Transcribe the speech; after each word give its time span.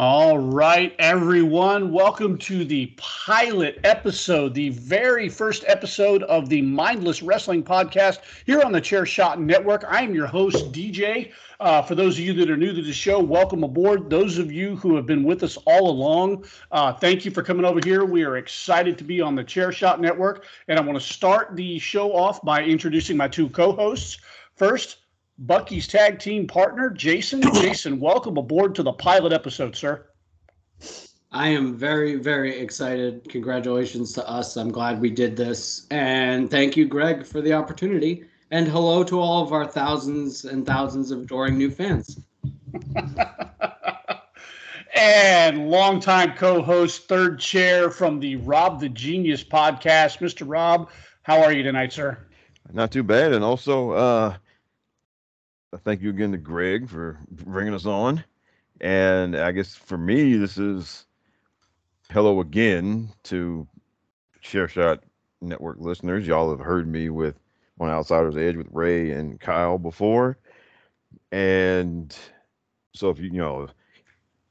All 0.00 0.38
right, 0.38 0.94
everyone. 1.00 1.90
Welcome 1.90 2.38
to 2.38 2.64
the 2.64 2.94
pilot 2.98 3.80
episode, 3.82 4.54
the 4.54 4.68
very 4.68 5.28
first 5.28 5.64
episode 5.66 6.22
of 6.22 6.48
the 6.48 6.62
Mindless 6.62 7.20
Wrestling 7.20 7.64
Podcast 7.64 8.20
here 8.46 8.62
on 8.62 8.70
the 8.70 8.80
Chair 8.80 9.04
Shot 9.04 9.40
Network. 9.40 9.84
I 9.88 10.02
am 10.02 10.14
your 10.14 10.28
host, 10.28 10.70
DJ. 10.70 11.32
Uh, 11.58 11.82
for 11.82 11.96
those 11.96 12.16
of 12.16 12.20
you 12.20 12.32
that 12.34 12.48
are 12.48 12.56
new 12.56 12.72
to 12.72 12.80
the 12.80 12.92
show, 12.92 13.18
welcome 13.18 13.64
aboard. 13.64 14.08
Those 14.08 14.38
of 14.38 14.52
you 14.52 14.76
who 14.76 14.94
have 14.94 15.04
been 15.04 15.24
with 15.24 15.42
us 15.42 15.56
all 15.66 15.90
along, 15.90 16.44
uh, 16.70 16.92
thank 16.92 17.24
you 17.24 17.32
for 17.32 17.42
coming 17.42 17.64
over 17.64 17.80
here. 17.82 18.04
We 18.04 18.22
are 18.22 18.36
excited 18.36 18.98
to 18.98 19.04
be 19.04 19.20
on 19.20 19.34
the 19.34 19.42
Chair 19.42 19.72
Shot 19.72 20.00
Network. 20.00 20.44
And 20.68 20.78
I 20.78 20.82
want 20.82 20.96
to 20.96 21.04
start 21.04 21.56
the 21.56 21.76
show 21.80 22.14
off 22.14 22.40
by 22.44 22.62
introducing 22.62 23.16
my 23.16 23.26
two 23.26 23.48
co 23.48 23.72
hosts. 23.72 24.18
First, 24.54 24.98
Bucky's 25.38 25.86
tag 25.86 26.18
team 26.18 26.46
partner, 26.46 26.90
Jason. 26.90 27.42
Jason, 27.54 28.00
welcome 28.00 28.36
aboard 28.36 28.74
to 28.74 28.82
the 28.82 28.92
pilot 28.92 29.32
episode, 29.32 29.76
sir. 29.76 30.06
I 31.30 31.48
am 31.48 31.76
very, 31.76 32.16
very 32.16 32.58
excited. 32.58 33.28
Congratulations 33.28 34.12
to 34.14 34.28
us. 34.28 34.56
I'm 34.56 34.72
glad 34.72 35.00
we 35.00 35.10
did 35.10 35.36
this. 35.36 35.86
And 35.90 36.50
thank 36.50 36.76
you, 36.76 36.86
Greg, 36.86 37.24
for 37.24 37.40
the 37.40 37.52
opportunity. 37.52 38.24
And 38.50 38.66
hello 38.66 39.04
to 39.04 39.20
all 39.20 39.44
of 39.44 39.52
our 39.52 39.66
thousands 39.66 40.44
and 40.44 40.66
thousands 40.66 41.10
of 41.10 41.20
adoring 41.20 41.56
new 41.56 41.70
fans. 41.70 42.18
and 44.94 45.70
longtime 45.70 46.34
co 46.34 46.62
host, 46.62 47.08
third 47.08 47.38
chair 47.38 47.90
from 47.90 48.18
the 48.18 48.36
Rob 48.36 48.80
the 48.80 48.88
Genius 48.88 49.44
podcast. 49.44 50.18
Mr. 50.18 50.44
Rob, 50.48 50.90
how 51.22 51.42
are 51.42 51.52
you 51.52 51.62
tonight, 51.62 51.92
sir? 51.92 52.18
Not 52.72 52.90
too 52.90 53.02
bad. 53.02 53.34
And 53.34 53.44
also, 53.44 53.90
uh, 53.90 54.36
thank 55.76 56.00
you 56.00 56.10
again 56.10 56.32
to 56.32 56.38
Greg 56.38 56.88
for 56.88 57.18
bringing 57.30 57.74
us 57.74 57.86
on. 57.86 58.24
And 58.80 59.36
I 59.36 59.52
guess 59.52 59.74
for 59.74 59.98
me, 59.98 60.36
this 60.36 60.56
is 60.56 61.06
hello 62.10 62.40
again 62.40 63.12
to 63.24 63.66
Chair 64.40 64.68
Shot 64.68 65.04
Network 65.40 65.78
listeners. 65.80 66.26
Y'all 66.26 66.50
have 66.50 66.64
heard 66.64 66.88
me 66.88 67.10
with 67.10 67.38
on 67.80 67.90
Outsider's 67.90 68.36
Edge 68.36 68.56
with 68.56 68.68
Ray 68.70 69.10
and 69.10 69.38
Kyle 69.38 69.78
before. 69.78 70.38
And 71.32 72.16
so 72.94 73.10
if 73.10 73.18
you, 73.18 73.26
you 73.26 73.38
know, 73.38 73.68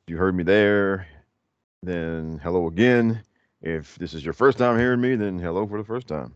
you 0.08 0.18
heard 0.18 0.36
me 0.36 0.44
there, 0.44 1.08
then 1.84 2.40
hello 2.44 2.68
again. 2.68 3.24
If 3.62 3.96
this 3.97 4.13
is 4.13 4.24
your 4.24 4.34
first 4.34 4.58
time 4.58 4.78
hearing 4.78 5.02
me, 5.02 5.16
then 5.16 5.40
hello 5.40 5.66
for 5.68 5.78
the 5.78 5.84
first 5.84 6.08
time. 6.08 6.36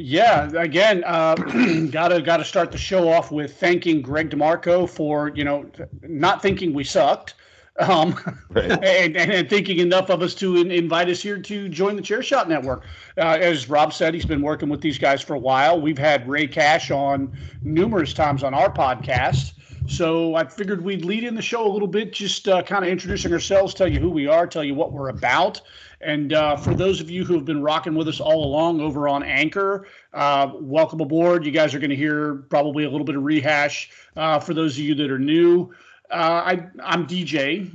Yeah, 0.00 0.48
again, 0.56 1.02
uh, 1.04 1.34
gotta 1.90 2.22
gotta 2.22 2.44
start 2.44 2.70
the 2.70 2.78
show 2.78 3.08
off 3.08 3.32
with 3.32 3.58
thanking 3.58 4.00
Greg 4.00 4.30
DeMarco 4.30 4.88
for 4.88 5.32
you 5.34 5.42
know 5.42 5.68
not 6.02 6.40
thinking 6.40 6.72
we 6.72 6.84
sucked, 6.84 7.34
um, 7.80 8.16
right. 8.50 8.70
and, 8.84 9.16
and, 9.16 9.50
thinking 9.50 9.80
enough 9.80 10.08
of 10.08 10.22
us 10.22 10.36
to 10.36 10.56
in, 10.56 10.70
invite 10.70 11.08
us 11.08 11.20
here 11.20 11.36
to 11.40 11.68
join 11.68 11.96
the 11.96 12.02
Chair 12.02 12.22
Shot 12.22 12.48
Network. 12.48 12.84
Uh, 13.16 13.38
as 13.40 13.68
Rob 13.68 13.92
said, 13.92 14.14
he's 14.14 14.24
been 14.24 14.40
working 14.40 14.68
with 14.68 14.80
these 14.80 14.98
guys 14.98 15.20
for 15.20 15.34
a 15.34 15.38
while. 15.38 15.80
We've 15.80 15.98
had 15.98 16.28
Ray 16.28 16.46
Cash 16.46 16.92
on 16.92 17.36
numerous 17.62 18.12
times 18.12 18.44
on 18.44 18.54
our 18.54 18.72
podcast. 18.72 19.54
So 19.88 20.34
I 20.34 20.44
figured 20.44 20.84
we'd 20.84 21.04
lead 21.04 21.24
in 21.24 21.34
the 21.34 21.42
show 21.42 21.66
a 21.66 21.72
little 21.72 21.88
bit, 21.88 22.12
just 22.12 22.46
uh, 22.46 22.62
kind 22.62 22.84
of 22.84 22.90
introducing 22.90 23.32
ourselves, 23.32 23.72
tell 23.72 23.88
you 23.88 23.98
who 23.98 24.10
we 24.10 24.26
are, 24.26 24.46
tell 24.46 24.62
you 24.62 24.74
what 24.74 24.92
we're 24.92 25.08
about, 25.08 25.62
and 26.00 26.32
uh, 26.32 26.56
for 26.56 26.74
those 26.74 27.00
of 27.00 27.10
you 27.10 27.24
who 27.24 27.34
have 27.34 27.44
been 27.44 27.62
rocking 27.62 27.94
with 27.94 28.06
us 28.06 28.20
all 28.20 28.44
along 28.44 28.80
over 28.80 29.08
on 29.08 29.22
Anchor, 29.22 29.88
uh, 30.12 30.52
welcome 30.60 31.00
aboard. 31.00 31.44
You 31.44 31.52
guys 31.52 31.74
are 31.74 31.78
going 31.78 31.90
to 31.90 31.96
hear 31.96 32.36
probably 32.50 32.84
a 32.84 32.90
little 32.90 33.04
bit 33.04 33.16
of 33.16 33.24
rehash. 33.24 33.90
Uh, 34.14 34.38
for 34.38 34.54
those 34.54 34.74
of 34.74 34.84
you 34.84 34.94
that 34.94 35.10
are 35.10 35.18
new, 35.18 35.72
uh, 36.10 36.14
I, 36.14 36.66
I'm 36.84 37.06
DJ. 37.06 37.70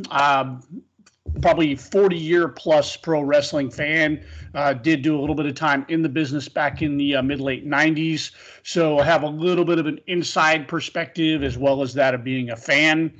Probably 1.42 1.76
40 1.76 2.16
year 2.16 2.48
plus 2.48 2.96
pro 2.96 3.22
wrestling 3.22 3.70
fan. 3.70 4.24
Uh, 4.54 4.74
did 4.74 5.02
do 5.02 5.18
a 5.18 5.20
little 5.20 5.36
bit 5.36 5.46
of 5.46 5.56
time 5.56 5.86
in 5.90 6.02
the 6.02 6.10
business 6.10 6.48
back 6.48 6.82
in 6.82 6.98
the 6.98 7.16
uh, 7.16 7.22
mid 7.22 7.42
late 7.42 7.68
90s. 7.68 8.32
So 8.64 9.00
I 9.00 9.04
have 9.04 9.24
a 9.24 9.28
little 9.28 9.66
bit 9.66 9.80
of 9.80 9.88
an 9.88 10.00
inside 10.08 10.68
perspective 10.68 11.44
as 11.44 11.58
well 11.58 11.82
as 11.82 11.94
that 11.96 12.14
of 12.14 12.24
being 12.24 12.50
a 12.50 12.56
fan. 12.56 13.12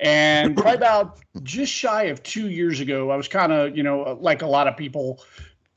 And 0.00 0.56
probably 0.56 0.74
about 0.74 1.18
just 1.42 1.72
shy 1.72 2.04
of 2.04 2.22
two 2.22 2.50
years 2.50 2.80
ago, 2.80 3.10
I 3.10 3.16
was 3.16 3.28
kind 3.28 3.52
of, 3.52 3.76
you 3.76 3.82
know, 3.82 4.16
like 4.20 4.42
a 4.42 4.46
lot 4.46 4.68
of 4.68 4.76
people, 4.76 5.22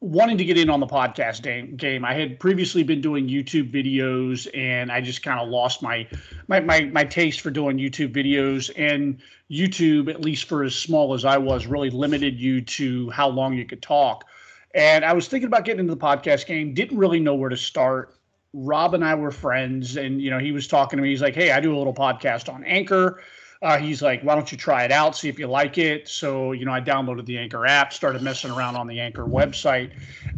wanting 0.01 0.35
to 0.35 0.43
get 0.43 0.57
in 0.57 0.67
on 0.69 0.79
the 0.79 0.87
podcast 0.87 1.77
game. 1.77 2.03
I 2.03 2.13
had 2.13 2.39
previously 2.39 2.81
been 2.83 3.01
doing 3.01 3.29
YouTube 3.29 3.71
videos, 3.71 4.47
and 4.57 4.91
I 4.91 4.99
just 4.99 5.21
kind 5.21 5.39
of 5.39 5.47
lost 5.47 5.81
my, 5.81 6.07
my 6.47 6.59
my 6.59 6.81
my 6.85 7.03
taste 7.03 7.41
for 7.41 7.51
doing 7.51 7.77
YouTube 7.77 8.13
videos. 8.13 8.71
And 8.75 9.19
YouTube, 9.49 10.09
at 10.09 10.21
least 10.21 10.45
for 10.45 10.63
as 10.63 10.75
small 10.75 11.13
as 11.13 11.23
I 11.23 11.37
was, 11.37 11.67
really 11.67 11.89
limited 11.89 12.39
you 12.39 12.61
to 12.61 13.09
how 13.11 13.29
long 13.29 13.53
you 13.53 13.65
could 13.65 13.81
talk. 13.81 14.25
And 14.73 15.05
I 15.05 15.13
was 15.13 15.27
thinking 15.27 15.47
about 15.47 15.65
getting 15.65 15.81
into 15.81 15.93
the 15.93 16.01
podcast 16.01 16.45
game. 16.47 16.73
Didn't 16.73 16.97
really 16.97 17.19
know 17.19 17.35
where 17.35 17.49
to 17.49 17.57
start. 17.57 18.15
Rob 18.53 18.93
and 18.93 19.05
I 19.05 19.15
were 19.15 19.31
friends, 19.31 19.97
and 19.97 20.21
you 20.21 20.29
know, 20.31 20.39
he 20.39 20.51
was 20.51 20.67
talking 20.67 20.97
to 20.97 21.03
me. 21.03 21.09
He's 21.09 21.21
like, 21.21 21.35
"Hey, 21.35 21.51
I 21.51 21.59
do 21.59 21.75
a 21.75 21.77
little 21.77 21.93
podcast 21.93 22.51
on 22.51 22.63
Anchor." 22.63 23.21
Uh, 23.61 23.77
he's 23.77 24.01
like, 24.01 24.23
why 24.23 24.33
don't 24.33 24.51
you 24.51 24.57
try 24.57 24.83
it 24.83 24.91
out, 24.91 25.15
see 25.15 25.29
if 25.29 25.37
you 25.37 25.45
like 25.45 25.77
it? 25.77 26.07
So, 26.07 26.51
you 26.51 26.65
know, 26.65 26.71
I 26.71 26.81
downloaded 26.81 27.25
the 27.27 27.37
Anchor 27.37 27.67
app, 27.67 27.93
started 27.93 28.23
messing 28.23 28.49
around 28.49 28.75
on 28.75 28.87
the 28.87 28.99
Anchor 28.99 29.25
website. 29.25 29.91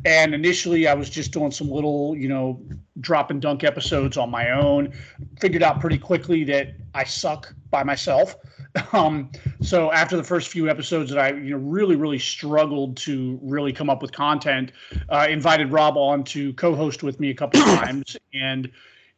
And 0.03 0.33
initially, 0.33 0.87
I 0.87 0.93
was 0.93 1.09
just 1.09 1.31
doing 1.31 1.49
some 1.49 1.71
little, 1.71 2.17
you 2.17 2.27
know, 2.27 2.61
drop 2.99 3.31
and 3.31 3.41
dunk 3.41 3.63
episodes 3.63 4.17
on 4.17 4.29
my 4.29 4.51
own. 4.51 4.91
Figured 5.39 5.63
out 5.63 5.79
pretty 5.79 5.97
quickly 5.97 6.43
that 6.45 6.73
I 6.93 7.05
suck 7.05 7.53
by 7.69 7.83
myself. 7.83 8.35
Um, 8.91 9.31
so 9.61 9.91
after 9.91 10.17
the 10.17 10.23
first 10.23 10.47
few 10.47 10.67
episodes 10.67 11.11
that 11.11 11.19
I, 11.19 11.29
you 11.33 11.51
know, 11.51 11.57
really, 11.57 11.95
really 11.95 12.17
struggled 12.17 12.97
to 12.97 13.39
really 13.43 13.71
come 13.71 13.87
up 13.87 14.01
with 14.01 14.11
content, 14.11 14.71
uh, 15.09 15.27
invited 15.29 15.71
Rob 15.71 15.95
on 15.95 16.23
to 16.25 16.53
co-host 16.53 17.03
with 17.03 17.19
me 17.19 17.29
a 17.29 17.35
couple 17.35 17.61
times, 17.63 18.17
and 18.33 18.71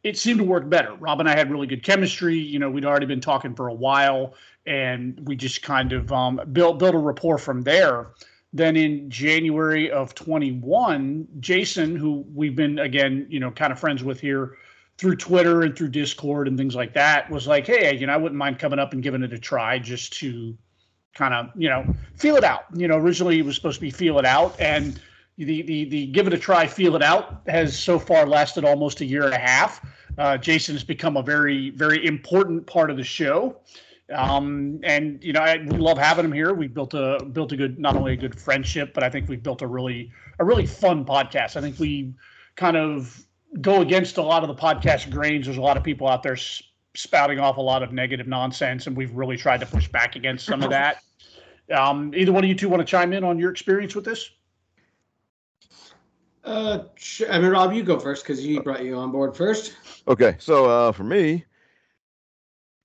it 0.06 0.16
seemed 0.16 0.38
to 0.38 0.44
work 0.44 0.70
better. 0.70 0.94
Rob 0.94 1.18
and 1.18 1.28
I 1.28 1.36
had 1.36 1.50
really 1.50 1.66
good 1.66 1.82
chemistry. 1.82 2.38
You 2.38 2.60
know, 2.60 2.70
we'd 2.70 2.84
already 2.84 3.06
been 3.06 3.20
talking 3.20 3.56
for 3.56 3.66
a 3.66 3.74
while, 3.74 4.34
and 4.64 5.18
we 5.26 5.34
just 5.34 5.62
kind 5.62 5.92
of 5.92 6.12
um, 6.12 6.40
built 6.52 6.78
built 6.78 6.94
a 6.94 6.98
rapport 6.98 7.38
from 7.38 7.62
there. 7.62 8.12
Then 8.52 8.76
in 8.76 9.10
January 9.10 9.90
of 9.90 10.14
21, 10.14 11.26
Jason, 11.40 11.96
who 11.96 12.24
we've 12.32 12.54
been 12.54 12.78
again, 12.78 13.26
you 13.28 13.40
know, 13.40 13.50
kind 13.50 13.72
of 13.72 13.80
friends 13.80 14.04
with 14.04 14.20
here 14.20 14.56
through 14.96 15.16
Twitter 15.16 15.62
and 15.62 15.76
through 15.76 15.88
Discord 15.88 16.46
and 16.46 16.56
things 16.56 16.76
like 16.76 16.94
that, 16.94 17.28
was 17.28 17.48
like, 17.48 17.66
hey, 17.66 17.96
you 17.96 18.06
know, 18.06 18.12
I 18.12 18.16
wouldn't 18.16 18.38
mind 18.38 18.60
coming 18.60 18.78
up 18.78 18.92
and 18.92 19.02
giving 19.02 19.24
it 19.24 19.32
a 19.32 19.38
try 19.38 19.80
just 19.80 20.12
to 20.20 20.56
kind 21.14 21.34
of, 21.34 21.50
you 21.56 21.68
know, 21.68 21.84
feel 22.14 22.36
it 22.36 22.44
out. 22.44 22.66
You 22.74 22.86
know, 22.86 22.96
originally 22.96 23.40
it 23.40 23.44
was 23.44 23.56
supposed 23.56 23.78
to 23.78 23.80
be 23.80 23.90
feel 23.90 24.20
it 24.20 24.24
out, 24.24 24.54
and 24.60 25.00
the 25.36 25.62
the 25.62 25.84
the 25.84 26.06
give 26.06 26.26
it 26.26 26.32
a 26.32 26.38
try, 26.38 26.66
feel 26.66 26.96
it 26.96 27.02
out 27.02 27.42
has 27.46 27.78
so 27.78 27.98
far 27.98 28.26
lasted 28.26 28.64
almost 28.64 29.00
a 29.00 29.04
year 29.04 29.24
and 29.24 29.34
a 29.34 29.38
half. 29.38 29.84
Uh, 30.18 30.36
Jason 30.36 30.74
has 30.74 30.84
become 30.84 31.16
a 31.16 31.22
very, 31.22 31.70
very 31.70 32.04
important 32.06 32.66
part 32.66 32.90
of 32.90 32.96
the 32.96 33.04
show. 33.04 33.60
Um, 34.14 34.80
and 34.82 35.22
you 35.22 35.32
know, 35.32 35.40
I, 35.40 35.58
we 35.58 35.78
love 35.78 35.98
having 35.98 36.24
him 36.24 36.32
here. 36.32 36.54
We 36.54 36.68
built 36.68 36.94
a 36.94 37.24
built 37.32 37.52
a 37.52 37.56
good, 37.56 37.78
not 37.78 37.96
only 37.96 38.12
a 38.12 38.16
good 38.16 38.38
friendship, 38.38 38.94
but 38.94 39.02
I 39.02 39.10
think 39.10 39.28
we've 39.28 39.42
built 39.42 39.62
a 39.62 39.66
really, 39.66 40.10
a 40.38 40.44
really 40.44 40.64
fun 40.64 41.04
podcast. 41.04 41.56
I 41.56 41.60
think 41.60 41.78
we 41.78 42.14
kind 42.54 42.76
of 42.76 43.26
go 43.60 43.82
against 43.82 44.16
a 44.16 44.22
lot 44.22 44.42
of 44.42 44.48
the 44.48 44.54
podcast 44.54 45.10
grains. 45.10 45.46
There's 45.46 45.58
a 45.58 45.62
lot 45.62 45.76
of 45.76 45.82
people 45.82 46.08
out 46.08 46.22
there 46.22 46.36
spouting 46.94 47.38
off 47.40 47.56
a 47.56 47.60
lot 47.60 47.82
of 47.82 47.92
negative 47.92 48.28
nonsense, 48.28 48.86
and 48.86 48.96
we've 48.96 49.12
really 49.12 49.36
tried 49.36 49.60
to 49.60 49.66
push 49.66 49.88
back 49.88 50.16
against 50.16 50.46
some 50.46 50.62
of 50.62 50.70
that. 50.70 51.02
Um, 51.76 52.12
either 52.14 52.32
one 52.32 52.44
of 52.44 52.48
you 52.48 52.54
two 52.54 52.68
want 52.68 52.80
to 52.80 52.84
chime 52.84 53.12
in 53.12 53.24
on 53.24 53.40
your 53.40 53.50
experience 53.50 53.96
with 53.96 54.04
this? 54.04 54.30
Uh, 56.46 56.84
I 57.28 57.40
mean, 57.40 57.50
Rob, 57.50 57.72
you 57.72 57.82
go 57.82 57.98
first 57.98 58.22
because 58.22 58.46
you 58.46 58.62
brought 58.62 58.84
you 58.84 58.94
on 58.94 59.10
board 59.10 59.36
first. 59.36 59.74
Okay, 60.06 60.36
so 60.38 60.66
uh, 60.66 60.92
for 60.92 61.02
me, 61.02 61.44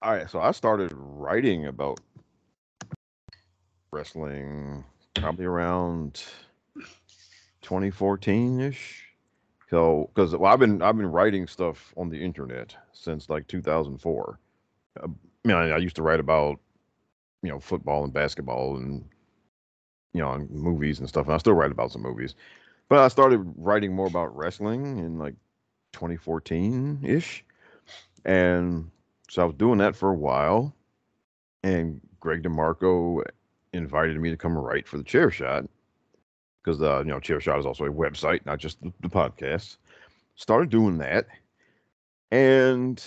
all 0.01 0.13
right, 0.15 0.27
so 0.27 0.39
I 0.39 0.49
started 0.51 0.91
writing 0.95 1.67
about 1.67 1.99
wrestling 3.91 4.83
probably 5.13 5.45
around 5.45 6.23
2014 7.61 8.61
ish. 8.61 9.05
So, 9.69 10.09
because 10.13 10.35
well, 10.35 10.51
I've 10.51 10.59
been 10.59 10.81
I've 10.81 10.97
been 10.97 11.11
writing 11.11 11.45
stuff 11.45 11.93
on 11.95 12.09
the 12.09 12.21
internet 12.21 12.75
since 12.93 13.29
like 13.29 13.47
2004. 13.47 14.39
Uh, 14.99 15.03
I 15.03 15.07
mean, 15.47 15.55
I 15.55 15.77
used 15.77 15.95
to 15.97 16.01
write 16.01 16.19
about 16.19 16.59
you 17.43 17.49
know 17.49 17.59
football 17.59 18.03
and 18.03 18.11
basketball 18.11 18.77
and 18.77 19.05
you 20.13 20.21
know 20.21 20.47
movies 20.49 20.99
and 20.99 21.07
stuff, 21.07 21.27
and 21.27 21.35
I 21.35 21.37
still 21.37 21.53
write 21.53 21.71
about 21.71 21.91
some 21.91 22.01
movies. 22.01 22.33
But 22.91 22.99
I 22.99 23.07
started 23.07 23.53
writing 23.55 23.95
more 23.95 24.07
about 24.07 24.35
wrestling 24.35 24.97
in 24.97 25.17
like 25.17 25.35
2014 25.93 26.99
ish, 27.01 27.41
and 28.25 28.91
so 29.29 29.43
I 29.43 29.45
was 29.45 29.55
doing 29.55 29.77
that 29.77 29.95
for 29.95 30.09
a 30.09 30.13
while. 30.13 30.75
And 31.63 32.01
Greg 32.19 32.43
DeMarco 32.43 33.23
invited 33.71 34.19
me 34.19 34.29
to 34.29 34.35
come 34.35 34.57
write 34.57 34.89
for 34.89 34.97
the 34.97 35.05
Chair 35.05 35.31
Shot 35.31 35.69
because 36.61 36.81
uh, 36.81 36.99
you 37.05 37.11
know 37.11 37.21
Chair 37.21 37.39
Shot 37.39 37.59
is 37.59 37.65
also 37.65 37.85
a 37.85 37.89
website, 37.89 38.45
not 38.45 38.59
just 38.59 38.81
the, 38.81 38.91
the 38.99 39.07
podcast. 39.07 39.77
Started 40.35 40.69
doing 40.69 40.97
that, 40.97 41.27
and 42.29 43.01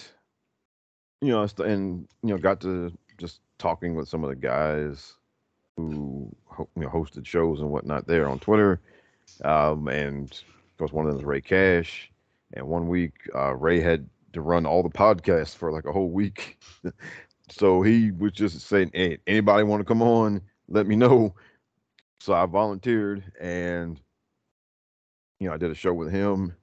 you 1.21 1.29
know, 1.29 1.47
and 1.59 2.09
you 2.23 2.31
know, 2.31 2.39
got 2.39 2.59
to 2.63 2.91
just 3.19 3.43
talking 3.59 3.95
with 3.95 4.09
some 4.09 4.25
of 4.25 4.31
the 4.31 4.37
guys 4.37 5.13
who 5.77 6.35
you 6.75 6.83
know 6.83 6.89
hosted 6.89 7.27
shows 7.27 7.61
and 7.61 7.69
whatnot 7.69 8.07
there 8.07 8.27
on 8.27 8.39
Twitter 8.39 8.81
um, 9.45 9.89
and 9.89 10.31
of 10.31 10.79
course, 10.79 10.93
one 10.93 11.07
of 11.07 11.13
them 11.13 11.21
is 11.21 11.25
Ray 11.25 11.41
Cash. 11.41 12.11
And 12.55 12.67
one 12.67 12.89
week, 12.89 13.13
uh, 13.35 13.55
Ray 13.55 13.81
had 13.81 14.09
to 14.33 14.41
run 14.41 14.67
all 14.67 14.83
the 14.83 14.89
podcasts 14.89 15.57
for 15.57 15.73
like 15.73 15.85
a 15.85 15.93
whole 15.93 16.11
week. 16.11 16.59
so 17.51 17.83
he 17.83 18.11
was 18.11 18.33
just 18.33 18.61
saying, 18.61 18.91
Hey, 18.95 19.19
anybody 19.27 19.65
want 19.65 19.81
to 19.81 19.85
come 19.85 20.03
on? 20.03 20.41
Let 20.69 20.87
me 20.87 20.97
know. 20.97 21.35
So 22.21 22.33
I 22.33 22.47
volunteered 22.47 23.25
and, 23.41 24.01
you 25.39 25.49
know, 25.49 25.55
I 25.55 25.59
did 25.59 25.71
a 25.71 25.75
show 25.75 25.93
with 25.93 26.11
him 26.11 26.55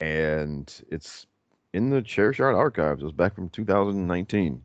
and 0.00 0.72
it's 0.90 1.26
in 1.74 1.90
the 1.90 2.02
Chair 2.02 2.32
archives. 2.40 3.02
It 3.02 3.04
was 3.04 3.12
back 3.12 3.34
from 3.34 3.50
2019. 3.50 4.62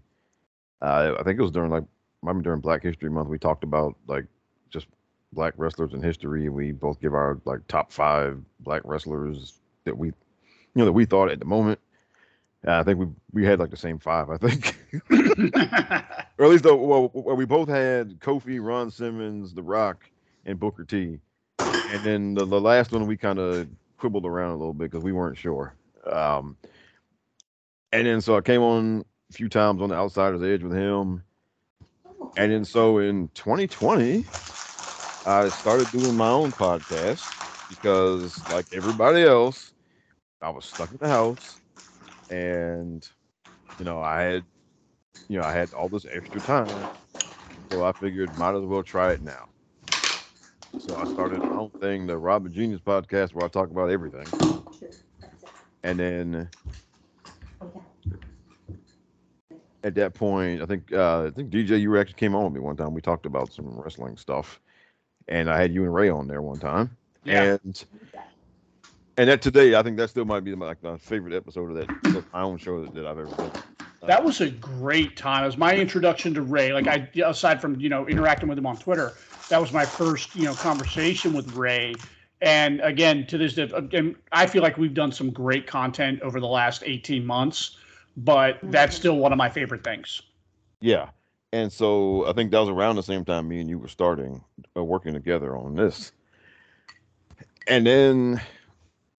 Uh, 0.82 1.16
I 1.20 1.24
think 1.24 1.40
it 1.40 1.44
was 1.44 1.52
during 1.52 1.72
like, 1.72 1.84
I 2.26 2.34
during 2.34 2.62
Black 2.62 2.84
History 2.84 3.10
Month, 3.10 3.30
we 3.30 3.38
talked 3.38 3.64
about 3.64 3.96
like 4.08 4.26
just 4.70 4.88
black 5.34 5.54
wrestlers 5.58 5.94
in 5.94 6.02
history. 6.02 6.50
We 6.50 6.72
both 6.72 7.00
give 7.00 7.14
our 7.14 7.40
like 7.46 7.68
top 7.68 7.92
five 7.92 8.42
black 8.60 8.82
wrestlers 8.86 9.60
that 9.86 9.98
we, 9.98 10.08
you 10.08 10.14
know, 10.76 10.86
that 10.86 10.92
we 10.92 11.06
thought 11.06 11.32
at 11.32 11.40
the 11.40 11.46
moment. 11.46 11.80
Uh, 12.66 12.80
I 12.80 12.84
think 12.84 13.00
we 13.00 13.08
we 13.32 13.46
had 13.46 13.60
like 13.60 13.72
the 13.72 13.78
same 13.78 14.00
five. 14.00 14.30
I 14.30 14.38
think, 14.38 14.78
or 16.38 16.46
at 16.46 16.52
least 16.52 16.64
though, 16.64 16.76
well, 16.76 17.36
we 17.36 17.46
both 17.46 17.68
had 17.68 18.20
Kofi, 18.20 18.64
Ron 18.64 18.90
Simmons, 18.90 19.54
The 19.54 19.64
Rock, 19.64 20.10
and 20.46 20.60
Booker 20.60 20.86
T. 20.86 21.20
And 21.60 22.04
then 22.04 22.34
the, 22.34 22.46
the 22.46 22.62
last 22.62 22.92
one 22.92 23.06
we 23.06 23.18
kind 23.18 23.40
of 23.40 23.68
quibbled 23.98 24.26
around 24.26 24.52
a 24.52 24.58
little 24.58 24.74
bit 24.74 24.92
because 24.92 25.04
we 25.04 25.12
weren't 25.12 25.38
sure. 25.38 25.76
Um, 26.06 26.58
and 27.92 28.08
then 28.08 28.22
so 28.22 28.36
I 28.36 28.42
came 28.42 28.62
on 28.62 29.06
a 29.30 29.34
few 29.34 29.50
times 29.50 29.82
on 29.82 29.90
the 29.90 29.96
Outsider's 29.96 30.42
Edge 30.42 30.64
with 30.64 30.74
him. 30.74 31.24
And 32.36 32.52
then 32.52 32.66
so 32.66 32.98
in 32.98 33.30
2020, 33.36 34.26
I 35.26 35.50
started 35.50 35.92
doing 35.92 36.16
my 36.16 36.30
own 36.30 36.54
podcast 36.54 37.36
because, 37.68 38.44
like 38.48 38.68
everybody 38.72 39.24
else, 39.24 39.74
I 40.42 40.50
was 40.50 40.66
stuck 40.66 40.92
in 40.92 40.98
the 41.00 41.08
house, 41.08 41.60
and 42.30 43.08
you 43.78 43.86
know, 43.86 44.02
I 44.02 44.22
had, 44.24 44.46
you 45.30 45.38
know, 45.38 45.46
I 45.46 45.54
had 45.54 45.74
all 45.74 45.90
this 45.90 46.06
extra 46.06 46.42
time, 46.42 46.90
so 47.70 47.84
I 47.84 47.94
figured 47.94 48.38
might 48.38 48.56
as 48.56 48.64
well 48.66 48.84
try 48.84 49.14
it 49.14 49.22
now. 49.22 49.50
So 50.78 50.96
I 50.96 51.06
started 51.06 51.44
my 51.48 51.56
own 51.56 51.72
thing, 51.80 52.06
the 52.08 52.18
Robin 52.18 52.52
Genius 52.52 52.82
podcast, 52.82 53.34
where 53.34 53.46
I 53.46 53.48
talk 53.50 53.72
about 53.72 53.90
everything, 53.90 54.36
and 55.84 56.00
then 56.00 56.52
at 59.84 59.96
that 59.96 60.14
point, 60.14 60.62
I 60.62 60.66
think 60.66 60.92
uh, 60.94 61.26
I 61.26 61.32
think 61.32 61.50
DJ, 61.50 61.78
you 61.78 61.98
actually 61.98 62.16
came 62.16 62.36
on 62.36 62.46
with 62.46 62.54
me 62.54 62.60
one 62.60 62.78
time. 62.78 62.94
We 62.94 63.02
talked 63.02 63.26
about 63.26 63.54
some 63.54 63.68
wrestling 63.80 64.18
stuff, 64.18 64.60
and 65.28 65.50
I 65.50 65.60
had 65.60 65.74
you 65.74 65.84
and 65.84 65.94
Ray 65.94 66.10
on 66.10 66.28
there 66.28 66.42
one 66.42 66.60
time. 66.60 66.96
Yeah. 67.24 67.58
And 67.64 67.86
and 69.18 69.30
that 69.30 69.42
today, 69.42 69.76
I 69.76 69.84
think 69.84 69.98
that 69.98 70.10
still 70.10 70.26
might 70.26 70.44
be 70.44 70.56
my, 70.56 70.68
like 70.68 70.84
my 70.84 70.98
favorite 70.98 71.34
episode 71.36 71.78
of 71.78 71.88
that 71.88 72.26
my 72.34 72.42
own 72.42 72.58
show 72.58 72.84
that, 72.84 72.94
that 72.96 73.06
I've 73.06 73.20
ever 73.20 73.36
done. 73.36 73.52
Uh, 74.02 74.08
that 74.08 74.24
was 74.24 74.42
a 74.42 74.50
great 74.50 75.16
time. 75.16 75.44
It 75.44 75.48
was 75.48 75.58
my 75.58 75.76
introduction 75.76 76.34
to 76.34 76.42
Ray. 76.42 76.74
Like 76.74 76.88
I, 76.88 77.08
aside 77.24 77.62
from 77.62 77.80
you 77.80 77.90
know 77.90 78.08
interacting 78.08 78.50
with 78.50 78.58
him 78.58 78.66
on 78.66 78.78
Twitter, 78.78 79.14
that 79.50 79.62
was 79.62 79.72
my 79.72 79.86
first 79.86 80.36
you 80.36 80.44
know 80.44 80.54
conversation 80.56 81.34
with 81.34 81.54
Ray. 81.56 81.96
And 82.42 82.82
again, 82.82 83.26
to 83.28 83.38
this 83.38 83.54
day, 83.54 83.70
again, 83.74 84.18
I 84.34 84.48
feel 84.48 84.62
like 84.62 84.78
we've 84.78 84.94
done 84.94 85.14
some 85.14 85.30
great 85.30 85.66
content 85.66 86.22
over 86.22 86.42
the 86.42 86.48
last 86.48 86.84
18 86.86 87.26
months, 87.26 87.78
but 88.18 88.60
that's 88.64 88.96
mm-hmm. 88.96 89.00
still 89.00 89.18
one 89.18 89.32
of 89.32 89.38
my 89.38 89.50
favorite 89.50 89.82
things. 89.84 90.22
Yeah, 90.82 91.10
and 91.54 91.72
so 91.72 92.28
I 92.28 92.34
think 92.34 92.50
that 92.52 92.60
was 92.60 92.70
around 92.70 92.96
the 92.96 93.04
same 93.04 93.24
time 93.24 93.48
me 93.48 93.62
and 93.62 93.70
you 93.70 93.78
were 93.78 93.88
starting 93.88 94.44
uh, 94.76 94.84
working 94.84 95.14
together 95.14 95.56
on 95.56 95.76
this. 95.76 96.12
And 97.68 97.86
then, 97.86 98.42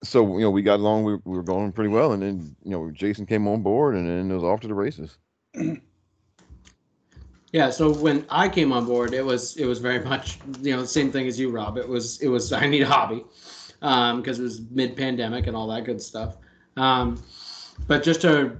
so 0.03 0.37
you 0.37 0.43
know, 0.43 0.51
we 0.51 0.61
got 0.61 0.81
along. 0.81 1.05
We, 1.05 1.15
we 1.23 1.37
were 1.37 1.43
going 1.43 1.71
pretty 1.71 1.87
well, 1.89 2.11
and 2.11 2.21
then 2.21 2.55
you 2.63 2.71
know, 2.71 2.91
Jason 2.91 3.25
came 3.25 3.47
on 3.47 3.63
board, 3.63 3.95
and 3.95 4.07
then 4.07 4.29
it 4.29 4.33
was 4.33 4.43
off 4.43 4.59
to 4.59 4.67
the 4.67 4.75
races. 4.75 5.17
Yeah. 7.51 7.69
So 7.69 7.93
when 7.93 8.25
I 8.29 8.49
came 8.49 8.73
on 8.73 8.85
board, 8.85 9.13
it 9.13 9.23
was 9.25 9.55
it 9.55 9.65
was 9.65 9.79
very 9.79 10.03
much 10.09 10.39
you 10.61 10.75
know 10.75 10.81
the 10.81 10.87
same 10.87 11.09
thing 11.09 11.25
as 11.25 11.39
you, 11.39 11.49
Rob. 11.49 11.77
It 11.77 11.87
was 11.87 12.21
it 12.21 12.27
was 12.27 12.51
I 12.63 12.67
need 12.67 12.81
a 12.81 12.85
hobby 12.85 13.23
because 13.79 13.79
um, 14.11 14.23
it 14.25 14.39
was 14.41 14.61
mid 14.71 14.97
pandemic 14.97 15.47
and 15.47 15.55
all 15.55 15.65
that 15.67 15.85
good 15.85 16.01
stuff. 16.01 16.35
Um, 16.75 17.23
but 17.87 18.03
just 18.03 18.19
to 18.23 18.57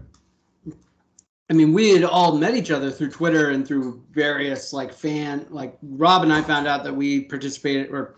I 1.50 1.54
mean, 1.54 1.74
we 1.74 1.92
had 1.92 2.04
all 2.04 2.38
met 2.38 2.56
each 2.56 2.72
other 2.72 2.90
through 2.90 3.12
Twitter 3.12 3.52
and 3.52 3.68
through 3.68 4.04
various 4.12 4.74
like 4.74 4.92
fan 4.92 5.46
like 5.50 5.78
Rob 5.84 6.24
and 6.24 6.34
I 6.34 6.42
found 6.42 6.68
out 6.68 6.84
that 6.84 6.96
we 6.96 7.22
participated 7.22 7.92
or 7.92 8.16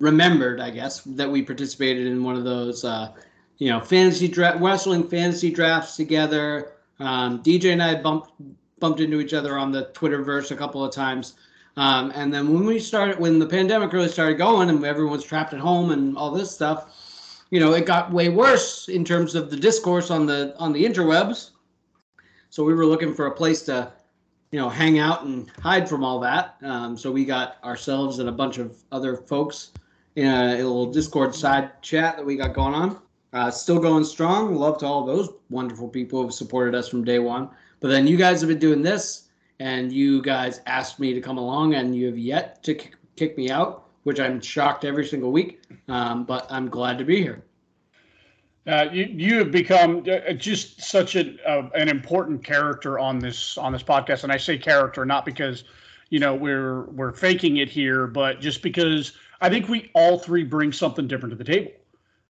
remembered, 0.00 0.60
I 0.60 0.70
guess, 0.70 1.00
that 1.02 1.30
we 1.30 1.42
participated 1.42 2.06
in 2.06 2.24
one 2.24 2.36
of 2.36 2.44
those 2.44 2.84
uh, 2.84 3.12
you 3.58 3.70
know 3.70 3.80
fantasy 3.80 4.28
draft 4.28 4.60
wrestling 4.60 5.06
fantasy 5.08 5.50
drafts 5.50 5.96
together. 5.96 6.72
Um, 6.98 7.42
DJ 7.42 7.72
and 7.72 7.82
I 7.82 7.94
bumped 7.94 8.32
bumped 8.78 9.00
into 9.00 9.20
each 9.20 9.34
other 9.34 9.58
on 9.58 9.70
the 9.72 9.90
Twitterverse 9.94 10.50
a 10.50 10.56
couple 10.56 10.84
of 10.84 10.94
times. 10.94 11.34
Um, 11.76 12.10
and 12.14 12.32
then 12.32 12.52
when 12.52 12.64
we 12.64 12.78
started, 12.78 13.18
when 13.18 13.38
the 13.38 13.46
pandemic 13.46 13.92
really 13.92 14.08
started 14.08 14.38
going 14.38 14.70
and 14.70 14.82
everyone's 14.84 15.24
trapped 15.24 15.52
at 15.52 15.60
home 15.60 15.90
and 15.90 16.16
all 16.16 16.30
this 16.30 16.50
stuff, 16.50 17.44
you 17.50 17.60
know, 17.60 17.74
it 17.74 17.84
got 17.84 18.12
way 18.12 18.30
worse 18.30 18.88
in 18.88 19.04
terms 19.04 19.34
of 19.34 19.50
the 19.50 19.56
discourse 19.56 20.10
on 20.10 20.24
the 20.24 20.54
on 20.58 20.72
the 20.72 20.84
interwebs. 20.84 21.50
So 22.50 22.64
we 22.64 22.74
were 22.74 22.86
looking 22.86 23.14
for 23.14 23.26
a 23.26 23.30
place 23.30 23.62
to, 23.62 23.92
you 24.50 24.58
know, 24.58 24.68
hang 24.68 24.98
out 24.98 25.24
and 25.24 25.50
hide 25.62 25.88
from 25.88 26.04
all 26.04 26.20
that. 26.20 26.56
Um, 26.62 26.96
so 26.96 27.10
we 27.10 27.24
got 27.24 27.56
ourselves 27.64 28.18
and 28.18 28.28
a 28.28 28.32
bunch 28.32 28.58
of 28.58 28.76
other 28.92 29.16
folks 29.16 29.72
in 30.16 30.26
a, 30.26 30.54
a 30.54 30.56
little 30.56 30.90
Discord 30.90 31.34
side 31.34 31.82
chat 31.82 32.16
that 32.16 32.24
we 32.24 32.36
got 32.36 32.54
going 32.54 32.74
on. 32.74 32.98
Uh, 33.32 33.50
still 33.50 33.78
going 33.78 34.04
strong. 34.04 34.54
Love 34.54 34.78
to 34.78 34.86
all 34.86 35.04
those 35.04 35.28
wonderful 35.50 35.88
people 35.88 36.20
who 36.20 36.26
have 36.26 36.34
supported 36.34 36.74
us 36.74 36.88
from 36.88 37.04
day 37.04 37.18
one. 37.18 37.50
But 37.80 37.88
then 37.88 38.06
you 38.06 38.16
guys 38.16 38.40
have 38.40 38.48
been 38.48 38.58
doing 38.58 38.82
this, 38.82 39.28
and 39.60 39.92
you 39.92 40.22
guys 40.22 40.60
asked 40.66 40.98
me 40.98 41.12
to 41.12 41.20
come 41.20 41.36
along, 41.36 41.74
and 41.74 41.94
you 41.94 42.06
have 42.06 42.18
yet 42.18 42.62
to 42.62 42.74
kick, 42.74 43.36
me 43.36 43.50
out, 43.50 43.88
which 44.04 44.20
I'm 44.20 44.40
shocked 44.40 44.84
every 44.84 45.04
single 45.06 45.32
week. 45.32 45.60
Um, 45.88 46.24
but 46.24 46.46
I'm 46.50 46.68
glad 46.68 46.96
to 46.98 47.04
be 47.04 47.20
here. 47.20 47.42
Uh, 48.66 48.88
you 48.92 49.04
you 49.04 49.38
have 49.38 49.52
become 49.52 50.04
uh, 50.10 50.32
just 50.32 50.80
such 50.82 51.14
an 51.14 51.38
uh, 51.46 51.68
an 51.74 51.88
important 51.88 52.42
character 52.42 52.98
on 52.98 53.20
this 53.20 53.56
on 53.56 53.72
this 53.72 53.82
podcast, 53.82 54.24
and 54.24 54.32
I 54.32 54.36
say 54.36 54.58
character 54.58 55.04
not 55.04 55.24
because 55.24 55.64
you 56.10 56.18
know 56.18 56.34
we're 56.34 56.82
we're 56.86 57.12
faking 57.12 57.58
it 57.58 57.68
here, 57.68 58.08
but 58.08 58.40
just 58.40 58.62
because 58.62 59.12
I 59.40 59.48
think 59.48 59.68
we 59.68 59.90
all 59.94 60.18
three 60.18 60.42
bring 60.42 60.72
something 60.72 61.06
different 61.06 61.30
to 61.30 61.36
the 61.36 61.44
table. 61.44 61.70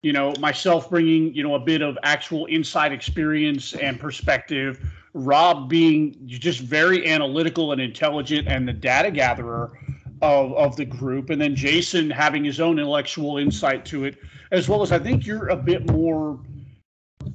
You 0.02 0.12
know, 0.12 0.34
myself 0.40 0.90
bringing 0.90 1.32
you 1.34 1.44
know 1.44 1.54
a 1.54 1.60
bit 1.60 1.82
of 1.82 1.96
actual 2.02 2.46
inside 2.46 2.92
experience 2.92 3.74
and 3.74 4.00
perspective. 4.00 4.84
Rob 5.16 5.68
being 5.68 6.16
just 6.26 6.58
very 6.58 7.08
analytical 7.08 7.70
and 7.70 7.80
intelligent, 7.80 8.48
and 8.48 8.66
the 8.66 8.72
data 8.72 9.12
gatherer 9.12 9.78
of 10.20 10.52
of 10.54 10.74
the 10.74 10.84
group, 10.84 11.30
and 11.30 11.40
then 11.40 11.54
Jason 11.54 12.10
having 12.10 12.42
his 12.42 12.58
own 12.58 12.80
intellectual 12.80 13.38
insight 13.38 13.84
to 13.84 14.04
it 14.04 14.16
as 14.54 14.68
well 14.68 14.82
as 14.82 14.92
I 14.92 14.98
think 14.98 15.26
you're 15.26 15.48
a 15.48 15.56
bit 15.56 15.90
more 15.90 16.38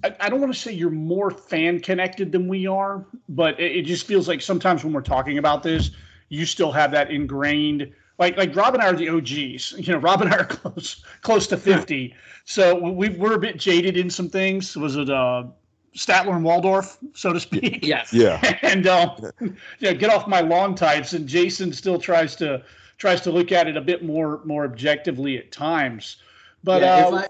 I, 0.03 0.15
I 0.19 0.29
don't 0.29 0.39
want 0.39 0.53
to 0.53 0.59
say 0.59 0.71
you're 0.71 0.89
more 0.89 1.31
fan 1.31 1.79
connected 1.79 2.31
than 2.31 2.47
we 2.47 2.67
are, 2.67 3.05
but 3.27 3.59
it, 3.59 3.77
it 3.77 3.81
just 3.83 4.05
feels 4.05 4.27
like 4.27 4.41
sometimes 4.41 4.83
when 4.83 4.93
we're 4.93 5.01
talking 5.01 5.38
about 5.38 5.63
this, 5.63 5.91
you 6.29 6.45
still 6.45 6.71
have 6.71 6.91
that 6.91 7.11
ingrained 7.11 7.91
like 8.19 8.38
like 8.38 8.55
Rob 8.55 8.73
and 8.75 8.83
I 8.83 8.88
are 8.88 8.95
the 8.95 9.09
OGs. 9.09 9.73
You 9.77 9.93
know, 9.93 9.99
Rob 9.99 10.21
and 10.21 10.31
I 10.31 10.38
are 10.38 10.45
close 10.45 11.03
close 11.21 11.47
to 11.47 11.57
fifty, 11.57 12.13
so 12.45 12.75
we 12.75 13.09
we're 13.09 13.33
a 13.33 13.39
bit 13.39 13.57
jaded 13.57 13.97
in 13.97 14.09
some 14.09 14.29
things. 14.29 14.75
Was 14.75 14.97
it 14.97 15.09
uh, 15.09 15.45
Statler 15.95 16.35
and 16.35 16.43
Waldorf, 16.43 16.97
so 17.13 17.33
to 17.33 17.39
speak? 17.39 17.85
Yes. 17.85 18.13
Yeah. 18.13 18.57
and 18.61 18.88
uh, 18.88 19.15
yeah, 19.79 19.93
get 19.93 20.11
off 20.11 20.27
my 20.27 20.41
long 20.41 20.75
types. 20.75 21.13
And 21.13 21.27
Jason 21.27 21.73
still 21.73 21.97
tries 21.97 22.35
to 22.38 22.61
tries 22.97 23.21
to 23.21 23.31
look 23.31 23.51
at 23.51 23.67
it 23.67 23.77
a 23.77 23.81
bit 23.81 24.03
more 24.03 24.41
more 24.43 24.65
objectively 24.65 25.38
at 25.38 25.51
times. 25.51 26.17
But 26.63 26.81
Yeah, 26.81 26.95
uh, 26.95 27.07
if 27.07 27.13
I 27.13 27.27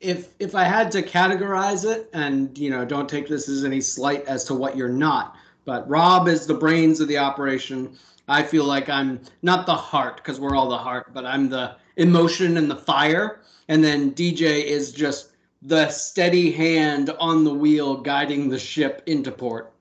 if 0.00 0.28
if 0.38 0.54
I 0.54 0.64
had 0.64 0.90
to 0.92 1.02
categorize 1.02 1.84
it, 1.84 2.08
and 2.12 2.56
you 2.56 2.70
know, 2.70 2.84
don't 2.84 3.08
take 3.08 3.28
this 3.28 3.48
as 3.48 3.64
any 3.64 3.80
slight 3.80 4.24
as 4.26 4.44
to 4.44 4.54
what 4.54 4.76
you're 4.76 4.88
not, 4.88 5.36
but 5.64 5.88
Rob 5.88 6.28
is 6.28 6.46
the 6.46 6.54
brains 6.54 7.00
of 7.00 7.08
the 7.08 7.18
operation. 7.18 7.96
I 8.28 8.42
feel 8.42 8.64
like 8.64 8.88
I'm 8.88 9.20
not 9.42 9.66
the 9.66 9.74
heart 9.74 10.16
because 10.16 10.38
we're 10.38 10.54
all 10.54 10.68
the 10.68 10.78
heart, 10.78 11.14
but 11.14 11.24
I'm 11.24 11.48
the 11.48 11.76
emotion 11.96 12.56
and 12.58 12.70
the 12.70 12.76
fire. 12.76 13.40
And 13.68 13.82
then 13.82 14.12
DJ 14.12 14.64
is 14.64 14.92
just 14.92 15.30
the 15.62 15.88
steady 15.90 16.52
hand 16.52 17.10
on 17.18 17.44
the 17.44 17.52
wheel 17.52 17.96
guiding 17.96 18.48
the 18.48 18.58
ship 18.58 19.02
into 19.06 19.32
port. 19.32 19.72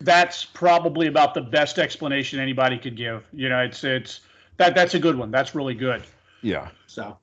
that's 0.00 0.44
probably 0.44 1.06
about 1.06 1.34
the 1.34 1.40
best 1.40 1.78
explanation 1.78 2.38
anybody 2.38 2.78
could 2.78 2.96
give. 2.96 3.24
You 3.32 3.48
know, 3.48 3.60
it's 3.60 3.82
it's 3.84 4.20
that 4.58 4.74
that's 4.74 4.94
a 4.94 4.98
good 4.98 5.16
one. 5.16 5.30
That's 5.30 5.54
really 5.54 5.74
good. 5.74 6.02
Yeah. 6.42 6.68
So 6.86 7.16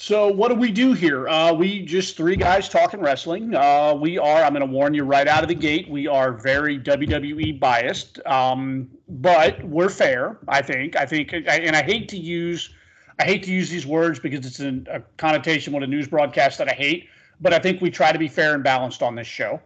So 0.00 0.28
what 0.28 0.48
do 0.48 0.54
we 0.54 0.70
do 0.70 0.92
here? 0.92 1.28
Uh, 1.28 1.52
we 1.52 1.84
just 1.84 2.16
three 2.16 2.36
guys 2.36 2.68
talking 2.68 3.00
wrestling. 3.00 3.52
Uh, 3.52 3.94
we 4.00 4.16
are. 4.16 4.44
I'm 4.44 4.54
going 4.54 4.64
to 4.64 4.72
warn 4.72 4.94
you 4.94 5.02
right 5.02 5.26
out 5.26 5.42
of 5.42 5.48
the 5.48 5.56
gate. 5.56 5.90
We 5.90 6.06
are 6.06 6.32
very 6.32 6.78
WWE 6.78 7.58
biased, 7.58 8.24
um, 8.24 8.88
but 9.08 9.62
we're 9.64 9.88
fair. 9.88 10.38
I 10.46 10.62
think. 10.62 10.94
I 10.94 11.04
think, 11.04 11.32
and 11.32 11.74
I 11.74 11.82
hate 11.82 12.08
to 12.10 12.16
use, 12.16 12.70
I 13.18 13.24
hate 13.24 13.42
to 13.42 13.50
use 13.50 13.70
these 13.70 13.86
words 13.86 14.20
because 14.20 14.46
it's 14.46 14.60
in 14.60 14.86
a 14.88 15.00
connotation 15.16 15.72
with 15.72 15.82
a 15.82 15.88
news 15.88 16.06
broadcast 16.06 16.58
that 16.58 16.68
I 16.68 16.74
hate. 16.74 17.08
But 17.40 17.52
I 17.52 17.58
think 17.58 17.80
we 17.80 17.90
try 17.90 18.12
to 18.12 18.18
be 18.20 18.28
fair 18.28 18.54
and 18.54 18.62
balanced 18.62 19.02
on 19.02 19.16
this 19.16 19.26
show. 19.26 19.60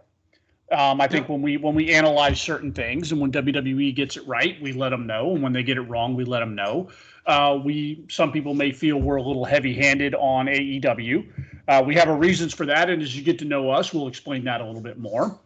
Um, 0.70 1.00
I 1.00 1.06
think 1.06 1.28
when 1.28 1.42
we 1.42 1.58
when 1.58 1.74
we 1.74 1.92
analyze 1.92 2.40
certain 2.40 2.72
things 2.72 3.12
and 3.12 3.20
when 3.20 3.30
WWE 3.30 3.94
gets 3.94 4.16
it 4.16 4.26
right, 4.26 4.60
we 4.62 4.72
let 4.72 4.88
them 4.88 5.06
know, 5.06 5.32
and 5.32 5.42
when 5.42 5.52
they 5.52 5.62
get 5.62 5.76
it 5.76 5.82
wrong, 5.82 6.14
we 6.14 6.24
let 6.24 6.40
them 6.40 6.54
know. 6.54 6.88
Uh, 7.26 7.58
we 7.62 8.04
some 8.08 8.32
people 8.32 8.54
may 8.54 8.72
feel 8.72 8.98
we're 8.98 9.16
a 9.16 9.22
little 9.22 9.44
heavy-handed 9.44 10.14
on 10.14 10.46
AEW. 10.46 11.26
Uh, 11.68 11.82
we 11.86 11.94
have 11.94 12.08
our 12.08 12.16
reasons 12.16 12.54
for 12.54 12.64
that, 12.66 12.88
and 12.88 13.02
as 13.02 13.16
you 13.16 13.22
get 13.22 13.38
to 13.40 13.44
know 13.44 13.70
us, 13.70 13.92
we'll 13.92 14.08
explain 14.08 14.44
that 14.44 14.60
a 14.60 14.64
little 14.64 14.80
bit 14.80 14.98
more. 14.98 15.38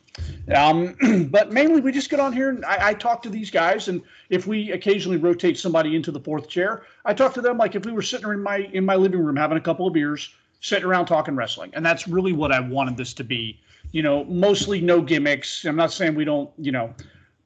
Um, 0.54 0.96
but 1.30 1.52
mainly, 1.52 1.80
we 1.80 1.92
just 1.92 2.08
get 2.08 2.20
on 2.20 2.32
here 2.32 2.50
and 2.50 2.64
I, 2.64 2.88
I 2.88 2.94
talk 2.94 3.22
to 3.22 3.28
these 3.28 3.50
guys, 3.50 3.88
and 3.88 4.00
if 4.30 4.46
we 4.46 4.70
occasionally 4.72 5.18
rotate 5.18 5.58
somebody 5.58 5.96
into 5.96 6.10
the 6.10 6.20
fourth 6.20 6.48
chair, 6.48 6.84
I 7.04 7.14
talk 7.14 7.34
to 7.34 7.40
them 7.40 7.58
like 7.58 7.74
if 7.74 7.84
we 7.84 7.92
were 7.92 8.02
sitting 8.02 8.28
in 8.30 8.42
my 8.42 8.58
in 8.72 8.84
my 8.84 8.94
living 8.94 9.20
room 9.20 9.36
having 9.36 9.58
a 9.58 9.60
couple 9.60 9.86
of 9.86 9.92
beers, 9.92 10.32
sitting 10.60 10.84
around 10.84 11.06
talking 11.06 11.36
wrestling, 11.36 11.70
and 11.74 11.84
that's 11.84 12.08
really 12.08 12.32
what 12.32 12.52
I 12.52 12.60
wanted 12.60 12.96
this 12.96 13.12
to 13.14 13.24
be. 13.24 13.60
You 13.96 14.02
know, 14.02 14.24
mostly 14.24 14.82
no 14.82 15.00
gimmicks. 15.00 15.64
I'm 15.64 15.74
not 15.74 15.90
saying 15.90 16.14
we 16.14 16.26
don't, 16.26 16.50
you 16.58 16.70
know, 16.70 16.94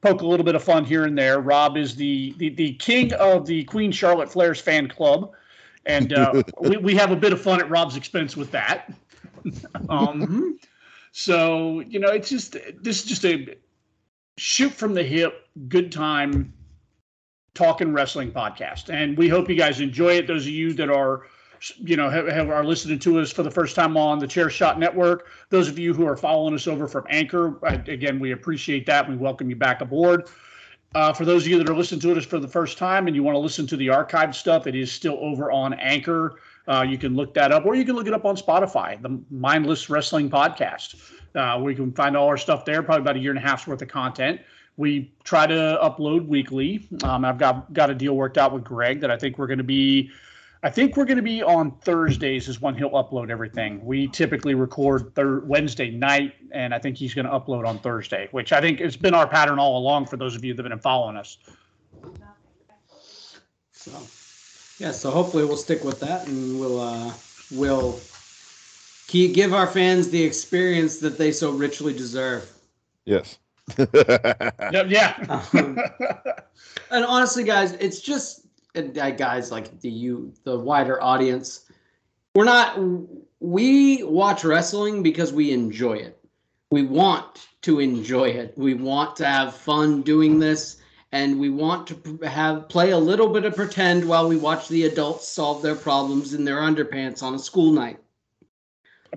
poke 0.01 0.19
a 0.19 0.27
little 0.27 0.45
bit 0.45 0.53
of 0.53 0.61
fun 0.61 0.83
here 0.83 1.05
and 1.05 1.17
there. 1.17 1.39
Rob 1.39 1.77
is 1.77 1.95
the 1.95 2.35
the, 2.39 2.49
the 2.49 2.73
king 2.73 3.13
of 3.13 3.45
the 3.45 3.63
Queen 3.63 3.89
Charlotte 3.89 4.29
Flair's 4.29 4.59
fan 4.59 4.89
club, 4.89 5.31
and 5.85 6.11
uh, 6.11 6.43
we, 6.59 6.75
we 6.75 6.95
have 6.95 7.11
a 7.11 7.15
bit 7.15 7.31
of 7.31 7.41
fun 7.41 7.61
at 7.61 7.69
Rob's 7.69 7.95
expense 7.95 8.35
with 8.35 8.51
that. 8.51 8.93
um, 9.89 10.59
so 11.13 11.79
you 11.87 12.01
know, 12.01 12.09
it's 12.09 12.27
just 12.27 12.57
this 12.83 12.99
is 12.99 13.05
just 13.05 13.23
a 13.23 13.55
shoot 14.37 14.73
from 14.73 14.93
the 14.93 15.03
hip, 15.03 15.47
good 15.69 15.89
time 15.89 16.51
talking 17.53 17.93
wrestling 17.93 18.29
podcast, 18.29 18.93
and 18.93 19.17
we 19.17 19.29
hope 19.29 19.47
you 19.47 19.55
guys 19.55 19.79
enjoy 19.79 20.15
it. 20.15 20.27
Those 20.27 20.43
of 20.43 20.51
you 20.51 20.73
that 20.73 20.89
are 20.89 21.27
you 21.77 21.95
know 21.95 22.09
have, 22.09 22.27
have, 22.27 22.49
are 22.49 22.63
listening 22.63 22.99
to 22.99 23.19
us 23.19 23.31
for 23.31 23.43
the 23.43 23.51
first 23.51 23.75
time 23.75 23.95
on 23.95 24.19
the 24.19 24.27
chair 24.27 24.49
shot 24.49 24.79
network. 24.79 25.27
Those 25.49 25.67
of 25.67 25.77
you 25.77 25.93
who 25.93 26.07
are 26.07 26.17
following 26.17 26.53
us 26.53 26.67
over 26.67 26.87
from 26.87 27.05
anchor 27.09 27.57
again 27.63 28.19
we 28.19 28.31
appreciate 28.31 28.85
that. 28.87 29.07
We 29.07 29.15
welcome 29.15 29.49
you 29.49 29.55
back 29.55 29.81
aboard. 29.81 30.29
Uh, 30.93 31.13
for 31.13 31.23
those 31.23 31.43
of 31.43 31.49
you 31.49 31.57
that 31.57 31.69
are 31.69 31.75
listening 31.75 32.01
to 32.01 32.17
us 32.17 32.25
for 32.25 32.37
the 32.37 32.47
first 32.47 32.77
time 32.77 33.07
and 33.07 33.15
you 33.15 33.23
want 33.23 33.35
to 33.35 33.39
listen 33.39 33.65
to 33.65 33.77
the 33.77 33.87
archived 33.87 34.35
stuff 34.35 34.67
it 34.67 34.75
is 34.75 34.91
still 34.91 35.17
over 35.21 35.51
on 35.51 35.73
anchor. 35.75 36.35
Uh, 36.67 36.85
you 36.87 36.97
can 36.97 37.15
look 37.15 37.33
that 37.33 37.51
up 37.51 37.65
or 37.65 37.75
you 37.75 37.85
can 37.85 37.95
look 37.95 38.07
it 38.07 38.13
up 38.13 38.25
on 38.25 38.35
spotify 38.35 39.01
the 39.01 39.19
mindless 39.31 39.89
wrestling 39.89 40.29
podcast 40.29 41.11
uh, 41.35 41.59
we 41.61 41.73
can 41.73 41.91
find 41.93 42.17
all 42.17 42.27
our 42.27 42.37
stuff 42.37 42.65
there 42.65 42.83
probably 42.83 43.01
about 43.01 43.15
a 43.15 43.19
year 43.19 43.31
and 43.31 43.39
a 43.39 43.41
half's 43.41 43.65
worth 43.65 43.81
of 43.81 43.87
content. 43.87 44.41
We 44.77 45.13
try 45.23 45.47
to 45.47 45.79
upload 45.81 46.27
weekly. 46.27 46.87
Um, 47.03 47.23
i've 47.23 47.37
got 47.37 47.71
got 47.73 47.89
a 47.89 47.95
deal 47.95 48.15
worked 48.15 48.37
out 48.37 48.51
with 48.51 48.63
greg 48.63 48.99
that 49.01 49.11
i 49.11 49.17
think 49.17 49.37
we're 49.37 49.47
going 49.47 49.57
to 49.57 49.63
be 49.63 50.11
I 50.63 50.69
think 50.69 50.95
we're 50.95 51.05
going 51.05 51.17
to 51.17 51.23
be 51.23 51.41
on 51.41 51.71
Thursdays 51.79 52.47
is 52.47 52.61
when 52.61 52.75
he'll 52.75 52.91
upload 52.91 53.31
everything. 53.31 53.83
We 53.83 54.07
typically 54.07 54.53
record 54.53 55.15
thir- 55.15 55.39
Wednesday 55.39 55.89
night, 55.89 56.35
and 56.51 56.73
I 56.73 56.77
think 56.77 56.97
he's 56.97 57.15
going 57.15 57.25
to 57.25 57.31
upload 57.31 57.67
on 57.67 57.79
Thursday, 57.79 58.27
which 58.31 58.53
I 58.53 58.61
think 58.61 58.79
has 58.79 58.95
been 58.95 59.15
our 59.15 59.27
pattern 59.27 59.57
all 59.57 59.79
along 59.79 60.05
for 60.05 60.17
those 60.17 60.35
of 60.35 60.45
you 60.45 60.53
that 60.53 60.63
have 60.63 60.69
been 60.69 60.79
following 60.79 61.17
us. 61.17 61.39
So, 63.71 63.91
yeah, 64.77 64.91
so 64.91 65.09
hopefully 65.09 65.45
we'll 65.45 65.57
stick 65.57 65.83
with 65.83 65.99
that, 66.01 66.27
and 66.27 66.59
we'll 66.59 66.79
uh, 66.79 67.11
we'll 67.51 67.99
keep, 69.07 69.33
give 69.33 69.55
our 69.55 69.65
fans 69.65 70.11
the 70.11 70.23
experience 70.23 70.99
that 70.99 71.17
they 71.17 71.31
so 71.31 71.51
richly 71.51 71.93
deserve. 71.93 72.47
Yes. 73.05 73.39
yeah. 73.93 74.83
yeah. 74.87 75.43
um, 75.53 75.79
and 76.91 77.05
honestly, 77.05 77.43
guys, 77.43 77.71
it's 77.73 77.99
just 77.99 78.40
and 78.40 78.40
guys 78.73 79.51
like 79.51 79.79
the 79.81 79.89
you 79.89 80.33
the 80.43 80.57
wider 80.57 81.01
audience 81.01 81.65
we're 82.33 82.45
not 82.45 82.79
we 83.41 84.03
watch 84.03 84.43
wrestling 84.43 85.03
because 85.03 85.33
we 85.33 85.51
enjoy 85.51 85.93
it. 85.93 86.17
We 86.69 86.83
want 86.83 87.47
to 87.63 87.79
enjoy 87.79 88.29
it. 88.29 88.53
We 88.55 88.75
want 88.75 89.15
to 89.17 89.25
have 89.25 89.55
fun 89.55 90.03
doing 90.03 90.39
this 90.39 90.77
and 91.11 91.39
we 91.39 91.49
want 91.49 91.87
to 91.87 92.19
have 92.25 92.69
play 92.69 92.91
a 92.91 92.97
little 92.97 93.27
bit 93.27 93.43
of 93.43 93.55
pretend 93.55 94.07
while 94.07 94.29
we 94.29 94.37
watch 94.37 94.69
the 94.69 94.85
adults 94.85 95.27
solve 95.27 95.61
their 95.61 95.75
problems 95.75 96.33
in 96.33 96.45
their 96.45 96.57
underpants 96.57 97.21
on 97.21 97.35
a 97.35 97.39
school 97.39 97.73
night. 97.73 97.99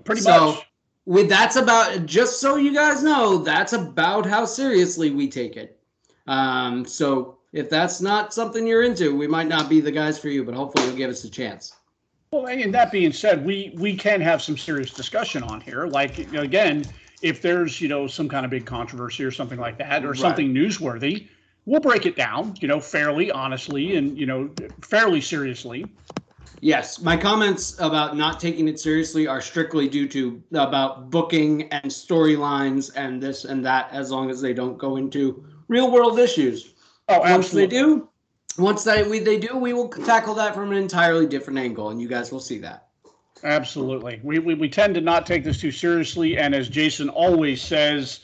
Pretty 0.05 0.23
so, 0.23 0.53
much. 0.53 0.67
with 1.05 1.29
that's 1.29 1.55
about 1.55 2.07
just 2.07 2.41
so 2.41 2.57
you 2.57 2.75
guys 2.75 3.05
know 3.05 3.39
that's 3.39 3.75
about 3.75 4.27
how 4.27 4.45
seriously 4.45 5.11
we 5.11 5.29
take 5.29 5.57
it. 5.57 5.79
Um, 6.27 6.85
so 6.85 7.39
if 7.55 7.71
that's 7.71 8.01
not 8.01 8.35
something 8.35 8.67
you're 8.67 8.83
into, 8.83 9.17
we 9.17 9.29
might 9.29 9.47
not 9.47 9.69
be 9.69 9.81
the 9.81 9.93
guys 9.93 10.19
for 10.19 10.29
you, 10.29 10.43
but 10.43 10.55
hopefully 10.55 10.89
you'll 10.89 10.97
give 10.97 11.09
us 11.11 11.23
a 11.23 11.31
chance. 11.31 11.77
Well, 12.33 12.49
and 12.49 12.75
that 12.75 12.91
being 12.91 13.13
said, 13.13 13.47
we 13.47 13.73
we 13.77 13.97
can 13.97 14.21
have 14.21 14.43
some 14.43 14.59
serious 14.59 14.91
discussion 14.91 15.45
on 15.45 15.61
here. 15.61 15.87
Like 15.87 16.19
you 16.19 16.27
know, 16.33 16.43
again, 16.43 16.85
if 17.23 17.41
there's 17.41 17.81
you 17.81 17.87
know 17.87 18.09
some 18.09 18.29
kind 18.29 18.45
of 18.45 18.51
big 18.51 18.67
controversy 18.67 19.25
or 19.25 19.31
something 19.31 19.61
like 19.61 19.79
that, 19.79 20.05
or 20.05 20.11
right. 20.11 20.19
something 20.19 20.53
newsworthy, 20.53 21.29
we'll 21.65 21.81
break 21.81 22.07
it 22.07 22.17
down, 22.17 22.57
you 22.61 22.67
know, 22.67 22.81
fairly, 22.81 23.31
honestly, 23.31 23.97
and 23.97 24.19
you 24.19 24.27
know, 24.27 24.51
fairly 24.83 25.21
seriously. 25.21 25.87
Yes, 26.61 27.01
my 27.01 27.17
comments 27.17 27.79
about 27.79 28.17
not 28.17 28.41
taking 28.41 28.67
it 28.67 28.81
seriously 28.81 29.29
are 29.29 29.41
strictly 29.41 29.89
due 29.89 30.09
to 30.09 30.43
about 30.55 31.11
booking 31.11 31.69
and 31.69 31.85
storylines 31.85 32.91
and 32.97 33.23
this 33.23 33.45
and 33.45 33.65
that, 33.65 33.91
as 33.93 34.11
long 34.11 34.29
as 34.29 34.41
they 34.41 34.55
don't 34.55 34.77
go 34.77 34.97
into 34.97 35.45
real 35.69 35.93
world 35.93 36.19
issues. 36.19 36.74
Oh, 37.09 37.21
once 37.21 37.31
absolutely. 37.31 37.67
they 37.67 37.83
do, 37.83 38.09
once 38.59 38.85
they 38.85 39.03
we 39.03 39.19
they 39.19 39.39
do, 39.39 39.57
we 39.57 39.73
will 39.73 39.89
tackle 39.89 40.35
that 40.35 40.55
from 40.55 40.73
an 40.73 40.79
entirely 40.79 41.27
different 41.27 41.59
angle, 41.59 41.91
and 41.91 42.01
you 42.01 42.09
guys 42.09 42.33
will 42.33 42.41
see 42.41 42.59
that. 42.59 42.89
Absolutely. 43.45 44.21
We, 44.23 44.39
we, 44.39 44.55
we 44.55 44.69
tend 44.69 44.95
to 44.95 45.03
not 45.03 45.27
take 45.27 45.45
this 45.45 45.61
too 45.61 45.71
seriously. 45.71 46.39
And 46.39 46.55
as 46.55 46.69
Jason 46.69 47.11
always 47.11 47.61
says, 47.61 48.21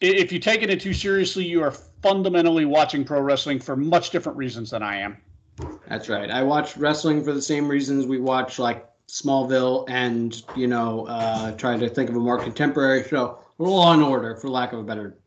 if 0.00 0.32
you're 0.32 0.40
taking 0.40 0.70
it 0.70 0.80
too 0.80 0.94
seriously, 0.94 1.44
you 1.44 1.62
are 1.62 1.72
fundamentally 2.02 2.64
watching 2.64 3.04
pro 3.04 3.20
wrestling 3.20 3.60
for 3.60 3.76
much 3.76 4.10
different 4.10 4.38
reasons 4.38 4.70
than 4.70 4.82
I 4.82 4.96
am. 4.96 5.18
That's 5.86 6.08
right. 6.08 6.30
I 6.30 6.42
watch 6.42 6.76
wrestling 6.78 7.22
for 7.22 7.32
the 7.32 7.42
same 7.42 7.68
reasons 7.68 8.06
we 8.06 8.18
watch 8.18 8.58
like 8.58 8.88
Smallville 9.06 9.84
and, 9.88 10.42
you 10.56 10.66
know, 10.66 11.06
uh, 11.06 11.52
trying 11.52 11.78
to 11.80 11.88
think 11.88 12.08
of 12.08 12.16
a 12.16 12.20
more 12.20 12.38
contemporary 12.38 13.06
show, 13.06 13.38
Law 13.58 13.92
and 13.92 14.02
Order, 14.02 14.34
for 14.36 14.48
lack 14.48 14.72
of 14.72 14.80
a 14.80 14.82
better 14.82 15.18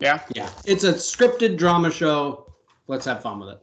yeah. 0.00 0.20
Yeah. 0.34 0.50
It's 0.64 0.84
a 0.84 0.94
scripted 0.94 1.56
drama 1.56 1.90
show. 1.90 2.52
Let's 2.86 3.04
have 3.04 3.22
fun 3.22 3.40
with 3.40 3.50
it. 3.50 3.62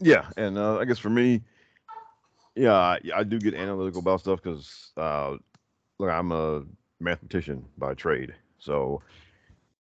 Yeah, 0.00 0.26
and 0.36 0.58
uh, 0.58 0.78
I 0.78 0.84
guess 0.84 0.98
for 0.98 1.10
me, 1.10 1.42
yeah, 2.56 2.74
I, 2.74 2.98
I 3.14 3.22
do 3.24 3.38
get 3.38 3.54
analytical 3.54 4.00
about 4.00 4.20
stuff 4.20 4.42
because, 4.42 4.92
uh, 4.96 5.36
look, 5.98 6.10
I'm 6.10 6.32
a 6.32 6.62
mathematician 7.00 7.64
by 7.78 7.94
trade, 7.94 8.34
so 8.58 9.02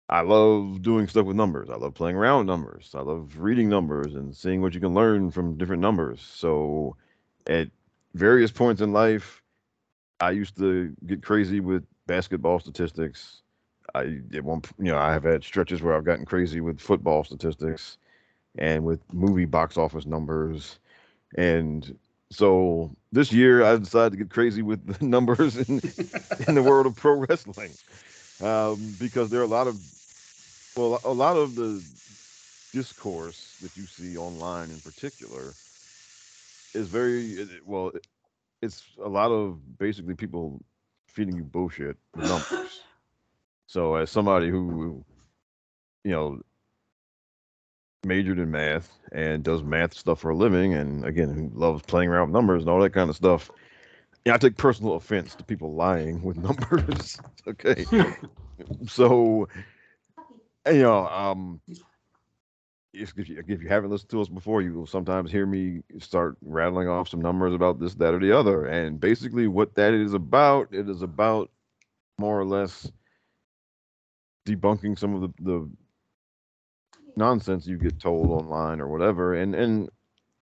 I 0.09 0.21
love 0.21 0.81
doing 0.81 1.07
stuff 1.07 1.25
with 1.25 1.35
numbers. 1.35 1.69
I 1.69 1.75
love 1.75 1.93
playing 1.93 2.15
around 2.15 2.39
with 2.39 2.47
numbers. 2.47 2.91
I 2.95 3.01
love 3.01 3.37
reading 3.37 3.69
numbers 3.69 4.15
and 4.15 4.35
seeing 4.35 4.61
what 4.61 4.73
you 4.73 4.79
can 4.79 4.93
learn 4.93 5.31
from 5.31 5.57
different 5.57 5.81
numbers. 5.81 6.21
So, 6.21 6.95
at 7.47 7.69
various 8.13 8.51
points 8.51 8.81
in 8.81 8.91
life, 8.91 9.41
I 10.19 10.31
used 10.31 10.57
to 10.57 10.95
get 11.05 11.23
crazy 11.23 11.59
with 11.59 11.85
basketball 12.07 12.59
statistics. 12.59 13.43
I 13.95 14.19
at 14.35 14.43
one 14.43 14.61
you 14.77 14.85
know 14.85 14.97
I 14.97 15.13
have 15.13 15.23
had 15.23 15.43
stretches 15.43 15.81
where 15.81 15.95
I've 15.95 16.05
gotten 16.05 16.25
crazy 16.25 16.61
with 16.61 16.79
football 16.79 17.23
statistics 17.23 17.97
and 18.57 18.83
with 18.85 19.01
movie 19.13 19.45
box 19.45 19.77
office 19.77 20.05
numbers. 20.05 20.79
And 21.37 21.97
so 22.31 22.95
this 23.11 23.31
year 23.31 23.63
I 23.63 23.77
decided 23.77 24.11
to 24.11 24.17
get 24.17 24.29
crazy 24.29 24.61
with 24.61 24.85
the 24.85 25.05
numbers 25.05 25.57
in 25.57 25.81
in 26.47 26.55
the 26.55 26.63
world 26.63 26.87
of 26.87 26.95
pro 26.95 27.13
wrestling 27.29 27.77
um, 28.41 28.95
because 28.97 29.29
there 29.29 29.41
are 29.41 29.45
a 29.45 29.47
lot 29.47 29.67
of 29.67 29.77
well 30.75 30.99
a 31.03 31.13
lot 31.13 31.37
of 31.37 31.55
the 31.55 31.83
discourse 32.73 33.57
that 33.61 33.75
you 33.75 33.87
see 33.87 34.17
online 34.17 34.71
in 34.71 34.79
particular 34.79 35.55
is 36.73 36.87
very 36.87 37.47
well 37.65 37.91
it's 38.61 38.83
a 39.03 39.09
lot 39.09 39.31
of 39.31 39.77
basically 39.79 40.13
people 40.13 40.61
feeding 41.07 41.35
you 41.35 41.43
bullshit 41.43 41.97
numbers 42.15 42.81
so 43.69 43.95
as 43.95 44.09
somebody 44.09 44.49
who 44.49 45.05
you 46.03 46.11
know 46.11 46.41
majored 48.03 48.39
in 48.39 48.49
math 48.49 48.89
and 49.11 49.43
does 49.43 49.61
math 49.61 49.93
stuff 49.93 50.19
for 50.19 50.31
a 50.31 50.35
living 50.35 50.73
and 50.73 51.05
again 51.05 51.29
who 51.29 51.51
loves 51.53 51.83
playing 51.83 52.09
around 52.09 52.29
with 52.29 52.33
numbers 52.33 52.63
and 52.63 52.69
all 52.69 52.79
that 52.81 52.93
kind 52.93 53.09
of 53.09 53.15
stuff 53.15 53.51
yeah, 54.25 54.33
I 54.33 54.37
take 54.37 54.57
personal 54.57 54.95
offense 54.95 55.33
to 55.35 55.43
people 55.43 55.75
lying 55.75 56.21
with 56.21 56.37
numbers. 56.49 57.19
okay. 57.47 57.85
so 58.87 59.47
you 60.67 60.81
know, 60.81 61.07
um 61.07 61.61
if 62.91 63.13
you, 63.29 63.43
if 63.47 63.61
you 63.61 63.69
haven't 63.69 63.91
listened 63.91 64.09
to 64.09 64.21
us 64.21 64.27
before, 64.27 64.61
you 64.61 64.73
will 64.73 64.87
sometimes 64.87 65.31
hear 65.31 65.45
me 65.45 65.81
start 65.99 66.37
rattling 66.41 66.89
off 66.89 67.07
some 67.07 67.21
numbers 67.21 67.53
about 67.53 67.79
this, 67.79 67.93
that, 67.95 68.15
or 68.15 68.19
the 68.19 68.35
other. 68.35 68.65
And 68.65 68.99
basically, 68.99 69.47
what 69.47 69.75
that 69.75 69.93
is 69.93 70.13
about, 70.15 70.69
it 70.71 70.89
is 70.89 71.03
about 71.03 71.51
more 72.17 72.37
or 72.37 72.45
less 72.45 72.91
debunking 74.49 74.97
some 74.97 75.15
of 75.15 75.21
the, 75.21 75.33
the 75.41 75.69
nonsense 77.15 77.67
you 77.67 77.77
get 77.77 77.99
told 77.99 78.29
online 78.29 78.79
or 78.79 78.87
whatever. 78.87 79.35
And 79.35 79.53
and 79.53 79.89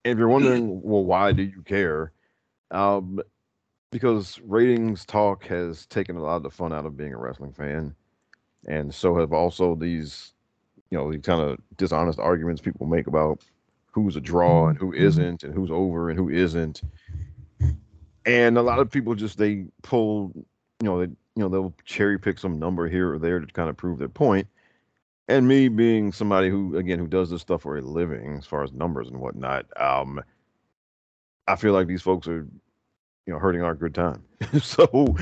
if 0.03 0.17
you're 0.17 0.27
wondering, 0.27 0.81
well, 0.83 1.03
why 1.03 1.31
do 1.31 1.43
you 1.43 1.61
care? 1.63 2.11
Um, 2.71 3.19
because 3.91 4.39
ratings 4.43 5.05
talk 5.05 5.45
has 5.47 5.85
taken 5.87 6.17
a 6.17 6.21
lot 6.21 6.35
of 6.35 6.43
the 6.43 6.49
fun 6.49 6.73
out 6.73 6.85
of 6.85 6.97
being 6.97 7.13
a 7.13 7.17
wrestling 7.17 7.53
fan, 7.53 7.95
and 8.67 8.93
so 8.93 9.17
have 9.17 9.33
also 9.33 9.75
these, 9.75 10.33
you 10.91 10.97
know, 10.97 11.11
these 11.11 11.21
kind 11.21 11.41
of 11.41 11.57
dishonest 11.77 12.19
arguments 12.19 12.61
people 12.61 12.85
make 12.85 13.07
about 13.07 13.41
who's 13.91 14.15
a 14.15 14.21
draw 14.21 14.67
and 14.67 14.77
who 14.77 14.91
mm-hmm. 14.91 15.05
isn't, 15.05 15.43
and 15.43 15.53
who's 15.53 15.71
over 15.71 16.09
and 16.09 16.19
who 16.19 16.29
isn't. 16.29 16.81
And 18.25 18.57
a 18.57 18.61
lot 18.61 18.79
of 18.79 18.91
people 18.91 19.15
just 19.15 19.37
they 19.37 19.65
pull, 19.83 20.33
you 20.35 20.85
know, 20.85 20.99
they 20.99 21.13
you 21.37 21.43
know 21.43 21.49
they'll 21.49 21.73
cherry 21.85 22.17
pick 22.17 22.39
some 22.39 22.57
number 22.57 22.89
here 22.89 23.13
or 23.13 23.19
there 23.19 23.39
to 23.39 23.45
kind 23.53 23.69
of 23.69 23.77
prove 23.77 23.99
their 23.99 24.09
point 24.09 24.47
and 25.27 25.47
me 25.47 25.67
being 25.67 26.11
somebody 26.11 26.49
who 26.49 26.75
again 26.77 26.97
who 26.97 27.05
does 27.05 27.29
this 27.29 27.41
stuff 27.41 27.61
for 27.61 27.77
a 27.77 27.81
living 27.81 28.37
as 28.39 28.45
far 28.45 28.63
as 28.63 28.73
numbers 28.73 29.07
and 29.07 29.19
whatnot 29.19 29.65
um 29.79 30.19
i 31.47 31.55
feel 31.55 31.73
like 31.73 31.85
these 31.85 32.01
folks 32.01 32.27
are 32.27 32.47
you 33.27 33.33
know 33.33 33.37
hurting 33.37 33.61
our 33.61 33.75
good 33.75 33.93
time 33.93 34.23
so 34.61 35.15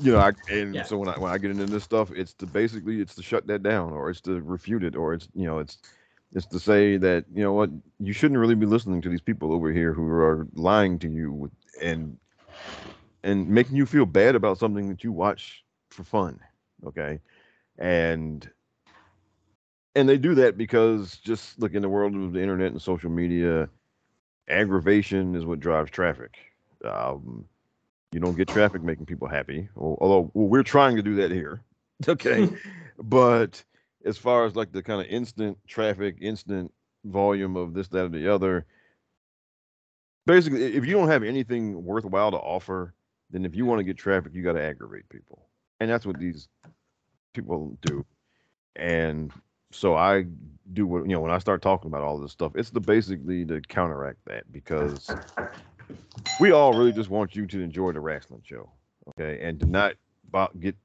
you 0.00 0.10
know 0.10 0.18
i 0.18 0.32
and 0.50 0.74
yeah. 0.74 0.82
so 0.84 0.96
when 0.96 1.08
i 1.08 1.18
when 1.18 1.30
i 1.30 1.36
get 1.36 1.50
into 1.50 1.66
this 1.66 1.84
stuff 1.84 2.10
it's 2.12 2.32
to 2.32 2.46
basically 2.46 3.02
it's 3.02 3.14
to 3.14 3.22
shut 3.22 3.46
that 3.46 3.62
down 3.62 3.92
or 3.92 4.08
it's 4.08 4.22
to 4.22 4.40
refute 4.40 4.82
it 4.82 4.96
or 4.96 5.12
it's 5.12 5.28
you 5.34 5.46
know 5.46 5.58
it's 5.58 5.78
it's 6.34 6.46
to 6.46 6.58
say 6.58 6.96
that 6.96 7.26
you 7.34 7.42
know 7.42 7.52
what 7.52 7.68
you 8.00 8.14
shouldn't 8.14 8.40
really 8.40 8.54
be 8.54 8.64
listening 8.64 9.02
to 9.02 9.10
these 9.10 9.20
people 9.20 9.52
over 9.52 9.70
here 9.70 9.92
who 9.92 10.08
are 10.08 10.46
lying 10.54 10.98
to 10.98 11.10
you 11.10 11.50
and 11.82 12.16
and 13.26 13.48
making 13.48 13.76
you 13.76 13.86
feel 13.86 14.06
bad 14.06 14.34
about 14.34 14.58
something 14.58 14.88
that 14.88 15.04
you 15.04 15.12
watch 15.12 15.64
for 15.90 16.04
fun 16.04 16.38
okay 16.86 17.20
and 17.78 18.50
and 19.96 20.06
they 20.06 20.18
do 20.18 20.34
that 20.34 20.58
because 20.58 21.16
just 21.16 21.58
look 21.58 21.74
in 21.74 21.80
the 21.80 21.88
world 21.88 22.14
of 22.14 22.34
the 22.34 22.40
internet 22.40 22.70
and 22.70 22.80
social 22.80 23.10
media, 23.10 23.68
aggravation 24.46 25.34
is 25.34 25.46
what 25.46 25.58
drives 25.58 25.90
traffic. 25.90 26.36
Um, 26.84 27.46
you 28.12 28.20
don't 28.20 28.36
get 28.36 28.46
traffic 28.46 28.82
making 28.82 29.06
people 29.06 29.26
happy, 29.26 29.70
although 29.74 30.30
well, 30.34 30.48
we're 30.48 30.62
trying 30.62 30.96
to 30.96 31.02
do 31.02 31.16
that 31.16 31.32
here. 31.32 31.62
Okay, 32.06 32.46
but 33.02 33.64
as 34.04 34.18
far 34.18 34.44
as 34.44 34.54
like 34.54 34.70
the 34.70 34.82
kind 34.82 35.00
of 35.00 35.06
instant 35.06 35.56
traffic, 35.66 36.18
instant 36.20 36.70
volume 37.06 37.56
of 37.56 37.72
this, 37.72 37.88
that, 37.88 38.04
or 38.04 38.08
the 38.10 38.28
other, 38.28 38.66
basically, 40.26 40.62
if 40.76 40.84
you 40.84 40.92
don't 40.92 41.08
have 41.08 41.22
anything 41.22 41.82
worthwhile 41.82 42.32
to 42.32 42.36
offer, 42.36 42.92
then 43.30 43.44
if 43.44 43.54
you 43.54 43.66
want 43.66 43.80
to 43.80 43.84
get 43.84 43.96
traffic, 43.96 44.34
you 44.34 44.42
got 44.42 44.52
to 44.52 44.62
aggravate 44.62 45.08
people, 45.08 45.46
and 45.80 45.90
that's 45.90 46.06
what 46.06 46.18
these 46.18 46.48
people 47.34 47.76
do. 47.82 48.04
And 48.76 49.32
so 49.72 49.94
I 49.94 50.26
do 50.72 50.86
what 50.86 51.02
you 51.02 51.14
know 51.14 51.20
when 51.20 51.30
I 51.30 51.38
start 51.38 51.62
talking 51.62 51.88
about 51.88 52.02
all 52.02 52.18
this 52.18 52.32
stuff. 52.32 52.52
It's 52.54 52.70
the 52.70 52.80
basically 52.80 53.44
to 53.46 53.60
counteract 53.62 54.18
that 54.26 54.50
because 54.52 55.10
we 56.40 56.52
all 56.52 56.74
really 56.74 56.92
just 56.92 57.10
want 57.10 57.34
you 57.34 57.46
to 57.46 57.60
enjoy 57.60 57.92
the 57.92 58.00
wrestling 58.00 58.42
show, 58.44 58.70
okay, 59.10 59.40
and 59.42 59.58
to 59.60 59.66
not 59.66 59.94
get 60.60 60.76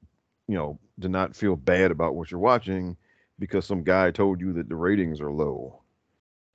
you 0.48 0.56
know 0.56 0.78
to 1.00 1.08
not 1.08 1.34
feel 1.36 1.56
bad 1.56 1.90
about 1.90 2.14
what 2.14 2.30
you're 2.30 2.40
watching 2.40 2.96
because 3.38 3.66
some 3.66 3.82
guy 3.82 4.10
told 4.10 4.40
you 4.40 4.52
that 4.52 4.68
the 4.68 4.76
ratings 4.76 5.20
are 5.20 5.32
low 5.32 5.80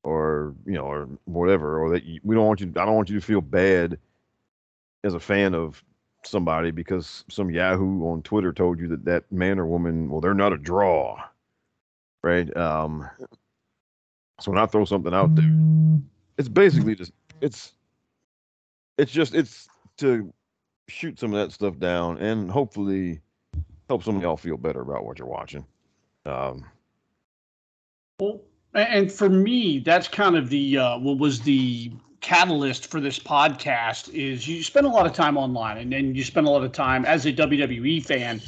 or 0.03 0.55
you 0.65 0.73
know 0.73 0.85
or 0.85 1.09
whatever 1.25 1.83
or 1.83 1.89
that 1.91 2.03
you, 2.03 2.19
we 2.23 2.35
don't 2.35 2.45
want 2.45 2.61
you 2.61 2.71
I 2.75 2.85
don't 2.85 2.95
want 2.95 3.09
you 3.09 3.19
to 3.19 3.25
feel 3.25 3.41
bad 3.41 3.97
as 5.07 5.15
a 5.15 5.19
fan 5.19 5.55
of 5.55 5.83
somebody 6.23 6.71
because 6.71 7.25
some 7.29 7.49
yahoo 7.49 8.05
on 8.07 8.21
Twitter 8.21 8.53
told 8.53 8.79
you 8.79 8.87
that 8.89 9.05
that 9.05 9.31
man 9.31 9.59
or 9.59 9.65
woman 9.65 10.09
well 10.09 10.21
they're 10.21 10.33
not 10.33 10.53
a 10.53 10.57
draw 10.57 11.17
right? 12.27 12.55
Um, 12.57 13.09
so 14.39 14.51
when 14.51 14.59
I 14.59 14.65
throw 14.65 14.85
something 14.85 15.13
out 15.13 15.33
there, 15.35 15.49
it's 16.37 16.49
basically 16.49 16.95
just 16.95 17.13
it's 17.41 17.73
it's 18.97 19.11
just 19.11 19.33
it's 19.33 19.67
to 19.97 20.31
shoot 20.89 21.19
some 21.19 21.33
of 21.33 21.39
that 21.39 21.53
stuff 21.53 21.79
down 21.79 22.17
and 22.17 22.51
hopefully 22.51 23.21
help 23.87 24.03
some 24.03 24.17
of 24.17 24.21
y'all 24.21 24.37
feel 24.37 24.57
better 24.57 24.81
about 24.81 25.05
what 25.05 25.19
you're 25.19 25.27
watching. 25.27 25.65
Um, 26.25 26.65
well, 28.19 28.41
and 28.73 29.11
for 29.11 29.29
me, 29.29 29.79
that's 29.79 30.07
kind 30.07 30.35
of 30.35 30.49
the 30.49 30.77
uh, 30.77 30.97
what 30.99 31.17
was 31.17 31.41
the 31.41 31.91
catalyst 32.21 32.89
for 32.89 32.99
this 32.99 33.19
podcast 33.19 34.09
is 34.13 34.47
you 34.47 34.63
spend 34.63 34.85
a 34.85 34.89
lot 34.89 35.05
of 35.05 35.13
time 35.13 35.37
online 35.37 35.77
and 35.77 35.91
then 35.91 36.15
you 36.15 36.23
spend 36.23 36.47
a 36.47 36.49
lot 36.49 36.63
of 36.63 36.71
time 36.71 37.05
as 37.05 37.25
a 37.25 37.33
WWE 37.33 38.03
fan 38.03 38.41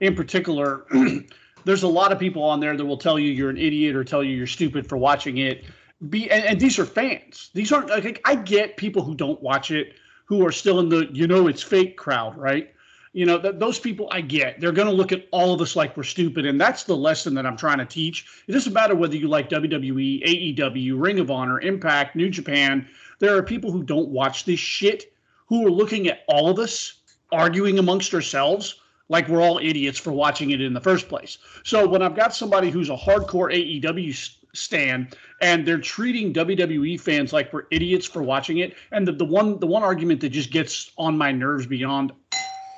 in 0.00 0.14
particular 0.14 0.84
there's 1.64 1.82
a 1.82 1.88
lot 1.88 2.12
of 2.12 2.18
people 2.18 2.42
on 2.42 2.60
there 2.60 2.76
that 2.76 2.84
will 2.84 2.96
tell 2.96 3.18
you 3.18 3.30
you're 3.30 3.50
an 3.50 3.56
idiot 3.56 3.96
or 3.96 4.04
tell 4.04 4.22
you 4.22 4.36
you're 4.36 4.46
stupid 4.46 4.88
for 4.88 4.96
watching 4.96 5.38
it. 5.38 5.64
Be 6.08 6.30
and, 6.30 6.44
and 6.44 6.60
these 6.60 6.78
are 6.78 6.86
fans. 6.86 7.50
These 7.54 7.72
aren't 7.72 7.88
like 7.88 8.20
I 8.24 8.34
get 8.34 8.76
people 8.76 9.02
who 9.02 9.14
don't 9.14 9.40
watch 9.42 9.70
it 9.70 9.94
who 10.26 10.46
are 10.46 10.52
still 10.52 10.80
in 10.80 10.88
the 10.88 11.08
you 11.12 11.26
know 11.26 11.48
it's 11.48 11.62
fake 11.62 11.96
crowd, 11.96 12.36
right? 12.36 12.70
You 13.12 13.26
know, 13.26 13.40
th- 13.40 13.54
those 13.58 13.78
people 13.78 14.08
I 14.10 14.20
get. 14.20 14.60
They're 14.60 14.72
going 14.72 14.88
to 14.88 14.92
look 14.92 15.12
at 15.12 15.28
all 15.30 15.54
of 15.54 15.60
us 15.60 15.76
like 15.76 15.96
we're 15.96 16.02
stupid. 16.02 16.46
And 16.46 16.60
that's 16.60 16.82
the 16.82 16.96
lesson 16.96 17.32
that 17.34 17.46
I'm 17.46 17.56
trying 17.56 17.78
to 17.78 17.86
teach. 17.86 18.26
It 18.48 18.52
doesn't 18.52 18.72
matter 18.72 18.96
whether 18.96 19.14
you 19.14 19.28
like 19.28 19.48
WWE, 19.48 20.56
AEW, 20.56 21.00
Ring 21.00 21.20
of 21.20 21.30
Honor, 21.30 21.60
Impact, 21.60 22.16
New 22.16 22.28
Japan. 22.28 22.88
There 23.18 23.36
are 23.36 23.42
people 23.42 23.70
who 23.70 23.82
don't 23.82 24.08
watch 24.08 24.44
this 24.44 24.60
shit 24.60 25.12
who 25.46 25.66
are 25.66 25.70
looking 25.70 26.08
at 26.08 26.20
all 26.28 26.48
of 26.48 26.58
us 26.58 27.00
arguing 27.32 27.78
amongst 27.78 28.14
ourselves 28.14 28.80
like 29.08 29.28
we're 29.28 29.42
all 29.42 29.58
idiots 29.58 29.98
for 29.98 30.12
watching 30.12 30.50
it 30.50 30.60
in 30.60 30.72
the 30.72 30.80
first 30.80 31.08
place. 31.08 31.38
So 31.62 31.86
when 31.86 32.02
I've 32.02 32.16
got 32.16 32.34
somebody 32.34 32.70
who's 32.70 32.90
a 32.90 32.96
hardcore 32.96 33.52
AEW 33.52 34.34
stan 34.54 35.08
and 35.40 35.66
they're 35.66 35.78
treating 35.78 36.32
WWE 36.32 36.98
fans 37.00 37.32
like 37.32 37.52
we're 37.52 37.64
idiots 37.70 38.06
for 38.06 38.22
watching 38.22 38.58
it, 38.58 38.76
and 38.92 39.06
the, 39.06 39.12
the 39.12 39.24
one 39.24 39.58
the 39.58 39.66
one 39.66 39.82
argument 39.82 40.20
that 40.20 40.30
just 40.30 40.50
gets 40.50 40.92
on 40.96 41.18
my 41.18 41.32
nerves 41.32 41.66
beyond 41.66 42.12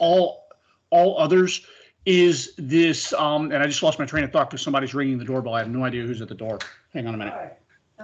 all 0.01 0.49
all 0.91 1.19
others 1.19 1.65
is 2.07 2.55
this 2.57 3.13
um 3.15 3.53
and 3.53 3.63
I 3.63 3.67
just 3.67 3.83
lost 3.83 3.99
my 3.99 4.07
train 4.07 4.25
of 4.25 4.33
thought 4.33 4.51
because 4.51 4.63
somebody's 4.63 4.95
ringing 4.95 5.19
the 5.19 5.25
doorbell. 5.25 5.55
I 5.55 5.61
have 5.61 5.71
no 5.71 5.85
idea 5.85 6.03
who's 6.03 6.23
at 6.23 6.29
the 6.29 6.35
door. 6.35 6.59
Hang 6.93 7.07
on 7.07 7.15
a 7.15 7.19
minute. 7.19 7.35
Hi. 7.35 7.53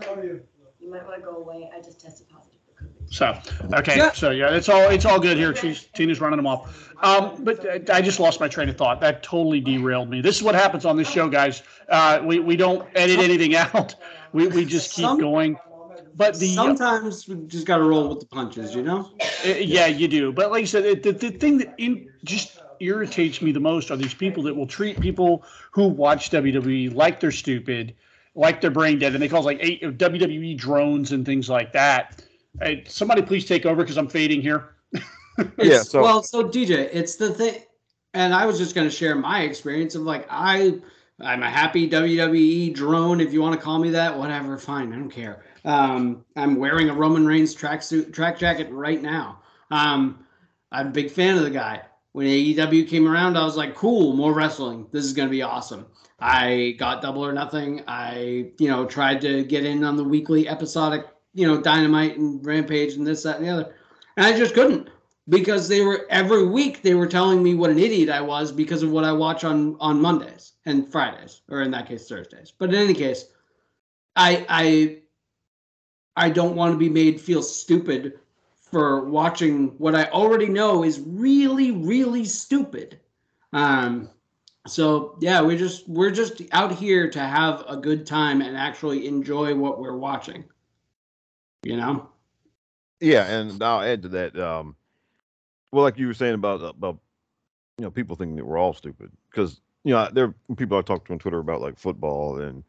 How 0.01 0.15
are 0.15 0.25
you? 0.25 0.43
You 0.83 0.91
might 0.91 1.07
want 1.07 1.21
to 1.21 1.23
go 1.23 1.37
away. 1.37 1.71
I 1.75 1.81
just 1.81 2.01
tested 2.01 2.29
positive. 2.29 2.59
For 2.67 2.85
COVID. 2.85 3.15
So, 3.15 3.77
okay, 3.79 3.97
yeah. 3.97 4.13
so 4.13 4.31
yeah, 4.31 4.55
it's 4.55 4.69
all 4.69 4.89
it's 4.89 5.05
all 5.05 5.21
good 5.21 5.37
here. 5.37 5.55
She's 5.55 5.85
Tina's 5.95 6.21
running 6.21 6.39
them 6.39 6.47
off. 6.47 6.93
Um, 7.03 7.45
but 7.45 7.89
I 7.91 8.01
just 8.01 8.19
lost 8.19 8.41
my 8.41 8.49
train 8.49 8.69
of 8.69 8.77
thought. 8.77 9.01
That 9.01 9.23
totally 9.23 9.61
derailed 9.61 10.11
me. 10.11 10.21
This 10.21 10.37
is 10.37 10.43
what 10.43 10.55
happens 10.55 10.85
on 10.85 10.97
this 10.97 11.09
show, 11.09 11.29
guys. 11.29 11.63
Uh, 11.89 12.21
we 12.25 12.41
we 12.41 12.57
don't 12.57 12.89
edit 12.97 13.21
anything 13.21 13.55
out. 13.75 13.95
We 14.33 14.49
we 14.49 14.65
just 14.65 14.93
keep 14.93 15.05
Some, 15.05 15.21
going. 15.21 15.57
But 16.15 16.39
the 16.39 16.49
sometimes 16.49 17.29
we 17.29 17.37
just 17.47 17.67
got 17.67 17.79
to 17.79 17.85
roll 17.85 18.09
with 18.09 18.21
the 18.21 18.27
punches, 18.27 18.75
you 18.75 18.83
know. 18.83 19.11
Uh, 19.45 19.49
yeah, 19.49 19.87
you 19.87 20.09
do. 20.09 20.33
But 20.33 20.51
like 20.51 20.63
I 20.63 20.67
said, 20.67 21.03
the 21.03 21.13
the 21.13 21.31
thing 21.31 21.59
that 21.59 21.75
in 21.79 22.09
just 22.25 22.59
irritates 22.81 23.41
me 23.41 23.53
the 23.53 23.61
most 23.61 23.91
are 23.91 23.97
these 23.97 24.15
people 24.15 24.43
that 24.43 24.55
will 24.55 24.67
treat 24.67 25.01
people 25.01 25.45
who 25.71 25.87
watch 25.87 26.31
WWE 26.31 26.95
like 26.95 27.21
they're 27.21 27.31
stupid, 27.31 27.95
like 28.35 28.61
they're 28.61 28.71
brain 28.71 28.99
dead, 28.99 29.15
and 29.15 29.23
they 29.23 29.29
call 29.29 29.47
it 29.49 29.59
like 29.59 29.61
WWE 29.61 30.57
drones 30.57 31.13
and 31.13 31.25
things 31.27 31.49
like 31.49 31.73
that 31.73 32.23
Hey, 32.61 32.85
somebody 32.87 33.23
please 33.23 33.47
take 33.47 33.65
over 33.65 33.83
because 33.83 33.97
I'm 33.97 34.09
fading 34.09 34.43
here. 34.43 34.75
yeah. 35.59 35.83
So 35.83 36.03
well, 36.03 36.23
so 36.23 36.45
DJ, 36.45 36.89
it's 36.93 37.17
the 37.17 37.33
thing. 37.33 37.63
and 38.15 38.35
I 38.35 38.45
was 38.45 38.59
just 38.59 38.75
going 38.75 38.89
to 38.89 38.95
share 38.95 39.15
my 39.15 39.43
experience 39.43 39.95
of 39.95 40.03
like 40.03 40.27
I 40.29 40.79
I'm 41.21 41.43
a 41.43 41.51
happy 41.51 41.89
WWE 41.89 42.75
drone 42.75 43.21
if 43.21 43.33
you 43.33 43.41
want 43.41 43.59
to 43.59 43.65
call 43.65 43.79
me 43.79 43.91
that 43.91 44.19
whatever 44.19 44.59
fine 44.59 44.93
I 44.93 44.97
don't 44.97 45.11
care 45.11 45.45
um, 45.65 46.25
I'm 46.37 46.57
wearing 46.57 46.91
a 46.91 46.95
Roman 46.95 47.27
Reigns 47.27 47.55
tracksuit 47.55 48.13
track 48.13 48.39
jacket 48.39 48.69
right 48.71 49.01
now 49.01 49.41
um, 49.71 50.27
I'm 50.71 50.89
a 50.89 50.91
big 50.91 51.11
fan 51.11 51.37
of 51.37 51.45
the 51.45 51.51
guy 51.51 51.83
when 52.13 52.27
AEW 52.27 52.89
came 52.89 53.09
around 53.09 53.37
I 53.37 53.45
was 53.45 53.57
like 53.57 53.75
cool 53.75 54.15
more 54.15 54.35
wrestling. 54.35 54.87
This 54.93 55.05
is 55.05 55.13
going 55.13 55.29
to 55.29 55.33
be 55.33 55.43
awesome. 55.43 55.87
I 56.21 56.77
got 56.79 57.03
double 57.03 57.25
or 57.25 57.33
nothing. 57.33 57.83
I 57.89 58.51
you 58.59 58.69
know 58.69 58.87
tried 58.87 59.21
to 59.23 59.45
get 59.45 59.65
in 59.65 59.85
on 59.85 59.97
the 59.97 60.05
weekly 60.05 60.49
episodic 60.49 61.07
you 61.35 61.47
know 61.47 61.61
Dynamite 61.61 62.17
and 62.19 62.45
Rampage 62.45 62.95
and 62.95 63.07
this 63.07 63.23
that 63.25 63.37
and 63.37 63.47
the 63.47 63.51
other. 63.51 63.75
And 64.17 64.27
I 64.27 64.37
just 64.37 64.55
couldn't 64.55 64.91
because 65.29 65.69
they 65.69 65.83
were 65.83 66.07
every 66.11 66.47
week 66.47 66.83
they 66.83 66.95
were 66.95 67.07
telling 67.07 67.43
me 67.43 67.55
what 67.55 67.71
an 67.71 67.79
idiot 67.79 68.11
I 68.11 68.21
was 68.21 68.53
because 68.53 68.83
of 68.83 68.91
what 68.91 69.05
I 69.05 69.13
watch 69.13 69.45
on 69.45 69.77
on 69.81 70.01
Mondays 70.01 70.53
and 70.67 70.91
Fridays, 70.91 71.43
or 71.49 71.63
in 71.63 71.71
that 71.73 71.89
case 71.89 72.09
Thursdays. 72.09 72.53
But 72.57 72.71
in 72.71 72.77
any 72.77 72.95
case, 72.95 73.27
I 74.17 74.47
I 74.49 74.99
I 76.17 76.31
don't 76.31 76.57
want 76.57 76.73
to 76.73 76.79
be 76.79 76.91
made 76.91 77.21
feel 77.21 77.43
stupid 77.43 78.19
for 78.73 79.05
watching 79.05 79.69
what 79.79 79.95
I 79.95 80.07
already 80.07 80.49
know 80.49 80.83
is 80.83 81.01
really 81.01 81.71
really 81.71 82.25
stupid. 82.25 82.99
Um 83.53 84.11
so 84.67 85.17
yeah, 85.21 85.43
we 85.43 85.57
just 85.57 85.89
we're 85.89 86.11
just 86.11 86.43
out 86.53 86.73
here 86.73 87.11
to 87.11 87.21
have 87.21 87.65
a 87.69 87.77
good 87.77 88.07
time 88.07 88.41
and 88.41 88.57
actually 88.57 89.07
enjoy 89.07 89.55
what 89.55 89.79
we're 89.79 89.97
watching. 89.97 90.45
You 91.63 91.77
know? 91.77 92.09
Yeah, 93.01 93.27
and 93.27 93.63
I'll 93.63 93.83
add 93.83 94.03
to 94.03 94.09
that 94.09 94.39
um 94.39 94.75
well, 95.71 95.85
like 95.85 95.99
you 95.99 96.07
were 96.07 96.15
saying 96.15 96.35
about 96.35 96.63
about 96.63 96.99
you 97.79 97.85
know 97.85 97.91
people 97.91 98.17
thinking 98.17 98.37
that 98.37 98.47
we're 98.47 98.59
all 98.59 98.75
stupid 98.75 99.11
because 99.31 99.61
you 99.85 99.93
know 99.93 100.09
there 100.13 100.27
are 100.27 100.55
people 100.57 100.79
I 100.79 100.83
talk 100.83 101.05
to 101.07 101.13
on 101.13 101.19
Twitter 101.19 101.39
about 101.39 101.61
like 101.61 101.79
football 101.79 102.41
and 102.41 102.63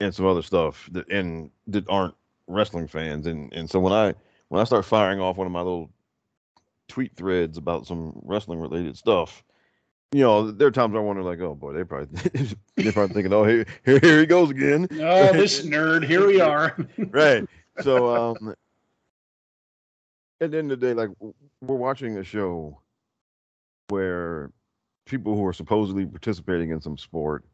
and 0.00 0.14
some 0.14 0.26
other 0.26 0.42
stuff 0.42 0.88
that 0.92 1.08
and 1.10 1.50
that 1.68 1.88
aren't 1.88 2.14
wrestling 2.46 2.86
fans 2.86 3.26
and 3.26 3.52
and 3.52 3.68
so 3.68 3.78
when 3.78 3.92
I 3.92 4.14
when 4.48 4.60
I 4.60 4.64
start 4.64 4.84
firing 4.84 5.20
off 5.20 5.36
one 5.36 5.46
of 5.46 5.52
my 5.52 5.60
little 5.60 5.90
tweet 6.88 7.16
threads 7.16 7.58
about 7.58 7.86
some 7.86 8.18
wrestling 8.22 8.60
related 8.60 8.96
stuff, 8.96 9.42
you 10.12 10.20
know, 10.22 10.50
there 10.50 10.68
are 10.68 10.72
times 10.72 10.94
I 10.94 11.00
wonder, 11.00 11.22
like, 11.22 11.40
oh 11.40 11.54
boy, 11.54 11.72
they 11.72 11.84
probably 11.84 12.20
they're 12.76 12.92
probably 12.92 13.14
thinking, 13.14 13.32
oh, 13.32 13.44
here, 13.44 13.66
here, 13.84 13.98
here 13.98 14.20
he 14.20 14.26
goes 14.26 14.50
again. 14.50 14.88
Oh, 15.00 15.32
this 15.32 15.62
nerd, 15.62 16.06
here 16.06 16.26
we 16.26 16.40
are. 16.40 16.76
right. 17.10 17.44
So, 17.80 18.14
um, 18.14 18.54
at 20.40 20.50
the 20.50 20.58
end 20.58 20.72
of 20.72 20.80
the 20.80 20.86
day, 20.86 20.94
like 20.94 21.10
we're 21.60 21.76
watching 21.76 22.18
a 22.18 22.24
show 22.24 22.80
where 23.88 24.50
people 25.06 25.34
who 25.34 25.44
are 25.46 25.52
supposedly 25.52 26.04
participating 26.06 26.70
in 26.70 26.80
some 26.80 26.98
sport 26.98 27.44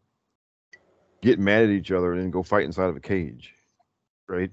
get 1.22 1.38
mad 1.38 1.64
at 1.64 1.70
each 1.70 1.92
other 1.92 2.12
and 2.12 2.22
then 2.22 2.30
go 2.30 2.42
fight 2.42 2.64
inside 2.64 2.88
of 2.88 2.96
a 2.96 3.00
cage, 3.00 3.54
right? 4.28 4.50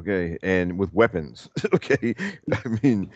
Okay, 0.00 0.36
and 0.42 0.78
with 0.78 0.92
weapons. 0.92 1.48
okay, 1.74 2.14
I 2.52 2.68
mean, 2.82 3.10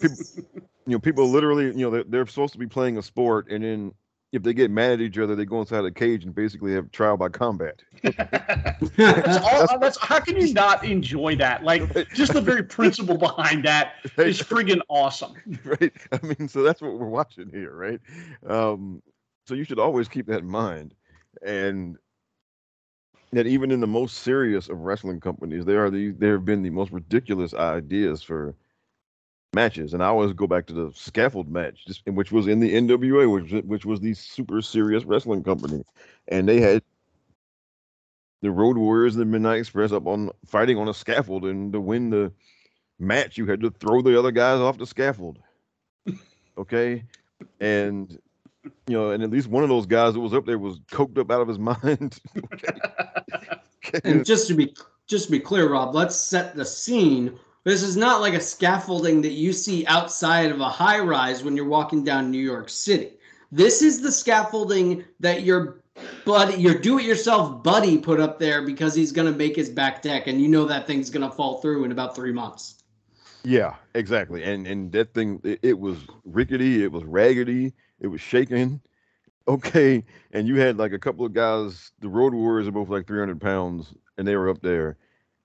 people, 0.00 0.16
you 0.86 0.92
know, 0.92 0.98
people 0.98 1.28
literally, 1.28 1.66
you 1.66 1.72
know, 1.84 1.90
they're, 1.90 2.04
they're 2.04 2.26
supposed 2.26 2.52
to 2.52 2.58
be 2.58 2.66
playing 2.66 2.98
a 2.98 3.02
sport, 3.02 3.50
and 3.50 3.64
then 3.64 3.92
if 4.32 4.42
they 4.42 4.52
get 4.52 4.70
mad 4.70 4.92
at 4.92 5.00
each 5.00 5.16
other, 5.16 5.34
they 5.34 5.46
go 5.46 5.60
inside 5.60 5.84
a 5.86 5.90
cage 5.90 6.24
and 6.24 6.34
basically 6.34 6.74
have 6.74 6.90
trial 6.90 7.16
by 7.16 7.30
combat. 7.30 7.82
that's 8.02 9.38
all, 9.38 9.78
that's, 9.78 9.98
how 9.98 10.20
can 10.20 10.36
you 10.36 10.52
not 10.52 10.84
enjoy 10.84 11.34
that? 11.36 11.64
Like, 11.64 12.08
just 12.10 12.34
the 12.34 12.40
very 12.42 12.62
principle 12.62 13.16
behind 13.16 13.64
that 13.64 13.94
is 14.18 14.40
friggin' 14.42 14.80
awesome. 14.88 15.32
Right. 15.64 15.92
I 16.12 16.18
mean, 16.26 16.46
so 16.46 16.62
that's 16.62 16.82
what 16.82 16.98
we're 16.98 17.06
watching 17.06 17.48
here, 17.50 17.74
right? 17.74 18.00
Um, 18.46 19.02
so 19.46 19.54
you 19.54 19.64
should 19.64 19.78
always 19.78 20.08
keep 20.08 20.26
that 20.26 20.40
in 20.40 20.48
mind. 20.48 20.94
And 21.42 21.96
that 23.32 23.46
even 23.46 23.70
in 23.70 23.80
the 23.80 23.86
most 23.86 24.18
serious 24.18 24.68
of 24.68 24.78
wrestling 24.80 25.20
companies, 25.20 25.64
there 25.64 25.84
are 25.84 25.90
the 25.90 26.10
there 26.12 26.32
have 26.32 26.44
been 26.44 26.62
the 26.62 26.70
most 26.70 26.92
ridiculous 26.92 27.54
ideas 27.54 28.22
for 28.22 28.54
matches, 29.54 29.94
and 29.94 30.02
I 30.02 30.06
always 30.06 30.32
go 30.32 30.46
back 30.46 30.66
to 30.66 30.72
the 30.72 30.92
scaffold 30.94 31.50
match, 31.50 31.84
just, 31.86 32.06
which 32.06 32.32
was 32.32 32.46
in 32.46 32.60
the 32.60 32.74
NWA, 32.74 33.30
which 33.30 33.64
which 33.64 33.84
was 33.84 34.00
the 34.00 34.14
super 34.14 34.62
serious 34.62 35.04
wrestling 35.04 35.42
company, 35.42 35.84
and 36.28 36.48
they 36.48 36.60
had 36.60 36.82
the 38.40 38.50
Road 38.50 38.76
Warriors 38.76 39.14
and 39.14 39.22
the 39.22 39.26
Midnight 39.26 39.58
Express 39.58 39.92
up 39.92 40.06
on 40.06 40.30
fighting 40.46 40.78
on 40.78 40.88
a 40.88 40.94
scaffold, 40.94 41.44
and 41.44 41.72
to 41.72 41.80
win 41.80 42.10
the 42.10 42.32
match, 42.98 43.36
you 43.36 43.46
had 43.46 43.60
to 43.60 43.70
throw 43.70 44.02
the 44.02 44.18
other 44.18 44.30
guys 44.30 44.60
off 44.60 44.78
the 44.78 44.86
scaffold. 44.86 45.38
Okay, 46.56 47.04
and 47.60 48.18
you 48.86 48.96
know, 48.96 49.10
and 49.10 49.22
at 49.22 49.30
least 49.30 49.48
one 49.48 49.62
of 49.62 49.68
those 49.68 49.86
guys 49.86 50.14
that 50.14 50.20
was 50.20 50.34
up 50.34 50.46
there 50.46 50.58
was 50.58 50.78
coked 50.90 51.18
up 51.18 51.30
out 51.30 51.40
of 51.40 51.48
his 51.48 51.58
mind. 51.58 52.18
And 54.04 54.22
just 54.22 54.48
to 54.48 54.54
be 54.54 54.76
just 55.06 55.26
to 55.26 55.30
be 55.30 55.40
clear, 55.40 55.70
Rob, 55.70 55.94
let's 55.94 56.14
set 56.14 56.54
the 56.54 56.64
scene 56.66 57.38
this 57.68 57.82
is 57.82 57.98
not 57.98 58.22
like 58.22 58.32
a 58.32 58.40
scaffolding 58.40 59.20
that 59.20 59.32
you 59.32 59.52
see 59.52 59.84
outside 59.86 60.50
of 60.50 60.58
a 60.60 60.70
high 60.70 61.00
rise 61.00 61.44
when 61.44 61.54
you're 61.54 61.66
walking 61.66 62.02
down 62.02 62.30
New 62.30 62.38
York 62.38 62.70
City. 62.70 63.10
This 63.52 63.82
is 63.82 64.00
the 64.00 64.10
scaffolding 64.10 65.04
that 65.20 65.42
your 65.42 65.82
buddy, 66.24 66.54
your 66.54 66.78
do-it-yourself 66.78 67.62
buddy, 67.62 67.98
put 67.98 68.20
up 68.20 68.38
there 68.38 68.62
because 68.62 68.94
he's 68.94 69.12
going 69.12 69.30
to 69.30 69.36
make 69.36 69.54
his 69.54 69.68
back 69.68 70.00
deck, 70.00 70.28
and 70.28 70.40
you 70.40 70.48
know 70.48 70.64
that 70.64 70.86
thing's 70.86 71.10
going 71.10 71.28
to 71.28 71.34
fall 71.34 71.60
through 71.60 71.84
in 71.84 71.92
about 71.92 72.16
three 72.16 72.32
months. 72.32 72.84
Yeah, 73.44 73.74
exactly. 73.94 74.42
And 74.44 74.66
and 74.66 74.90
that 74.92 75.12
thing, 75.12 75.38
it, 75.44 75.60
it 75.62 75.78
was 75.78 75.98
rickety, 76.24 76.82
it 76.82 76.90
was 76.90 77.04
raggedy, 77.04 77.74
it 78.00 78.06
was 78.08 78.20
shaking. 78.20 78.80
Okay, 79.46 80.04
and 80.32 80.46
you 80.46 80.60
had 80.60 80.76
like 80.76 80.92
a 80.92 80.98
couple 80.98 81.24
of 81.24 81.32
guys. 81.32 81.92
The 82.00 82.08
Road 82.08 82.34
Warriors 82.34 82.68
are 82.68 82.72
both 82.72 82.90
like 82.90 83.06
300 83.06 83.40
pounds, 83.40 83.94
and 84.16 84.28
they 84.28 84.36
were 84.36 84.50
up 84.50 84.60
there, 84.60 84.98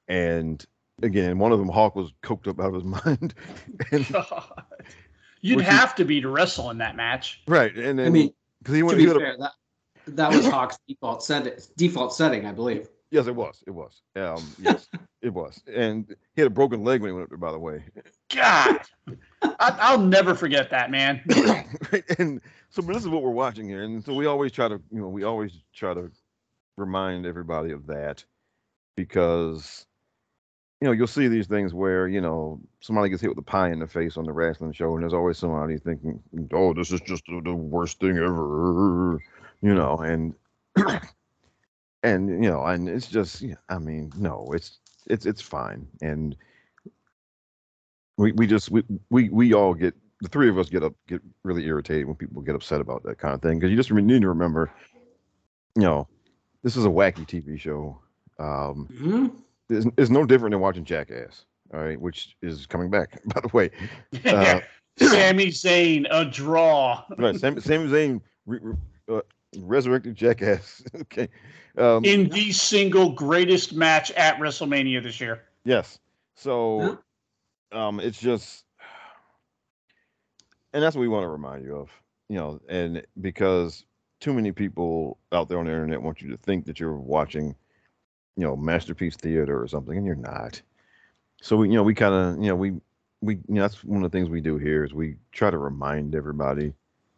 and 0.08 0.66
again, 1.02 1.40
one 1.40 1.52
of 1.52 1.60
them 1.60 1.70
Hawk 1.70 1.96
was 1.96 2.12
coked 2.22 2.48
up 2.48 2.60
out 2.60 2.68
of 2.68 2.76
his 2.76 2.84
mind. 3.06 3.34
and, 3.92 4.16
You'd 5.42 5.62
have 5.62 5.94
to 5.96 6.06
be 6.06 6.22
to 6.22 6.30
wrestle 6.30 6.70
in 6.70 6.78
that 6.78 6.96
match, 6.96 7.42
right? 7.48 7.76
And 7.76 8.00
then, 8.00 8.08
I 8.08 8.10
mean, 8.10 8.34
because 8.60 8.76
he 8.76 8.84
went, 8.84 8.98
to 8.98 9.06
be 9.06 9.20
fair, 9.20 9.34
a, 9.34 9.38
that 9.38 9.52
that 10.08 10.32
was 10.32 10.48
Hawk's 10.48 10.78
default 10.88 11.24
setting. 11.24 11.54
Default 11.78 12.14
setting, 12.14 12.46
I 12.46 12.52
believe. 12.52 12.88
Yes, 13.14 13.28
it 13.28 13.36
was. 13.36 13.64
It 13.68 13.70
was. 13.70 14.02
Um, 14.16 14.44
yes, 14.58 14.90
it 15.22 15.32
was. 15.32 15.62
And 15.72 16.16
he 16.36 16.42
had 16.42 16.48
a 16.48 16.54
broken 16.54 16.84
leg 16.84 17.00
when 17.00 17.10
he 17.10 17.14
went 17.14 17.26
up 17.26 17.30
there. 17.30 17.38
By 17.38 17.52
the 17.52 17.60
way. 17.60 17.84
God, 18.34 18.80
I, 19.60 19.96
will 19.96 20.04
never 20.04 20.34
forget 20.34 20.72
that, 20.72 20.90
man. 20.90 21.22
and 22.18 22.42
so, 22.72 22.82
but 22.82 22.94
this 22.94 23.04
is 23.04 23.10
what 23.10 23.22
we're 23.22 23.30
watching 23.30 23.70
here, 23.70 23.84
and 23.84 24.04
so 24.04 24.16
we 24.16 24.26
always 24.26 24.52
try 24.52 24.68
to, 24.68 24.82
you 24.92 25.00
know, 25.00 25.10
we 25.10 25.24
always 25.26 25.52
try 25.76 25.94
to 25.94 26.10
remind 26.76 27.28
everybody 27.28 27.72
of 27.72 27.86
that 27.86 28.26
because 28.96 29.86
you 30.82 30.88
know, 30.88 30.92
you'll 30.92 31.06
see 31.06 31.28
these 31.28 31.48
things 31.48 31.72
where, 31.72 32.08
you 32.08 32.20
know, 32.20 32.60
somebody 32.82 33.10
gets 33.10 33.22
hit 33.22 33.30
with 33.30 33.38
a 33.38 33.44
pie 33.44 33.70
in 33.70 33.80
the 33.80 33.88
face 33.88 34.18
on 34.18 34.26
the 34.26 34.34
wrestling 34.34 34.74
show, 34.74 34.96
and 34.96 35.04
there's 35.04 35.14
always 35.14 35.38
somebody 35.38 35.78
thinking, 35.78 36.20
oh, 36.52 36.74
this 36.74 36.92
is 36.92 37.00
just 37.02 37.24
the 37.28 37.54
worst 37.54 38.00
thing 38.00 38.18
ever, 38.18 39.20
you 39.62 39.76
know, 39.76 40.00
and, 40.00 40.34
and, 42.04 42.44
you 42.44 42.50
know, 42.50 42.64
and 42.64 42.88
it's 42.88 43.08
just, 43.08 43.44
I 43.70 43.80
mean, 43.80 44.12
no, 44.18 44.48
it's, 44.54 44.80
it's, 45.08 45.26
it's 45.26 45.42
fine. 45.42 45.88
And 46.02 46.36
we, 48.18 48.32
we 48.34 48.46
just, 48.46 48.70
we, 48.72 48.84
we, 49.10 49.30
we 49.30 49.54
all 49.54 49.74
get, 49.74 49.96
the 50.22 50.30
three 50.30 50.50
of 50.50 50.58
us 50.58 50.70
get 50.70 50.84
up, 50.84 50.94
get 51.08 51.22
really 51.44 51.66
irritated 51.66 52.06
when 52.06 52.16
people 52.16 52.42
get 52.42 52.56
upset 52.56 52.80
about 52.80 53.04
that 53.04 53.18
kind 53.18 53.34
of 53.34 53.42
thing. 53.42 53.60
Cause 53.60 53.70
you 53.70 53.76
just 53.76 53.92
need 53.92 54.22
to 54.22 54.30
remember, 54.30 54.72
you 55.76 55.82
know, 55.82 56.08
this 56.62 56.78
is 56.78 56.86
a 56.86 56.90
wacky 56.90 57.28
TV 57.28 57.60
show. 57.60 58.00
Um, 58.40 58.88
mm-hmm 58.92 59.28
is, 59.74 59.88
is 59.98 60.10
no 60.10 60.26
different 60.26 60.54
than 60.54 60.62
watching 60.62 60.86
Jackass. 60.86 61.46
All 61.74 61.80
right, 61.80 62.00
which 62.00 62.36
is 62.42 62.66
coming 62.66 62.90
back, 62.90 63.20
by 63.26 63.42
the 63.42 63.50
way. 63.54 63.70
Uh, 64.26 64.62
Sami 65.00 65.48
Zayn, 65.48 66.06
a 66.12 66.24
draw. 66.24 67.04
right, 67.18 67.36
Sami, 67.36 67.60
Sami 67.62 67.88
Zayn 67.88 68.22
re, 68.46 68.60
re, 68.62 68.76
uh, 69.12 69.22
resurrected 69.60 70.16
Jackass. 70.16 70.84
okay. 71.02 71.30
Um, 71.78 72.06
In 72.06 72.30
the 72.30 72.52
single 72.52 73.12
greatest 73.12 73.74
match 73.74 74.12
at 74.12 74.38
WrestleMania 74.38 75.02
this 75.02 75.20
year. 75.20 75.42
Yes. 75.66 76.00
So, 76.36 77.00
um, 77.72 78.00
it's 78.00 78.20
just, 78.20 78.66
and 80.74 80.84
that's 80.84 80.96
what 80.96 81.02
we 81.02 81.08
want 81.08 81.24
to 81.24 81.30
remind 81.30 81.64
you 81.64 81.76
of, 81.76 81.90
you 82.30 82.38
know, 82.38 82.60
and 82.70 83.06
because 83.22 83.86
too 84.20 84.34
many 84.34 84.52
people 84.52 85.18
out 85.34 85.50
there 85.50 85.60
on 85.60 85.66
the 85.66 85.72
internet 85.72 86.02
want 86.02 86.22
you 86.22 86.30
to 86.30 86.38
think 86.38 86.66
that 86.66 86.80
you're 86.80 86.98
watching 86.98 87.54
you 88.38 88.44
know 88.44 88.56
masterpiece 88.56 89.18
theater 89.18 89.62
or 89.62 89.68
something 89.68 89.98
and 89.98 90.06
you're 90.06 90.16
not 90.16 90.62
so 91.42 91.58
we 91.58 91.68
you 91.68 91.76
know 91.76 91.84
we 91.84 91.94
kind 91.94 92.14
of 92.14 92.42
you 92.42 92.48
know 92.48 92.56
we 92.56 92.72
we 93.20 93.36
you 93.36 93.56
know 93.56 93.62
that's 93.62 93.84
one 93.84 94.04
of 94.04 94.10
the 94.10 94.18
things 94.18 94.30
we 94.30 94.40
do 94.40 94.58
here 94.58 94.86
is 94.86 94.94
we 94.94 95.18
try 95.34 95.50
to 95.50 95.58
remind 95.58 96.16
everybody 96.16 96.74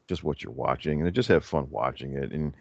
just 0.07 0.23
what 0.23 0.43
you're 0.43 0.53
watching 0.53 1.01
and 1.01 1.13
just 1.13 1.29
have 1.29 1.43
fun 1.43 1.67
watching 1.69 2.13
it 2.13 2.31
and 2.31 2.53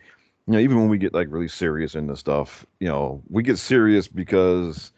you 0.46 0.52
know 0.52 0.59
even 0.59 0.78
when 0.78 0.88
we 0.88 0.98
get 0.98 1.14
like 1.14 1.28
really 1.30 1.48
serious 1.48 1.94
in 1.94 2.00
into 2.04 2.16
stuff 2.16 2.66
you 2.80 2.88
know 2.88 3.22
we 3.28 3.42
get 3.42 3.59
serious 3.59 4.09
because 4.09 4.92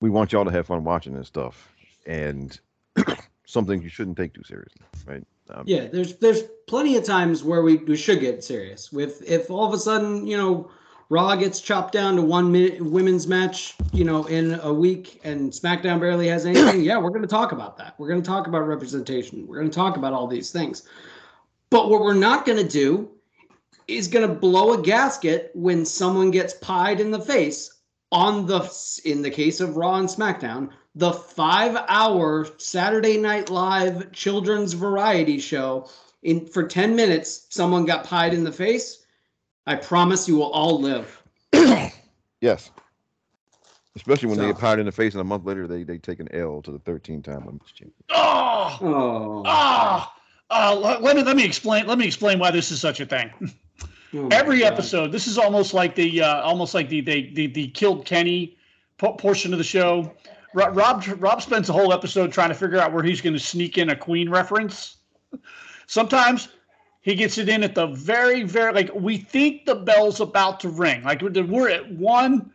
we 0.00 0.10
want 0.10 0.32
y'all 0.32 0.44
to 0.44 0.50
have 0.50 0.66
fun 0.66 0.84
watching 0.84 1.14
this 1.14 1.28
stuff 1.28 1.74
and 2.06 2.60
something 3.46 3.82
you 3.82 3.88
shouldn't 3.88 4.16
take 4.16 4.34
too 4.34 4.42
seriously, 4.42 4.82
right? 5.06 5.24
Um, 5.50 5.64
yeah, 5.66 5.86
there's 5.86 6.16
there's 6.16 6.42
plenty 6.66 6.96
of 6.96 7.04
times 7.04 7.44
where 7.44 7.62
we, 7.62 7.76
we 7.76 7.96
should 7.96 8.20
get 8.20 8.42
serious. 8.42 8.92
With 8.92 9.22
if 9.28 9.50
all 9.50 9.66
of 9.66 9.72
a 9.72 9.78
sudden 9.78 10.26
you 10.26 10.36
know 10.36 10.70
Raw 11.10 11.36
gets 11.36 11.60
chopped 11.60 11.92
down 11.92 12.16
to 12.16 12.22
one 12.22 12.50
minute 12.50 12.80
women's 12.80 13.26
match, 13.26 13.76
you 13.92 14.04
know, 14.04 14.24
in 14.24 14.58
a 14.60 14.72
week, 14.72 15.20
and 15.22 15.52
SmackDown 15.52 16.00
barely 16.00 16.28
has 16.28 16.46
anything. 16.46 16.82
yeah, 16.82 16.98
we're 16.98 17.10
going 17.10 17.22
to 17.22 17.28
talk 17.28 17.52
about 17.52 17.76
that. 17.76 17.94
We're 17.98 18.08
going 18.08 18.22
to 18.22 18.26
talk 18.26 18.46
about 18.46 18.60
representation. 18.66 19.46
We're 19.46 19.58
going 19.58 19.70
to 19.70 19.74
talk 19.74 19.96
about 19.96 20.14
all 20.14 20.26
these 20.26 20.50
things. 20.50 20.84
But 21.74 21.90
what 21.90 22.02
we're 22.02 22.14
not 22.14 22.46
going 22.46 22.58
to 22.58 22.68
do 22.68 23.10
is 23.88 24.06
going 24.06 24.28
to 24.28 24.32
blow 24.32 24.74
a 24.74 24.80
gasket 24.80 25.50
when 25.54 25.84
someone 25.84 26.30
gets 26.30 26.54
pied 26.54 27.00
in 27.00 27.10
the 27.10 27.18
face 27.18 27.68
on 28.12 28.46
the 28.46 28.60
in 29.04 29.22
the 29.22 29.30
case 29.30 29.58
of 29.58 29.76
Raw 29.76 29.96
and 29.96 30.08
SmackDown, 30.08 30.70
the 30.94 31.10
5-hour 31.10 32.46
Saturday 32.58 33.16
Night 33.16 33.50
Live 33.50 34.12
children's 34.12 34.72
variety 34.74 35.40
show 35.40 35.90
in 36.22 36.46
for 36.46 36.62
10 36.62 36.94
minutes 36.94 37.48
someone 37.50 37.84
got 37.84 38.04
pied 38.04 38.34
in 38.34 38.44
the 38.44 38.52
face. 38.52 39.04
I 39.66 39.74
promise 39.74 40.28
you 40.28 40.36
will 40.36 40.52
all 40.52 40.80
live. 40.80 41.24
yes. 42.40 42.70
Especially 43.96 44.28
when 44.28 44.36
so. 44.36 44.42
they 44.42 44.52
get 44.52 44.60
pied 44.60 44.78
in 44.78 44.86
the 44.86 44.92
face 44.92 45.14
and 45.14 45.20
a 45.20 45.24
month 45.24 45.44
later 45.44 45.66
they 45.66 45.82
they 45.82 45.98
take 45.98 46.20
an 46.20 46.32
L 46.32 46.62
to 46.62 46.70
the 46.70 46.78
13 46.78 47.20
time 47.20 47.44
women's 47.44 47.72
champion. 47.72 48.04
Oh. 48.10 48.78
Oh. 48.80 49.42
Oh. 49.44 50.12
Uh, 50.50 50.98
let 51.00 51.16
me 51.16 51.22
let 51.22 51.36
me 51.36 51.44
explain. 51.44 51.86
Let 51.86 51.98
me 51.98 52.06
explain 52.06 52.38
why 52.38 52.50
this 52.50 52.70
is 52.70 52.80
such 52.80 53.00
a 53.00 53.06
thing. 53.06 53.30
Oh 54.16 54.28
Every 54.28 54.60
God. 54.60 54.74
episode, 54.74 55.10
this 55.10 55.26
is 55.26 55.38
almost 55.38 55.74
like 55.74 55.94
the 55.96 56.22
uh, 56.22 56.42
almost 56.42 56.74
like 56.74 56.88
the 56.88 57.00
the 57.00 57.32
the, 57.34 57.46
the 57.48 57.68
killed 57.68 58.04
Kenny 58.04 58.56
portion 58.98 59.52
of 59.52 59.58
the 59.58 59.64
show. 59.64 60.14
Rob 60.54 61.04
Rob 61.18 61.42
spends 61.42 61.68
a 61.68 61.72
whole 61.72 61.92
episode 61.92 62.30
trying 62.30 62.50
to 62.50 62.54
figure 62.54 62.78
out 62.78 62.92
where 62.92 63.02
he's 63.02 63.20
going 63.20 63.32
to 63.32 63.40
sneak 63.40 63.76
in 63.76 63.90
a 63.90 63.96
Queen 63.96 64.30
reference. 64.30 64.98
Sometimes 65.88 66.48
he 67.00 67.16
gets 67.16 67.38
it 67.38 67.48
in 67.48 67.64
at 67.64 67.74
the 67.74 67.88
very 67.88 68.44
very 68.44 68.72
like 68.72 68.90
we 68.94 69.18
think 69.18 69.66
the 69.66 69.74
bell's 69.74 70.20
about 70.20 70.60
to 70.60 70.68
ring. 70.68 71.02
Like 71.02 71.20
we're 71.22 71.70
at 71.70 71.90
one, 71.90 72.52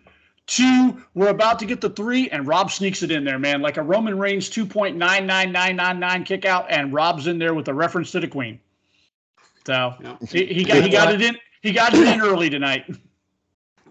two, 0.49 0.99
we're 1.13 1.29
about 1.29 1.59
to 1.59 1.65
get 1.65 1.79
the 1.79 1.91
three, 1.91 2.29
and 2.31 2.47
Rob 2.47 2.71
sneaks 2.71 3.03
it 3.03 3.12
in 3.12 3.23
there, 3.23 3.38
man, 3.38 3.62
like 3.62 3.77
a 3.77 3.83
Roman 3.83 4.17
Reigns 4.17 4.49
two 4.49 4.65
point 4.65 4.97
nine 4.97 5.27
nine 5.27 5.51
nine 5.51 5.75
nine 5.75 5.99
nine 5.99 6.23
kick 6.23 6.43
out, 6.43 6.65
and 6.69 6.91
Rob's 6.91 7.27
in 7.27 7.38
there 7.38 7.53
with 7.53 7.67
a 7.67 7.73
reference 7.73 8.12
to 8.12 8.19
the 8.19 8.27
Queen. 8.27 8.59
So 9.65 9.93
he, 10.27 10.47
he 10.47 10.63
got 10.63 10.83
he 10.83 10.89
got 10.89 11.13
it 11.13 11.21
in. 11.21 11.38
He 11.62 11.71
got 11.71 11.93
it 11.93 12.07
in 12.07 12.21
early 12.21 12.49
tonight. 12.49 12.85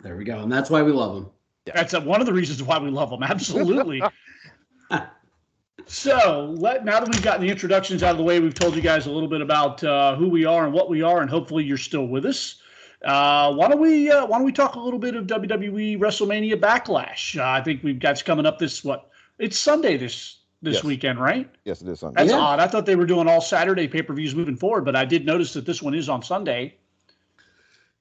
There 0.02 0.16
we 0.16 0.24
go, 0.24 0.40
and 0.40 0.52
that's 0.52 0.68
why 0.68 0.82
we 0.82 0.90
love 0.90 1.16
him. 1.16 1.26
That's 1.66 1.94
a, 1.94 2.00
one 2.00 2.20
of 2.20 2.26
the 2.26 2.32
reasons 2.32 2.62
why 2.62 2.78
we 2.78 2.90
love 2.90 3.12
him. 3.12 3.22
Absolutely. 3.22 4.02
so 5.86 6.54
let, 6.58 6.84
now 6.84 6.98
that 7.00 7.08
we've 7.08 7.22
gotten 7.22 7.42
the 7.42 7.50
introductions 7.50 8.02
out 8.02 8.12
of 8.12 8.16
the 8.16 8.24
way, 8.24 8.40
we've 8.40 8.54
told 8.54 8.74
you 8.74 8.82
guys 8.82 9.06
a 9.06 9.10
little 9.10 9.28
bit 9.28 9.42
about 9.42 9.84
uh, 9.84 10.16
who 10.16 10.28
we 10.28 10.44
are 10.44 10.64
and 10.64 10.72
what 10.72 10.88
we 10.88 11.02
are, 11.02 11.20
and 11.20 11.30
hopefully 11.30 11.62
you're 11.62 11.76
still 11.76 12.06
with 12.06 12.24
us. 12.24 12.62
Uh, 13.04 13.54
why 13.54 13.68
don't 13.68 13.80
we 13.80 14.10
uh, 14.10 14.26
Why 14.26 14.38
don't 14.38 14.44
we 14.44 14.52
talk 14.52 14.74
a 14.74 14.80
little 14.80 14.98
bit 14.98 15.14
of 15.14 15.26
WWE 15.26 15.98
WrestleMania 15.98 16.54
Backlash? 16.54 17.38
Uh, 17.38 17.48
I 17.48 17.62
think 17.62 17.82
we've 17.82 17.98
got 17.98 18.22
coming 18.24 18.46
up 18.46 18.58
this 18.58 18.82
what? 18.82 19.08
It's 19.38 19.58
Sunday 19.58 19.96
this 19.96 20.38
this 20.62 20.76
yes. 20.76 20.84
weekend, 20.84 21.20
right? 21.20 21.48
Yes, 21.64 21.80
it 21.80 21.88
is 21.88 22.00
Sunday. 22.00 22.22
That's 22.22 22.32
yeah. 22.32 22.40
odd. 22.40 22.58
I 22.58 22.66
thought 22.66 22.86
they 22.86 22.96
were 22.96 23.06
doing 23.06 23.28
all 23.28 23.40
Saturday 23.40 23.86
pay 23.86 24.02
per 24.02 24.14
views 24.14 24.34
moving 24.34 24.56
forward, 24.56 24.84
but 24.84 24.96
I 24.96 25.04
did 25.04 25.24
notice 25.24 25.52
that 25.52 25.64
this 25.64 25.80
one 25.80 25.94
is 25.94 26.08
on 26.08 26.22
Sunday. 26.22 26.74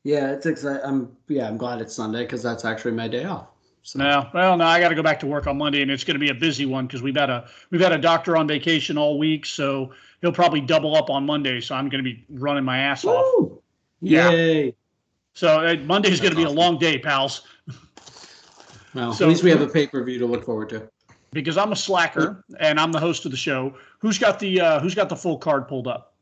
Yeah, 0.03 0.31
it's 0.31 0.45
exciting. 0.45 0.81
I'm 0.83 1.15
yeah, 1.27 1.47
I'm 1.47 1.57
glad 1.57 1.81
it's 1.81 1.93
Sunday 1.93 2.23
because 2.23 2.41
that's 2.41 2.65
actually 2.65 2.93
my 2.93 3.07
day 3.07 3.25
off. 3.25 3.47
So. 3.83 3.99
No, 3.99 4.29
well, 4.33 4.57
no, 4.57 4.65
I 4.65 4.81
got 4.81 4.89
to 4.89 4.95
go 4.95 5.03
back 5.03 5.19
to 5.21 5.27
work 5.27 5.47
on 5.47 5.57
Monday, 5.57 5.81
and 5.81 5.89
it's 5.89 6.03
going 6.03 6.15
to 6.15 6.19
be 6.19 6.29
a 6.29 6.33
busy 6.33 6.65
one 6.65 6.87
because 6.87 7.01
we've 7.01 7.15
had 7.15 7.29
a 7.29 7.47
we've 7.69 7.79
had 7.79 7.93
a 7.93 7.97
doctor 7.97 8.35
on 8.35 8.47
vacation 8.47 8.97
all 8.97 9.17
week, 9.17 9.45
so 9.45 9.93
he'll 10.21 10.33
probably 10.33 10.59
double 10.59 10.95
up 10.95 11.09
on 11.09 11.25
Monday. 11.25 11.61
So 11.61 11.75
I'm 11.75 11.87
going 11.87 12.03
to 12.03 12.09
be 12.09 12.25
running 12.29 12.65
my 12.65 12.79
ass 12.79 13.05
Woo! 13.05 13.11
off. 13.11 13.59
Yay! 14.01 14.65
Yeah. 14.65 14.71
So 15.37 15.59
uh, 15.59 15.75
Monday's 15.83 16.19
going 16.19 16.31
to 16.31 16.35
be 16.35 16.45
a 16.45 16.49
long 16.49 16.79
day, 16.79 16.97
pals. 16.97 17.43
Well, 18.93 19.13
so, 19.13 19.25
at 19.25 19.29
least 19.29 19.43
we 19.43 19.51
have 19.51 19.61
a 19.61 19.67
pay 19.67 19.85
per 19.85 20.03
view 20.03 20.17
to 20.17 20.25
look 20.25 20.43
forward 20.43 20.69
to. 20.69 20.89
Because 21.31 21.55
I'm 21.55 21.71
a 21.71 21.75
slacker 21.75 22.43
and 22.59 22.79
I'm 22.79 22.91
the 22.91 22.99
host 22.99 23.25
of 23.25 23.31
the 23.31 23.37
show. 23.37 23.75
Who's 23.99 24.17
got 24.17 24.39
the 24.39 24.59
uh, 24.59 24.79
Who's 24.79 24.95
got 24.95 25.07
the 25.07 25.15
full 25.15 25.37
card 25.37 25.67
pulled 25.67 25.87
up? 25.87 26.15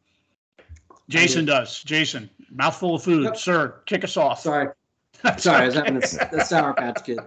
Jason 1.07 1.45
does. 1.45 1.81
Jason, 1.83 2.29
mouthful 2.51 2.95
of 2.95 3.03
food, 3.03 3.23
yep. 3.23 3.37
sir. 3.37 3.75
Kick 3.85 4.03
us 4.03 4.17
off. 4.17 4.41
Sorry, 4.41 4.67
sorry, 5.37 5.63
I 5.63 5.65
was 5.67 5.75
having 5.75 5.95
a, 5.95 6.37
a 6.37 6.43
sour 6.43 6.73
patch 6.73 7.05
kid. 7.05 7.19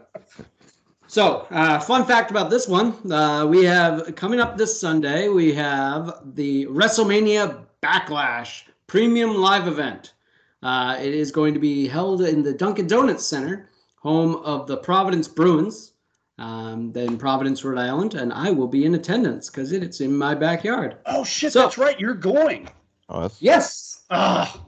So, 1.06 1.46
uh, 1.50 1.78
fun 1.78 2.04
fact 2.04 2.30
about 2.30 2.50
this 2.50 2.68
one: 2.68 3.10
uh, 3.10 3.46
we 3.46 3.64
have 3.64 4.14
coming 4.16 4.40
up 4.40 4.58
this 4.58 4.78
Sunday. 4.78 5.28
We 5.28 5.54
have 5.54 6.20
the 6.34 6.66
WrestleMania 6.66 7.64
Backlash 7.82 8.64
Premium 8.86 9.34
Live 9.34 9.66
event. 9.66 10.12
Uh, 10.62 10.96
it 11.00 11.14
is 11.14 11.30
going 11.30 11.54
to 11.54 11.60
be 11.60 11.86
held 11.86 12.22
in 12.22 12.42
the 12.42 12.52
Dunkin' 12.52 12.86
Donuts 12.86 13.26
Center, 13.26 13.70
home 13.96 14.36
of 14.36 14.66
the 14.66 14.76
Providence 14.76 15.28
Bruins, 15.28 15.92
um, 16.38 16.92
then 16.92 17.16
Providence, 17.18 17.64
Rhode 17.64 17.78
Island, 17.78 18.14
and 18.14 18.32
I 18.32 18.50
will 18.50 18.68
be 18.68 18.84
in 18.84 18.94
attendance 18.94 19.50
because 19.50 19.72
it's 19.72 20.00
in 20.00 20.16
my 20.16 20.34
backyard. 20.34 20.96
Oh 21.06 21.24
shit, 21.24 21.52
so, 21.52 21.60
that's 21.60 21.78
right, 21.78 21.98
you're 21.98 22.14
going. 22.14 22.68
Oh, 23.08 23.30
yes. 23.40 24.04
Ah. 24.10 24.64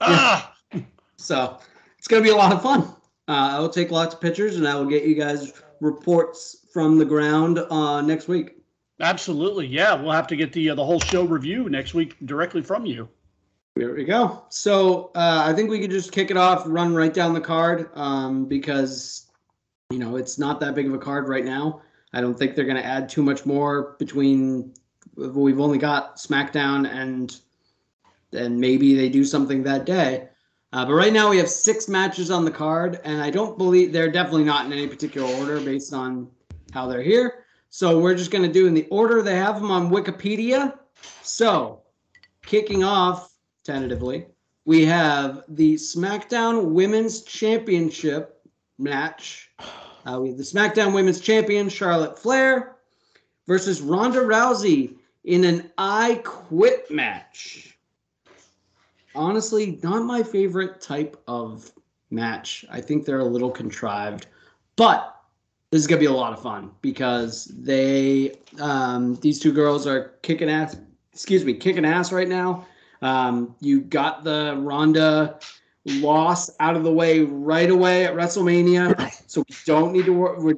Ah. 0.00 0.54
So 1.16 1.58
it's 1.98 2.08
gonna 2.08 2.22
be 2.22 2.30
a 2.30 2.36
lot 2.36 2.52
of 2.52 2.62
fun. 2.62 2.80
Uh, 3.28 3.50
I 3.52 3.58
will 3.60 3.68
take 3.68 3.90
lots 3.90 4.14
of 4.14 4.20
pictures 4.20 4.56
and 4.56 4.66
I 4.66 4.74
will 4.74 4.86
get 4.86 5.04
you 5.04 5.14
guys 5.14 5.52
reports 5.80 6.66
from 6.72 6.98
the 6.98 7.04
ground 7.04 7.58
uh, 7.58 8.00
next 8.00 8.26
week. 8.26 8.56
Absolutely, 9.00 9.66
yeah. 9.66 9.94
We'll 9.94 10.12
have 10.12 10.26
to 10.28 10.36
get 10.36 10.52
the 10.52 10.70
uh, 10.70 10.74
the 10.74 10.84
whole 10.84 11.00
show 11.00 11.24
review 11.24 11.68
next 11.68 11.92
week 11.94 12.16
directly 12.24 12.62
from 12.62 12.86
you. 12.86 13.08
There 13.76 13.94
we 13.94 14.04
go. 14.04 14.44
So 14.48 15.10
uh, 15.14 15.44
I 15.46 15.52
think 15.52 15.70
we 15.70 15.80
could 15.80 15.90
just 15.90 16.12
kick 16.12 16.30
it 16.30 16.36
off, 16.36 16.64
run 16.66 16.94
right 16.94 17.14
down 17.14 17.34
the 17.34 17.40
card 17.40 17.90
um, 17.94 18.46
because 18.46 19.30
you 19.90 19.98
know 19.98 20.16
it's 20.16 20.38
not 20.38 20.60
that 20.60 20.74
big 20.74 20.86
of 20.86 20.94
a 20.94 20.98
card 20.98 21.28
right 21.28 21.44
now. 21.44 21.82
I 22.12 22.20
don't 22.20 22.36
think 22.36 22.54
they're 22.54 22.64
going 22.64 22.76
to 22.76 22.84
add 22.84 23.08
too 23.08 23.22
much 23.22 23.46
more 23.46 23.94
between 23.98 24.74
we've 25.16 25.60
only 25.60 25.78
got 25.78 26.16
SmackDown 26.16 26.90
and 26.90 27.40
and 28.32 28.60
maybe 28.60 28.94
they 28.94 29.08
do 29.08 29.24
something 29.24 29.62
that 29.64 29.84
day. 29.84 30.28
Uh, 30.72 30.84
but 30.84 30.94
right 30.94 31.12
now 31.12 31.28
we 31.28 31.36
have 31.36 31.48
six 31.48 31.88
matches 31.88 32.30
on 32.30 32.44
the 32.44 32.50
card, 32.50 33.00
and 33.04 33.20
I 33.20 33.30
don't 33.30 33.58
believe 33.58 33.92
they're 33.92 34.10
definitely 34.10 34.44
not 34.44 34.66
in 34.66 34.72
any 34.72 34.86
particular 34.86 35.28
order 35.36 35.60
based 35.60 35.92
on 35.92 36.28
how 36.72 36.86
they're 36.86 37.02
here. 37.02 37.44
So 37.70 37.98
we're 37.98 38.14
just 38.14 38.30
going 38.30 38.44
to 38.44 38.52
do 38.52 38.66
in 38.66 38.74
the 38.74 38.86
order 38.90 39.22
they 39.22 39.36
have 39.36 39.60
them 39.60 39.70
on 39.70 39.90
Wikipedia. 39.90 40.78
So 41.22 41.82
kicking 42.42 42.84
off 42.84 43.29
tentatively, 43.64 44.26
we 44.64 44.84
have 44.84 45.44
the 45.48 45.74
SmackDown 45.74 46.70
Women's 46.72 47.22
Championship 47.22 48.42
match. 48.78 49.50
Uh, 50.04 50.18
we 50.20 50.28
have 50.28 50.38
the 50.38 50.44
SmackDown 50.44 50.94
Women's 50.94 51.20
Champion 51.20 51.68
Charlotte 51.68 52.18
Flair 52.18 52.76
versus 53.46 53.80
Ronda 53.80 54.20
Rousey 54.20 54.96
in 55.24 55.44
an 55.44 55.70
I 55.78 56.20
Quit 56.24 56.90
match. 56.90 57.78
Honestly, 59.14 59.78
not 59.82 60.04
my 60.04 60.22
favorite 60.22 60.80
type 60.80 61.20
of 61.26 61.70
match. 62.10 62.64
I 62.70 62.80
think 62.80 63.04
they're 63.04 63.20
a 63.20 63.24
little 63.24 63.50
contrived, 63.50 64.26
but 64.76 65.16
this 65.70 65.80
is 65.80 65.86
gonna 65.86 66.00
be 66.00 66.06
a 66.06 66.12
lot 66.12 66.32
of 66.32 66.42
fun 66.42 66.70
because 66.80 67.46
they 67.46 68.36
um, 68.60 69.16
these 69.16 69.38
two 69.38 69.52
girls 69.52 69.86
are 69.86 70.14
kicking 70.22 70.48
ass. 70.48 70.76
Excuse 71.12 71.44
me, 71.44 71.54
kicking 71.54 71.84
ass 71.84 72.12
right 72.12 72.28
now. 72.28 72.66
Um, 73.02 73.54
you 73.60 73.80
got 73.80 74.24
the 74.24 74.56
Ronda 74.58 75.38
loss 75.86 76.50
out 76.60 76.76
of 76.76 76.82
the 76.82 76.92
way 76.92 77.20
right 77.20 77.70
away 77.70 78.04
at 78.04 78.14
WrestleMania, 78.14 79.22
so 79.26 79.44
we 79.48 79.56
don't 79.64 79.92
need 79.92 80.06
to 80.06 80.12
worry. 80.12 80.56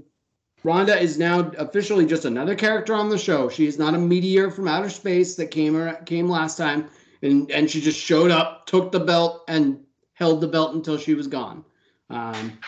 Ronda 0.65 0.99
is 0.99 1.19
now 1.19 1.51
officially 1.59 2.07
just 2.07 2.25
another 2.25 2.55
character 2.55 2.95
on 2.95 3.09
the 3.09 3.19
show. 3.19 3.49
She 3.49 3.67
is 3.67 3.79
not 3.79 3.95
a 3.95 3.99
meteor 3.99 4.51
from 4.51 4.69
outer 4.69 4.91
space 4.91 5.35
that 5.37 5.51
came 5.51 5.93
came 6.05 6.29
last 6.29 6.57
time, 6.57 6.89
and 7.23 7.51
and 7.51 7.71
she 7.71 7.81
just 7.81 7.99
showed 7.99 8.31
up, 8.31 8.67
took 8.67 8.93
the 8.93 9.01
belt, 9.01 9.45
and 9.49 9.81
held 10.15 10.41
the 10.41 10.49
belt 10.49 10.75
until 10.75 10.99
she 10.99 11.15
was 11.15 11.27
gone. 11.27 11.65
Um, 12.11 12.59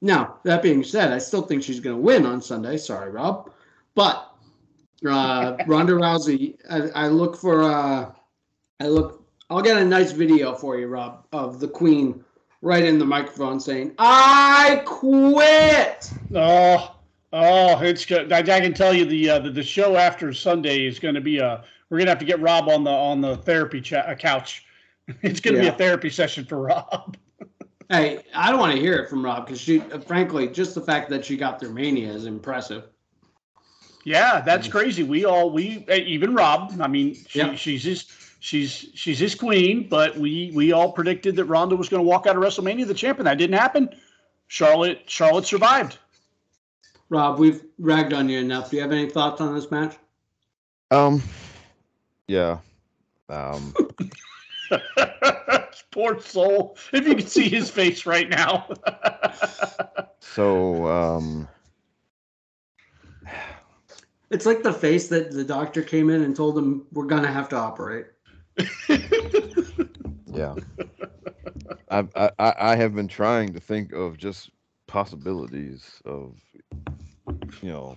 now 0.00 0.38
that 0.44 0.62
being 0.62 0.82
said, 0.82 1.12
I 1.12 1.18
still 1.18 1.42
think 1.42 1.62
she's 1.62 1.80
going 1.80 1.96
to 1.96 2.02
win 2.02 2.26
on 2.26 2.42
Sunday. 2.42 2.76
Sorry, 2.76 3.10
Rob, 3.10 3.50
but 3.94 4.32
uh, 5.08 5.56
Ronda 5.66 5.92
Rousey, 5.92 6.56
I, 6.68 7.04
I 7.04 7.08
look 7.08 7.36
for. 7.36 7.62
Uh, 7.62 8.12
I 8.80 8.88
look. 8.88 9.23
I'll 9.50 9.62
get 9.62 9.76
a 9.76 9.84
nice 9.84 10.12
video 10.12 10.54
for 10.54 10.78
you, 10.78 10.86
Rob, 10.86 11.24
of 11.32 11.60
the 11.60 11.68
Queen 11.68 12.24
right 12.62 12.84
in 12.84 12.98
the 12.98 13.04
microphone 13.04 13.60
saying, 13.60 13.94
"I 13.98 14.82
quit." 14.84 16.10
Oh. 16.34 16.90
Oh, 17.36 17.80
it's 17.80 18.06
good. 18.06 18.32
I, 18.32 18.38
I 18.38 18.42
can 18.60 18.72
tell 18.72 18.94
you 18.94 19.04
the, 19.04 19.28
uh, 19.28 19.38
the 19.40 19.50
the 19.50 19.62
show 19.62 19.96
after 19.96 20.32
Sunday 20.32 20.86
is 20.86 21.00
going 21.00 21.16
to 21.16 21.20
be 21.20 21.38
a. 21.38 21.64
We're 21.90 21.98
going 21.98 22.06
to 22.06 22.12
have 22.12 22.20
to 22.20 22.24
get 22.24 22.40
Rob 22.40 22.68
on 22.68 22.84
the 22.84 22.90
on 22.90 23.20
the 23.20 23.36
therapy 23.38 23.80
cha- 23.80 23.98
uh, 23.98 24.14
couch. 24.14 24.64
It's 25.20 25.40
going 25.40 25.56
to 25.56 25.62
yeah. 25.62 25.70
be 25.70 25.74
a 25.74 25.78
therapy 25.78 26.08
session 26.08 26.46
for 26.46 26.58
Rob. 26.62 27.18
hey, 27.90 28.20
I 28.34 28.50
don't 28.50 28.58
want 28.58 28.72
to 28.74 28.80
hear 28.80 28.94
it 28.94 29.10
from 29.10 29.22
Rob 29.22 29.44
because 29.44 29.60
she, 29.60 29.80
uh, 29.80 29.98
frankly, 29.98 30.48
just 30.48 30.74
the 30.74 30.80
fact 30.80 31.10
that 31.10 31.24
she 31.26 31.36
got 31.36 31.60
through 31.60 31.74
Mania 31.74 32.10
is 32.10 32.24
impressive. 32.24 32.84
Yeah, 34.04 34.40
that's 34.40 34.68
crazy. 34.68 35.02
We 35.02 35.24
all 35.26 35.50
we 35.50 35.84
even 35.90 36.34
Rob. 36.34 36.72
I 36.80 36.86
mean, 36.86 37.14
she, 37.26 37.40
Yeah. 37.40 37.54
she's 37.54 37.82
his 37.82 38.04
she's 38.44 38.90
she's 38.94 39.18
his 39.18 39.34
queen, 39.34 39.88
but 39.88 40.18
we 40.18 40.52
we 40.54 40.72
all 40.72 40.92
predicted 40.92 41.34
that 41.36 41.46
Ronda 41.46 41.74
was 41.76 41.88
going 41.88 42.02
to 42.02 42.08
walk 42.08 42.26
out 42.26 42.36
of 42.36 42.42
WrestleMania 42.42 42.86
the 42.86 42.94
champion. 42.94 43.24
That 43.24 43.38
didn't 43.38 43.58
happen. 43.58 43.88
Charlotte 44.48 45.02
Charlotte 45.06 45.46
survived. 45.46 45.98
Rob, 47.08 47.38
we've 47.38 47.64
ragged 47.78 48.12
on 48.12 48.28
you 48.28 48.38
enough. 48.38 48.70
Do 48.70 48.76
you 48.76 48.82
have 48.82 48.92
any 48.92 49.08
thoughts 49.08 49.40
on 49.40 49.54
this 49.54 49.70
match? 49.70 49.96
Um, 50.90 51.22
yeah. 52.28 52.58
Um, 53.30 53.74
Poor 55.90 56.20
soul. 56.20 56.76
If 56.92 57.06
you 57.06 57.14
could 57.14 57.28
see 57.28 57.48
his 57.48 57.70
face 57.70 58.04
right 58.04 58.28
now. 58.28 58.68
so 60.20 60.86
um, 60.86 61.48
It's 64.30 64.44
like 64.44 64.62
the 64.62 64.72
face 64.72 65.08
that 65.08 65.30
the 65.30 65.44
doctor 65.44 65.82
came 65.82 66.10
in 66.10 66.22
and 66.22 66.34
told 66.34 66.58
him 66.58 66.86
we're 66.92 67.06
gonna 67.06 67.32
have 67.32 67.48
to 67.50 67.56
operate. 67.56 68.06
yeah. 70.32 70.54
I, 71.90 72.04
I 72.14 72.30
I 72.38 72.76
have 72.76 72.94
been 72.94 73.08
trying 73.08 73.52
to 73.52 73.60
think 73.60 73.92
of 73.92 74.16
just 74.16 74.50
possibilities 74.86 76.00
of, 76.04 76.36
you 77.62 77.70
know, 77.70 77.96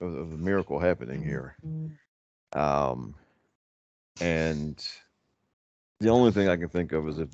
of, 0.00 0.14
of 0.14 0.32
a 0.32 0.36
miracle 0.36 0.78
happening 0.78 1.22
here. 1.22 1.56
Um, 2.52 3.14
and 4.20 4.84
the 6.00 6.08
only 6.08 6.32
thing 6.32 6.48
I 6.48 6.56
can 6.56 6.68
think 6.68 6.92
of 6.92 7.08
is 7.08 7.18
if 7.18 7.28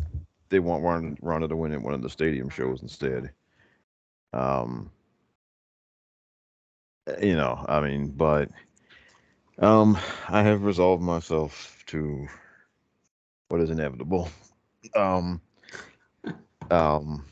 they 0.51 0.59
want 0.59 1.19
Ronda 1.23 1.49
to 1.49 1.57
win 1.57 1.73
at 1.73 1.83
one 1.83 1.95
of 1.95 2.03
the 2.03 2.11
stadium 2.11 2.49
shows 2.49 2.83
instead. 2.83 3.31
Um, 4.33 4.91
you 7.21 7.37
know, 7.37 7.65
I 7.69 7.81
mean, 7.81 8.09
but 8.09 8.51
um, 9.59 9.99
I 10.29 10.43
have 10.43 10.65
resolved 10.65 11.03
myself 11.03 11.83
to 11.87 12.29
what 13.49 13.61
is 13.61 13.71
inevitable. 13.71 14.29
Um, 14.95 15.41
um, 16.71 17.25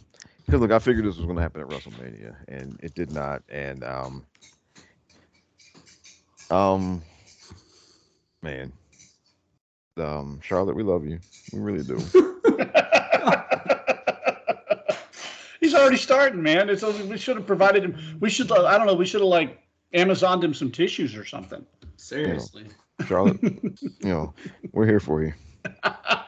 because 0.44 0.60
look, 0.60 0.70
I 0.70 0.78
figured 0.78 1.04
this 1.04 1.16
was 1.16 1.24
going 1.24 1.36
to 1.36 1.42
happen 1.42 1.60
at 1.60 1.68
WrestleMania, 1.68 2.36
and 2.48 2.78
it 2.82 2.94
did 2.94 3.10
not. 3.10 3.42
And 3.48 3.82
um, 3.82 4.24
um, 6.50 7.02
man, 8.42 8.72
um, 9.96 10.38
Charlotte, 10.42 10.76
we 10.76 10.84
love 10.84 11.04
you, 11.04 11.18
we 11.52 11.58
really 11.58 11.82
do. 11.82 11.96
He's 15.60 15.74
already 15.74 15.96
starting, 15.96 16.42
man. 16.42 16.70
It's 16.70 16.82
we 16.84 17.18
should 17.18 17.36
have 17.36 17.46
provided 17.46 17.82
him. 17.82 18.18
We 18.20 18.30
should. 18.30 18.52
I 18.52 18.78
don't 18.78 18.86
know. 18.86 18.94
We 18.94 19.06
should 19.06 19.20
have 19.20 19.28
like 19.28 19.58
Amazoned 19.94 20.44
him 20.44 20.54
some 20.54 20.70
tissues 20.70 21.16
or 21.16 21.24
something. 21.24 21.66
Seriously. 21.96 22.66
Charlotte, 23.08 23.42
you 23.42 23.88
know, 24.04 24.32
we're 24.72 24.86
here 24.86 25.00
for 25.00 25.24
you. 25.24 25.32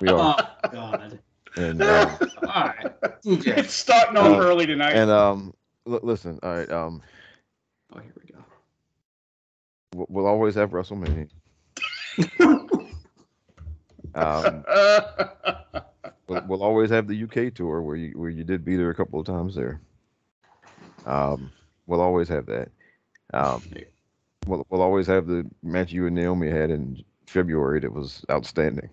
We 0.00 0.08
Oh 0.10 0.18
are, 0.20 0.48
God. 0.72 1.18
and 1.56 1.82
um, 1.82 2.18
All 2.42 2.64
right, 2.64 3.20
DJ. 3.24 3.58
It's 3.58 3.74
starting 3.74 4.16
off 4.16 4.40
Uh, 4.40 4.44
early 4.44 4.66
tonight. 4.66 4.92
and 4.94 5.10
um, 5.10 5.54
l- 5.86 6.00
listen, 6.02 6.38
all 6.42 6.54
right, 6.56 6.70
um, 6.70 7.02
Oh, 7.94 7.98
here 8.00 8.12
we 8.22 8.30
go. 8.32 8.38
we'll, 9.94 10.06
we'll 10.08 10.26
always 10.26 10.54
have 10.54 10.70
WrestleMania. 10.70 11.28
Um, 14.14 14.64
we'll, 16.26 16.42
we'll 16.48 16.62
always 16.62 16.90
have 16.90 17.06
the 17.06 17.22
UK 17.24 17.54
tour 17.54 17.82
where 17.82 17.94
you 17.94 18.18
where 18.18 18.30
you 18.30 18.42
did 18.42 18.64
beat 18.64 18.80
her 18.80 18.90
a 18.90 18.94
couple 18.94 19.20
of 19.20 19.26
times 19.26 19.54
there. 19.54 19.80
Um, 21.06 21.52
we'll 21.86 22.00
always 22.00 22.28
have 22.28 22.46
that. 22.46 22.70
Um, 23.34 23.62
we'll, 24.46 24.66
we'll 24.70 24.82
always 24.82 25.06
have 25.06 25.26
the 25.26 25.46
match 25.62 25.92
you 25.92 26.06
and 26.06 26.16
Naomi 26.16 26.48
had 26.48 26.70
in 26.70 27.04
February 27.26 27.80
that 27.80 27.92
was 27.92 28.24
outstanding. 28.30 28.88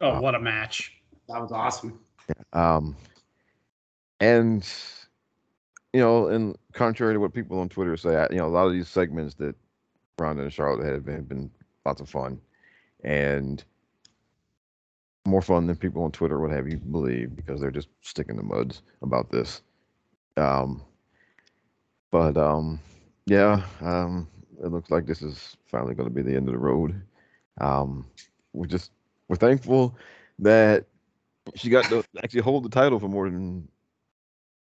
Oh, 0.00 0.20
what 0.20 0.34
a 0.34 0.40
match! 0.40 0.96
That 1.28 1.40
was 1.40 1.52
awesome. 1.52 2.00
Um, 2.52 2.96
and 4.20 4.66
you 5.92 6.00
know, 6.00 6.28
and 6.28 6.56
contrary 6.72 7.14
to 7.14 7.20
what 7.20 7.34
people 7.34 7.58
on 7.58 7.68
Twitter 7.68 7.96
say, 7.96 8.26
you 8.30 8.38
know, 8.38 8.46
a 8.46 8.48
lot 8.48 8.66
of 8.66 8.72
these 8.72 8.88
segments 8.88 9.34
that 9.36 9.54
Ronda 10.18 10.42
and 10.42 10.52
Charlotte 10.52 10.86
had 10.86 11.04
been, 11.04 11.24
been 11.24 11.50
lots 11.84 12.00
of 12.00 12.08
fun, 12.08 12.40
and 13.02 13.64
more 15.26 15.42
fun 15.42 15.66
than 15.66 15.76
people 15.76 16.02
on 16.02 16.12
Twitter 16.12 16.40
would 16.40 16.50
have 16.50 16.68
you 16.68 16.78
believe 16.78 17.36
because 17.36 17.60
they're 17.60 17.70
just 17.70 17.88
sticking 18.00 18.36
the 18.36 18.42
muds 18.42 18.82
about 19.02 19.30
this. 19.30 19.62
Um, 20.36 20.82
but 22.10 22.36
um, 22.36 22.80
yeah, 23.26 23.64
um, 23.80 24.28
it 24.62 24.68
looks 24.68 24.90
like 24.90 25.06
this 25.06 25.22
is 25.22 25.56
finally 25.66 25.94
going 25.94 26.08
to 26.08 26.14
be 26.14 26.22
the 26.22 26.34
end 26.34 26.48
of 26.48 26.54
the 26.54 26.58
road. 26.58 27.00
Um, 27.60 28.06
we're 28.52 28.66
just 28.66 28.90
we're 29.30 29.36
thankful 29.36 29.96
that 30.40 30.86
she 31.54 31.70
got 31.70 31.88
to 31.88 32.02
actually 32.24 32.40
hold 32.40 32.64
the 32.64 32.68
title 32.68 32.98
for 32.98 33.08
more 33.08 33.30
than 33.30 33.68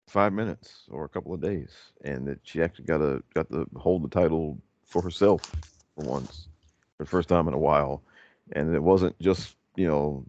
five 0.08 0.32
minutes 0.32 0.86
or 0.89 1.04
a 1.04 1.10
couple 1.10 1.34
of 1.34 1.41
days, 1.41 1.72
and 2.06 2.26
that 2.26 2.39
she 2.44 2.62
actually 2.62 2.86
got 2.86 3.00
to 3.00 3.22
got 3.34 3.52
to 3.52 3.68
hold 3.76 4.02
the 4.02 4.08
title 4.08 4.58
for 4.86 5.02
herself 5.02 5.41
for 5.94 6.06
once, 6.06 6.48
for 6.98 7.04
the 7.04 7.10
first 7.10 7.28
time 7.28 7.50
in 7.50 7.54
a 7.54 7.58
while, 7.58 8.02
and 8.54 8.74
it 8.74 8.82
wasn't 8.82 9.20
just 9.20 9.58
you 9.76 9.88
know 9.88 10.24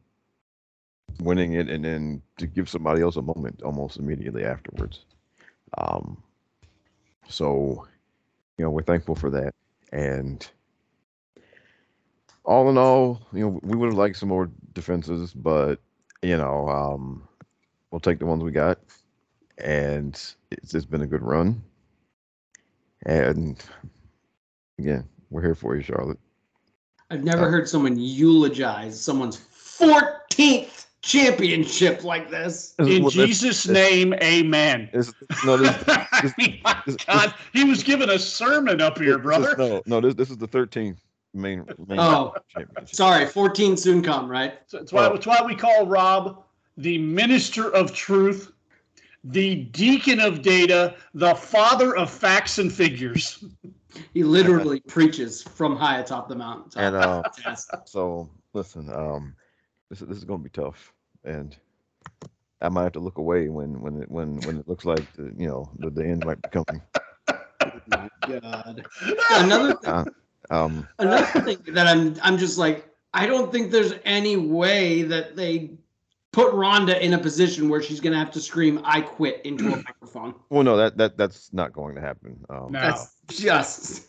winning 1.21 1.53
it 1.53 1.71
and 1.71 1.85
then 1.85 2.21
to 2.37 2.49
give 2.49 2.69
somebody 2.69 3.03
else 3.03 3.15
a 3.15 3.23
moment 3.23 3.62
almost 3.62 3.97
immediately 3.97 4.45
afterwards. 4.45 5.05
Um, 5.79 6.21
so 7.29 7.87
you 8.59 8.65
know 8.65 8.71
we're 8.71 8.83
thankful 8.83 9.15
for 9.15 9.31
that, 9.31 9.55
and 9.93 10.51
all 12.46 12.70
in 12.70 12.78
all, 12.78 13.20
you 13.32 13.40
know 13.40 13.61
we 13.62 13.76
would 13.76 13.87
have 13.90 13.98
liked 13.98 14.16
some 14.16 14.28
more 14.30 14.50
defenses, 14.72 15.35
but 15.35 15.80
you 16.22 16.37
know, 16.37 16.68
um, 16.68 17.26
we'll 17.90 18.00
take 18.00 18.18
the 18.18 18.26
ones 18.26 18.42
we 18.42 18.50
got, 18.52 18.78
and 19.59 20.14
it's, 20.50 20.74
it's 20.74 20.87
been 20.87 21.02
a 21.02 21.06
good 21.06 21.22
run. 21.22 21.62
And 23.04 23.62
again, 24.78 25.09
we're 25.30 25.42
here 25.42 25.54
for 25.54 25.76
you, 25.76 25.82
Charlotte. 25.82 26.18
I've 27.11 27.22
never 27.22 27.50
heard 27.50 27.68
someone 27.68 27.96
eulogize 27.98 29.00
someone's 29.00 29.37
14th 29.37 30.87
championship 31.02 32.02
like 32.02 32.30
this. 32.30 32.74
This 32.78 32.88
In 32.88 33.04
what- 33.04 33.14
this- 33.14 33.26
Jesus' 33.40 33.62
this- 33.64 33.72
name, 33.72 34.14
Amen. 34.14 34.88
this- 34.94 35.12
no, 35.44 35.56
this, 35.56 35.85
I 35.87 36.32
mean, 36.38 36.61
my 36.64 36.80
this- 36.87 36.96
God, 36.96 37.32
he 37.52 37.62
was 37.64 37.82
giving 37.85 38.09
a 38.11 38.18
sermon 38.18 38.80
up 38.80 38.98
here, 38.98 39.18
this 39.18 39.18
is- 39.18 39.22
brother. 39.22 39.54
no, 39.59 39.82
no, 39.87 40.00
this 40.00 40.14
this 40.14 40.30
is 40.30 40.38
the 40.38 40.48
thirteenth 40.48 41.00
main, 41.37 41.66
main 41.87 41.99
Oh. 41.99 42.35
Sorry, 42.85 43.27
14 43.27 43.77
soon 43.77 44.03
come, 44.03 44.31
right? 44.31 44.59
So 44.66 44.79
That's 44.79 44.92
why, 44.92 45.09
that's 45.09 45.27
why 45.27 45.42
we 45.44 45.55
call 45.55 45.87
Rob 45.87 46.44
the 46.77 46.99
minister 46.99 47.70
of 47.70 47.92
truth, 47.92 48.53
the 49.25 49.57
deacon 49.57 50.20
of 50.20 50.42
data, 50.42 50.94
the 51.14 51.35
father 51.35 51.96
of 51.96 52.11
facts 52.11 52.59
and 52.59 52.72
figures. 52.72 53.44
He 54.14 54.22
literally 54.22 54.81
preaches 54.81 55.42
from 55.42 55.77
high 55.77 56.01
atop 56.01 56.29
the 56.29 56.37
mountain. 56.37 56.70
And 56.77 56.94
uh, 56.94 57.22
so 57.85 58.29
listen, 58.53 58.92
um, 58.92 59.35
this 59.90 60.03
is 60.03 60.09
this 60.09 60.18
is 60.18 60.25
gonna 60.25 60.42
be 60.42 60.51
tough, 60.51 60.92
and 61.25 61.57
I 62.61 62.68
might 62.68 62.85
have 62.85 62.92
to 62.92 63.01
look 63.01 63.18
away 63.18 63.49
when 63.49 63.81
when 63.81 64.03
it 64.03 64.11
when 64.11 64.37
when 64.42 64.59
it 64.59 64.68
looks 64.68 64.85
like 64.85 65.11
the, 65.16 65.33
you 65.37 65.46
know 65.46 65.70
the, 65.79 65.90
the 65.90 66.05
end 66.05 66.25
might 66.25 66.42
be 66.42 66.49
coming. 66.51 66.83
my 67.87 68.09
God. 68.27 68.87
Another 69.31 69.79
Uh, 69.87 70.05
um, 70.50 70.87
another 70.98 71.40
thing 71.42 71.59
that 71.68 71.87
I'm 71.87 72.16
I'm 72.22 72.38
just 72.38 72.59
like 72.59 72.88
I 73.14 73.26
don't 73.26 73.50
think 73.52 73.70
there's 73.70 73.94
any 74.04 74.37
way 74.37 75.02
that 75.02 75.37
they 75.37 75.72
put 76.32 76.52
Ronda 76.52 77.02
in 77.02 77.14
a 77.14 77.18
position 77.18 77.68
where 77.68 77.82
she's 77.82 78.00
gonna 78.00 78.18
have 78.18 78.30
to 78.32 78.40
scream 78.40 78.80
"I 78.85 79.00
quit" 79.00 79.40
into 79.44 79.66
a 79.72 79.76
microphone. 79.88 80.35
well, 80.50 80.62
no, 80.64 80.76
that 80.76 80.96
that 80.98 81.16
that's 81.16 81.52
not 81.52 81.72
going 81.72 81.94
to 81.94 82.00
happen. 82.00 82.44
Um, 82.50 82.72
No. 82.72 82.80
That's 82.80 83.14
just 83.28 84.06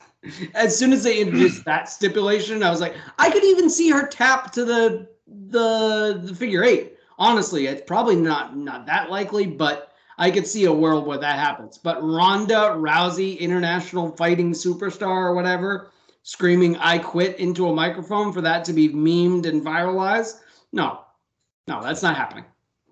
as 0.56 0.77
soon 0.77 0.92
as 0.94 1.04
they 1.04 1.19
introduced 1.19 1.63
that 1.65 1.88
stipulation, 1.90 2.63
I 2.63 2.69
was 2.69 2.81
like, 2.81 2.96
I 3.17 3.29
could 3.31 3.44
even 3.44 3.69
see 3.69 3.90
her 3.92 4.08
tap 4.08 4.52
to 4.54 4.65
the 4.65 5.08
the, 5.27 6.19
the 6.23 6.35
figure 6.35 6.63
eight. 6.63 6.94
Honestly, 7.19 7.67
it's 7.67 7.81
probably 7.85 8.15
not 8.15 8.56
not 8.58 8.85
that 8.88 9.10
likely, 9.10 9.46
but 9.46 9.94
I 10.17 10.31
could 10.31 10.48
see 10.48 10.65
a 10.65 10.73
world 10.73 11.06
where 11.06 11.17
that 11.19 11.38
happens. 11.40 11.77
But 11.77 12.02
Ronda 12.04 12.73
Rousey, 12.75 13.40
international 13.40 14.10
fighting 14.17 14.52
superstar 14.52 15.08
or 15.08 15.33
whatever, 15.35 15.92
screaming 16.28 16.75
"I 16.75 16.98
quit" 16.98 17.40
into 17.40 17.69
a 17.69 17.73
microphone 17.73 18.34
for 18.34 18.42
that 18.42 18.65
to 18.65 18.73
be 18.73 18.90
memed 18.90 19.46
and 19.46 19.63
viralized, 19.63 20.42
no, 20.73 21.00
no, 21.69 21.82
that's 21.82 22.04
not 22.04 22.17
happening. 22.17 22.44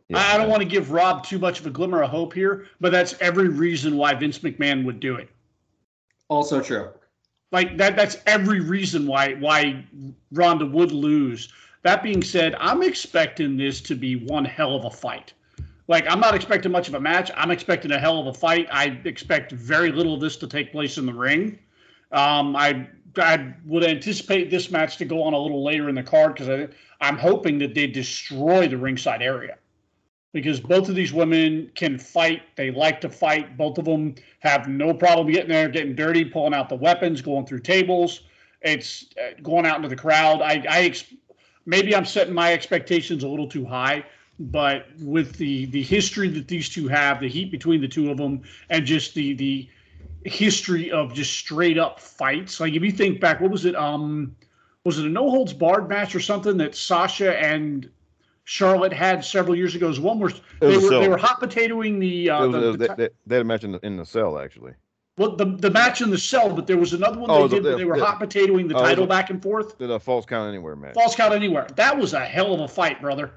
yeah, 0.07 0.19
I 0.19 0.37
don't 0.37 0.49
want 0.49 0.61
to 0.61 0.67
give 0.67 0.91
Rob 0.91 1.25
too 1.25 1.37
much 1.37 1.59
of 1.59 1.67
a 1.67 1.69
glimmer 1.69 2.01
of 2.01 2.09
hope 2.09 2.33
here, 2.33 2.67
but 2.79 2.93
that's 2.93 3.13
every 3.19 3.49
reason 3.49 3.97
why 3.97 4.13
Vince 4.13 4.39
McMahon 4.39 4.85
would 4.85 5.01
do 5.01 5.17
it. 5.17 5.27
Also 6.29 6.61
true. 6.61 6.91
Like 7.51 7.77
that 7.77 7.97
that's 7.97 8.15
every 8.25 8.61
reason 8.61 9.05
why 9.05 9.33
why 9.33 9.85
Ronda 10.31 10.65
would 10.65 10.93
lose. 10.93 11.51
That 11.83 12.01
being 12.01 12.23
said, 12.23 12.55
I'm 12.57 12.81
expecting 12.81 13.57
this 13.57 13.81
to 13.81 13.95
be 13.95 14.15
one 14.15 14.45
hell 14.45 14.77
of 14.77 14.85
a 14.85 14.89
fight. 14.89 15.33
Like 15.89 16.05
I'm 16.09 16.21
not 16.21 16.35
expecting 16.35 16.71
much 16.71 16.87
of 16.87 16.93
a 16.93 17.01
match. 17.01 17.31
I'm 17.35 17.51
expecting 17.51 17.91
a 17.91 17.99
hell 17.99 18.17
of 18.17 18.27
a 18.27 18.33
fight. 18.33 18.69
I 18.71 18.97
expect 19.03 19.51
very 19.51 19.91
little 19.91 20.13
of 20.13 20.21
this 20.21 20.37
to 20.37 20.47
take 20.47 20.71
place 20.71 20.97
in 20.97 21.05
the 21.05 21.13
ring. 21.13 21.59
Um, 22.11 22.55
I 22.55 22.87
I 23.19 23.53
would 23.65 23.83
anticipate 23.83 24.49
this 24.49 24.71
match 24.71 24.97
to 24.97 25.05
go 25.05 25.23
on 25.23 25.33
a 25.33 25.39
little 25.39 25.63
later 25.63 25.89
in 25.89 25.95
the 25.95 26.03
card 26.03 26.35
because 26.35 26.69
I'm 27.01 27.17
hoping 27.17 27.59
that 27.59 27.73
they 27.73 27.87
destroy 27.87 28.67
the 28.67 28.77
ringside 28.77 29.21
area 29.21 29.57
because 30.35 30.59
both 30.59 30.89
of 30.89 30.95
these 30.95 31.13
women 31.13 31.71
can 31.75 31.97
fight. 31.97 32.41
They 32.57 32.69
like 32.69 32.99
to 33.01 33.09
fight. 33.09 33.55
Both 33.55 33.77
of 33.77 33.85
them 33.85 34.15
have 34.39 34.67
no 34.67 34.93
problem 34.93 35.31
getting 35.31 35.49
there, 35.49 35.69
getting 35.69 35.95
dirty, 35.95 36.25
pulling 36.25 36.53
out 36.53 36.67
the 36.67 36.75
weapons, 36.75 37.21
going 37.21 37.45
through 37.45 37.61
tables. 37.61 38.23
It's 38.61 39.05
uh, 39.17 39.39
going 39.41 39.65
out 39.65 39.77
into 39.77 39.87
the 39.87 39.95
crowd. 39.95 40.41
I, 40.41 40.65
I 40.67 40.93
maybe 41.65 41.95
I'm 41.95 42.03
setting 42.03 42.33
my 42.33 42.51
expectations 42.51 43.23
a 43.23 43.29
little 43.29 43.47
too 43.47 43.63
high, 43.63 44.03
but 44.37 44.87
with 44.99 45.37
the 45.37 45.67
the 45.67 45.83
history 45.83 46.27
that 46.27 46.49
these 46.49 46.67
two 46.67 46.89
have, 46.89 47.21
the 47.21 47.29
heat 47.29 47.49
between 47.49 47.79
the 47.79 47.87
two 47.87 48.11
of 48.11 48.17
them, 48.17 48.41
and 48.69 48.85
just 48.85 49.13
the 49.13 49.35
the 49.35 49.69
history 50.25 50.91
of 50.91 51.13
just 51.13 51.33
straight 51.33 51.77
up 51.77 51.99
fights. 51.99 52.59
Like 52.59 52.73
if 52.73 52.83
you 52.83 52.91
think 52.91 53.21
back, 53.21 53.39
what 53.39 53.51
was 53.51 53.65
it? 53.65 53.75
Um, 53.75 54.35
was 54.83 54.99
it 54.99 55.05
a 55.05 55.09
no 55.09 55.29
holds 55.29 55.53
barred 55.53 55.87
match 55.87 56.15
or 56.15 56.19
something 56.19 56.57
that 56.57 56.75
Sasha 56.75 57.37
and 57.39 57.89
Charlotte 58.45 58.93
had 58.93 59.25
several 59.25 59.55
years 59.55 59.75
ago. 59.75 59.89
Is 59.89 59.99
one 59.99 60.19
where 60.19 60.31
they 60.59 60.77
were 60.77 60.99
they 60.99 61.07
were 61.09 61.17
hot 61.17 61.41
potatoing 61.41 61.99
the. 61.99 62.29
Uh, 62.29 62.47
was, 62.47 62.77
the, 62.77 62.87
the, 62.87 62.95
they, 62.95 63.09
they, 63.25 63.35
had 63.35 63.41
a 63.41 63.43
match 63.43 63.63
in 63.63 63.73
the, 63.73 63.79
in 63.85 63.97
the 63.97 64.05
cell 64.05 64.39
actually. 64.39 64.73
Well, 65.17 65.35
the 65.35 65.45
the 65.45 65.71
match 65.71 66.01
in 66.01 66.11
the 66.11 66.17
cell, 66.17 66.53
but 66.53 66.67
there 66.67 66.77
was 66.77 66.93
another 66.93 67.19
one 67.19 67.29
oh, 67.31 67.47
they 67.47 67.55
did 67.55 67.63
the, 67.63 67.69
where 67.69 67.77
they 67.77 67.85
were 67.85 67.97
hot 67.97 68.19
potatoing 68.19 68.69
the 68.69 68.75
oh, 68.75 68.83
title 68.83 69.07
back 69.07 69.29
and 69.31 69.41
forth. 69.41 69.77
The 69.77 69.99
false 69.99 70.25
count 70.25 70.47
anywhere 70.47 70.75
match. 70.75 70.93
False 70.93 71.15
count 71.15 71.33
anywhere. 71.33 71.67
That 71.75 71.97
was 71.97 72.13
a 72.13 72.23
hell 72.23 72.53
of 72.53 72.59
a 72.59 72.67
fight, 72.67 73.01
brother. 73.01 73.31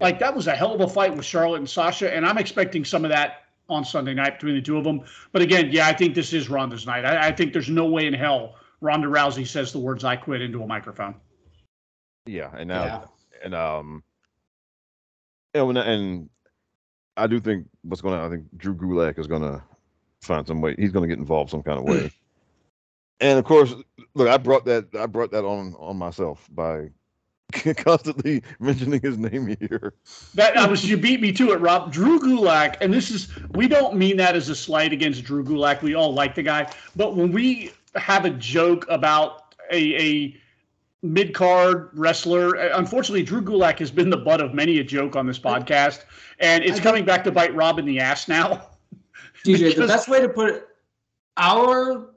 Like 0.00 0.18
that 0.18 0.34
was 0.34 0.46
a 0.46 0.54
hell 0.54 0.74
of 0.74 0.80
a 0.80 0.88
fight 0.88 1.16
with 1.16 1.24
Charlotte 1.24 1.58
and 1.58 1.68
Sasha, 1.68 2.14
and 2.14 2.26
I'm 2.26 2.38
expecting 2.38 2.84
some 2.84 3.04
of 3.04 3.10
that 3.10 3.44
on 3.68 3.84
Sunday 3.84 4.14
night 4.14 4.34
between 4.34 4.54
the 4.54 4.62
two 4.62 4.76
of 4.76 4.84
them. 4.84 5.02
But 5.32 5.42
again, 5.42 5.70
yeah, 5.72 5.86
I 5.86 5.92
think 5.92 6.14
this 6.14 6.32
is 6.32 6.48
Ronda's 6.48 6.86
night. 6.86 7.04
I, 7.04 7.28
I 7.28 7.32
think 7.32 7.52
there's 7.52 7.70
no 7.70 7.86
way 7.86 8.06
in 8.06 8.14
hell 8.14 8.56
Ronda 8.82 9.06
Rousey 9.06 9.46
says 9.46 9.72
the 9.72 9.78
words 9.78 10.04
"I 10.04 10.16
quit" 10.16 10.42
into 10.42 10.62
a 10.62 10.66
microphone. 10.66 11.14
Yeah, 12.26 12.50
and 12.56 12.68
now 12.68 12.84
yeah. 12.84 13.04
and 13.44 13.54
um 13.54 14.02
and, 15.54 15.78
and 15.78 16.30
I 17.16 17.26
do 17.26 17.40
think 17.40 17.66
what's 17.82 18.02
going 18.02 18.18
to 18.18 18.24
I 18.24 18.28
think 18.28 18.44
Drew 18.56 18.74
Gulak 18.74 19.18
is 19.18 19.26
going 19.26 19.42
to 19.42 19.62
find 20.20 20.46
some 20.46 20.60
way. 20.60 20.74
He's 20.78 20.90
going 20.90 21.08
to 21.08 21.08
get 21.08 21.20
involved 21.20 21.50
some 21.50 21.62
kind 21.62 21.78
of 21.78 21.84
way. 21.84 22.10
and 23.20 23.38
of 23.38 23.44
course, 23.44 23.74
look, 24.14 24.28
I 24.28 24.36
brought 24.36 24.64
that 24.64 24.88
I 24.98 25.06
brought 25.06 25.30
that 25.30 25.44
on 25.44 25.74
on 25.78 25.96
myself 25.96 26.48
by 26.50 26.88
constantly 27.76 28.42
mentioning 28.60 29.00
his 29.00 29.18
name 29.18 29.56
here. 29.60 29.94
That 30.34 30.56
I 30.56 30.66
was 30.66 30.88
you 30.88 30.96
beat 30.96 31.20
me 31.20 31.32
to 31.32 31.52
it, 31.52 31.60
Rob. 31.60 31.92
Drew 31.92 32.18
Gulak, 32.18 32.76
and 32.80 32.92
this 32.92 33.10
is 33.10 33.28
we 33.54 33.68
don't 33.68 33.96
mean 33.96 34.16
that 34.16 34.34
as 34.36 34.48
a 34.48 34.54
slight 34.54 34.92
against 34.92 35.24
Drew 35.24 35.44
Gulak. 35.44 35.82
We 35.82 35.94
all 35.94 36.12
like 36.12 36.34
the 36.34 36.42
guy, 36.42 36.72
but 36.96 37.16
when 37.16 37.32
we 37.32 37.72
have 37.96 38.24
a 38.24 38.30
joke 38.30 38.86
about 38.88 39.54
a 39.70 39.96
a 39.96 40.36
mid 41.02 41.34
card 41.34 41.90
wrestler. 41.94 42.54
Unfortunately, 42.54 43.22
Drew 43.22 43.42
Gulak 43.42 43.78
has 43.80 43.90
been 43.90 44.10
the 44.10 44.16
butt 44.16 44.40
of 44.40 44.54
many 44.54 44.78
a 44.78 44.84
joke 44.84 45.16
on 45.16 45.26
this 45.26 45.38
podcast, 45.38 46.04
and 46.38 46.64
it's 46.64 46.80
coming 46.80 47.04
back 47.04 47.24
to 47.24 47.32
bite 47.32 47.54
Rob 47.54 47.78
in 47.78 47.84
the 47.84 47.98
ass 48.00 48.28
now. 48.28 48.68
DJ, 49.44 49.74
the 49.74 49.86
best 49.86 50.08
way 50.08 50.20
to 50.20 50.28
put 50.28 50.50
it, 50.50 50.68
our 51.36 52.10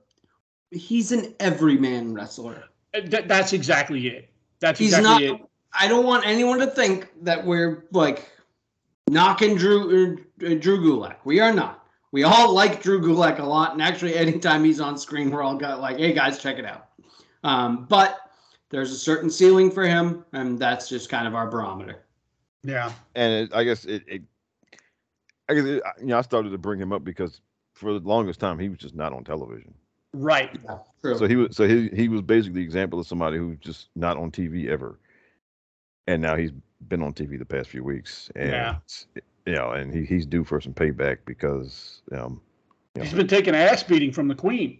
he's 0.71 1.11
an 1.11 1.33
everyman 1.39 2.13
wrestler. 2.13 2.65
Uh, 2.93 3.01
th- 3.01 3.27
that's 3.27 3.53
exactly 3.53 4.07
it. 4.07 4.29
That's 4.59 4.79
he's 4.79 4.97
exactly 4.97 5.27
not. 5.27 5.41
It. 5.41 5.47
I 5.77 5.87
don't 5.87 6.05
want 6.05 6.25
anyone 6.25 6.59
to 6.59 6.67
think 6.67 7.09
that 7.23 7.45
we're 7.45 7.85
like 7.91 8.29
knocking 9.09 9.55
Drew 9.55 10.17
uh, 10.41 10.55
Drew 10.55 10.79
Gulak. 10.79 11.17
We 11.23 11.39
are 11.39 11.53
not. 11.53 11.87
We 12.11 12.23
all 12.23 12.53
like 12.53 12.81
Drew 12.81 13.01
Gulak 13.01 13.39
a 13.39 13.43
lot, 13.43 13.73
and 13.73 13.81
actually, 13.81 14.15
anytime 14.15 14.63
he's 14.63 14.79
on 14.79 14.97
screen, 14.97 15.31
we're 15.31 15.41
all 15.41 15.57
got 15.57 15.81
like, 15.81 15.97
"Hey 15.97 16.13
guys, 16.13 16.39
check 16.39 16.57
it 16.57 16.65
out." 16.65 16.89
Um, 17.43 17.85
but 17.85 18.19
there's 18.69 18.91
a 18.91 18.97
certain 18.97 19.29
ceiling 19.29 19.69
for 19.69 19.85
him, 19.85 20.25
and 20.33 20.57
that's 20.57 20.87
just 20.87 21.09
kind 21.09 21.27
of 21.27 21.35
our 21.35 21.49
barometer. 21.49 22.05
Yeah, 22.63 22.91
and 23.15 23.33
it, 23.33 23.53
I 23.53 23.63
guess 23.63 23.85
it, 23.85 24.03
it 24.07 24.21
I 25.49 25.53
guess 25.53 25.65
it, 25.65 25.83
you 25.99 26.07
know 26.07 26.17
I 26.17 26.21
started 26.21 26.49
to 26.51 26.57
bring 26.57 26.79
him 26.79 26.91
up 26.91 27.03
because 27.03 27.41
for 27.73 27.93
the 27.93 27.99
longest 27.99 28.39
time 28.39 28.57
he 28.57 28.69
was 28.69 28.79
just 28.79 28.95
not 28.95 29.13
on 29.13 29.23
television. 29.23 29.73
Right. 30.17 30.57
Yeah, 30.63 30.77
true. 31.01 31.17
So 31.17 31.27
he 31.27 31.35
was 31.35 31.55
so 31.55 31.67
he 31.67 31.89
he 31.89 32.07
was 32.07 32.21
basically 32.21 32.61
the 32.61 32.65
example 32.65 32.99
of 32.99 33.07
somebody 33.07 33.37
who's 33.37 33.57
just 33.59 33.89
not 33.95 34.17
on 34.17 34.31
TV 34.31 34.69
ever, 34.69 34.97
and 36.07 36.21
now 36.21 36.35
he's 36.35 36.51
been 36.87 37.01
on 37.01 37.13
TV 37.13 37.37
the 37.37 37.45
past 37.45 37.69
few 37.69 37.83
weeks, 37.83 38.31
and 38.35 38.49
yeah. 38.49 38.75
you 39.45 39.53
know, 39.53 39.71
and 39.71 39.93
he, 39.93 40.05
he's 40.05 40.25
due 40.25 40.43
for 40.43 40.61
some 40.61 40.73
payback 40.73 41.17
because 41.25 42.01
um, 42.13 42.41
you 42.95 42.99
know, 42.99 43.03
he's 43.03 43.13
been 43.13 43.27
taking 43.27 43.55
ass 43.55 43.83
beating 43.83 44.11
from 44.11 44.29
the 44.29 44.35
Queen. 44.35 44.79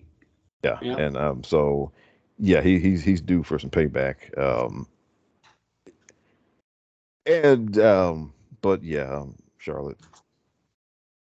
Yeah, 0.64 0.80
yeah. 0.82 0.98
and 0.98 1.18
um, 1.18 1.44
so 1.44 1.92
yeah, 2.40 2.62
he, 2.62 2.80
he's 2.80 3.04
he's 3.04 3.22
due 3.22 3.44
for 3.44 3.60
some 3.60 3.70
payback. 3.70 4.38
Um, 4.38 4.88
and 7.26 7.78
um, 7.80 8.34
but 8.62 8.84
yeah, 8.84 9.14
um, 9.14 9.36
Charlotte. 9.58 9.98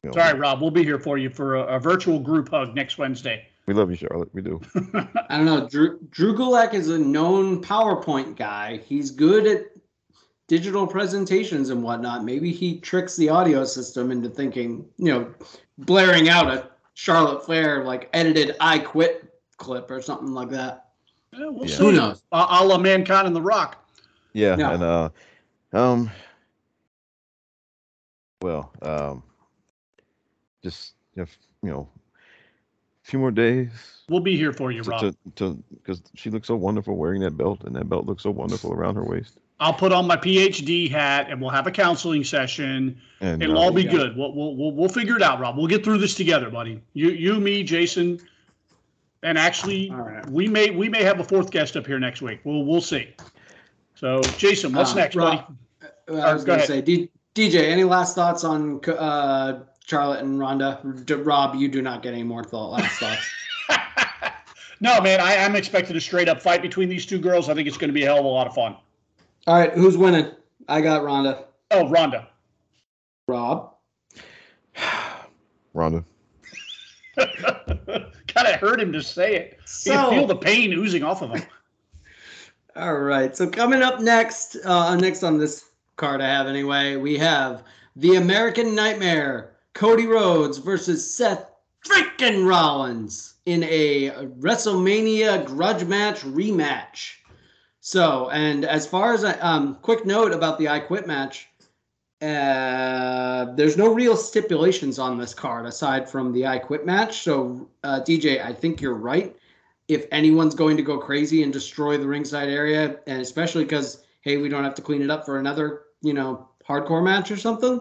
You 0.02 0.08
know, 0.08 0.14
Sorry, 0.14 0.38
Rob. 0.38 0.62
We'll 0.62 0.70
be 0.70 0.84
here 0.84 0.98
for 0.98 1.18
you 1.18 1.28
for 1.28 1.56
a, 1.56 1.76
a, 1.76 1.78
virtual 1.78 2.18
group 2.18 2.48
hug 2.48 2.74
next 2.74 2.96
Wednesday. 2.96 3.46
We 3.70 3.74
love 3.74 3.88
you, 3.88 3.94
Charlotte. 3.94 4.30
We 4.32 4.42
do. 4.42 4.60
I 5.28 5.36
don't 5.36 5.44
know. 5.44 5.68
Drew 5.68 6.00
Drew 6.10 6.34
Gulak 6.34 6.74
is 6.74 6.88
a 6.88 6.98
known 6.98 7.62
PowerPoint 7.62 8.34
guy. 8.34 8.78
He's 8.78 9.12
good 9.12 9.46
at 9.46 9.66
digital 10.48 10.88
presentations 10.88 11.70
and 11.70 11.80
whatnot. 11.80 12.24
Maybe 12.24 12.50
he 12.50 12.80
tricks 12.80 13.14
the 13.14 13.28
audio 13.28 13.64
system 13.64 14.10
into 14.10 14.28
thinking, 14.28 14.84
you 14.96 15.12
know, 15.12 15.32
blaring 15.78 16.28
out 16.28 16.52
a 16.52 16.68
Charlotte 16.94 17.46
Flair 17.46 17.84
like 17.84 18.10
edited 18.12 18.56
"I 18.58 18.80
quit" 18.80 19.32
clip 19.56 19.88
or 19.88 20.02
something 20.02 20.34
like 20.34 20.50
that. 20.50 20.88
Yeah, 21.32 21.50
we'll 21.50 21.68
yeah. 21.68 21.76
see. 21.76 21.84
Who 21.84 21.92
knows? 21.92 22.24
Uh, 22.32 22.48
a 22.50 22.66
la 22.66 22.76
Mankind 22.76 23.28
and 23.28 23.36
The 23.36 23.40
Rock. 23.40 23.88
Yeah, 24.32 24.56
yeah, 24.58 24.72
and 24.72 24.82
uh, 24.82 25.08
um, 25.72 26.10
well, 28.42 28.72
um, 28.82 29.22
just 30.60 30.94
if 31.14 31.38
you 31.62 31.70
know, 31.70 31.88
a 31.96 31.99
few 33.10 33.18
more 33.18 33.30
days. 33.30 33.70
We'll 34.08 34.20
be 34.20 34.36
here 34.36 34.52
for 34.52 34.72
you, 34.72 34.82
to, 34.82 34.90
Rob. 34.90 35.14
To 35.36 35.62
because 35.74 36.02
she 36.14 36.30
looks 36.30 36.48
so 36.48 36.56
wonderful 36.56 36.96
wearing 36.96 37.20
that 37.22 37.36
belt, 37.36 37.64
and 37.64 37.76
that 37.76 37.88
belt 37.88 38.06
looks 38.06 38.22
so 38.22 38.30
wonderful 38.30 38.72
around 38.72 38.96
her 38.96 39.04
waist. 39.04 39.38
I'll 39.60 39.74
put 39.74 39.92
on 39.92 40.06
my 40.06 40.16
PhD 40.16 40.90
hat, 40.90 41.26
and 41.30 41.40
we'll 41.40 41.50
have 41.50 41.66
a 41.66 41.70
counseling 41.70 42.24
session. 42.24 42.98
And 43.20 43.42
it'll 43.42 43.58
uh, 43.58 43.60
all 43.60 43.72
be 43.72 43.82
yeah. 43.82 43.90
good. 43.90 44.16
We'll, 44.16 44.34
we'll 44.34 44.56
we'll 44.56 44.72
we'll 44.72 44.88
figure 44.88 45.16
it 45.16 45.22
out, 45.22 45.38
Rob. 45.38 45.56
We'll 45.56 45.66
get 45.66 45.84
through 45.84 45.98
this 45.98 46.14
together, 46.14 46.50
buddy. 46.50 46.80
You 46.94 47.10
you 47.10 47.38
me, 47.38 47.62
Jason 47.62 48.20
and 49.22 49.38
actually, 49.38 49.90
right. 49.90 50.28
we 50.30 50.48
may 50.48 50.70
we 50.70 50.88
may 50.88 51.02
have 51.02 51.20
a 51.20 51.24
fourth 51.24 51.50
guest 51.50 51.76
up 51.76 51.86
here 51.86 51.98
next 51.98 52.22
week. 52.22 52.40
We'll 52.44 52.64
we'll 52.64 52.80
see. 52.80 53.14
So, 53.94 54.22
Jason, 54.38 54.72
what's 54.72 54.92
uh, 54.92 54.96
next, 54.96 55.16
Rob, 55.16 55.54
buddy? 56.08 56.22
I 56.22 56.32
was 56.32 56.44
going 56.44 56.60
to 56.60 56.66
say, 56.66 56.80
D, 56.80 57.10
DJ, 57.34 57.68
any 57.68 57.84
last 57.84 58.14
thoughts 58.14 58.44
on 58.44 58.80
uh, 58.88 59.60
Charlotte 59.90 60.20
and 60.20 60.38
Ronda. 60.38 60.80
D- 61.04 61.14
Rob, 61.14 61.56
you 61.56 61.66
do 61.66 61.82
not 61.82 62.00
get 62.00 62.14
any 62.14 62.22
more 62.22 62.44
thought, 62.44 62.70
last 62.70 63.00
thoughts. 63.00 63.28
no, 64.80 65.00
man, 65.00 65.20
I, 65.20 65.32
am 65.32 65.56
expecting 65.56 65.96
a 65.96 66.00
straight 66.00 66.28
up 66.28 66.40
fight 66.40 66.62
between 66.62 66.88
these 66.88 67.04
two 67.04 67.18
girls. 67.18 67.48
I 67.48 67.54
think 67.54 67.66
it's 67.66 67.76
going 67.76 67.88
to 67.88 67.94
be 67.94 68.04
a 68.04 68.06
hell 68.06 68.20
of 68.20 68.24
a 68.24 68.28
lot 68.28 68.46
of 68.46 68.54
fun. 68.54 68.76
All 69.48 69.58
right, 69.58 69.72
who's 69.72 69.96
winning? 69.96 70.30
I 70.68 70.80
got 70.80 71.02
Ronda. 71.02 71.46
Oh, 71.72 71.88
Ronda. 71.88 72.28
Rob. 73.26 73.74
Ronda. 75.74 76.04
kind 77.16 78.46
of 78.46 78.54
hurt 78.60 78.80
him 78.80 78.92
to 78.92 79.02
say 79.02 79.34
it. 79.34 79.58
So, 79.64 79.92
you 79.92 79.98
can 79.98 80.10
feel 80.10 80.26
the 80.28 80.36
pain 80.36 80.72
oozing 80.72 81.02
off 81.02 81.20
of 81.22 81.32
him. 81.32 81.42
All 82.76 82.98
right. 82.98 83.36
So 83.36 83.48
coming 83.48 83.82
up 83.82 84.00
next, 84.00 84.56
uh, 84.64 84.94
next 84.94 85.24
on 85.24 85.38
this 85.38 85.70
card 85.96 86.20
I 86.20 86.28
have 86.28 86.46
anyway, 86.46 86.94
we 86.94 87.18
have 87.18 87.64
the 87.96 88.14
American 88.14 88.76
Nightmare, 88.76 89.49
Cody 89.74 90.06
Rhodes 90.06 90.58
versus 90.58 91.14
Seth 91.14 91.50
freaking 91.86 92.46
Rollins 92.46 93.34
in 93.46 93.64
a 93.64 94.10
WrestleMania 94.40 95.44
grudge 95.46 95.84
match 95.84 96.20
rematch. 96.20 97.14
So, 97.80 98.28
and 98.30 98.64
as 98.64 98.86
far 98.86 99.14
as 99.14 99.24
I, 99.24 99.32
um, 99.38 99.78
quick 99.82 100.04
note 100.04 100.32
about 100.32 100.58
the 100.58 100.68
I 100.68 100.80
Quit 100.80 101.06
match, 101.06 101.48
uh, 102.20 103.54
there's 103.54 103.78
no 103.78 103.92
real 103.92 104.16
stipulations 104.16 104.98
on 104.98 105.16
this 105.16 105.32
card 105.32 105.64
aside 105.64 106.08
from 106.08 106.32
the 106.32 106.46
I 106.46 106.58
Quit 106.58 106.84
match. 106.84 107.22
So, 107.22 107.68
uh, 107.82 108.00
DJ, 108.00 108.44
I 108.44 108.52
think 108.52 108.82
you're 108.82 108.94
right. 108.94 109.34
If 109.88 110.06
anyone's 110.12 110.54
going 110.54 110.76
to 110.76 110.82
go 110.82 110.98
crazy 110.98 111.42
and 111.42 111.52
destroy 111.52 111.96
the 111.96 112.06
ringside 112.06 112.48
area, 112.48 113.00
and 113.06 113.22
especially 113.22 113.64
because 113.64 114.04
hey, 114.22 114.36
we 114.36 114.48
don't 114.48 114.64
have 114.64 114.74
to 114.74 114.82
clean 114.82 115.02
it 115.02 115.10
up 115.10 115.24
for 115.24 115.38
another, 115.38 115.82
you 116.02 116.12
know, 116.12 116.48
hardcore 116.68 117.02
match 117.02 117.30
or 117.30 117.36
something, 117.36 117.80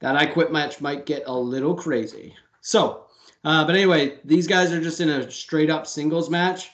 that 0.00 0.16
I 0.16 0.26
Quit 0.26 0.52
match 0.52 0.80
might 0.80 1.06
get 1.06 1.22
a 1.26 1.38
little 1.38 1.74
crazy. 1.74 2.34
So, 2.60 3.06
uh, 3.44 3.64
but 3.64 3.74
anyway, 3.74 4.18
these 4.24 4.46
guys 4.46 4.72
are 4.72 4.80
just 4.80 5.00
in 5.00 5.08
a 5.08 5.30
straight 5.30 5.70
up 5.70 5.86
singles 5.86 6.28
match. 6.28 6.70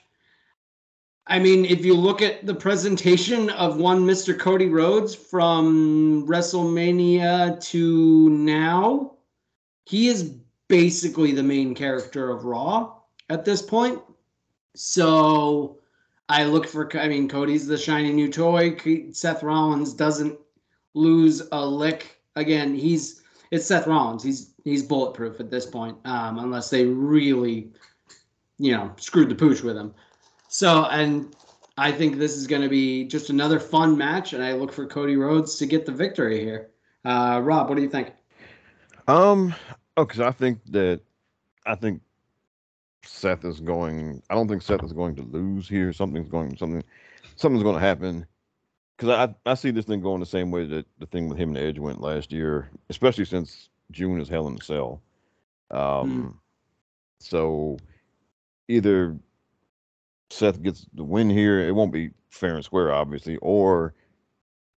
I 1.27 1.39
mean, 1.39 1.65
if 1.65 1.85
you 1.85 1.95
look 1.95 2.21
at 2.21 2.45
the 2.47 2.55
presentation 2.55 3.49
of 3.51 3.77
one 3.77 4.05
Mr. 4.05 4.37
Cody 4.37 4.69
Rhodes 4.69 5.15
from 5.15 6.27
WrestleMania 6.27 7.63
to 7.71 8.29
now, 8.31 9.13
he 9.85 10.09
is 10.09 10.35
basically 10.69 11.33
the 11.33 11.43
main 11.43 11.75
character 11.75 12.31
of 12.31 12.45
Raw 12.45 12.95
at 13.29 13.45
this 13.45 13.63
point. 13.63 14.01
So 14.75 15.79
I 16.29 16.45
look 16.45 16.67
for, 16.67 16.89
I 16.99 17.09
mean, 17.09 17.29
Cody's 17.29 17.67
the 17.67 17.77
shiny 17.77 18.13
new 18.13 18.31
toy. 18.33 18.77
Seth 19.13 19.43
Rollins 19.43 19.93
doesn't 19.93 20.39
lose 20.95 21.43
a 21.53 21.65
lick. 21.65 22.22
Again, 22.37 22.75
he's 22.75 23.23
it's 23.51 23.67
Seth 23.67 23.87
Rollins. 23.87 24.23
He's 24.23 24.55
he's 24.65 24.83
bulletproof 24.83 25.41
at 25.41 25.51
this 25.51 25.67
point, 25.67 25.97
um, 26.05 26.39
unless 26.39 26.71
they 26.71 26.87
really, 26.87 27.71
you 28.59 28.73
know, 28.73 28.93
screwed 28.97 29.29
the 29.29 29.35
pooch 29.35 29.63
with 29.63 29.77
him. 29.77 29.95
So, 30.49 30.87
and 30.87 31.35
I 31.79 31.93
think 31.93 32.19
this 32.19 32.37
is 32.37 32.47
going 32.47 32.63
to 32.63 32.69
be 32.69 33.05
just 33.05 33.31
another 33.31 33.61
fun 33.61 33.97
match, 33.97 34.33
and 34.33 34.43
I 34.43 34.53
look 34.53 34.73
for 34.73 34.87
Cody 34.87 35.17
Rhodes 35.17 35.57
to 35.57 35.67
get 35.67 35.87
the 35.87 35.93
victory 35.93 36.41
here. 36.41 36.71
Uh, 37.05 37.41
Rob, 37.43 37.69
what 37.69 37.77
do 37.77 37.83
you 37.83 37.89
think? 37.89 38.13
Um, 39.09 39.55
oh, 39.97 40.05
because 40.05 40.21
I 40.21 40.31
think 40.31 40.61
that 40.71 41.01
I 41.67 41.75
think 41.75 42.01
Seth 43.05 43.45
is 43.45 43.61
going. 43.61 44.23
I 44.31 44.35
don't 44.35 44.49
think 44.49 44.63
Seth 44.63 44.85
is 44.85 44.93
going 44.93 45.17
to 45.17 45.23
lose 45.23 45.69
here. 45.69 45.93
Something's 45.93 46.29
going. 46.29 46.57
Something. 46.57 46.83
Something's 47.37 47.63
going 47.63 47.75
to 47.75 47.81
happen. 47.81 48.27
Because 49.03 49.35
I 49.47 49.51
I 49.51 49.55
see 49.55 49.73
this 49.73 49.87
thing 49.87 50.01
going 50.01 50.21
the 50.21 50.27
same 50.27 50.53
way 50.53 50.65
that 50.65 50.87
the 51.01 51.07
thing 51.07 51.29
with 51.29 51.37
him 51.37 51.49
and 51.49 51.59
Edge 51.59 51.81
went 51.81 52.01
last 52.01 52.31
year, 52.31 52.71
especially 52.89 53.25
since 53.25 53.69
June 53.91 54.21
is 54.21 54.29
Hell 54.29 54.47
in 54.47 54.55
a 54.55 54.63
Cell. 54.63 55.03
Um, 55.73 55.81
mm. 55.81 56.35
so 57.19 57.79
either 58.69 59.19
Seth 60.31 60.63
gets 60.63 60.87
the 60.95 61.03
win 61.03 61.29
here, 61.29 61.59
it 61.59 61.75
won't 61.75 61.93
be 61.93 62.11
fair 62.31 62.55
and 62.55 62.65
square, 62.65 62.93
obviously, 62.93 63.39
or 63.39 63.93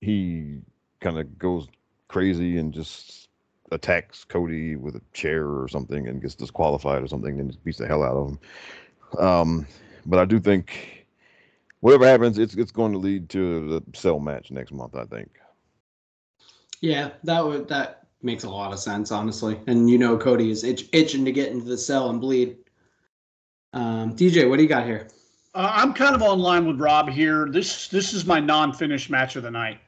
he 0.02 0.58
kind 1.02 1.20
of 1.20 1.38
goes 1.38 1.68
crazy 2.08 2.58
and 2.58 2.74
just 2.74 3.30
attacks 3.72 4.24
Cody 4.24 4.76
with 4.76 4.96
a 4.96 5.02
chair 5.14 5.46
or 5.46 5.68
something 5.68 6.08
and 6.08 6.20
gets 6.20 6.34
disqualified 6.34 7.04
or 7.04 7.08
something 7.08 7.40
and 7.40 7.52
just 7.52 7.64
beats 7.64 7.78
the 7.78 7.88
hell 7.88 8.02
out 8.02 8.18
of 8.18 8.30
him. 8.30 8.40
Um, 9.20 9.68
but 10.08 10.18
I 10.18 10.26
do 10.26 10.40
think 10.40 10.95
whatever 11.86 12.08
happens, 12.08 12.40
it's 12.40 12.56
it's 12.56 12.72
going 12.72 12.92
to 12.92 12.98
lead 12.98 13.30
to 13.30 13.70
the 13.70 13.98
cell 13.98 14.20
match 14.20 14.50
next 14.50 14.72
month. 14.72 14.96
I 14.96 15.06
think. 15.06 15.30
Yeah, 16.82 17.12
that 17.24 17.46
would 17.46 17.68
that 17.68 18.08
makes 18.24 18.44
a 18.44 18.50
lot 18.50 18.74
of 18.74 18.80
sense, 18.80 19.12
honestly. 19.12 19.60
And 19.68 19.88
you 19.88 20.00
know, 20.00 20.18
Cody 20.18 20.50
is 20.50 20.64
itch, 20.64 20.90
itching 20.94 21.24
to 21.26 21.32
get 21.32 21.52
into 21.52 21.66
the 21.66 21.78
cell 21.78 22.10
and 22.10 22.20
bleed. 22.20 22.58
Um, 23.74 24.16
DJ, 24.16 24.50
what 24.50 24.58
do 24.58 24.64
you 24.64 24.70
got 24.70 24.86
here? 24.86 25.10
Uh, 25.54 25.72
I'm 25.74 25.94
kind 25.94 26.16
of 26.16 26.24
on 26.24 26.40
line 26.40 26.66
with 26.66 26.82
Rob 26.82 27.08
here. 27.08 27.48
This 27.52 27.88
this 27.90 28.14
is 28.14 28.26
my 28.26 28.40
non-finished 28.40 29.12
match 29.12 29.36
of 29.36 29.44
the 29.44 29.52
night. 29.52 29.80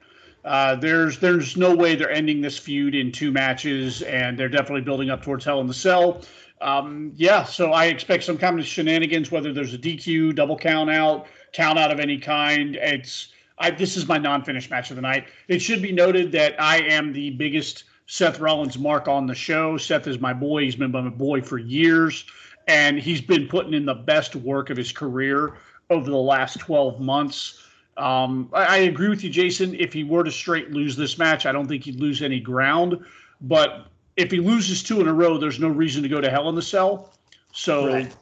Uh, 0.45 0.75
there's 0.75 1.17
there's 1.17 1.57
no 1.57 1.75
way 1.75 1.95
they're 1.95 2.11
ending 2.11 2.41
this 2.41 2.59
feud 2.59 2.93
in 2.93 3.11
two 3.11 3.31
matches, 3.31 4.03
and 4.03 4.37
they're 4.37 4.49
definitely 4.49 4.81
building 4.81 5.09
up 5.09 5.23
towards 5.23 5.43
Hell 5.43 5.61
in 5.61 5.67
the 5.67 5.73
Cell. 5.73 6.21
Um, 6.61 7.11
yeah, 7.15 7.43
so 7.43 7.71
I 7.71 7.85
expect 7.85 8.23
some 8.23 8.37
kind 8.37 8.59
of 8.59 8.67
shenanigans, 8.67 9.31
whether 9.31 9.51
there's 9.51 9.73
a 9.73 9.77
DQ, 9.77 10.35
double 10.35 10.57
count 10.57 10.91
out, 10.91 11.27
count 11.53 11.79
out 11.79 11.91
of 11.91 11.99
any 11.99 12.17
kind. 12.17 12.75
It's 12.75 13.29
I, 13.59 13.71
this 13.71 13.97
is 13.97 14.07
my 14.07 14.17
non-finished 14.17 14.69
match 14.69 14.89
of 14.91 14.95
the 14.95 15.01
night. 15.01 15.27
It 15.47 15.59
should 15.59 15.81
be 15.81 15.91
noted 15.91 16.31
that 16.33 16.61
I 16.61 16.79
am 16.79 17.11
the 17.11 17.31
biggest 17.31 17.85
Seth 18.05 18.39
Rollins 18.39 18.77
mark 18.77 19.07
on 19.07 19.25
the 19.25 19.35
show. 19.35 19.77
Seth 19.77 20.07
is 20.07 20.19
my 20.19 20.33
boy. 20.33 20.63
He's 20.63 20.75
been 20.75 20.91
my 20.91 21.09
boy 21.09 21.41
for 21.41 21.57
years, 21.57 22.25
and 22.67 22.99
he's 22.99 23.21
been 23.21 23.47
putting 23.47 23.73
in 23.73 23.85
the 23.85 23.95
best 23.95 24.35
work 24.35 24.69
of 24.69 24.77
his 24.77 24.91
career 24.91 25.55
over 25.89 26.09
the 26.09 26.17
last 26.17 26.59
12 26.59 26.99
months. 26.99 27.63
Um, 27.97 28.49
I, 28.53 28.65
I, 28.65 28.77
agree 28.77 29.09
with 29.09 29.23
you, 29.23 29.29
Jason. 29.29 29.73
If 29.73 29.91
he 29.91 30.03
were 30.03 30.23
to 30.23 30.31
straight 30.31 30.71
lose 30.71 30.95
this 30.95 31.17
match, 31.17 31.47
I 31.47 31.51
don't 31.51 31.67
think 31.67 31.83
he'd 31.83 31.99
lose 31.99 32.21
any 32.21 32.39
ground. 32.39 33.03
But 33.41 33.87
if 34.17 34.29
he 34.29 34.39
loses 34.39 34.83
two 34.83 35.01
in 35.01 35.07
a 35.07 35.13
row, 35.13 35.37
there's 35.39 35.59
no 35.59 35.67
reason 35.67 36.03
to 36.03 36.09
go 36.09 36.21
to 36.21 36.29
hell 36.29 36.47
in 36.49 36.55
the 36.55 36.61
cell. 36.61 37.13
So 37.53 37.87
right. 37.87 38.15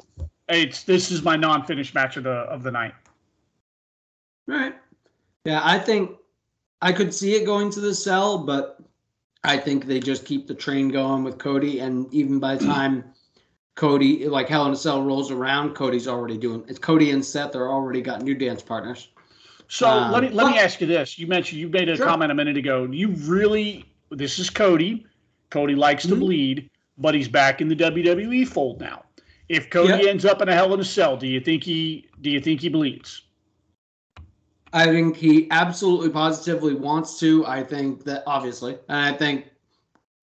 it's 0.48 0.84
this 0.84 1.12
is 1.12 1.24
my 1.24 1.36
non-finished 1.36 1.94
match 1.94 2.16
of 2.16 2.24
the 2.24 2.32
of 2.32 2.64
the 2.64 2.72
night. 2.72 2.94
Right. 4.48 4.76
Yeah, 5.44 5.62
I 5.64 5.80
think 5.80 6.18
I 6.82 6.92
could 6.92 7.14
see 7.14 7.36
it 7.36 7.46
going 7.46 7.70
to 7.72 7.80
the 7.80 7.94
cell, 7.94 8.40
but 8.40 8.80
I 9.44 9.58
think 9.58 9.86
they 9.86 10.00
just 10.00 10.26
keep 10.26 10.48
the 10.48 10.56
train 10.56 10.90
going 10.90 11.24
with 11.24 11.38
Cody, 11.38 11.80
and 11.80 12.12
even 12.14 12.40
by 12.40 12.56
the 12.56 12.66
time 12.66 13.04
Cody, 13.76 14.28
like 14.28 14.48
Hell 14.48 14.66
in 14.66 14.74
a 14.74 14.76
Cell 14.76 15.04
rolls 15.04 15.32
around, 15.32 15.76
Cody's 15.76 16.08
already 16.08 16.38
doing. 16.38 16.64
It's 16.68 16.80
Cody 16.80 17.12
and 17.12 17.24
Seth 17.24 17.56
are 17.56 17.70
already 17.70 18.02
got 18.02 18.22
new 18.22 18.34
dance 18.34 18.62
partners. 18.62 19.10
So 19.68 19.88
um, 19.88 20.12
let 20.12 20.24
me 20.24 20.30
let 20.30 20.48
me 20.48 20.58
ask 20.58 20.82
you 20.82 20.88
this: 20.88 21.20
You 21.20 21.28
mentioned 21.28 21.60
you 21.60 21.70
made 21.70 21.90
a 21.90 21.96
sure. 21.96 22.06
comment 22.06 22.32
a 22.32 22.36
minute 22.36 22.58
ago. 22.58 22.86
You 22.86 23.10
really 23.10 23.86
this 24.12 24.40
is 24.40 24.50
Cody. 24.50 25.06
Cody 25.50 25.76
likes 25.76 26.06
mm-hmm. 26.06 26.16
to 26.16 26.20
bleed, 26.20 26.70
but 26.98 27.14
he's 27.14 27.28
back 27.28 27.62
in 27.62 27.68
the 27.68 27.76
WWE 27.76 28.48
fold 28.48 28.80
now. 28.80 29.04
If 29.50 29.70
Cody 29.70 29.90
yep. 29.90 30.06
ends 30.08 30.26
up 30.26 30.42
in 30.42 30.50
a 30.50 30.54
Hell 30.54 30.74
in 30.74 30.80
a 30.80 30.84
Cell, 30.84 31.18
do 31.18 31.28
you 31.28 31.40
think 31.40 31.64
he 31.64 32.08
do 32.22 32.30
you 32.30 32.40
think 32.40 32.62
he 32.62 32.70
bleeds? 32.70 33.24
I 34.74 34.86
think 34.86 35.16
he 35.16 35.50
absolutely 35.52 36.10
positively 36.10 36.74
wants 36.74 37.20
to. 37.20 37.46
I 37.46 37.64
think 37.64 38.04
that 38.06 38.24
obviously, 38.28 38.78
and 38.90 38.98
I 38.98 39.14
think 39.18 39.46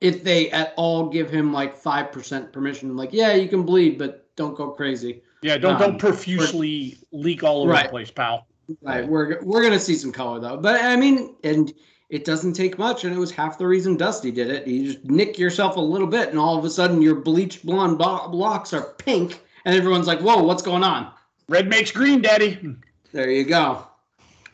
if 0.00 0.24
they 0.24 0.50
at 0.50 0.74
all 0.76 1.08
give 1.08 1.30
him 1.30 1.52
like 1.52 1.76
five 1.76 2.12
percent 2.12 2.52
permission, 2.52 2.96
like 2.96 3.12
yeah, 3.12 3.34
you 3.34 3.48
can 3.48 3.62
bleed, 3.62 3.98
but 3.98 4.28
don't 4.36 4.56
go 4.56 4.70
crazy. 4.70 5.22
Yeah, 5.42 5.56
don't 5.58 5.74
um, 5.74 5.80
don't 5.80 5.98
profusely 5.98 6.98
leak 7.12 7.42
all 7.44 7.62
over 7.62 7.70
right. 7.70 7.84
the 7.84 7.90
place, 7.90 8.10
pal. 8.10 8.46
Right, 8.80 9.06
we're 9.06 9.42
we're 9.42 9.62
gonna 9.62 9.80
see 9.80 9.94
some 9.94 10.12
color 10.12 10.40
though, 10.40 10.56
but 10.56 10.80
I 10.80 10.96
mean, 10.96 11.36
and 11.44 11.72
it 12.10 12.24
doesn't 12.24 12.52
take 12.52 12.78
much, 12.78 13.04
and 13.04 13.14
it 13.14 13.18
was 13.18 13.30
half 13.30 13.58
the 13.58 13.66
reason 13.66 13.96
Dusty 13.96 14.30
did 14.30 14.50
it. 14.50 14.66
You 14.66 14.92
just 14.92 15.04
nick 15.04 15.38
yourself 15.38 15.76
a 15.76 15.80
little 15.80 16.06
bit, 16.06 16.28
and 16.28 16.38
all 16.38 16.58
of 16.58 16.64
a 16.64 16.70
sudden 16.70 17.00
your 17.00 17.16
bleached 17.16 17.64
blonde 17.64 17.98
blocks 17.98 18.72
are 18.72 18.94
pink, 18.98 19.40
and 19.64 19.74
everyone's 19.74 20.06
like, 20.06 20.20
"Whoa, 20.20 20.42
what's 20.42 20.62
going 20.62 20.84
on?" 20.84 21.12
Red 21.48 21.68
makes 21.68 21.90
green, 21.90 22.22
Daddy. 22.22 22.76
There 23.12 23.30
you 23.30 23.44
go. 23.44 23.86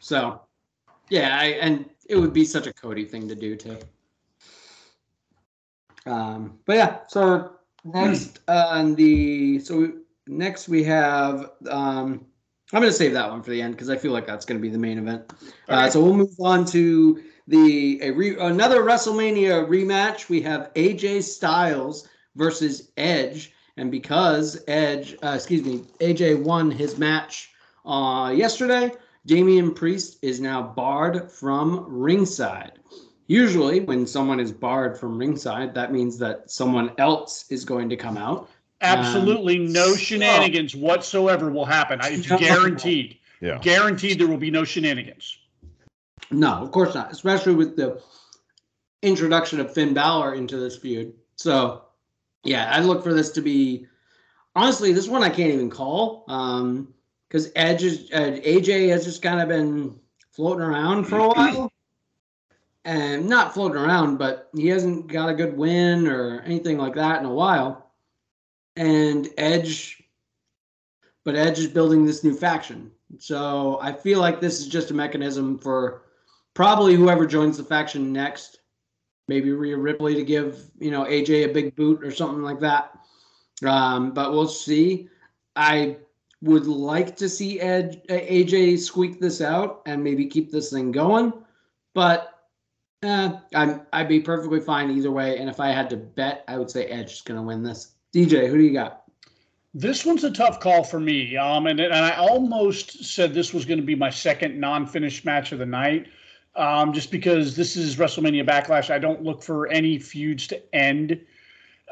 So, 0.01 0.41
yeah, 1.11 1.39
I, 1.41 1.45
and 1.61 1.89
it 2.09 2.17
would 2.17 2.33
be 2.33 2.45
such 2.45 2.67
a 2.67 2.73
Cody 2.73 3.05
thing 3.05 3.29
to 3.29 3.35
do 3.35 3.57
too. 3.57 3.79
Um, 6.07 6.59
but 6.65 6.77
yeah, 6.77 6.99
so 7.09 7.53
next 7.85 8.41
on 8.49 8.95
the 8.95 9.59
so 9.61 9.79
we, 9.79 9.89
next 10.27 10.69
we 10.69 10.83
have 10.85 11.51
um, 11.69 12.25
I'm 12.73 12.83
going 12.83 12.93
to 12.93 12.97
save 12.97 13.15
that 13.15 13.31
one 13.31 13.43
for 13.43 13.51
the 13.51 13.63
end 13.63 13.75
because 13.75 13.89
I 13.89 13.97
feel 13.97 14.13
like 14.13 14.27
that's 14.27 14.45
going 14.45 14.59
to 14.59 14.63
be 14.63 14.69
the 14.69 14.79
main 14.79 14.99
event. 14.99 15.33
Uh, 15.69 15.73
okay. 15.73 15.87
Uh, 15.87 15.91
so 15.91 16.03
we'll 16.03 16.15
move 16.15 16.35
on 16.39 16.67
to 16.67 17.23
the 17.47 17.99
a 18.03 18.11
re, 18.11 18.39
another 18.39 18.83
WrestleMania 18.83 19.67
rematch. 19.69 20.29
We 20.29 20.43
have 20.43 20.73
AJ 20.75 21.23
Styles 21.23 22.07
versus 22.37 22.93
Edge, 22.99 23.53
and 23.79 23.91
because 23.91 24.63
Edge, 24.69 25.17
uh, 25.23 25.33
excuse 25.35 25.65
me, 25.65 25.79
AJ 26.01 26.43
won 26.43 26.71
his 26.71 26.99
match 26.99 27.53
uh, 27.87 28.35
yesterday, 28.37 28.93
Damian 29.27 29.75
Priest 29.75 30.19
is 30.23 30.41
now 30.41 30.63
barred 30.63 31.31
from 31.31 31.85
ringside. 31.89 32.73
Usually, 33.27 33.81
when 33.81 34.07
someone 34.07 34.41
is 34.41 34.53
barred 34.53 34.99
from 34.99 35.19
ringside, 35.19 35.75
that 35.75 35.93
means 35.93 36.19
that 36.19 36.51
someone 36.51 36.93
else 36.97 37.45
is 37.51 37.65
going 37.65 37.91
to 37.91 37.97
come 37.97 38.17
out. 38.17 38.49
Absolutely 38.81 39.59
um, 39.59 39.73
no 39.73 39.95
shenanigans 39.95 40.73
so, 40.73 40.79
whatsoever 40.79 41.51
will 41.51 41.67
happen. 41.67 42.01
It's 42.03 42.27
guaranteed. 42.27 43.19
Yeah. 43.41 43.59
Guaranteed 43.59 44.19
there 44.19 44.29
will 44.29 44.39
be 44.39 44.51
no 44.51 44.65
shenanigans. 44.65 45.39
No, 46.31 46.53
of 46.53 46.71
course 46.71 46.95
not. 46.95 47.13
Especially 47.13 47.55
with 47.55 47.77
the 47.77 48.01
introduction 49.03 49.61
of 49.61 49.73
Finn 49.73 49.95
Balor 49.95 50.35
into 50.35 50.57
this 50.57 50.77
feud. 50.77 51.13
So, 51.37 51.83
yeah, 52.45 52.71
I 52.73 52.81
look 52.81 53.03
for 53.03 53.13
this 53.13 53.31
to 53.33 53.43
be 53.43 53.87
honestly, 54.55 54.93
this 54.93 55.09
one 55.09 55.23
I 55.23 55.29
can't 55.29 55.53
even 55.53 55.71
call. 55.71 56.25
Um, 56.29 56.95
because 57.29 57.51
Edge 57.55 57.83
is 57.83 58.11
uh, 58.13 58.41
AJ 58.45 58.89
has 58.89 59.05
just 59.05 59.23
kind 59.23 59.41
of 59.41 59.49
been 59.49 59.99
floating 60.31 60.63
around 60.63 61.05
for 61.05 61.19
a 61.19 61.29
while, 61.29 61.73
and 62.85 63.29
not 63.29 63.55
floating 63.55 63.81
around, 63.81 64.19
but 64.19 64.49
he 64.55 64.69
hasn't 64.69 65.09
got 65.09 65.29
a 65.29 65.35
good 65.35 65.57
win 65.57 66.07
or 66.07 66.41
anything 66.43 66.79
like 66.79 66.95
that 66.95 67.21
in 67.21 67.27
a 67.27 67.33
while. 67.33 67.91
And 68.77 69.29
Edge, 69.37 70.03
but 71.25 71.37
Edge 71.37 71.59
is 71.59 71.67
building 71.67 72.07
this 72.07 72.25
new 72.25 72.35
faction, 72.35 72.91
so 73.19 73.79
I 73.83 73.93
feel 73.93 74.21
like 74.21 74.41
this 74.41 74.61
is 74.61 74.69
just 74.69 74.91
a 74.91 74.95
mechanism 74.95 75.59
for 75.59 76.03
probably 76.55 76.95
whoever 76.95 77.27
joins 77.27 77.59
the 77.59 77.65
faction 77.65 78.13
next. 78.13 78.61
Maybe 79.27 79.53
Rhea 79.53 79.77
Ripley 79.77 80.15
to 80.15 80.25
give 80.25 80.71
you 80.79 80.91
know 80.91 81.05
AJ 81.05 81.45
a 81.45 81.53
big 81.53 81.77
boot 81.77 82.03
or 82.03 82.11
something 82.11 82.43
like 82.43 82.61
that. 82.61 82.99
Um, 83.67 84.13
but 84.13 84.33
we'll 84.33 84.49
see. 84.49 85.09
I 85.57 85.97
would 86.43 86.67
like 86.67 87.17
to 87.17 87.29
see 87.29 87.61
Ed, 87.61 88.03
AJ 88.09 88.79
squeak 88.79 89.21
this 89.21 89.41
out 89.41 89.83
and 89.87 90.03
maybe 90.03 90.27
keep 90.27 90.51
this 90.51 90.71
thing 90.71 90.93
going, 90.93 91.33
but 91.95 92.45
eh, 93.03 93.33
I'm 93.55 93.83
I'd 93.93 94.09
be 94.09 94.21
perfectly 94.21 94.61
fine 94.61 94.91
either 94.91 95.11
way. 95.11 95.39
And 95.39 95.49
if 95.51 95.61
I 95.61 95.69
had 95.69 95.91
to 95.91 95.97
bet, 95.97 96.45
I 96.49 96.59
would 96.59 96.71
say 96.71 96.87
Edge 96.87 97.13
is 97.13 97.21
going 97.23 97.39
to 97.39 97.47
win 97.47 97.63
this. 97.63 97.95
DJ, 98.15 98.49
who 98.49 98.57
do 98.57 98.65
you 98.65 98.73
got? 98.73 99.03
This 99.75 100.05
one's 100.07 100.25
a 100.25 100.31
tough 100.31 100.61
call 100.61 100.83
for 100.83 100.99
me. 100.99 101.37
Um, 101.37 101.67
and, 101.67 101.79
and 101.79 101.95
I 101.95 102.17
almost 102.17 103.05
said 103.05 103.35
this 103.35 103.53
was 103.53 103.65
going 103.65 103.79
to 103.79 103.85
be 103.85 103.95
my 103.95 104.11
second 104.11 104.59
non-finished 104.59 105.25
match 105.25 105.53
of 105.53 105.59
the 105.59 105.67
night. 105.67 106.07
Um, 106.57 106.93
just 106.93 107.11
because 107.11 107.55
this 107.55 107.77
is 107.77 107.97
WrestleMania 107.97 108.45
Backlash, 108.49 108.91
I 108.91 108.99
don't 108.99 109.23
look 109.23 109.43
for 109.43 109.69
any 109.69 109.99
feuds 109.99 110.47
to 110.49 110.75
end. 110.75 111.21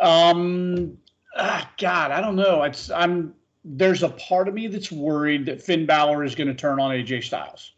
Um, 0.01 0.97
ah, 1.36 1.70
God, 1.78 2.11
I 2.11 2.20
don't 2.20 2.34
know. 2.34 2.62
It's 2.64 2.90
I'm 2.90 3.34
there's 3.67 4.05
a 4.05 4.11
part 4.11 4.47
of 4.47 4.55
me 4.55 4.69
that's 4.69 4.93
worried 4.93 5.45
that 5.47 5.61
Finn 5.61 5.87
Balor 5.87 6.23
is 6.23 6.37
going 6.37 6.47
to 6.47 6.55
turn 6.55 6.79
on 6.79 6.93
AJ 6.93 7.25
Styles. 7.25 7.73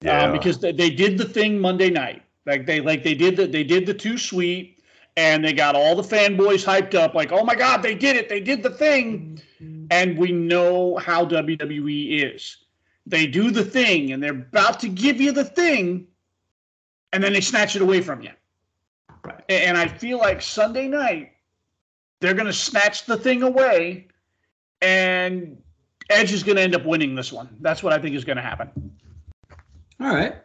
Yeah. 0.00 0.24
Um, 0.24 0.32
because 0.32 0.58
they, 0.58 0.72
they 0.72 0.90
did 0.90 1.16
the 1.16 1.24
thing 1.24 1.60
Monday 1.60 1.88
night. 1.88 2.22
Like 2.46 2.66
they 2.66 2.80
like 2.80 3.04
they 3.04 3.14
did 3.14 3.36
the 3.36 3.46
they 3.46 3.62
did 3.62 3.86
the 3.86 3.94
too 3.94 4.16
sweet 4.18 4.82
and 5.16 5.44
they 5.44 5.52
got 5.52 5.74
all 5.74 5.94
the 5.94 6.02
fanboys 6.02 6.64
hyped 6.64 6.94
up 6.94 7.14
like, 7.14 7.30
"Oh 7.30 7.44
my 7.44 7.54
god, 7.54 7.82
they 7.82 7.94
did 7.94 8.16
it. 8.16 8.28
They 8.28 8.40
did 8.40 8.62
the 8.62 8.70
thing." 8.70 9.40
And 9.90 10.16
we 10.16 10.32
know 10.32 10.96
how 10.96 11.24
WWE 11.24 12.34
is. 12.34 12.56
They 13.06 13.26
do 13.26 13.50
the 13.50 13.64
thing 13.64 14.12
and 14.12 14.22
they're 14.22 14.32
about 14.32 14.80
to 14.80 14.88
give 14.88 15.20
you 15.20 15.32
the 15.32 15.44
thing 15.44 16.06
and 17.12 17.24
then 17.24 17.32
they 17.32 17.40
snatch 17.40 17.74
it 17.74 17.82
away 17.82 18.00
from 18.00 18.22
you. 18.22 18.30
Right. 19.24 19.42
And 19.48 19.76
I 19.76 19.88
feel 19.88 20.18
like 20.18 20.42
Sunday 20.42 20.88
night 20.88 21.32
they're 22.20 22.34
going 22.34 22.46
to 22.46 22.52
snatch 22.52 23.06
the 23.06 23.16
thing 23.16 23.42
away 23.42 24.08
and 24.82 25.60
Edge 26.10 26.32
is 26.32 26.42
going 26.42 26.56
to 26.56 26.62
end 26.62 26.74
up 26.74 26.84
winning 26.84 27.14
this 27.14 27.32
one. 27.32 27.48
That's 27.60 27.82
what 27.82 27.92
I 27.92 27.98
think 27.98 28.16
is 28.16 28.24
going 28.24 28.36
to 28.36 28.42
happen. 28.42 28.96
All 30.00 30.14
right. 30.14 30.36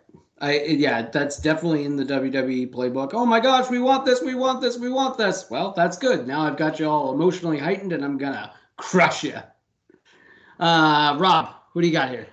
I 0.41 0.59
yeah, 0.63 1.03
that's 1.09 1.37
definitely 1.37 1.85
in 1.85 1.95
the 1.95 2.03
WWE 2.03 2.69
playbook. 2.69 3.11
Oh 3.13 3.25
my 3.25 3.39
gosh, 3.39 3.69
we 3.69 3.79
want 3.79 4.03
this, 4.03 4.21
we 4.21 4.35
want 4.35 4.59
this, 4.59 4.77
we 4.77 4.89
want 4.89 5.17
this. 5.17 5.49
Well, 5.49 5.71
that's 5.71 5.97
good. 5.97 6.27
Now 6.27 6.41
I've 6.41 6.57
got 6.57 6.79
you 6.79 6.89
all 6.89 7.13
emotionally 7.13 7.57
heightened, 7.57 7.93
and 7.93 8.03
I'm 8.03 8.17
gonna 8.17 8.51
crush 8.75 9.23
you. 9.23 9.37
Uh, 10.59 11.15
Rob, 11.17 11.49
who 11.71 11.81
do 11.81 11.87
you 11.87 11.93
got 11.93 12.09
here? 12.09 12.27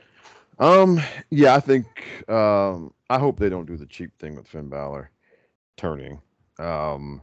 Um, 0.58 1.00
yeah, 1.30 1.54
I 1.54 1.60
think 1.60 1.86
um 2.28 2.92
I 3.08 3.18
hope 3.18 3.38
they 3.38 3.48
don't 3.48 3.66
do 3.66 3.76
the 3.76 3.86
cheap 3.86 4.10
thing 4.18 4.34
with 4.34 4.48
Finn 4.48 4.68
Balor 4.68 5.10
turning. 5.76 6.20
Um 6.58 7.22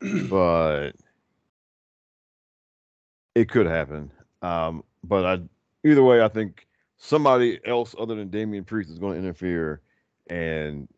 but 0.30 0.92
it 3.36 3.50
could 3.50 3.66
happen. 3.66 4.10
Um, 4.40 4.82
but 5.04 5.26
I 5.26 5.88
either 5.88 6.02
way, 6.02 6.22
I 6.22 6.28
think 6.28 6.66
somebody 6.96 7.60
else 7.66 7.94
other 7.98 8.14
than 8.14 8.30
Damian 8.30 8.64
Priest 8.64 8.90
is 8.90 8.98
going 8.98 9.12
to 9.12 9.18
interfere 9.18 9.82
and 10.28 10.88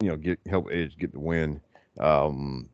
you 0.00 0.08
know 0.08 0.16
get 0.16 0.40
help 0.48 0.68
Edge 0.72 0.96
get 0.98 1.12
the 1.12 1.20
win. 1.20 1.60
Um, 2.00 2.70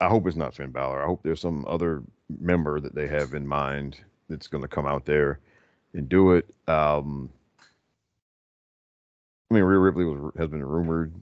I 0.00 0.08
hope 0.08 0.26
it's 0.26 0.36
not 0.36 0.54
Finn 0.54 0.70
Balor. 0.70 1.02
I 1.02 1.06
hope 1.06 1.22
there's 1.22 1.40
some 1.40 1.66
other 1.68 2.02
member 2.40 2.80
that 2.80 2.94
they 2.94 3.08
have 3.08 3.34
in 3.34 3.46
mind 3.46 3.98
that's 4.28 4.46
going 4.46 4.62
to 4.62 4.68
come 4.68 4.86
out 4.86 5.04
there 5.04 5.40
and 5.92 6.08
do 6.08 6.32
it. 6.32 6.48
Um, 6.68 7.28
I 9.50 9.54
mean, 9.54 9.64
Rhea 9.64 9.78
Ripley 9.78 10.04
was, 10.04 10.32
has 10.38 10.48
been 10.48 10.64
rumored 10.64 11.12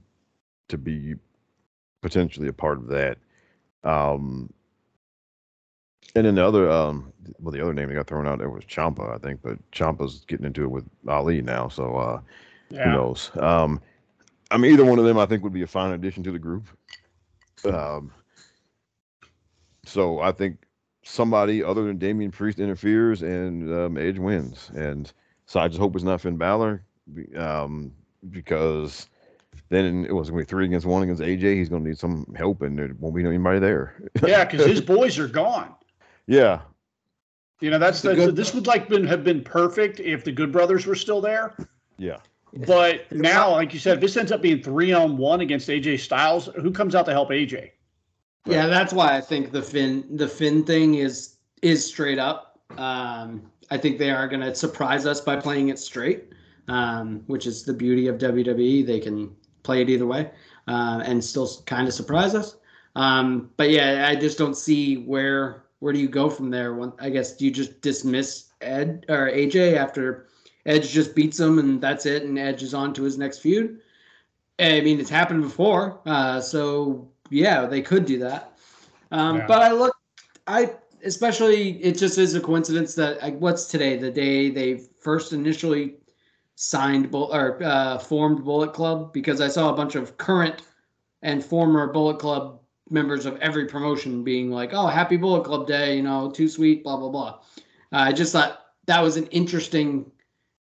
to 0.69 0.77
be 0.77 1.15
potentially 2.01 2.47
a 2.47 2.53
part 2.53 2.77
of 2.77 2.87
that. 2.87 3.17
Um, 3.83 4.51
and 6.15 6.25
then 6.25 6.35
the 6.35 6.45
other, 6.45 6.69
um, 6.69 7.11
well, 7.39 7.51
the 7.51 7.61
other 7.61 7.73
name 7.73 7.89
that 7.89 7.95
got 7.95 8.07
thrown 8.07 8.27
out 8.27 8.39
there 8.39 8.49
was 8.49 8.65
Ciampa, 8.65 9.13
I 9.13 9.17
think, 9.17 9.41
but 9.41 9.57
Ciampa's 9.71 10.25
getting 10.27 10.45
into 10.45 10.63
it 10.63 10.71
with 10.71 10.85
Ali 11.07 11.41
now, 11.41 11.67
so 11.67 11.95
uh, 11.95 12.21
who 12.69 12.91
knows? 12.91 13.31
Um, 13.37 13.81
I 14.49 14.57
mean, 14.57 14.73
either 14.73 14.85
one 14.85 14.99
of 14.99 15.05
them, 15.05 15.17
I 15.17 15.25
think, 15.25 15.43
would 15.43 15.53
be 15.53 15.61
a 15.61 15.67
fine 15.67 15.93
addition 15.93 16.23
to 16.23 16.31
the 16.31 16.39
group. 16.39 16.67
Um, 17.65 18.11
so 19.85 20.19
I 20.19 20.31
think 20.31 20.65
somebody 21.03 21.63
other 21.63 21.83
than 21.85 21.97
Damian 21.97 22.31
Priest 22.31 22.59
interferes 22.59 23.21
and 23.21 23.73
um, 23.73 23.97
Edge 23.97 24.19
wins, 24.19 24.69
and 24.75 25.11
so 25.45 25.59
I 25.59 25.67
just 25.67 25.79
hope 25.79 25.95
it's 25.95 26.03
not 26.03 26.21
Finn 26.21 26.37
Balor, 26.37 26.83
um, 27.37 27.93
because 28.29 29.07
then 29.69 30.05
it 30.05 30.11
was 30.13 30.29
going 30.29 30.41
to 30.41 30.45
be 30.45 30.49
three 30.49 30.65
against 30.65 30.85
one 30.85 31.03
against 31.03 31.21
AJ. 31.21 31.55
He's 31.55 31.69
going 31.69 31.83
to 31.83 31.89
need 31.89 31.97
some 31.97 32.25
help, 32.37 32.61
and 32.61 32.77
there 32.77 32.91
won't 32.99 33.15
be 33.15 33.25
anybody 33.25 33.59
there. 33.59 34.01
Yeah, 34.25 34.43
because 34.43 34.65
his 34.65 34.81
boys 34.95 35.17
are 35.17 35.27
gone. 35.27 35.73
Yeah, 36.31 36.61
You 37.59 37.69
know, 37.69 37.77
that's 37.79 38.01
The 38.01 38.09
the, 38.09 38.15
Good- 38.15 38.35
this 38.35 38.53
would 38.53 38.67
like 38.67 38.87
been 38.89 39.05
have 39.05 39.23
been 39.23 39.43
perfect 39.43 39.99
if 39.99 40.23
the 40.23 40.31
Good 40.31 40.51
Brothers 40.51 40.85
were 40.85 40.95
still 40.95 41.21
there. 41.21 41.55
yeah. 41.97 42.17
But 42.67 43.09
now, 43.11 43.51
like 43.51 43.73
you 43.73 43.79
said, 43.79 43.95
if 43.95 44.01
this 44.01 44.17
ends 44.17 44.29
up 44.31 44.41
being 44.41 44.61
three 44.61 44.91
on 44.91 45.15
one 45.15 45.39
against 45.39 45.69
AJ 45.69 45.99
Styles, 46.01 46.49
who 46.55 46.69
comes 46.71 46.95
out 46.95 47.05
to 47.05 47.13
help 47.13 47.29
AJ? 47.29 47.71
Yeah, 48.45 48.67
that's 48.67 48.91
why 48.91 49.15
I 49.15 49.21
think 49.21 49.51
the 49.53 49.61
Finn 49.61 50.03
the 50.17 50.27
Finn 50.27 50.63
thing 50.65 50.95
is 50.95 51.37
is 51.61 51.85
straight 51.85 52.19
up. 52.19 52.59
Um, 52.77 53.43
I 53.69 53.77
think 53.77 53.99
they 53.99 54.09
are 54.11 54.27
going 54.27 54.41
to 54.41 54.53
surprise 54.53 55.05
us 55.05 55.21
by 55.21 55.37
playing 55.37 55.69
it 55.69 55.79
straight, 55.79 56.25
um, 56.67 57.23
which 57.27 57.45
is 57.47 57.63
the 57.63 57.73
beauty 57.73 58.07
of 58.07 58.17
WWE. 58.17 58.85
They 58.85 58.99
can 58.99 59.33
play 59.63 59.81
it 59.81 59.89
either 59.89 60.05
way 60.07 60.31
uh, 60.67 61.01
and 61.05 61.23
still 61.23 61.47
kind 61.67 61.87
of 61.87 61.93
surprise 61.93 62.35
us. 62.35 62.57
Um, 62.97 63.49
but 63.55 63.69
yeah, 63.69 64.07
I 64.09 64.15
just 64.15 64.37
don't 64.37 64.57
see 64.57 64.97
where 64.97 65.63
where 65.81 65.91
do 65.91 65.99
you 65.99 66.07
go 66.07 66.29
from 66.29 66.49
there. 66.49 66.75
When, 66.75 66.93
I 66.99 67.09
guess 67.09 67.35
do 67.35 67.43
you 67.43 67.51
just 67.51 67.81
dismiss 67.81 68.51
Ed 68.61 69.05
or 69.09 69.29
AJ 69.29 69.75
after 69.75 70.27
Edge 70.67 70.91
just 70.91 71.15
beats 71.15 71.39
him 71.39 71.57
and 71.59 71.81
that's 71.81 72.05
it, 72.05 72.23
and 72.23 72.37
Edge 72.37 72.63
is 72.63 72.73
on 72.73 72.93
to 72.93 73.03
his 73.03 73.17
next 73.17 73.39
feud. 73.39 73.81
I 74.59 74.79
mean, 74.81 74.99
it's 74.99 75.09
happened 75.09 75.41
before, 75.41 75.99
uh, 76.05 76.39
so 76.39 77.09
yeah, 77.31 77.65
they 77.65 77.81
could 77.81 78.05
do 78.05 78.19
that. 78.19 78.57
Um, 79.11 79.37
Yeah. 79.37 79.47
But 79.47 79.61
I 79.63 79.71
look, 79.71 79.95
I 80.45 80.71
especially 81.03 81.83
it 81.83 81.97
just 81.97 82.19
is 82.19 82.35
a 82.35 82.41
coincidence 82.41 82.93
that 82.95 83.21
I, 83.23 83.31
what's 83.31 83.65
today 83.65 83.97
the 83.97 84.11
day 84.11 84.51
they 84.51 84.77
first 84.77 85.33
initially 85.33 85.95
signed 86.55 87.09
Bull, 87.09 87.33
or 87.33 87.61
uh, 87.63 87.97
formed 87.97 88.43
Bullet 88.45 88.71
Club 88.71 89.11
because 89.13 89.41
I 89.41 89.47
saw 89.47 89.73
a 89.73 89.75
bunch 89.75 89.95
of 89.95 90.17
current 90.17 90.61
and 91.23 91.43
former 91.43 91.91
Bullet 91.91 92.19
Club 92.19 92.60
members 92.91 93.25
of 93.25 93.37
every 93.39 93.65
promotion 93.65 94.23
being 94.23 94.51
like, 94.51 94.73
"Oh, 94.73 94.87
happy 94.87 95.17
Bullet 95.17 95.43
Club 95.43 95.67
Day," 95.67 95.97
you 95.97 96.03
know, 96.03 96.29
too 96.29 96.47
sweet, 96.47 96.83
blah 96.83 96.97
blah 96.97 97.09
blah. 97.09 97.39
Uh, 97.91 98.07
I 98.09 98.11
just 98.11 98.31
thought 98.33 98.65
that 98.85 99.01
was 99.01 99.17
an 99.17 99.27
interesting 99.27 100.11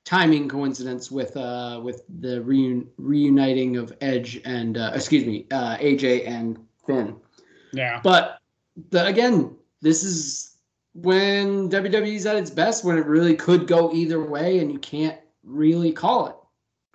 timing 0.05 0.49
coincidence 0.49 1.13
with 1.13 1.37
uh 1.37 1.81
with 1.83 2.03
the 2.21 2.41
reun- 2.41 2.87
reuniting 2.99 3.77
of 3.77 3.93
Edge 4.01 4.41
and 4.45 4.77
uh, 4.77 4.91
excuse 4.95 5.25
me 5.25 5.47
uh, 5.51 5.77
AJ 5.77 6.27
and 6.27 6.59
Finn. 6.87 7.17
Yeah. 7.73 8.01
But 8.03 8.41
the, 8.91 9.07
again, 9.07 9.57
this 9.81 10.03
is 10.03 10.57
when 10.95 11.71
WWE's 11.71 12.27
at 12.27 12.37
its 12.37 12.51
best, 12.51 12.85
when 12.85 12.99
it 12.99 13.07
really 13.07 13.35
could 13.35 13.67
go 13.67 13.93
either 13.93 14.23
way, 14.23 14.59
and 14.59 14.71
you 14.71 14.79
can't 14.79 15.19
really 15.43 15.93
call 15.93 16.27
it. 16.27 16.37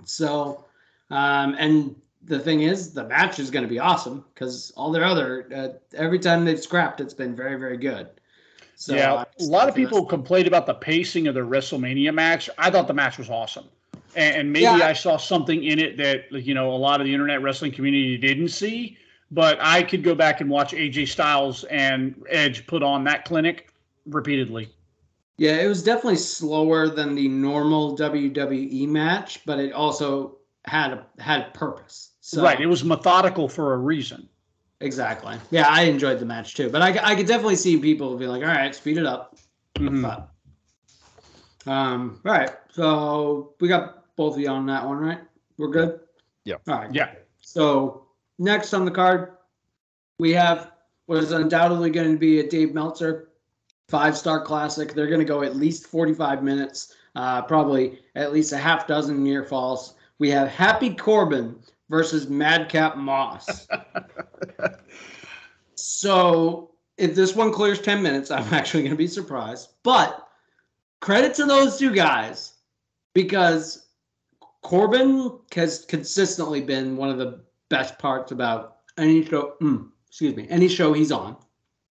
So, 0.06 0.66
um, 1.10 1.56
and 1.58 1.96
the 2.28 2.40
thing 2.40 2.62
is, 2.62 2.94
the 2.94 3.06
match 3.06 3.40
is 3.40 3.50
going 3.50 3.64
to 3.64 3.70
be 3.70 3.80
awesome 3.80 4.24
because 4.34 4.72
all 4.76 4.92
their 4.92 5.04
other 5.04 5.48
uh, 5.56 5.70
every 5.96 6.20
time 6.20 6.46
they've 6.46 6.60
scrapped, 6.60 7.02
it's 7.02 7.14
been 7.14 7.36
very 7.36 7.56
very 7.58 7.78
good. 7.78 8.10
So 8.76 8.96
yeah, 8.96 9.24
a 9.40 9.44
lot 9.44 9.68
of 9.68 9.74
people 9.74 10.02
this. 10.02 10.10
complained 10.10 10.48
about 10.48 10.68
the 10.68 10.76
pacing 10.76 11.28
of 11.28 11.34
the 11.34 11.42
WrestleMania 11.42 12.14
match. 12.14 12.50
I 12.58 12.70
thought 12.70 12.88
the 12.88 12.94
match 12.94 13.18
was 13.18 13.30
awesome, 13.30 13.66
and, 14.16 14.36
and 14.36 14.54
maybe 14.54 14.64
Yeah. 14.64 14.88
I 14.88 14.94
saw 14.94 15.18
something 15.18 15.64
in 15.64 15.80
it 15.80 15.98
that 15.98 16.32
you 16.44 16.54
know 16.54 16.72
a 16.72 16.78
lot 16.78 17.02
of 17.02 17.06
the 17.08 17.14
internet 17.14 17.42
wrestling 17.42 17.72
community 17.72 18.18
didn't 18.18 18.50
see. 18.50 18.98
But 19.30 19.58
I 19.60 19.84
could 19.84 20.04
go 20.04 20.16
back 20.16 20.40
and 20.40 20.50
watch 20.50 20.72
AJ 20.72 21.10
Styles 21.10 21.66
and 21.66 22.24
Edge 22.30 22.66
put 22.66 22.82
on 22.82 23.04
that 23.06 23.26
clinic 23.26 23.74
repeatedly. 24.06 24.70
Yeah, 25.38 25.58
it 25.58 25.68
was 25.68 25.84
definitely 25.84 26.16
slower 26.16 26.88
than 26.88 27.14
the 27.14 27.28
normal 27.28 27.98
WWE 27.98 28.88
match, 28.88 29.46
but 29.46 29.60
it 29.60 29.74
also 29.74 30.38
had 30.66 30.94
a, 30.94 31.06
had 31.20 31.54
purpose. 31.54 32.12
So, 32.28 32.44
right, 32.44 32.60
it 32.60 32.66
was 32.66 32.84
methodical 32.84 33.48
for 33.48 33.74
a 33.74 33.78
reason. 33.78 34.28
Exactly. 34.82 35.38
Yeah, 35.50 35.70
I 35.70 35.84
enjoyed 35.84 36.20
the 36.20 36.26
match 36.26 36.56
too, 36.56 36.70
but 36.70 36.82
I, 36.82 36.90
I 37.02 37.16
could 37.16 37.26
definitely 37.26 37.56
see 37.56 37.78
people 37.78 38.18
be 38.18 38.28
like, 38.28 38.42
"All 38.42 38.50
right, 38.50 38.76
speed 38.76 38.98
it 38.98 39.06
up." 39.06 39.38
Mm-hmm. 39.76 40.02
But, 40.02 40.30
um, 41.72 42.20
all 42.26 42.34
right. 42.34 42.50
So 42.70 43.54
we 43.62 43.70
got 43.70 44.14
both 44.18 44.34
of 44.34 44.42
you 44.42 44.50
on 44.50 44.66
that 44.66 44.86
one, 44.86 44.98
right? 44.98 45.20
We're 45.58 45.70
good. 45.70 46.02
Yeah. 46.44 46.56
All 46.68 46.80
right. 46.80 46.94
Yeah. 46.94 47.14
So 47.40 48.08
next 48.40 48.74
on 48.74 48.84
the 48.84 48.92
card, 48.92 49.38
we 50.20 50.34
have 50.34 50.72
what 51.06 51.24
is 51.24 51.32
undoubtedly 51.32 51.92
going 51.92 52.12
to 52.12 52.20
be 52.20 52.42
a 52.42 52.50
Dave 52.50 52.74
Meltzer 52.74 53.30
five 53.88 54.18
star 54.18 54.44
classic. 54.44 54.94
They're 54.94 55.08
going 55.08 55.22
to 55.22 55.26
go 55.26 55.44
at 55.44 55.56
least 55.56 55.88
45 55.88 56.44
minutes, 56.44 56.94
uh, 57.16 57.44
probably 57.44 58.00
at 58.16 58.34
least 58.34 58.52
a 58.52 58.58
half 58.58 58.86
dozen 58.86 59.24
near 59.24 59.46
falls. 59.46 59.94
We 60.20 60.30
have 60.32 60.50
Happy 60.50 60.94
Corbin 60.94 61.56
versus 61.90 62.28
Madcap 62.28 62.98
Moss. 62.98 63.68
so 65.76 66.72
if 66.98 67.16
this 67.16 67.36
one 67.36 67.52
clears 67.52 67.82
10 67.82 68.02
minutes, 68.02 68.32
I'm 68.32 68.54
actually 68.54 68.84
going 68.84 68.92
to 68.92 68.98
be 68.98 69.08
surprised. 69.08 69.70
But 69.84 70.28
credit 71.00 71.34
to 71.36 71.46
those 71.46 71.78
two 71.78 71.94
guys 71.94 72.54
because 73.14 73.88
Corbin 74.62 75.40
has 75.56 75.86
consistently 75.86 76.62
been 76.62 76.98
one 76.98 77.10
of 77.10 77.18
the 77.18 77.42
best 77.70 77.98
parts 78.00 78.32
about 78.32 78.78
any 78.98 79.24
show. 79.24 79.56
mm, 79.62 79.90
excuse 80.08 80.36
me, 80.36 80.48
any 80.50 80.68
show 80.68 80.94
he's 80.94 81.12
on, 81.12 81.38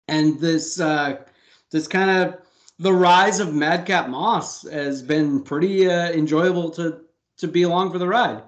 and 0.09 0.39
this 0.41 0.81
uh, 0.81 1.17
this 1.71 1.87
kind 1.87 2.11
of 2.11 2.39
the 2.79 2.93
rise 2.93 3.41
of 3.41 3.55
Madcap 3.55 4.09
Moss 4.09 4.63
has 4.71 5.03
been 5.03 5.43
pretty 5.43 5.89
uh, 5.91 6.11
enjoyable 6.13 6.71
to 6.71 7.03
to 7.39 7.49
be 7.49 7.63
along 7.63 7.93
for 7.93 7.99
the 7.99 8.09
ride. 8.09 8.43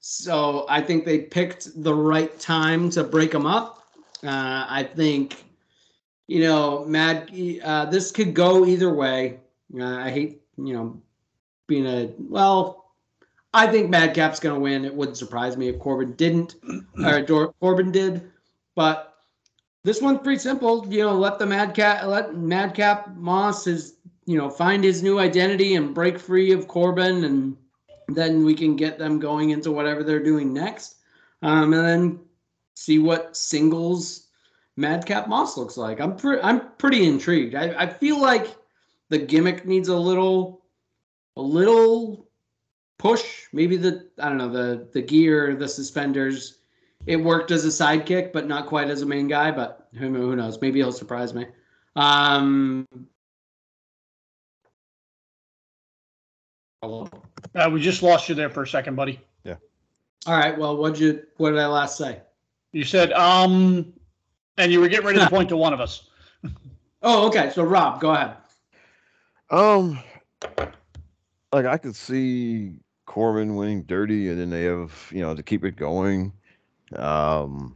So 0.00 0.66
I 0.68 0.80
think 0.80 1.04
they 1.04 1.18
picked 1.20 1.82
the 1.82 1.94
right 1.94 2.38
time 2.38 2.90
to 2.90 3.04
break 3.04 3.32
them 3.32 3.46
up. 3.46 3.84
Uh, 4.22 4.66
I 4.68 4.88
think 4.94 5.44
you 6.28 6.40
know, 6.40 6.84
Mad, 6.84 7.32
uh, 7.64 7.86
this 7.86 8.12
could 8.12 8.34
go 8.34 8.64
either 8.66 8.94
way. 8.94 9.40
Uh, 9.74 9.84
I 9.84 10.10
hate, 10.10 10.42
you 10.58 10.74
know, 10.74 11.00
being 11.66 11.86
a 11.86 12.12
well. 12.18 12.92
I 13.54 13.66
think 13.66 13.88
Madcap's 13.88 14.38
going 14.38 14.54
to 14.54 14.60
win. 14.60 14.84
It 14.84 14.94
wouldn't 14.94 15.16
surprise 15.16 15.56
me 15.56 15.68
if 15.68 15.78
Corbin 15.78 16.12
didn't, 16.12 16.56
or 17.04 17.22
Dor- 17.22 17.54
Corbin 17.60 17.90
did. 17.90 18.30
But 18.74 19.14
this 19.84 20.02
one's 20.02 20.20
pretty 20.20 20.38
simple. 20.38 20.86
You 20.86 21.04
know, 21.04 21.14
let 21.14 21.38
the 21.38 21.46
Madcap, 21.46 22.04
let 22.04 22.36
Madcap 22.36 23.16
Moss 23.16 23.64
his, 23.64 23.94
you 24.26 24.36
know, 24.36 24.50
find 24.50 24.84
his 24.84 25.02
new 25.02 25.18
identity 25.18 25.76
and 25.76 25.94
break 25.94 26.18
free 26.18 26.52
of 26.52 26.68
Corbin, 26.68 27.24
and 27.24 27.56
then 28.08 28.44
we 28.44 28.54
can 28.54 28.76
get 28.76 28.98
them 28.98 29.18
going 29.18 29.50
into 29.50 29.70
whatever 29.70 30.02
they're 30.02 30.22
doing 30.22 30.52
next, 30.52 30.96
um, 31.42 31.72
and 31.74 31.86
then 31.86 32.20
see 32.74 32.98
what 32.98 33.36
singles 33.36 34.28
Madcap 34.76 35.28
Moss 35.28 35.56
looks 35.56 35.76
like. 35.76 36.00
I'm 36.00 36.16
pre- 36.16 36.40
I'm 36.40 36.70
pretty 36.78 37.06
intrigued. 37.06 37.54
I, 37.54 37.82
I 37.82 37.86
feel 37.86 38.20
like 38.20 38.56
the 39.08 39.18
gimmick 39.18 39.66
needs 39.66 39.88
a 39.88 39.96
little 39.96 40.62
a 41.36 41.42
little 41.42 42.28
push. 42.98 43.44
Maybe 43.52 43.76
the 43.76 44.08
I 44.18 44.28
don't 44.28 44.38
know 44.38 44.50
the 44.50 44.88
the 44.92 45.02
gear, 45.02 45.54
the 45.56 45.68
suspenders. 45.68 46.58
It 47.06 47.16
worked 47.16 47.50
as 47.50 47.64
a 47.64 47.68
sidekick, 47.68 48.32
but 48.32 48.46
not 48.46 48.66
quite 48.66 48.88
as 48.88 49.02
a 49.02 49.06
main 49.06 49.28
guy. 49.28 49.50
But 49.50 49.88
who, 49.94 50.14
who 50.14 50.36
knows? 50.36 50.60
Maybe 50.60 50.78
he'll 50.80 50.92
surprise 50.92 51.34
me. 51.34 51.46
Um, 51.96 52.86
uh, 56.82 57.70
we 57.72 57.80
just 57.80 58.02
lost 58.02 58.28
you 58.28 58.34
there 58.34 58.50
for 58.50 58.62
a 58.62 58.66
second, 58.66 58.94
buddy. 58.94 59.20
Yeah. 59.44 59.56
All 60.26 60.36
right. 60.36 60.56
Well, 60.56 60.76
what 60.76 60.98
you 60.98 61.24
what 61.36 61.50
did 61.50 61.58
I 61.58 61.66
last 61.66 61.96
say? 61.96 62.20
You 62.72 62.84
said 62.84 63.12
um 63.12 63.92
and 64.56 64.72
you 64.72 64.80
were 64.80 64.88
getting 64.88 65.06
ready 65.06 65.18
to 65.18 65.30
point 65.30 65.48
to 65.50 65.56
one 65.56 65.72
of 65.72 65.80
us. 65.80 66.08
Oh, 67.02 67.26
okay. 67.28 67.50
So 67.50 67.62
Rob, 67.62 68.00
go 68.00 68.10
ahead. 68.10 68.36
Um, 69.50 69.98
like 71.52 71.66
I 71.66 71.78
could 71.78 71.96
see 71.96 72.74
Corbin 73.06 73.56
winning 73.56 73.82
dirty, 73.84 74.28
and 74.28 74.38
then 74.38 74.50
they 74.50 74.64
have 74.64 74.92
you 75.10 75.22
know 75.22 75.34
to 75.34 75.42
keep 75.42 75.64
it 75.64 75.76
going. 75.76 76.32
Um, 76.94 77.74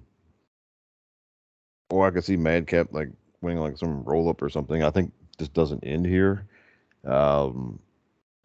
or 1.90 2.06
I 2.06 2.10
could 2.10 2.24
see 2.24 2.36
Madcap 2.36 2.88
like 2.92 3.08
winning 3.40 3.62
like 3.62 3.78
some 3.78 4.02
roll 4.04 4.28
up 4.28 4.42
or 4.42 4.48
something. 4.48 4.82
I 4.82 4.90
think 4.90 5.12
this 5.38 5.48
doesn't 5.48 5.84
end 5.84 6.06
here, 6.06 6.46
um, 7.04 7.78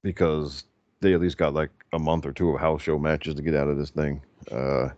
because 0.04 0.64
they 1.02 1.14
at 1.14 1.22
least 1.22 1.38
got 1.38 1.54
like 1.54 1.72
a 1.94 2.00
month 2.00 2.26
or 2.26 2.32
two 2.32 2.50
of 2.50 2.60
house 2.60 2.82
show 2.82 2.98
matches 2.98 3.36
to 3.36 3.42
get 3.42 3.56
out 3.56 3.68
of 3.68 3.78
this 3.78 3.90
thing. 3.90 4.22
Uh, 4.52 4.90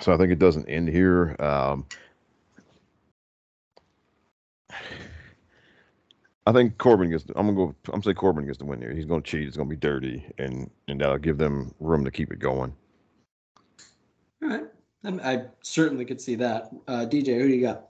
so 0.00 0.12
I 0.12 0.16
think 0.16 0.32
it 0.32 0.38
doesn't 0.38 0.68
end 0.68 0.88
here. 0.88 1.36
Um, 1.38 1.86
I 6.46 6.52
think 6.52 6.76
Corbin 6.78 7.10
gets. 7.10 7.24
I'm 7.36 7.46
gonna 7.46 7.54
go. 7.54 7.74
I'm 7.86 7.92
gonna 7.92 8.02
say 8.02 8.14
Corbin 8.14 8.46
gets 8.46 8.58
the 8.58 8.64
win 8.64 8.80
here. 8.80 8.92
He's 8.92 9.06
gonna 9.06 9.22
cheat. 9.22 9.46
It's 9.46 9.56
gonna 9.56 9.68
be 9.68 9.76
dirty, 9.76 10.24
and 10.38 10.70
and 10.88 11.00
that'll 11.00 11.18
give 11.18 11.38
them 11.38 11.74
room 11.80 12.04
to 12.04 12.10
keep 12.10 12.32
it 12.32 12.38
going. 12.38 12.74
All 14.42 14.48
right, 14.50 14.64
I 15.04 15.44
certainly 15.62 16.04
could 16.04 16.20
see 16.20 16.34
that. 16.34 16.70
Uh, 16.86 17.06
DJ, 17.06 17.38
who 17.38 17.48
do 17.48 17.54
you 17.54 17.62
got? 17.62 17.86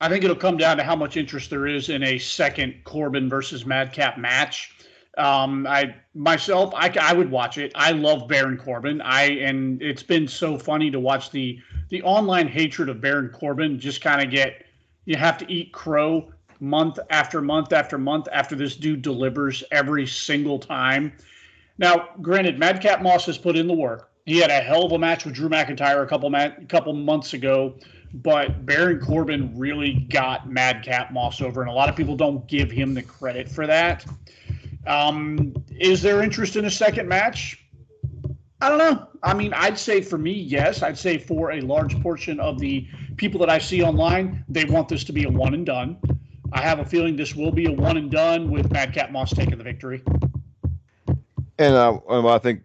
I 0.00 0.08
think 0.08 0.24
it'll 0.24 0.36
come 0.36 0.56
down 0.56 0.76
to 0.76 0.84
how 0.84 0.96
much 0.96 1.16
interest 1.16 1.50
there 1.50 1.66
is 1.66 1.88
in 1.88 2.02
a 2.02 2.18
second 2.18 2.74
Corbin 2.84 3.28
versus 3.28 3.64
Madcap 3.64 4.18
match. 4.18 4.70
Um, 5.16 5.66
I 5.66 5.94
myself, 6.14 6.72
I, 6.74 6.92
I 7.00 7.12
would 7.12 7.30
watch 7.30 7.56
it. 7.58 7.70
I 7.74 7.92
love 7.92 8.26
Baron 8.26 8.56
Corbin. 8.56 9.00
I 9.00 9.24
and 9.24 9.80
it's 9.80 10.02
been 10.02 10.26
so 10.26 10.58
funny 10.58 10.90
to 10.90 10.98
watch 10.98 11.30
the 11.30 11.58
the 11.90 12.02
online 12.02 12.48
hatred 12.48 12.88
of 12.88 13.00
Baron 13.00 13.28
Corbin 13.28 13.78
just 13.78 14.00
kind 14.00 14.20
of 14.20 14.30
get. 14.30 14.64
You 15.04 15.16
have 15.16 15.38
to 15.38 15.52
eat 15.52 15.72
crow 15.72 16.32
month 16.60 16.98
after 17.10 17.40
month 17.40 17.72
after 17.72 17.98
month 17.98 18.26
after 18.32 18.56
this 18.56 18.74
dude 18.74 19.02
delivers 19.02 19.62
every 19.70 20.06
single 20.06 20.58
time. 20.58 21.12
Now, 21.78 22.10
granted, 22.22 22.58
Madcap 22.58 23.02
Moss 23.02 23.26
has 23.26 23.38
put 23.38 23.56
in 23.56 23.66
the 23.66 23.74
work. 23.74 24.10
He 24.26 24.38
had 24.38 24.50
a 24.50 24.60
hell 24.60 24.84
of 24.84 24.92
a 24.92 24.98
match 24.98 25.24
with 25.24 25.34
Drew 25.34 25.48
McIntyre 25.48 26.02
a 26.02 26.06
couple 26.06 26.30
ma- 26.30 26.50
couple 26.68 26.92
months 26.94 27.34
ago, 27.34 27.74
but 28.14 28.64
Baron 28.64 29.00
Corbin 29.00 29.52
really 29.58 30.06
got 30.10 30.48
Madcap 30.48 31.12
Moss 31.12 31.40
over, 31.40 31.60
and 31.62 31.70
a 31.70 31.72
lot 31.72 31.88
of 31.88 31.96
people 31.96 32.16
don't 32.16 32.46
give 32.46 32.70
him 32.70 32.94
the 32.94 33.02
credit 33.02 33.48
for 33.48 33.66
that. 33.66 34.06
Um, 34.86 35.54
is 35.70 36.00
there 36.00 36.22
interest 36.22 36.56
in 36.56 36.66
a 36.66 36.70
second 36.70 37.08
match? 37.08 37.60
I 38.60 38.68
don't 38.68 38.78
know. 38.78 39.08
I 39.22 39.34
mean, 39.34 39.52
I'd 39.52 39.78
say 39.78 40.00
for 40.00 40.16
me, 40.16 40.32
yes. 40.32 40.82
I'd 40.82 40.96
say 40.96 41.18
for 41.18 41.52
a 41.52 41.60
large 41.60 42.00
portion 42.02 42.38
of 42.38 42.58
the 42.58 42.86
people 43.16 43.40
that 43.40 43.50
I 43.50 43.58
see 43.58 43.82
online, 43.82 44.44
they 44.48 44.64
want 44.64 44.88
this 44.88 45.04
to 45.04 45.12
be 45.12 45.24
a 45.24 45.30
one 45.30 45.54
and 45.54 45.66
done. 45.66 45.98
I 46.52 46.60
have 46.60 46.78
a 46.78 46.84
feeling 46.84 47.16
this 47.16 47.34
will 47.34 47.50
be 47.50 47.66
a 47.66 47.72
one 47.72 47.96
and 47.96 48.10
done 48.10 48.50
with 48.50 48.70
Madcap 48.70 49.10
Moss 49.10 49.34
taking 49.34 49.58
the 49.58 49.64
victory. 49.64 50.02
And 51.58 51.74
uh, 51.74 51.98
I 52.08 52.38
think, 52.38 52.62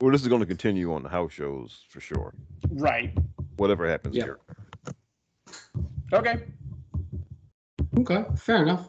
well, 0.00 0.10
this 0.12 0.22
is 0.22 0.28
going 0.28 0.40
to 0.40 0.46
continue 0.46 0.94
on 0.94 1.02
the 1.02 1.08
house 1.08 1.32
shows 1.32 1.84
for 1.88 2.00
sure. 2.00 2.32
Right. 2.70 3.16
Whatever 3.60 3.86
happens 3.86 4.16
yep. 4.16 4.24
here. 4.24 4.38
Okay. 6.14 6.36
Okay, 7.98 8.24
fair 8.34 8.62
enough. 8.62 8.88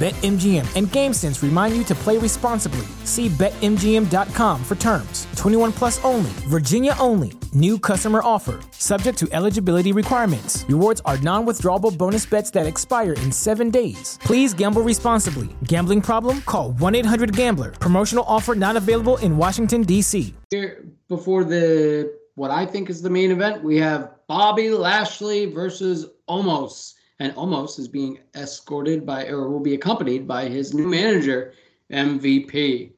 BetMGM 0.00 0.64
and 0.76 0.86
GameSense 0.86 1.42
remind 1.42 1.76
you 1.76 1.84
to 1.84 1.94
play 1.94 2.16
responsibly. 2.16 2.86
See 3.04 3.28
BetMGM.com 3.28 4.64
for 4.64 4.74
terms. 4.76 5.26
21 5.36 5.72
plus 5.72 6.02
only, 6.02 6.30
Virginia 6.48 6.94
only. 6.98 7.32
New 7.52 7.78
customer 7.78 8.22
offer. 8.24 8.60
Subject 8.70 9.18
to 9.18 9.28
eligibility 9.30 9.92
requirements. 9.92 10.64
Rewards 10.70 11.02
are 11.04 11.18
non 11.18 11.44
withdrawable 11.44 11.94
bonus 11.98 12.24
bets 12.24 12.50
that 12.52 12.66
expire 12.66 13.12
in 13.12 13.30
seven 13.30 13.68
days. 13.68 14.18
Please 14.22 14.54
gamble 14.54 14.80
responsibly. 14.80 15.50
Gambling 15.64 16.00
problem? 16.00 16.40
Call 16.46 16.72
1 16.72 16.94
800 16.94 17.36
Gambler. 17.36 17.72
Promotional 17.72 18.24
offer 18.26 18.54
not 18.54 18.76
available 18.76 19.18
in 19.18 19.36
Washington, 19.36 19.82
D.C. 19.82 20.32
Here, 20.48 20.86
before 21.10 21.44
the 21.44 22.10
what 22.36 22.50
I 22.50 22.64
think 22.64 22.88
is 22.88 23.02
the 23.02 23.10
main 23.10 23.32
event, 23.32 23.62
we 23.62 23.76
have 23.76 24.12
Bobby 24.28 24.70
Lashley 24.70 25.44
versus 25.44 26.06
Omos 26.26 26.94
and 27.20 27.34
Omos 27.34 27.78
is 27.78 27.86
being 27.86 28.18
escorted 28.34 29.04
by 29.04 29.26
or 29.26 29.48
will 29.48 29.60
be 29.60 29.74
accompanied 29.74 30.26
by 30.26 30.48
his 30.48 30.72
new 30.72 30.88
manager, 30.88 31.52
MVP. 31.92 32.92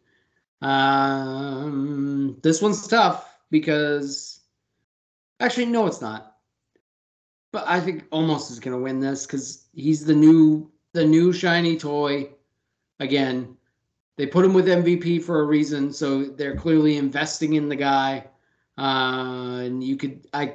Um, 0.63 2.39
this 2.41 2.63
one's 2.63 2.87
tough 2.87 3.37
because 3.51 4.41
actually, 5.41 5.67
no, 5.67 5.87
it's 5.87 6.01
not. 6.01 6.37
But 7.53 7.65
I 7.67 7.81
think 7.81 8.09
Omos 8.11 8.51
is 8.51 8.61
going 8.61 8.77
to 8.77 8.83
win 8.83 9.01
this 9.01 9.27
because 9.27 9.67
he's 9.75 10.05
the 10.05 10.15
new 10.15 10.71
the 10.93 11.05
new 11.05 11.33
shiny 11.33 11.77
toy. 11.77 12.31
Again, 13.01 13.57
they 14.17 14.27
put 14.27 14.45
him 14.45 14.55
with 14.55 14.67
MVP 14.67 15.25
for 15.25 15.41
a 15.41 15.45
reason, 15.45 15.93
so 15.93 16.25
they're 16.25 16.57
clearly 16.57 16.97
investing 16.97 17.55
in 17.55 17.69
the 17.69 17.77
guy. 17.77 18.29
Uh, 18.79 19.63
and 19.65 19.83
you 19.83 19.97
could 19.97 20.29
I 20.33 20.55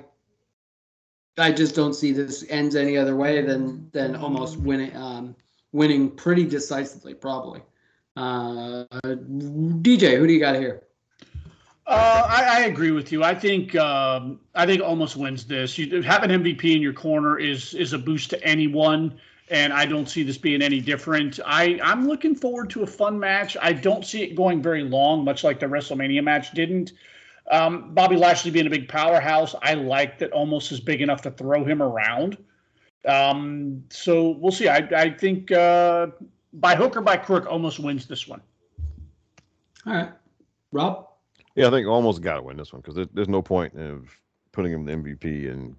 I 1.38 1.52
just 1.52 1.76
don't 1.76 1.94
see 1.94 2.12
this 2.12 2.44
ends 2.50 2.76
any 2.76 2.98
other 2.98 3.16
way 3.16 3.42
than 3.42 3.90
than 3.92 4.16
Omos 4.16 4.58
winning 4.58 4.96
um, 4.96 5.36
winning 5.72 6.10
pretty 6.12 6.46
decisively, 6.46 7.14
probably. 7.14 7.62
Uh, 8.16 8.86
DJ, 9.04 10.18
who 10.18 10.26
do 10.26 10.34
you 10.34 10.40
got 10.40 10.56
here? 10.56 10.84
Uh, 11.86 12.28
I, 12.28 12.44
I, 12.44 12.60
agree 12.66 12.92
with 12.92 13.14
you. 13.14 13.24
I 13.24 13.34
think 13.34 13.74
um, 13.76 14.42
I 14.56 14.66
think 14.66 14.82
Omos 14.82 15.16
wins 15.16 15.46
this. 15.46 15.78
You, 15.78 16.02
having 16.02 16.32
MVP 16.32 16.76
in 16.76 16.82
your 16.82 16.94
corner 16.94 17.40
is 17.40 17.74
is 17.76 17.94
a 17.94 17.98
boost 18.00 18.32
to 18.32 18.44
anyone, 18.44 19.18
and 19.50 19.72
I 19.72 19.86
don't 19.86 20.10
see 20.10 20.24
this 20.24 20.38
being 20.38 20.62
any 20.62 20.82
different. 20.82 21.40
I 21.46 21.80
I'm 21.82 22.08
looking 22.08 22.36
forward 22.36 22.72
to 22.72 22.84
a 22.84 22.88
fun 22.88 23.18
match. 23.18 23.56
I 23.62 23.72
don't 23.72 24.06
see 24.06 24.24
it 24.24 24.36
going 24.36 24.62
very 24.62 24.84
long, 24.84 25.24
much 25.24 25.44
like 25.46 25.60
the 25.60 25.68
WrestleMania 25.68 26.24
match 26.24 26.52
didn't. 26.52 26.92
Um, 27.50 27.94
Bobby 27.94 28.18
Lashley 28.18 28.52
being 28.52 28.68
a 28.68 28.70
big 28.70 28.90
powerhouse, 28.90 29.56
I 29.62 29.74
like 29.74 30.20
that 30.20 30.32
Omos 30.34 30.72
is 30.72 30.80
big 30.80 31.02
enough 31.02 31.22
to 31.22 31.32
throw 31.32 31.64
him 31.64 31.82
around. 31.82 32.38
Um, 33.08 33.84
so 33.90 34.32
we'll 34.32 34.52
see. 34.52 34.68
I, 34.68 34.78
I 34.96 35.10
think 35.10 35.52
uh, 35.52 36.08
by 36.54 36.76
hook 36.76 36.98
or 36.98 37.02
by 37.02 37.18
crook, 37.18 37.46
Omos 37.46 37.80
wins 37.80 38.06
this 38.06 38.28
one. 38.28 38.42
All 39.86 39.94
right, 39.94 40.12
Rob. 40.72 41.08
Yeah, 41.56 41.68
I 41.68 41.72
think 41.72 41.88
Omos 41.88 42.20
got 42.20 42.36
to 42.36 42.42
win 42.42 42.58
this 42.58 42.74
one 42.74 42.82
because 42.82 42.96
there, 42.96 43.08
there's 43.14 43.30
no 43.30 43.42
point 43.42 43.74
of 43.76 44.10
putting 44.52 44.74
him 44.74 44.88
in 44.88 45.04
the 45.04 45.10
MVP 45.10 45.52
and 45.52 45.76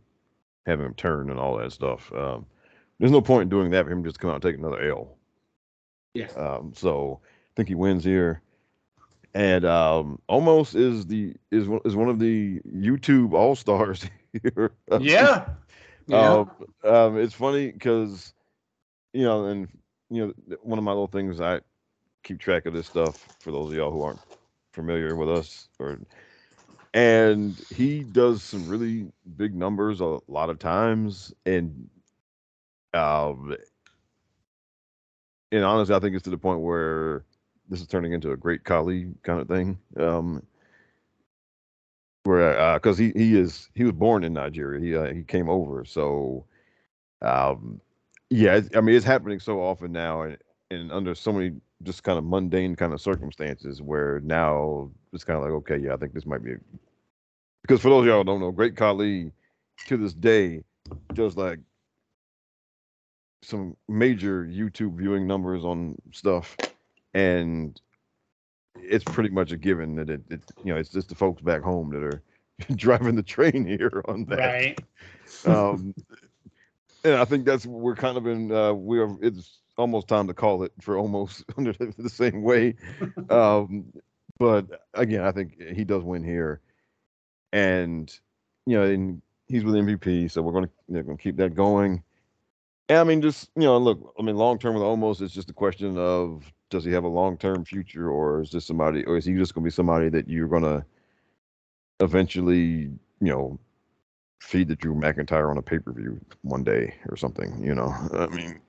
having 0.67 0.87
him 0.87 0.95
turn 0.95 1.31
and 1.31 1.39
all 1.39 1.57
that 1.59 1.73
stuff. 1.73 2.11
Um, 2.13 2.47
there's 2.99 3.13
no 3.13 3.21
point 3.21 3.43
in 3.43 3.49
doing 3.49 3.71
that 3.71 3.85
for 3.85 3.93
him 3.93 4.03
just 4.03 4.19
come 4.19 4.31
out 4.31 4.35
and 4.35 4.43
take 4.43 4.57
another 4.57 4.91
L. 4.91 5.17
Yeah. 6.15 6.31
Um, 6.37 6.73
so 6.75 7.21
I 7.25 7.53
think 7.57 7.69
he 7.69 7.75
wins 7.75 8.03
here, 8.03 8.43
and 9.39 9.65
um, 9.65 10.21
Omos 10.29 10.75
is 10.75 11.07
the 11.07 11.37
is 11.53 11.69
one- 11.69 11.81
is 11.85 11.95
one 11.95 12.09
of 12.09 12.19
the 12.19 12.61
YouTube 12.67 13.33
All 13.35 13.55
Stars 13.55 14.05
here. 14.43 14.73
Yeah. 14.95 15.47
Yeah. 16.07 16.39
Um, 16.41 16.51
um, 16.85 17.19
it's 17.19 17.35
funny 17.35 17.71
because, 17.71 18.33
you 19.13 19.23
know, 19.23 19.45
and 19.47 19.69
you 20.11 20.27
know, 20.27 20.57
one 20.63 20.79
of 20.79 20.85
my 20.85 20.91
little 20.91 21.07
things 21.07 21.41
I 21.41 21.61
keep 22.25 22.39
track 22.41 22.67
of 22.67 22.73
this 22.75 22.87
stuff 22.87 23.29
for 23.41 23.53
those 23.53 23.71
of 23.71 23.77
y'all 23.77 23.93
who 23.93 24.03
aren't 24.03 24.21
familiar 24.73 25.15
with 25.15 25.31
us, 25.31 25.69
or 25.79 26.01
and 26.95 27.63
he 27.71 28.05
does 28.05 28.43
some 28.43 28.67
really 28.67 29.13
big 29.37 29.55
numbers 29.55 30.01
a 30.01 30.19
lot 30.29 30.51
of 30.51 30.59
times, 30.59 31.33
and 31.47 31.89
um, 32.95 33.55
and 35.53 35.65
honestly, 35.65 35.95
I 35.95 36.01
think 36.01 36.15
it's 36.15 36.25
to 36.25 36.31
the 36.31 36.39
point 36.39 36.61
where 36.61 37.25
this 37.69 37.81
is 37.81 37.87
turning 37.87 38.13
into 38.13 38.33
a 38.33 38.37
Great 38.37 38.65
Khali 38.65 39.09
kind 39.23 39.41
of 39.41 39.49
thing. 39.49 39.79
Um, 39.99 40.43
where 42.25 42.75
because 42.75 42.99
he 42.99 43.13
he 43.17 43.37
is 43.37 43.71
he 43.75 43.85
was 43.85 43.93
born 43.93 44.23
in 44.23 44.33
Nigeria. 44.35 44.81
He 44.81 44.97
uh, 44.97 45.15
he 45.15 45.23
came 45.23 45.49
over, 45.49 45.85
so 45.85 46.45
um, 47.23 47.81
yeah. 48.31 48.61
I 48.75 48.81
mean, 48.81 48.95
it's 48.95 49.05
happening 49.05 49.41
so 49.41 49.61
often 49.61 49.93
now, 49.93 50.23
and, 50.23 50.37
and 50.71 50.93
under 50.93 51.15
so 51.15 51.33
many 51.33 51.53
just 51.83 52.03
kind 52.03 52.19
of 52.19 52.25
mundane 52.25 52.75
kind 52.75 52.93
of 52.93 53.01
circumstances 53.01 53.81
where 53.81 54.21
now 54.21 54.91
it's 55.13 55.25
kind 55.25 55.39
of 55.39 55.45
like 55.45 55.53
okay, 55.53 55.79
yeah, 55.79 55.95
I 55.95 55.97
think 55.97 56.13
this 56.13 56.27
might 56.27 56.45
be 56.45 56.53
a, 56.53 56.57
because 57.63 57.81
for 57.81 57.89
those 57.89 58.03
of 58.03 58.07
y'all 58.07 58.25
don't 58.25 58.41
know, 58.41 58.51
Great 58.51 58.77
Khali 58.77 59.33
to 59.87 59.97
this 59.97 60.13
day 60.13 60.63
does 61.15 61.37
like 61.37 61.61
some 63.43 63.77
major 63.89 64.45
YouTube 64.45 64.97
viewing 64.99 65.27
numbers 65.27 65.65
on 65.65 65.97
stuff, 66.13 66.57
and 67.19 67.81
it's 68.77 69.05
pretty 69.05 69.31
much 69.31 69.51
a 69.51 69.57
given 69.57 69.97
that 69.97 70.09
it, 70.09 70.23
it 70.31 70.41
you 70.63 70.73
know 70.73 70.79
it's 70.79 70.91
just 70.91 71.09
the 71.09 71.15
folks 71.15 71.43
back 71.43 71.63
home 71.63 71.91
that 71.91 72.03
are 72.03 72.23
driving 72.77 73.17
the 73.17 73.23
train 73.23 73.67
here 73.67 74.03
on 74.07 74.25
that. 74.27 74.39
Right. 74.39 74.79
Um, 75.45 75.95
and 77.05 77.15
I 77.15 77.27
think 77.27 77.45
that's 77.45 77.67
we're 77.67 77.95
kind 77.95 78.17
of 78.17 78.27
in 78.27 78.51
uh, 78.51 78.73
we're 78.73 79.15
it's 79.21 79.59
almost 79.77 80.09
time 80.09 80.27
to 80.27 80.33
call 80.33 80.63
it 80.63 80.73
for 80.81 80.95
Omos 80.95 81.45
under 81.59 81.75
the, 81.75 82.09
same 82.09 82.43
way. 82.43 82.75
Um, 83.29 83.93
but 84.39 84.87
again, 84.95 85.21
I 85.21 85.33
think 85.33 85.61
he 85.61 85.85
does 85.85 86.03
win 86.03 86.25
here, 86.25 86.63
and 87.53 88.11
you 88.65 88.79
know, 88.79 88.85
and 88.85 89.21
he's 89.49 89.65
with 89.65 89.75
MVP, 89.75 90.31
so 90.31 90.41
we're 90.41 90.53
gonna 90.53 90.71
they're 90.89 91.03
gonna 91.03 91.19
keep 91.19 91.37
that 91.37 91.55
going. 91.55 92.03
And 92.89 92.99
I 92.99 93.05
mean, 93.05 93.21
just 93.21 93.51
you 93.55 93.65
know, 93.65 93.77
look, 93.77 94.15
I 94.19 94.23
mean, 94.23 94.37
long 94.37 94.59
term 94.59 94.75
with 94.75 94.83
Omos, 94.83 95.21
it's 95.21 95.35
just 95.35 95.51
a 95.51 95.55
question 95.55 95.99
of 95.99 96.51
does 96.71 96.85
he 96.85 96.93
have 96.93 97.05
a 97.05 97.09
long 97.09 97.37
term 97.37 97.65
future, 97.65 98.11
or 98.11 98.43
is 98.43 98.51
this 98.51 98.67
somebody, 98.67 99.05
or 99.05 99.17
is 99.17 99.25
he 99.25 99.35
just 99.35 99.55
gonna 99.55 99.65
be 99.65 99.71
somebody 99.71 100.09
that 100.09 100.29
you're 100.29 100.49
gonna 100.49 100.85
eventually, 102.01 102.91
you 103.21 103.33
know, 103.33 103.59
feed 104.41 104.69
the 104.69 104.77
Drew 104.77 104.95
McIntyre 104.95 105.51
on 105.51 105.59
a 105.59 105.63
pay 105.63 105.79
per 105.79 105.93
view 105.93 106.21
one 106.43 106.65
day 106.65 106.95
or 107.09 107.17
something? 107.17 107.63
You 107.65 107.75
know, 107.75 107.95
I 108.13 108.27
mean, 108.27 108.61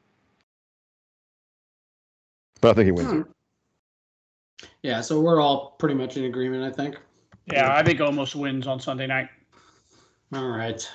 but 2.62 2.72
I 2.72 2.74
think 2.74 2.86
he 2.86 2.91
wins. 2.91 3.12
Hmm. 3.12 3.22
Yeah, 4.84 5.02
so 5.02 5.20
we're 5.22 5.41
all 5.41 5.72
pretty 5.80 5.95
much 5.95 6.18
in 6.18 6.26
agreement, 6.26 6.64
I 6.64 6.72
think. 6.76 6.97
Yeah, 7.45 7.74
I 7.74 7.84
think 7.84 8.00
Omos 8.00 8.36
wins 8.36 8.68
on 8.68 8.80
Sunday 8.80 9.08
night. 9.08 9.30
All 10.34 10.47
right. 10.47 10.88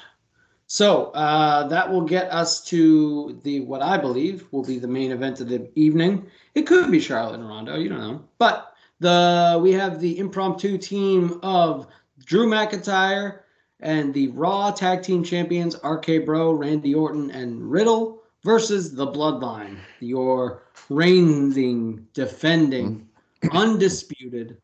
So 0.67 1.07
uh, 1.13 1.69
that 1.69 1.91
will 1.91 2.03
get 2.03 2.31
us 2.31 2.63
to 2.65 3.39
the 3.43 3.61
what 3.61 3.83
I 3.83 3.99
believe 3.99 4.47
will 4.51 4.65
be 4.65 4.79
the 4.79 4.89
main 4.89 5.13
event 5.13 5.41
of 5.41 5.49
the 5.49 5.71
evening. 5.75 6.27
It 6.55 6.63
could 6.67 6.91
be 6.91 7.01
Charlotte 7.01 7.35
and 7.35 7.49
Rondo, 7.49 7.77
you 7.77 7.89
don't 7.89 8.01
know, 8.01 8.25
but 8.39 8.75
the 9.01 9.59
we 9.63 9.73
have 9.73 10.01
the 10.01 10.19
impromptu 10.19 10.79
team 10.79 11.39
of 11.43 11.87
Drew 12.25 12.47
McIntyre 12.49 13.41
and 13.81 14.15
the 14.15 14.29
Raw 14.29 14.71
Tag 14.71 15.03
Team 15.03 15.23
Champions 15.23 15.77
RK 15.85 16.25
Bro, 16.25 16.53
Randy 16.53 16.95
Orton, 16.95 17.31
and 17.31 17.71
Riddle 17.71 18.23
versus 18.43 18.95
the 18.95 19.07
Bloodline, 19.07 19.79
your 20.01 20.63
reigning, 20.89 22.07
defending, 22.15 23.09
undisputed 23.53 24.57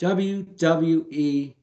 WWE 0.00 1.54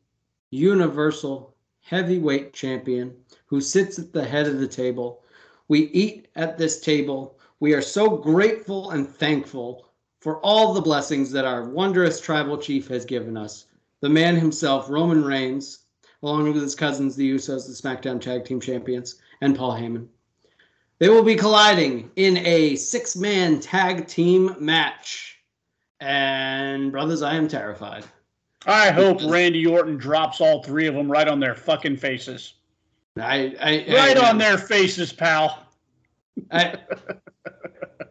Universal 0.51 1.56
Heavyweight 1.87 2.53
Champion 2.53 3.15
who 3.45 3.61
sits 3.61 3.97
at 3.97 4.11
the 4.11 4.25
head 4.25 4.45
of 4.45 4.59
the 4.59 4.67
table. 4.67 5.23
We 5.69 5.83
eat 5.87 6.27
at 6.35 6.57
this 6.57 6.81
table. 6.81 7.39
We 7.61 7.73
are 7.73 7.81
so 7.81 8.17
grateful 8.17 8.91
and 8.91 9.07
thankful 9.07 9.87
for 10.19 10.41
all 10.41 10.73
the 10.73 10.81
blessings 10.81 11.31
that 11.31 11.45
our 11.45 11.69
wondrous 11.69 12.19
tribal 12.19 12.57
chief 12.57 12.89
has 12.89 13.05
given 13.05 13.37
us. 13.37 13.67
The 14.01 14.09
man 14.09 14.35
himself, 14.35 14.89
Roman 14.89 15.23
Reigns, 15.23 15.79
along 16.21 16.51
with 16.51 16.61
his 16.61 16.75
cousins, 16.75 17.15
the 17.15 17.33
Usos, 17.33 17.67
the 17.67 17.87
SmackDown 17.89 18.19
Tag 18.19 18.43
Team 18.43 18.59
Champions, 18.59 19.21
and 19.39 19.55
Paul 19.55 19.73
Heyman. 19.73 20.07
They 20.99 21.07
will 21.07 21.23
be 21.23 21.35
colliding 21.35 22.11
in 22.17 22.37
a 22.37 22.75
six 22.75 23.15
man 23.15 23.61
tag 23.61 24.07
team 24.07 24.55
match. 24.59 25.39
And, 26.01 26.91
brothers, 26.91 27.21
I 27.21 27.35
am 27.35 27.47
terrified. 27.47 28.03
I 28.65 28.91
hope 28.91 29.19
Randy 29.23 29.65
Orton 29.65 29.97
drops 29.97 30.41
all 30.41 30.63
three 30.63 30.87
of 30.87 30.95
them 30.95 31.11
right 31.11 31.27
on 31.27 31.39
their 31.39 31.55
fucking 31.55 31.97
faces. 31.97 32.55
I, 33.17 33.55
I, 33.59 33.85
Right 33.93 34.17
I, 34.17 34.29
on 34.29 34.37
their 34.37 34.57
faces, 34.57 35.13
pal. 35.13 35.65
I, 36.51 36.75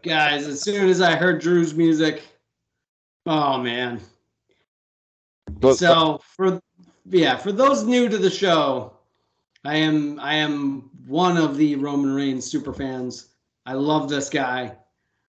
guys, 0.03 0.47
as 0.47 0.63
soon 0.63 0.89
as 0.89 1.01
I 1.01 1.17
heard 1.17 1.41
Drew's 1.41 1.75
music, 1.75 2.23
oh 3.27 3.59
man. 3.59 4.01
But 5.61 5.75
so 5.75 6.21
for 6.23 6.61
yeah, 7.09 7.37
for 7.37 7.53
those 7.53 7.85
new 7.85 8.09
to 8.09 8.19
the 8.19 8.31
show, 8.31 8.95
I 9.65 9.77
am 9.77 10.19
I 10.21 10.35
am 10.35 10.91
one 11.07 11.37
of 11.37 11.57
the 11.57 11.77
Roman 11.77 12.13
Reigns 12.13 12.45
super 12.45 12.73
fans. 12.73 13.29
I 13.65 13.75
love 13.75 14.09
this 14.09 14.29
guy. 14.29 14.77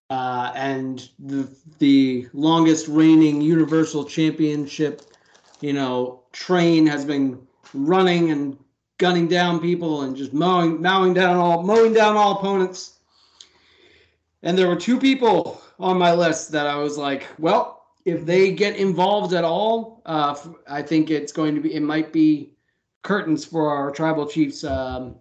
Uh, 0.10 0.52
and 0.56 1.10
the 1.20 1.50
the 1.80 2.30
longest 2.34 2.88
reigning 2.88 3.42
Universal 3.42 4.06
Championship, 4.06 5.02
you 5.60 5.74
know, 5.74 6.24
train 6.32 6.88
has 6.88 7.04
been 7.04 7.46
running 7.74 8.32
and 8.32 8.58
gunning 8.98 9.28
down 9.28 9.60
people 9.60 10.04
and 10.04 10.16
just 10.16 10.34
mowing 10.34 10.82
mowing 10.82 11.14
down 11.14 11.36
all 11.36 11.62
mowing 11.62 11.94
down 11.94 12.16
all 12.16 12.40
opponents. 12.40 13.00
And 14.44 14.58
there 14.58 14.68
were 14.68 14.78
two 14.78 14.98
people 14.98 15.62
on 15.78 15.98
my 15.98 16.14
list 16.14 16.52
that 16.52 16.68
I 16.68 16.76
was 16.78 16.98
like, 16.98 17.28
well, 17.38 17.86
if 18.06 18.26
they 18.26 18.54
get 18.54 18.78
involved 18.78 19.34
at 19.34 19.44
all, 19.44 20.02
uh, 20.06 20.36
I 20.70 20.82
think 20.82 21.12
it's 21.12 21.34
going 21.34 21.54
to 21.56 21.60
be 21.62 21.74
it 21.74 21.82
might 21.82 22.14
be 22.14 22.54
curtains 23.02 23.44
for 23.44 23.70
our 23.70 23.92
tribal 23.92 24.26
chiefs 24.26 24.64
um, 24.64 25.16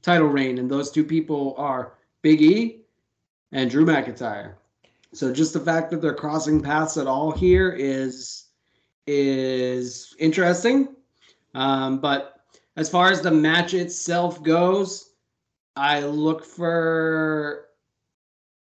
title 0.00 0.28
reign, 0.28 0.56
and 0.56 0.70
those 0.70 0.90
two 0.90 1.04
people 1.04 1.54
are 1.58 1.98
Big 2.22 2.40
E 2.40 2.81
and 3.52 3.70
Drew 3.70 3.84
McIntyre. 3.84 4.54
So 5.12 5.32
just 5.32 5.52
the 5.52 5.60
fact 5.60 5.90
that 5.90 6.00
they're 6.00 6.14
crossing 6.14 6.60
paths 6.60 6.96
at 6.96 7.06
all 7.06 7.30
here 7.30 7.70
is 7.70 8.46
is 9.06 10.14
interesting. 10.18 10.94
Um, 11.54 12.00
but 12.00 12.40
as 12.76 12.88
far 12.88 13.10
as 13.10 13.20
the 13.20 13.30
match 13.30 13.74
itself 13.74 14.42
goes, 14.42 15.10
I 15.76 16.00
look 16.00 16.44
for. 16.44 17.66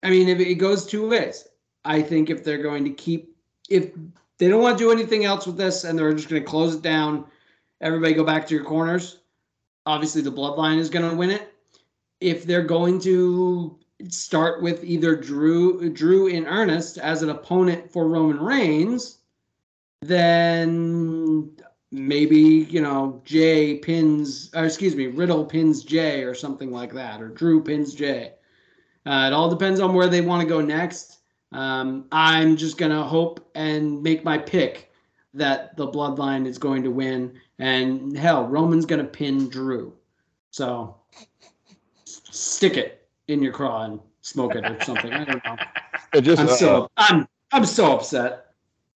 I 0.04 0.10
mean, 0.10 0.28
if 0.28 0.40
it 0.40 0.56
goes 0.56 0.86
two 0.86 1.10
ways, 1.10 1.48
I 1.86 2.02
think 2.02 2.30
if 2.30 2.44
they're 2.44 2.62
going 2.62 2.84
to 2.86 2.90
keep, 2.90 3.36
if 3.70 3.92
they 4.40 4.50
don't 4.50 4.62
want 4.62 4.78
to 4.78 4.84
do 4.84 4.92
anything 4.92 5.26
else 5.26 5.46
with 5.46 5.58
this 5.58 5.84
and 5.84 5.98
they're 5.98 6.14
just 6.14 6.28
going 6.28 6.42
to 6.42 6.48
close 6.48 6.76
it 6.76 6.82
down, 6.82 7.26
everybody 7.82 8.14
go 8.14 8.24
back 8.24 8.48
to 8.48 8.56
your 8.56 8.64
corners. 8.64 9.20
Obviously, 9.86 10.22
the 10.22 10.32
bloodline 10.32 10.80
is 10.80 10.90
going 10.90 11.08
to 11.08 11.16
win 11.16 11.30
it. 11.30 11.54
If 12.20 12.46
they're 12.46 12.64
going 12.64 13.00
to 13.02 13.80
start 14.10 14.62
with 14.62 14.84
either 14.84 15.16
Drew, 15.16 15.90
Drew 15.90 16.28
in 16.28 16.48
earnest 16.48 16.98
as 16.98 17.22
an 17.22 17.30
opponent 17.30 17.92
for 17.92 18.08
Roman 18.08 18.40
Reigns, 18.40 19.20
then 20.02 21.56
maybe 21.92 22.38
you 22.38 22.82
know 22.82 23.22
Jey 23.26 23.78
pins, 23.78 24.50
or 24.56 24.66
excuse 24.66 24.96
me, 24.96 25.08
Riddle 25.08 25.46
pins 25.46 25.84
Jey 25.84 26.24
or 26.24 26.34
something 26.34 26.72
like 26.72 26.94
that, 26.94 27.22
or 27.22 27.30
Drew 27.30 27.64
pins 27.64 27.94
Jey. 27.94 28.34
Uh, 29.06 29.26
it 29.28 29.34
all 29.34 29.50
depends 29.50 29.80
on 29.80 29.94
where 29.94 30.08
they 30.08 30.22
want 30.22 30.42
to 30.42 30.48
go 30.48 30.62
next. 30.62 31.20
Um, 31.52 32.06
I'm 32.12 32.56
just 32.56 32.78
gonna 32.78 33.04
hope 33.04 33.50
and 33.56 34.02
make 34.02 34.24
my 34.24 34.38
pick 34.38 34.92
that 35.34 35.76
the 35.78 35.88
Bloodline 35.88 36.46
is 36.46 36.58
going 36.58 36.84
to 36.84 36.92
win, 36.92 37.40
and 37.60 38.18
hell, 38.18 38.48
Roman's 38.48 38.86
gonna 38.86 39.04
pin 39.04 39.50
Drew. 39.50 39.94
So 40.52 40.96
stick 42.06 42.78
it 42.78 43.01
in 43.32 43.42
your 43.42 43.54
craw 43.54 43.84
and 43.86 44.00
smoke 44.22 44.56
it 44.56 44.66
or 44.66 44.82
something. 44.84 45.12
I 45.12 45.26
don't 45.26 45.46
know. 45.46 45.58
And 46.14 46.26
just 46.26 46.42
I'm 46.42 46.50
uh, 46.50 46.56
so 46.56 46.92
I'm 46.98 47.28
I'm 47.54 47.66
so 47.66 47.94
upset. 47.94 48.48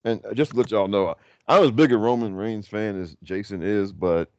and 0.03 0.21
just 0.33 0.51
to 0.51 0.57
let 0.57 0.69
y'all 0.69 0.87
know, 0.89 1.15
I 1.47 1.59
was 1.59 1.69
as 1.69 1.75
big 1.75 1.93
a 1.93 1.97
Roman 1.97 2.35
Reigns 2.35 2.67
fan 2.67 3.01
as 3.01 3.15
Jason 3.23 3.63
is, 3.63 3.93
but 3.93 4.29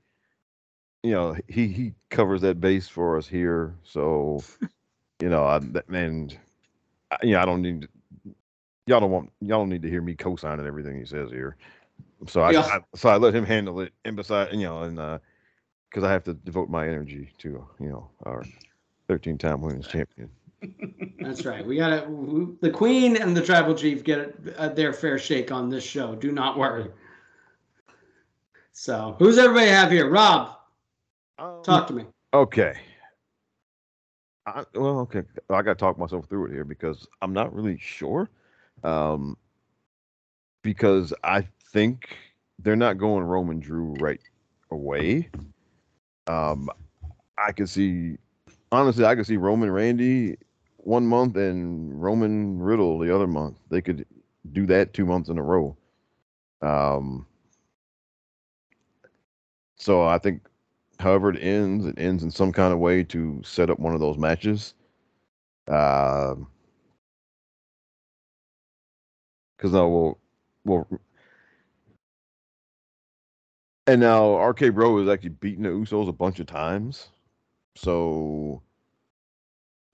you 1.03 1.13
know 1.13 1.37
he 1.49 1.69
he 1.69 1.95
covers 2.11 2.43
that 2.43 2.61
base 2.61 2.87
for 2.87 3.17
us 3.17 3.27
here, 3.27 3.75
so 3.83 4.43
you 5.23 5.31
know 5.31 5.45
I 5.45 5.59
that- 5.61 5.89
and 5.89 6.37
I, 7.11 7.17
you 7.23 7.33
know 7.33 7.41
I 7.41 7.47
don't 7.47 7.63
need 7.63 7.83
to, 7.83 7.89
y'all 8.87 9.01
don't 9.01 9.11
want 9.11 9.33
y'all 9.41 9.61
don't 9.61 9.71
need 9.71 9.83
to 9.83 9.91
hear 9.91 10.03
me 10.03 10.15
co-signing 10.15 10.67
everything 10.67 10.99
he 10.99 11.07
says 11.07 11.31
here. 11.31 11.57
So 12.29 12.43
I, 12.43 12.53
Yeah. 12.53 12.61
I 12.61 12.81
so 12.95 13.09
I 13.09 13.17
let 13.17 13.35
him 13.35 13.47
handle 13.47 13.81
it, 13.81 13.93
and 14.05 14.17
beside 14.17 14.53
you 14.53 14.65
know 14.65 14.83
and 14.83 14.99
uh 14.99 15.19
because 15.89 16.05
I 16.05 16.13
have 16.13 16.25
to 16.25 16.35
devote 16.35 16.69
my 16.69 16.87
energy 16.87 17.31
to 17.39 17.67
you 17.81 17.89
know 17.89 18.11
our 18.27 18.45
13 19.09 19.39
time 19.39 19.61
women's 19.61 19.87
champion. 19.89 20.31
That's 21.21 21.45
right. 21.45 21.65
We 21.65 21.77
got 21.77 21.91
to 21.91 22.59
the 22.61 22.71
queen 22.71 23.17
and 23.17 23.37
the 23.37 23.43
tribal 23.43 23.75
chief 23.75 24.05
get 24.05 24.35
uh, 24.57 24.69
their 24.71 24.93
fair 24.93 25.19
shake 25.19 25.53
on 25.53 25.69
this 25.69 25.85
show. 25.85 26.15
Do 26.15 26.33
not 26.33 26.59
worry. 26.59 26.87
So, 28.73 29.17
who's 29.19 29.39
everybody 29.39 29.69
have 29.69 29.91
here? 29.91 30.11
Rob, 30.11 30.57
Um, 31.39 31.63
talk 31.63 31.87
to 31.89 31.95
me. 31.95 32.05
Okay. 32.35 32.75
I, 34.47 34.65
well, 34.75 35.01
okay. 35.01 35.23
I 35.51 35.63
got 35.63 35.73
to 35.73 35.75
talk 35.75 35.99
myself 35.99 36.27
through 36.29 36.47
it 36.47 36.53
here 36.53 36.65
because 36.65 37.07
I'm 37.23 37.33
not 37.33 37.55
really 37.55 37.79
sure. 37.81 38.31
Um, 38.85 39.37
because 40.63 41.13
I 41.25 41.47
think 41.73 42.17
they're 42.59 42.77
not 42.77 42.99
going 42.99 43.25
Roman 43.25 43.61
Drew 43.61 43.95
right 43.95 44.21
away. 44.71 45.31
Um, 46.27 46.69
I 47.39 47.53
could 47.53 47.69
see, 47.69 48.19
honestly, 48.73 49.05
I 49.05 49.15
could 49.15 49.27
see 49.27 49.37
Roman 49.37 49.71
Randy 49.71 50.37
one 50.79 51.07
month 51.07 51.37
and 51.37 52.01
Roman 52.01 52.61
Riddle 52.61 52.99
the 52.99 53.15
other 53.15 53.27
month. 53.27 53.59
They 53.71 53.81
could 53.81 54.07
do 54.53 54.67
that 54.67 54.95
two 54.95 55.07
months 55.07 55.29
in 55.29 55.39
a 55.39 55.43
row. 55.43 55.77
Um, 56.63 57.27
so 59.77 60.05
I 60.05 60.19
think 60.19 60.43
however 60.99 61.31
it 61.31 61.43
ends, 61.43 61.87
it 61.87 61.99
ends 61.99 62.23
in 62.23 62.31
some 62.31 62.53
kind 62.53 62.73
of 62.73 62.79
way 62.79 63.03
to 63.05 63.43
set 63.45 63.71
up 63.71 63.79
one 63.79 63.95
of 63.95 64.01
those 64.01 64.19
matches. 64.19 64.75
Um, 65.69 66.47
because 69.57 69.73
now 69.73 69.89
we'll, 69.89 70.19
we'll, 70.65 70.87
and 73.87 74.01
now 74.01 74.37
RK 74.39 74.75
Bro 74.75 74.99
is 74.99 75.09
actually 75.09 75.31
beating 75.31 75.63
the 75.63 75.71
Usos 75.71 76.09
a 76.09 76.13
bunch 76.13 76.41
of 76.41 76.47
times, 76.47 77.09
so 77.77 78.63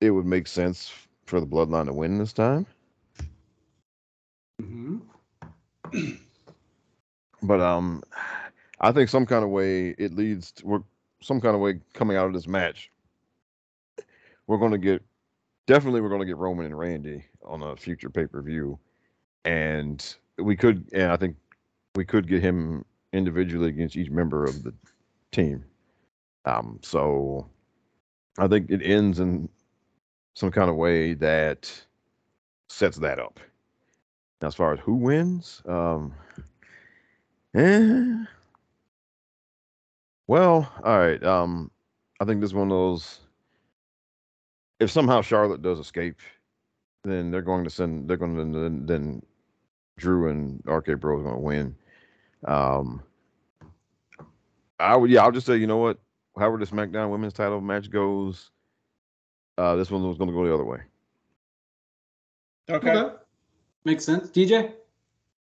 it 0.00 0.10
would 0.10 0.26
make 0.26 0.48
sense 0.48 0.92
for 1.26 1.40
the 1.40 1.46
Bloodline 1.46 1.86
to 1.86 1.92
win 1.92 2.18
this 2.18 2.32
time. 2.32 2.66
hmm 4.60 4.98
But 7.42 7.60
um, 7.60 8.02
I 8.80 8.92
think 8.92 9.08
some 9.08 9.26
kind 9.26 9.44
of 9.44 9.50
way 9.50 9.90
it 9.98 10.14
leads 10.14 10.52
to 10.52 10.66
we're 10.66 10.82
some 11.22 11.40
kind 11.40 11.54
of 11.54 11.60
way 11.60 11.80
coming 11.94 12.16
out 12.16 12.26
of 12.26 12.34
this 12.34 12.48
match. 12.48 12.90
We're 14.46 14.58
going 14.58 14.72
to 14.72 14.78
get 14.78 15.02
definitely 15.66 16.00
we're 16.00 16.08
going 16.08 16.20
to 16.20 16.26
get 16.26 16.36
Roman 16.36 16.66
and 16.66 16.78
Randy 16.78 17.24
on 17.44 17.62
a 17.62 17.76
future 17.76 18.10
pay 18.10 18.26
per 18.26 18.42
view, 18.42 18.78
and 19.44 20.16
we 20.38 20.56
could 20.56 20.88
and 20.92 21.12
I 21.12 21.16
think 21.16 21.36
we 21.96 22.04
could 22.04 22.28
get 22.28 22.42
him 22.42 22.84
individually 23.12 23.68
against 23.68 23.96
each 23.96 24.10
member 24.10 24.44
of 24.44 24.62
the 24.62 24.74
team. 25.32 25.64
Um, 26.44 26.78
so 26.82 27.48
I 28.38 28.48
think 28.48 28.70
it 28.70 28.82
ends 28.82 29.20
in 29.20 29.48
some 30.34 30.50
kind 30.50 30.70
of 30.70 30.76
way 30.76 31.14
that 31.14 31.70
sets 32.68 32.96
that 32.98 33.18
up. 33.18 33.38
Now, 34.40 34.48
as 34.48 34.54
far 34.54 34.72
as 34.72 34.80
who 34.80 34.94
wins, 34.94 35.62
um, 35.66 36.14
Eh. 37.54 38.24
Well, 40.26 40.72
all 40.82 40.98
right. 40.98 41.22
Um, 41.22 41.70
I 42.20 42.24
think 42.24 42.40
this 42.40 42.50
is 42.50 42.54
one 42.54 42.68
of 42.68 42.76
those. 42.76 43.20
If 44.80 44.90
somehow 44.90 45.20
Charlotte 45.20 45.62
does 45.62 45.78
escape, 45.78 46.18
then 47.04 47.30
they're 47.30 47.42
going 47.42 47.64
to 47.64 47.70
send. 47.70 48.08
They're 48.08 48.16
going 48.16 48.36
to 48.36 48.58
then, 48.58 48.86
then 48.86 49.22
Drew 49.98 50.30
and 50.30 50.62
RK 50.66 50.98
Bro 50.98 51.18
is 51.18 51.22
going 51.24 51.34
to 51.34 51.40
win. 51.40 51.76
Um, 52.46 53.02
I 54.80 54.96
would. 54.96 55.10
Yeah, 55.10 55.24
I'll 55.24 55.32
just 55.32 55.46
say. 55.46 55.56
You 55.56 55.66
know 55.66 55.76
what? 55.76 55.98
However, 56.36 56.58
the 56.58 56.66
SmackDown 56.66 57.10
Women's 57.10 57.34
Title 57.34 57.60
match 57.60 57.90
goes, 57.90 58.50
uh, 59.58 59.76
this 59.76 59.90
one 59.90 60.06
was 60.06 60.16
going 60.16 60.28
to 60.28 60.34
go 60.34 60.46
the 60.46 60.54
other 60.54 60.64
way. 60.64 60.80
Okay. 62.70 62.90
Okay. 62.90 63.14
Makes 63.84 64.04
sense. 64.04 64.30
DJ? 64.30 64.72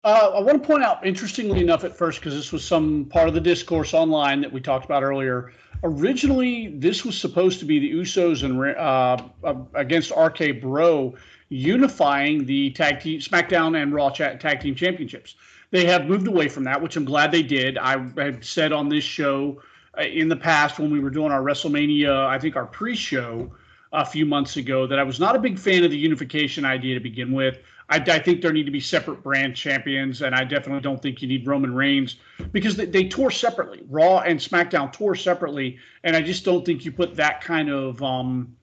Uh, 0.05 0.33
I 0.37 0.41
want 0.41 0.63
to 0.63 0.67
point 0.67 0.85
out, 0.85 1.05
interestingly 1.05 1.61
enough, 1.61 1.83
at 1.83 1.97
first, 1.97 2.21
because 2.21 2.35
this 2.35 2.53
was 2.53 2.65
some 2.65 3.07
part 3.07 3.27
of 3.27 3.35
the 3.35 3.41
discourse 3.41 3.95
online 3.95 4.41
that 4.43 4.53
we 4.53 4.61
talked 4.61 4.85
about 4.85 5.03
earlier. 5.03 5.53
Originally, 5.83 6.69
this 6.77 7.05
was 7.05 7.19
supposed 7.19 7.59
to 7.61 7.65
be 7.65 7.79
the 7.79 7.93
Usos 7.93 8.45
and 8.45 8.61
uh, 8.77 9.17
uh, 9.45 9.55
against 9.75 10.13
RK 10.17 10.61
Bro 10.61 11.15
unifying 11.49 12.45
the 12.45 12.71
tag 12.71 13.01
team 13.01 13.21
SmackDown 13.21 13.81
and 13.81 13.93
Raw 13.93 14.11
cha- 14.11 14.35
tag 14.35 14.61
team 14.61 14.75
championships. 14.75 15.35
They 15.71 15.85
have 15.87 16.07
moved 16.07 16.27
away 16.27 16.49
from 16.49 16.65
that, 16.65 16.81
which 16.81 16.97
I'm 16.97 17.05
glad 17.05 17.33
they 17.33 17.43
did. 17.43 17.77
I 17.79 17.99
had 18.17 18.45
said 18.45 18.73
on 18.73 18.89
this 18.89 19.05
show 19.05 19.61
in 19.99 20.29
the 20.29 20.37
past 20.37 20.79
when 20.79 20.91
we 20.91 21.01
were 21.01 21.11
doing 21.11 21.33
our 21.33 21.43
WrestleMania, 21.43 22.27
I 22.27 22.39
think 22.39 22.57
our 22.57 22.67
pre-show 22.67 23.51
a 23.93 24.05
few 24.05 24.27
months 24.27 24.57
ago, 24.57 24.87
that 24.87 24.99
I 24.99 25.03
was 25.03 25.19
not 25.19 25.35
a 25.35 25.39
big 25.39 25.59
fan 25.59 25.83
of 25.85 25.91
the 25.91 25.97
unification 25.97 26.65
idea 26.65 26.95
to 26.95 27.01
begin 27.01 27.33
with. 27.33 27.59
I, 27.89 27.97
I, 27.97 28.19
think 28.19 28.43
there 28.43 28.53
need 28.53 28.67
to 28.67 28.71
be 28.71 28.81
separate 28.81 29.23
brand 29.23 29.57
champions, 29.57 30.21
and 30.21 30.35
I 30.35 30.45
definitely 30.45 30.83
don't 30.83 31.01
think 31.01 31.23
you 31.23 31.29
need 31.29 31.47
Roman 31.47 31.75
Reigns 31.75 32.17
because 32.53 32.77
they, 32.77 32.85
they 32.85 33.05
tour 33.05 33.31
separately. 33.31 33.83
Raw 33.89 34.19
and 34.21 34.39
SmackDown 34.39 34.93
tour 34.93 35.15
separately, 35.15 35.79
and 36.05 36.15
I 36.15 36.21
just 36.21 36.45
don't 36.45 36.67
think 36.67 36.85
you 36.85 36.93
put 36.93 37.15
that 37.17 37.41
kind 37.41 37.71
of 37.71 38.03
um, 38.03 38.55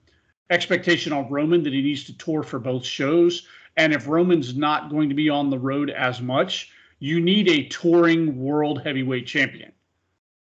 expectation 0.50 1.12
on 1.12 1.28
Roman 1.28 1.64
that 1.64 1.72
he 1.72 1.82
needs 1.82 2.04
to 2.04 2.16
tour 2.16 2.44
for 2.44 2.60
both 2.60 2.84
shows. 2.84 3.48
And 3.76 3.92
if 3.92 4.06
Roman's 4.06 4.56
not 4.56 4.90
going 4.90 5.08
to 5.08 5.14
be 5.14 5.28
on 5.28 5.50
the 5.50 5.58
road 5.58 5.90
as 5.90 6.20
much, 6.20 6.70
you 7.00 7.20
need 7.20 7.48
a 7.48 7.66
touring 7.66 8.40
world 8.40 8.82
heavyweight 8.84 9.26
champion. 9.26 9.72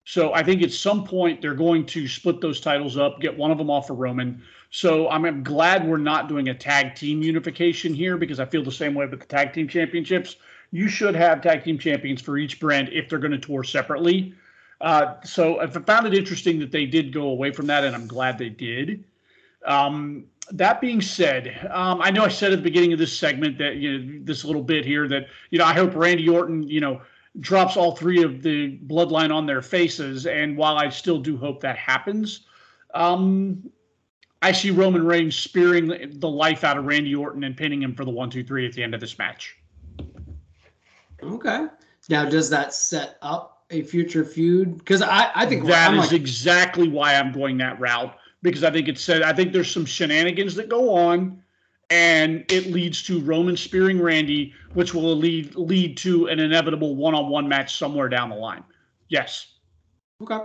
So 0.05 0.33
I 0.33 0.43
think 0.43 0.61
at 0.61 0.71
some 0.71 1.03
point 1.03 1.41
they're 1.41 1.55
going 1.55 1.85
to 1.87 2.07
split 2.07 2.39
those 2.39 2.61
titles 2.61 2.95
up, 2.95 3.19
get 3.19 3.35
one 3.35 3.51
of 3.51 3.57
them 3.57 3.71
off 3.71 3.89
of 3.89 3.97
Roman. 3.97 4.41
So 4.69 5.09
I'm 5.09 5.43
glad 5.43 5.87
we're 5.87 5.97
not 5.97 6.29
doing 6.29 6.49
a 6.49 6.53
tag 6.53 6.95
team 6.95 7.23
unification 7.23 7.93
here 7.93 8.15
because 8.15 8.39
I 8.39 8.45
feel 8.45 8.63
the 8.63 8.71
same 8.71 8.93
way 8.93 9.07
with 9.07 9.19
the 9.19 9.25
tag 9.25 9.53
team 9.53 9.67
championships. 9.67 10.35
You 10.71 10.87
should 10.87 11.15
have 11.15 11.41
tag 11.41 11.63
team 11.63 11.79
champions 11.79 12.21
for 12.21 12.37
each 12.37 12.59
brand 12.59 12.89
if 12.89 13.09
they're 13.09 13.19
going 13.19 13.31
to 13.31 13.39
tour 13.39 13.63
separately. 13.63 14.35
Uh, 14.79 15.15
so 15.23 15.59
I 15.59 15.67
found 15.67 16.05
it 16.05 16.13
interesting 16.13 16.59
that 16.59 16.71
they 16.71 16.85
did 16.85 17.11
go 17.11 17.29
away 17.29 17.51
from 17.51 17.65
that, 17.67 17.83
and 17.83 17.95
I'm 17.95 18.07
glad 18.07 18.37
they 18.37 18.49
did. 18.49 19.05
Um, 19.65 20.25
that 20.51 20.81
being 20.81 21.01
said, 21.01 21.67
um, 21.71 22.01
I 22.01 22.11
know 22.11 22.23
I 22.23 22.27
said 22.27 22.51
at 22.51 22.57
the 22.57 22.63
beginning 22.63 22.93
of 22.93 22.99
this 22.99 23.17
segment 23.17 23.57
that 23.57 23.77
you 23.77 23.97
know 23.97 24.19
this 24.23 24.45
little 24.45 24.61
bit 24.61 24.85
here 24.85 25.07
that 25.07 25.27
you 25.49 25.57
know 25.57 25.65
I 25.65 25.73
hope 25.73 25.95
Randy 25.95 26.29
Orton 26.29 26.67
you 26.67 26.81
know 26.81 27.01
drops 27.39 27.77
all 27.77 27.95
three 27.95 28.23
of 28.23 28.41
the 28.41 28.79
bloodline 28.87 29.33
on 29.33 29.45
their 29.45 29.61
faces, 29.61 30.25
and 30.25 30.57
while 30.57 30.77
I 30.77 30.89
still 30.89 31.19
do 31.19 31.37
hope 31.37 31.61
that 31.61 31.77
happens, 31.77 32.41
um, 32.93 33.69
I 34.41 34.51
see 34.51 34.71
Roman 34.71 35.05
Reigns 35.05 35.35
spearing 35.35 36.19
the 36.19 36.29
life 36.29 36.63
out 36.63 36.77
of 36.77 36.85
Randy 36.85 37.15
Orton 37.15 37.43
and 37.43 37.57
pinning 37.57 37.81
him 37.81 37.95
for 37.95 38.05
the 38.05 38.11
one, 38.11 38.29
two, 38.29 38.43
three 38.43 38.65
at 38.65 38.73
the 38.73 38.83
end 38.83 38.93
of 38.93 39.01
this 39.01 39.17
match. 39.17 39.57
Okay. 41.23 41.67
Now, 42.09 42.29
does 42.29 42.49
that 42.51 42.73
set 42.73 43.17
up 43.21 43.63
a 43.71 43.81
future 43.81 44.23
feud? 44.23 44.77
Because 44.77 45.01
I, 45.01 45.31
I 45.33 45.45
think 45.45 45.65
that 45.65 45.93
is 45.93 45.99
like, 45.99 46.11
exactly 46.11 46.87
why 46.87 47.15
I'm 47.15 47.31
going 47.31 47.57
that 47.57 47.79
route 47.79 48.15
because 48.45 48.63
I 48.63 48.71
think 48.71 48.87
it 48.87 48.97
said 48.97 49.23
I 49.23 49.33
think 49.33 49.51
there's 49.51 49.71
some 49.71 49.85
shenanigans 49.85 50.55
that 50.55 50.69
go 50.69 50.95
on, 50.95 51.41
and 51.89 52.45
it 52.51 52.67
leads 52.67 53.03
to 53.03 53.21
Roman 53.21 53.55
spearing 53.55 54.01
Randy, 54.01 54.53
which 54.73 54.93
will 54.93 55.15
lead 55.15 55.55
lead 55.55 55.97
to 55.97 56.27
an 56.27 56.39
inevitable 56.39 56.95
one-on-one 56.95 57.47
match 57.47 57.77
somewhere 57.77 58.09
down 58.09 58.29
the 58.29 58.35
line. 58.35 58.63
Yes. 59.09 59.53
okay. 60.21 60.39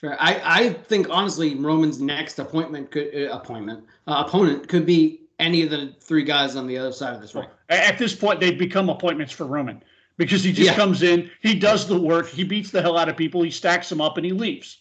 Fair. 0.00 0.16
I, 0.20 0.40
I 0.44 0.68
think 0.72 1.08
honestly, 1.10 1.56
Roman's 1.56 2.00
next 2.00 2.38
appointment 2.38 2.92
could 2.92 3.12
uh, 3.14 3.32
appointment 3.32 3.84
uh, 4.06 4.22
opponent 4.26 4.68
could 4.68 4.86
be 4.86 5.22
any 5.40 5.62
of 5.62 5.70
the 5.70 5.94
three 6.00 6.22
guys 6.22 6.54
on 6.54 6.66
the 6.68 6.78
other 6.78 6.92
side 6.92 7.14
of 7.14 7.20
this 7.20 7.34
ring. 7.34 7.48
At 7.68 7.98
this 7.98 8.14
point, 8.14 8.38
they've 8.40 8.58
become 8.58 8.88
appointments 8.88 9.32
for 9.32 9.46
Roman 9.46 9.82
because 10.16 10.44
he 10.44 10.52
just 10.52 10.70
Yeah. 10.70 10.76
comes 10.76 11.02
in, 11.02 11.30
he 11.42 11.54
does 11.54 11.86
the 11.88 11.98
work, 11.98 12.28
he 12.28 12.44
beats 12.44 12.70
the 12.70 12.80
hell 12.80 12.96
out 12.96 13.08
of 13.08 13.16
people, 13.16 13.42
he 13.42 13.50
stacks 13.50 13.88
them 13.88 14.00
up, 14.00 14.16
and 14.16 14.24
he 14.24 14.32
leaves. 14.32 14.78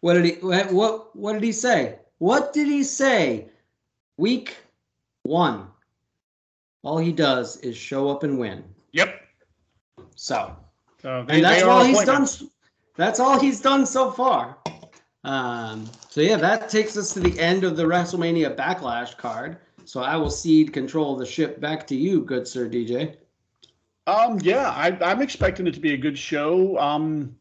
What 0.00 0.14
did 0.14 0.24
he? 0.24 0.32
What, 0.34 0.72
what 0.72 1.16
what 1.16 1.32
did 1.32 1.42
he 1.42 1.52
say? 1.52 1.98
What 2.18 2.52
did 2.52 2.68
he 2.68 2.84
say? 2.84 3.48
Week 4.16 4.56
one. 5.26 5.68
All 6.82 6.98
he 6.98 7.12
does 7.12 7.56
is 7.58 7.76
show 7.76 8.08
up 8.08 8.22
and 8.22 8.38
win. 8.38 8.64
Yep. 8.92 9.20
So 10.14 10.56
So 11.02 11.24
they, 11.26 11.36
and 11.36 11.44
that's 11.44 11.62
all 11.62 11.84
he's 11.84 12.04
done. 12.04 12.26
That's 12.96 13.20
all 13.20 13.38
he's 13.38 13.60
done 13.60 13.84
so 13.86 14.10
far. 14.10 14.56
Um, 15.24 15.90
so 16.08 16.20
yeah, 16.20 16.36
that 16.36 16.68
takes 16.68 16.96
us 16.96 17.12
to 17.14 17.20
the 17.20 17.38
end 17.40 17.64
of 17.64 17.76
the 17.76 17.82
WrestleMania 17.82 18.54
Backlash 18.56 19.16
card. 19.16 19.58
So 19.84 20.00
I 20.00 20.16
will 20.16 20.30
cede 20.30 20.72
control 20.72 21.14
of 21.14 21.18
the 21.18 21.26
ship 21.26 21.60
back 21.60 21.86
to 21.88 21.96
you, 21.96 22.22
good 22.22 22.46
sir 22.46 22.68
DJ. 22.68 23.16
Um, 24.06 24.38
yeah, 24.42 24.70
I, 24.70 24.96
I'm 25.04 25.20
expecting 25.20 25.66
it 25.66 25.74
to 25.74 25.80
be 25.80 25.94
a 25.94 25.96
good 25.96 26.16
show. 26.16 26.78
Um, 26.78 27.36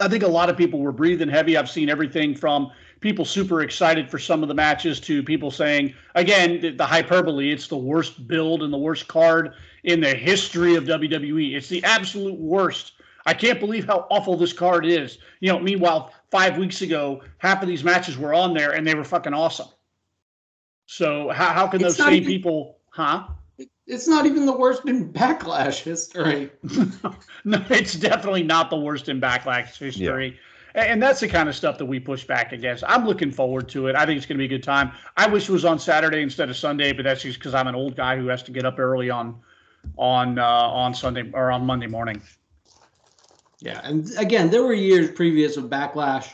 I 0.00 0.08
think 0.08 0.22
a 0.22 0.28
lot 0.28 0.48
of 0.48 0.56
people 0.56 0.80
were 0.80 0.92
breathing 0.92 1.28
heavy. 1.28 1.56
I've 1.56 1.68
seen 1.68 1.90
everything 1.90 2.34
from 2.34 2.70
people 3.00 3.24
super 3.24 3.62
excited 3.62 4.10
for 4.10 4.18
some 4.18 4.42
of 4.42 4.48
the 4.48 4.54
matches 4.54 5.00
to 5.00 5.22
people 5.22 5.50
saying, 5.50 5.94
again, 6.14 6.60
the, 6.60 6.70
the 6.70 6.86
hyperbole, 6.86 7.50
it's 7.50 7.66
the 7.66 7.76
worst 7.76 8.26
build 8.28 8.62
and 8.62 8.72
the 8.72 8.78
worst 8.78 9.08
card 9.08 9.54
in 9.84 10.00
the 10.00 10.14
history 10.14 10.74
of 10.76 10.84
WWE. 10.84 11.54
It's 11.56 11.68
the 11.68 11.82
absolute 11.84 12.38
worst. 12.38 12.92
I 13.26 13.34
can't 13.34 13.60
believe 13.60 13.86
how 13.86 14.06
awful 14.10 14.36
this 14.36 14.52
card 14.52 14.86
is. 14.86 15.18
You 15.40 15.52
know, 15.52 15.58
meanwhile, 15.58 16.12
five 16.30 16.58
weeks 16.58 16.82
ago, 16.82 17.22
half 17.38 17.62
of 17.62 17.68
these 17.68 17.84
matches 17.84 18.16
were 18.18 18.34
on 18.34 18.54
there 18.54 18.72
and 18.72 18.86
they 18.86 18.94
were 18.94 19.04
fucking 19.04 19.34
awesome. 19.34 19.68
So 20.86 21.28
how, 21.30 21.50
how 21.50 21.66
can 21.66 21.80
It's 21.84 21.96
those 21.96 22.06
same 22.06 22.14
even- 22.14 22.26
people, 22.26 22.78
huh? 22.90 23.28
It's 23.86 24.06
not 24.06 24.24
even 24.24 24.46
the 24.46 24.56
worst 24.56 24.86
in 24.86 25.12
Backlash 25.12 25.82
history. 25.82 26.48
no, 27.44 27.64
it's 27.70 27.94
definitely 27.94 28.44
not 28.44 28.70
the 28.70 28.76
worst 28.76 29.08
in 29.08 29.20
backlash 29.20 29.76
history. 29.76 30.28
A- 30.28 30.49
And 30.74 31.02
that's 31.02 31.20
the 31.20 31.28
kind 31.28 31.48
of 31.48 31.56
stuff 31.56 31.78
that 31.78 31.84
we 31.86 31.98
push 32.00 32.24
back 32.24 32.52
against. 32.52 32.84
I'm 32.86 33.04
looking 33.06 33.30
forward 33.30 33.68
to 33.70 33.88
it. 33.88 33.96
I 33.96 34.06
think 34.06 34.16
it's 34.18 34.26
going 34.26 34.36
to 34.36 34.46
be 34.48 34.52
a 34.52 34.56
good 34.58 34.62
time. 34.62 34.92
I 35.16 35.26
wish 35.28 35.48
it 35.48 35.52
was 35.52 35.64
on 35.64 35.78
Saturday 35.78 36.22
instead 36.22 36.48
of 36.48 36.56
Sunday, 36.56 36.92
but 36.92 37.04
that's 37.04 37.22
just 37.22 37.38
because 37.38 37.54
I'm 37.54 37.66
an 37.66 37.74
old 37.74 37.96
guy 37.96 38.16
who 38.16 38.26
has 38.28 38.42
to 38.44 38.52
get 38.52 38.64
up 38.64 38.78
early 38.78 39.10
on 39.10 39.36
on 39.96 40.38
uh, 40.38 40.44
on 40.44 40.94
Sunday 40.94 41.30
or 41.32 41.50
on 41.50 41.64
Monday 41.66 41.86
morning. 41.86 42.22
Yeah, 43.60 43.80
and 43.84 44.10
again, 44.18 44.50
there 44.50 44.62
were 44.62 44.72
years 44.72 45.10
previous 45.10 45.56
of 45.56 45.64
Backlash 45.64 46.28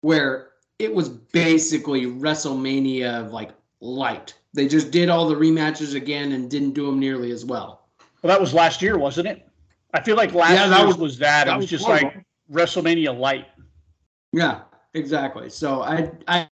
where 0.00 0.48
it 0.78 0.92
was 0.94 1.08
basically 1.08 2.06
WrestleMania 2.06 3.30
like 3.32 3.50
light. 3.80 4.34
They 4.54 4.66
just 4.66 4.90
did 4.90 5.08
all 5.08 5.28
the 5.28 5.34
rematches 5.34 5.94
again 5.94 6.32
and 6.32 6.50
didn't 6.50 6.72
do 6.72 6.86
them 6.86 6.98
nearly 6.98 7.30
as 7.32 7.44
well. 7.44 7.88
Well, 8.22 8.28
that 8.32 8.40
was 8.40 8.54
last 8.54 8.80
year, 8.82 8.98
wasn't 8.98 9.28
it? 9.28 9.46
I 9.94 10.00
feel 10.02 10.16
like 10.16 10.32
last 10.34 10.52
Yeah, 10.54 10.66
year's 10.76 10.86
was- 10.88 10.96
was, 10.98 11.18
that. 11.18 11.46
that 11.46 11.54
It 11.54 11.56
was, 11.56 11.64
was 11.64 11.70
just 11.70 11.84
horrible. 11.84 12.08
like 12.14 12.24
WrestleMania 12.50 13.16
light. 13.16 13.46
Yeah, 14.32 14.60
exactly. 14.94 15.50
So 15.50 15.82
I 15.82 16.10
I 16.26 16.48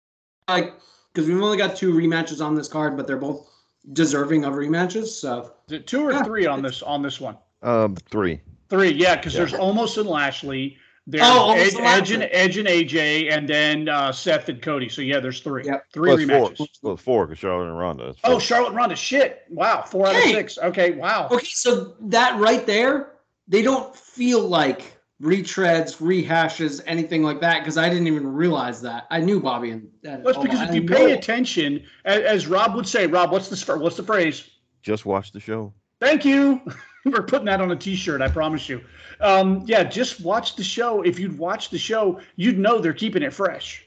like 0.49 0.75
because 1.13 1.29
we've 1.29 1.41
only 1.41 1.59
got 1.59 1.77
two 1.77 1.93
rematches 1.93 2.45
on 2.45 2.55
this 2.55 2.69
card, 2.69 2.97
but 2.97 3.07
they're 3.07 3.17
both 3.17 3.49
deserving 3.93 4.45
of 4.45 4.55
rematches. 4.55 5.07
So 5.09 5.53
Is 5.69 5.73
it 5.75 5.87
two 5.87 6.05
or 6.07 6.13
Yeah. 6.13 6.23
three 6.25 6.47
on 6.47 6.63
this 6.63 6.83
on 6.83 7.03
this 7.03 7.21
one? 7.21 7.37
Um, 7.63 7.97
three. 8.11 8.41
Three, 8.69 8.91
yeah, 8.91 9.17
because 9.17 9.35
Yeah. 9.35 9.41
there's 9.41 9.53
Omos 9.53 9.97
and 9.99 10.09
Lashley. 10.09 10.77
There's 11.09 11.23
Oh, 11.25 11.55
Omos 11.55 11.57
Edge, 11.59 11.75
and 11.77 11.87
Edge 11.87 12.11
and 12.11 12.23
Edge 12.33 12.57
and 12.59 12.69
AJ, 12.69 13.31
and 13.31 13.49
then 13.49 13.89
uh, 13.89 14.11
Seth 14.11 14.49
and 14.49 14.61
Cody. 14.61 14.89
So 14.89 15.03
yeah, 15.03 15.21
there's 15.21 15.41
three. 15.41 15.65
Yep. 15.65 15.85
Three 15.93 16.09
Well, 16.11 16.19
it's 16.19 16.59
four. 16.59 16.67
rematches. 16.67 16.69
Well, 16.83 16.97
four 16.97 17.27
because 17.27 17.39
Charlotte 17.39 17.69
and 17.69 17.79
Ronda. 17.79 18.09
It's 18.09 18.19
Oh, 18.25 18.33
four. 18.33 18.41
Charlotte 18.41 18.69
and 18.69 18.77
Ronda. 18.77 18.97
Shit. 18.97 19.43
Wow. 19.49 19.83
Four 19.83 20.09
out 20.09 20.17
of 20.17 20.23
six. 20.23 20.59
Okay. 20.59 20.93
Wow. 20.93 21.29
okay, 21.31 21.47
so 21.47 21.95
that 22.01 22.39
right 22.41 22.67
there, 22.67 23.13
they 23.47 23.63
don't 23.63 23.95
feel 23.95 24.41
like 24.41 24.96
retreads, 25.23 25.97
rehashes, 25.99 26.83
anything 26.87 27.23
like 27.23 27.41
that 27.41 27.61
because 27.61 27.79
I 27.79 27.89
didn't 27.89 28.07
even 28.07 28.27
realize 28.27 28.83
that. 28.83 29.07
I 29.11 29.21
knew 29.21 29.41
Bobby 29.41 29.71
and. 29.71 29.89
and 30.05 30.25
That's 30.25 30.39
oh, 30.39 30.43
because 30.43 30.61
I 30.61 30.69
if 30.69 30.75
you 30.75 30.83
know- 30.83 30.97
pay 30.97 31.13
attention, 31.13 31.85
as, 32.05 32.23
as 32.23 32.47
Rob 32.47 32.75
would 32.75 32.87
say, 32.87 33.07
Rob, 33.07 33.33
what's 33.33 33.49
the 33.49 33.77
what's 33.79 33.97
the 33.97 34.03
phrase? 34.03 34.49
Just 34.83 35.07
watch 35.07 35.33
the 35.33 35.41
show. 35.41 35.73
Thank 36.01 36.25
you. 36.25 36.61
We're 37.05 37.23
putting 37.23 37.47
that 37.47 37.61
on 37.61 37.71
a 37.71 37.77
T-shirt. 37.77 38.21
I 38.21 38.29
promise 38.29 38.69
you. 38.69 38.83
Um, 39.21 39.63
yeah, 39.65 39.85
just 39.85 40.21
watch 40.21 40.57
the 40.57 40.65
show. 40.65 41.03
If 41.03 41.19
you'd 41.19 41.39
watch 41.39 41.71
the 41.71 41.79
show, 41.79 42.21
you'd 42.35 42.59
know 42.59 42.81
they're 42.81 42.93
keeping 42.93 43.23
it 43.23 43.33
fresh. 43.33 43.85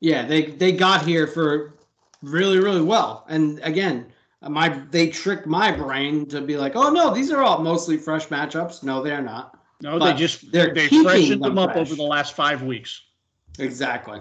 Yeah, 0.00 0.26
they 0.26 0.46
they 0.46 0.72
got 0.72 1.06
here 1.06 1.26
for 1.26 1.74
really 2.22 2.58
really 2.58 2.82
well, 2.82 3.24
and 3.28 3.60
again, 3.62 4.12
my 4.42 4.68
they 4.90 5.08
tricked 5.08 5.46
my 5.46 5.72
brain 5.72 6.26
to 6.26 6.42
be 6.42 6.56
like, 6.58 6.76
oh 6.76 6.90
no, 6.90 7.14
these 7.14 7.30
are 7.30 7.42
all 7.42 7.62
mostly 7.62 7.96
fresh 7.96 8.26
matchups. 8.26 8.82
No, 8.82 9.02
they're 9.02 9.22
not. 9.22 9.55
No, 9.82 9.98
But 9.98 10.12
they 10.12 10.18
just 10.18 10.50
they're 10.52 10.72
they 10.72 10.88
freshened 10.88 11.42
them 11.42 11.54
them 11.54 11.58
up 11.58 11.72
fresh. 11.72 11.86
over 11.86 11.94
the 11.94 12.02
last 12.02 12.34
five 12.34 12.62
weeks. 12.62 13.02
Exactly. 13.58 14.20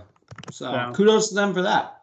So 0.52 0.72
Yeah. 0.72 0.92
kudos 0.94 1.30
to 1.30 1.36
them 1.36 1.54
for 1.54 1.62
that. 1.62 2.02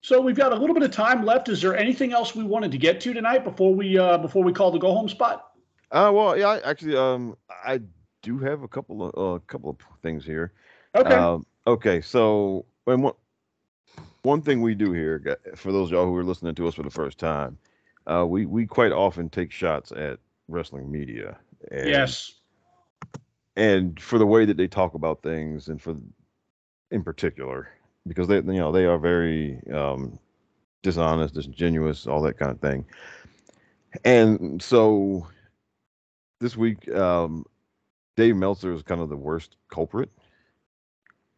So 0.00 0.20
we've 0.20 0.36
got 0.36 0.52
a 0.52 0.56
little 0.56 0.74
bit 0.74 0.82
of 0.82 0.90
time 0.90 1.24
left. 1.24 1.48
Is 1.48 1.60
there 1.60 1.76
anything 1.76 2.12
else 2.12 2.34
we 2.34 2.44
wanted 2.44 2.70
to 2.72 2.78
get 2.78 3.00
to 3.02 3.12
tonight 3.12 3.44
before 3.44 3.74
we 3.74 3.98
uh, 3.98 4.18
before 4.18 4.44
we 4.44 4.52
call 4.52 4.70
the 4.70 4.78
go 4.78 4.92
home 4.92 5.08
spot? 5.08 5.52
Uh, 5.90 6.10
well, 6.12 6.36
yeah, 6.36 6.48
I, 6.48 6.70
actually, 6.70 6.96
um, 6.96 7.36
I 7.64 7.80
do 8.22 8.38
have 8.38 8.62
a 8.62 8.68
couple 8.68 9.02
of 9.02 9.14
a 9.14 9.36
uh, 9.36 9.38
couple 9.40 9.70
of 9.70 9.76
things 10.02 10.24
here. 10.24 10.52
Okay. 10.94 11.14
Um, 11.14 11.46
okay, 11.66 12.00
so 12.00 12.64
and 12.86 13.02
one 13.02 13.14
one 14.22 14.42
thing 14.42 14.62
we 14.62 14.74
do 14.74 14.92
here, 14.92 15.38
for 15.56 15.72
those 15.72 15.88
of 15.88 15.92
y'all 15.92 16.06
who 16.06 16.16
are 16.16 16.24
listening 16.24 16.54
to 16.54 16.68
us 16.68 16.74
for 16.74 16.82
the 16.82 16.90
first 16.90 17.18
time, 17.18 17.58
uh, 18.06 18.26
we 18.26 18.46
we 18.46 18.66
quite 18.66 18.92
often 18.92 19.28
take 19.28 19.50
shots 19.50 19.92
at 19.92 20.18
wrestling 20.48 20.90
media. 20.90 21.38
And, 21.70 21.88
yes. 21.88 22.34
And 23.58 24.00
for 24.00 24.18
the 24.18 24.26
way 24.26 24.44
that 24.44 24.56
they 24.56 24.68
talk 24.68 24.94
about 24.94 25.22
things, 25.22 25.68
and 25.68 25.82
for 25.82 25.96
in 26.92 27.02
particular, 27.02 27.68
because 28.06 28.28
they 28.28 28.36
you 28.36 28.42
know 28.42 28.70
they 28.72 28.86
are 28.86 28.98
very 28.98 29.60
um, 29.74 30.18
dishonest, 30.82 31.34
disingenuous, 31.34 32.06
all 32.06 32.22
that 32.22 32.38
kind 32.38 32.52
of 32.52 32.60
thing. 32.60 32.86
And 34.04 34.62
so 34.62 35.26
this 36.40 36.56
week, 36.56 36.88
um, 36.92 37.44
Dave 38.16 38.36
Meltzer 38.36 38.72
is 38.72 38.82
kind 38.82 39.00
of 39.00 39.08
the 39.08 39.16
worst 39.16 39.56
culprit, 39.70 40.10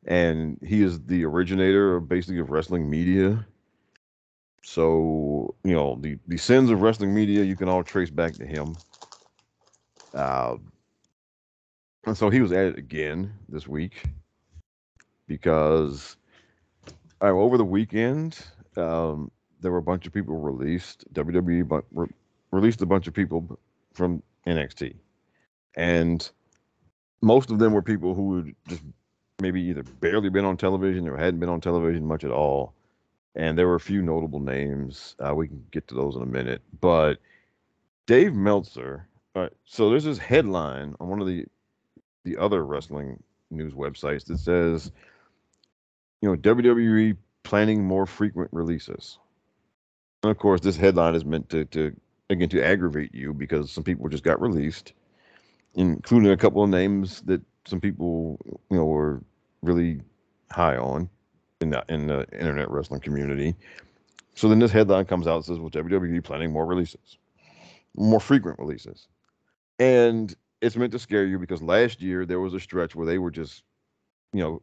and 0.07 0.59
he 0.63 0.83
is 0.83 1.01
the 1.01 1.25
originator 1.25 1.97
of 1.97 2.09
basically 2.09 2.41
of 2.41 2.51
wrestling 2.51 2.91
media. 2.91 3.47
So 4.63 5.55
you 5.65 5.73
know 5.73 5.99
the 6.03 6.19
the 6.29 6.37
sins 6.37 6.71
of 6.71 6.83
wrestling 6.83 7.15
media 7.15 7.45
you 7.45 7.57
can 7.57 7.71
all 7.71 7.83
trace 7.83 8.11
back 8.11 8.35
to 8.35 8.47
him. 8.47 8.77
Uh, 10.13 10.57
and 12.05 12.17
so 12.17 12.31
he 12.31 12.41
was 12.41 12.53
at 12.53 12.67
it 12.67 12.79
again 12.79 13.33
this 13.49 13.69
week 13.69 14.03
because 15.27 16.17
uh, 17.23 17.27
over 17.27 17.57
the 17.57 17.65
weekend 17.65 18.39
um, 18.77 19.31
there 19.61 19.71
were 19.71 19.79
a 19.79 19.83
bunch 19.83 20.07
of 20.07 20.13
people 20.13 20.37
released. 20.37 21.05
WWE 21.15 21.67
bu- 21.69 21.83
re- 21.93 22.09
released 22.51 22.83
a 22.83 22.87
bunch 22.87 23.07
of 23.07 23.15
people 23.15 23.59
from 23.93 24.23
NXT, 24.47 24.95
and 25.77 26.31
most 27.23 27.51
of 27.51 27.59
them 27.59 27.73
were 27.73 27.83
people 27.83 28.15
who 28.15 28.37
had 28.37 28.55
just 28.69 28.83
maybe 29.41 29.61
either 29.63 29.83
barely 29.83 30.29
been 30.29 30.45
on 30.45 30.57
television 30.57 31.09
or 31.09 31.17
hadn't 31.17 31.41
been 31.41 31.49
on 31.49 31.61
television 31.61 32.07
much 32.07 32.25
at 32.25 32.31
all. 32.31 32.75
And 33.37 33.57
there 33.57 33.69
were 33.69 33.77
a 33.77 33.81
few 33.81 34.03
notable 34.03 34.41
names. 34.41 35.15
Uh, 35.25 35.35
we 35.35 35.47
can 35.47 35.65
get 35.71 35.87
to 35.89 35.95
those 35.95 36.17
in 36.17 36.23
a 36.23 36.27
minute, 36.27 36.63
but 36.81 37.19
Dave 38.07 38.35
Meltzer. 38.35 39.07
All 39.37 39.43
right, 39.43 39.53
so 39.65 39.89
there's 39.89 40.05
this 40.05 40.19
headline 40.19 40.97
on 40.99 41.09
one 41.09 41.21
of 41.21 41.29
the 41.29 41.47
the 42.25 42.37
other 42.37 42.65
wrestling 42.65 43.23
news 43.51 43.73
websites 43.73 44.25
that 44.27 44.39
says, 44.39 44.91
you 46.21 46.29
know, 46.29 46.37
WWE 46.37 47.17
planning 47.43 47.85
more 47.85 48.07
frequent 48.07 48.51
releases. 48.53 49.19
And 50.23 50.31
of 50.31 50.39
course, 50.39 50.61
this 50.61 50.77
headline 50.77 51.15
is 51.15 51.25
meant 51.25 51.49
to, 51.51 51.65
to 51.67 51.97
again 52.29 52.49
to 52.51 52.63
aggravate 52.63 53.15
you 53.15 53.33
because 53.33 53.71
some 53.71 53.85
people 53.85 54.09
just 54.09 54.25
got 54.25 54.41
released, 54.41 54.93
including 55.75 56.31
a 56.31 56.37
couple 56.37 56.63
of 56.63 56.71
names 56.71 57.23
that 57.23 57.41
some 57.67 57.81
people 57.81 58.39
you 58.71 58.77
know 58.77 58.85
were 58.85 59.23
really 59.63 60.01
high 60.51 60.77
on 60.77 61.09
in 61.61 61.71
the 61.71 61.85
in 61.89 62.07
the 62.07 62.27
internet 62.33 62.71
wrestling 62.71 63.01
community. 63.01 63.55
So 64.35 64.49
then 64.49 64.59
this 64.59 64.71
headline 64.71 65.07
comes 65.07 65.27
out 65.27 65.37
and 65.37 65.45
says, 65.45 65.59
"Well, 65.59 65.71
WWE 65.71 66.23
planning 66.23 66.53
more 66.53 66.67
releases, 66.67 67.19
more 67.97 68.21
frequent 68.21 68.59
releases," 68.59 69.09
and 69.79 70.35
it's 70.61 70.77
meant 70.77 70.93
to 70.93 70.99
scare 70.99 71.25
you 71.25 71.39
because 71.39 71.63
last 71.63 72.01
year 72.01 72.27
there 72.27 72.41
was 72.41 72.55
a 72.55 72.61
stretch 72.61 72.95
where 72.95 73.07
they 73.07 73.19
were 73.19 73.31
just, 73.31 73.63
you 74.33 74.41
know, 74.41 74.63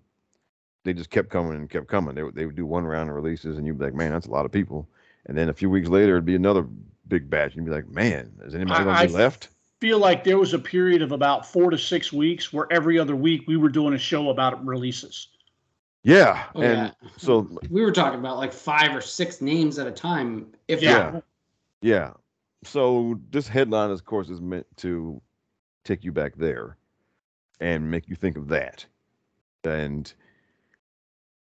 they 0.83 0.93
just 0.93 1.09
kept 1.09 1.29
coming 1.29 1.53
and 1.53 1.69
kept 1.69 1.87
coming. 1.87 2.15
They 2.15 2.23
would 2.23 2.35
they 2.35 2.45
would 2.45 2.55
do 2.55 2.65
one 2.65 2.85
round 2.85 3.09
of 3.09 3.15
releases, 3.15 3.57
and 3.57 3.65
you'd 3.67 3.77
be 3.77 3.85
like, 3.85 3.93
"Man, 3.93 4.11
that's 4.11 4.27
a 4.27 4.31
lot 4.31 4.45
of 4.45 4.51
people." 4.51 4.87
And 5.25 5.37
then 5.37 5.49
a 5.49 5.53
few 5.53 5.69
weeks 5.69 5.89
later, 5.89 6.13
it'd 6.13 6.25
be 6.25 6.35
another 6.35 6.65
big 7.07 7.29
batch, 7.29 7.55
and 7.55 7.65
you'd 7.65 7.71
be 7.71 7.75
like, 7.75 7.89
"Man, 7.89 8.31
is 8.45 8.55
anybody 8.55 8.83
going 8.85 8.95
to 8.97 9.07
be 9.07 9.13
left?" 9.13 9.49
Feel 9.81 9.99
like 9.99 10.23
there 10.23 10.37
was 10.37 10.53
a 10.53 10.59
period 10.59 11.01
of 11.01 11.11
about 11.11 11.45
four 11.45 11.69
to 11.69 11.77
six 11.77 12.13
weeks 12.13 12.51
where 12.53 12.67
every 12.71 12.97
other 12.97 13.15
week 13.15 13.43
we 13.47 13.57
were 13.57 13.69
doing 13.69 13.93
a 13.93 13.97
show 13.97 14.29
about 14.29 14.65
releases. 14.65 15.27
Yeah, 16.03 16.45
Oh, 16.55 16.61
and 16.61 16.93
yeah. 17.01 17.09
so 17.17 17.49
we 17.69 17.81
were 17.81 17.91
talking 17.91 18.17
about 18.19 18.37
like 18.37 18.53
five 18.53 18.95
or 18.95 19.01
six 19.01 19.41
names 19.41 19.77
at 19.77 19.87
a 19.87 19.91
time. 19.91 20.47
If 20.69 20.81
Yeah. 20.81 21.11
not- 21.11 21.23
Yeah. 21.81 22.13
So 22.63 23.19
this 23.29 23.47
headline, 23.47 23.91
of 23.91 24.03
course, 24.05 24.29
is 24.29 24.39
meant 24.41 24.65
to 24.77 25.21
take 25.87 26.03
you 26.03 26.11
back 26.11 26.35
there 26.35 26.77
and 27.59 27.89
make 27.89 28.07
you 28.07 28.15
think 28.15 28.37
of 28.37 28.47
that. 28.49 28.85
And 29.63 30.11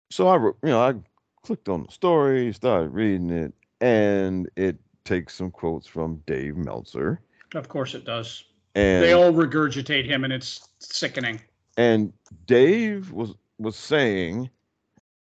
so 0.10 0.28
I, 0.28 0.36
wrote- 0.36 0.58
you 0.64 0.70
know, 0.70 0.82
I 0.82 0.96
clicked 1.44 1.70
on 1.70 1.84
the 1.84 1.92
story, 1.92 2.52
started 2.54 2.90
reading 2.90 3.30
it, 3.30 3.54
and 3.80 4.50
it 4.56 4.78
takes 5.06 5.36
some 5.36 5.52
quotes 5.52 5.88
from 5.88 6.22
Dave 6.26 6.58
Meltzer. 6.58 7.22
Of 7.56 7.68
course 7.70 7.96
it 7.96 8.06
does. 8.06 8.44
And 8.76 9.04
they 9.04 9.14
all 9.14 9.34
regurgitate 9.34 10.06
him, 10.06 10.24
and 10.24 10.32
it's 10.32 10.68
sickening. 10.80 11.42
and 11.78 12.14
Dave 12.46 13.12
was 13.12 13.34
was 13.60 13.76
saying, 13.76 14.50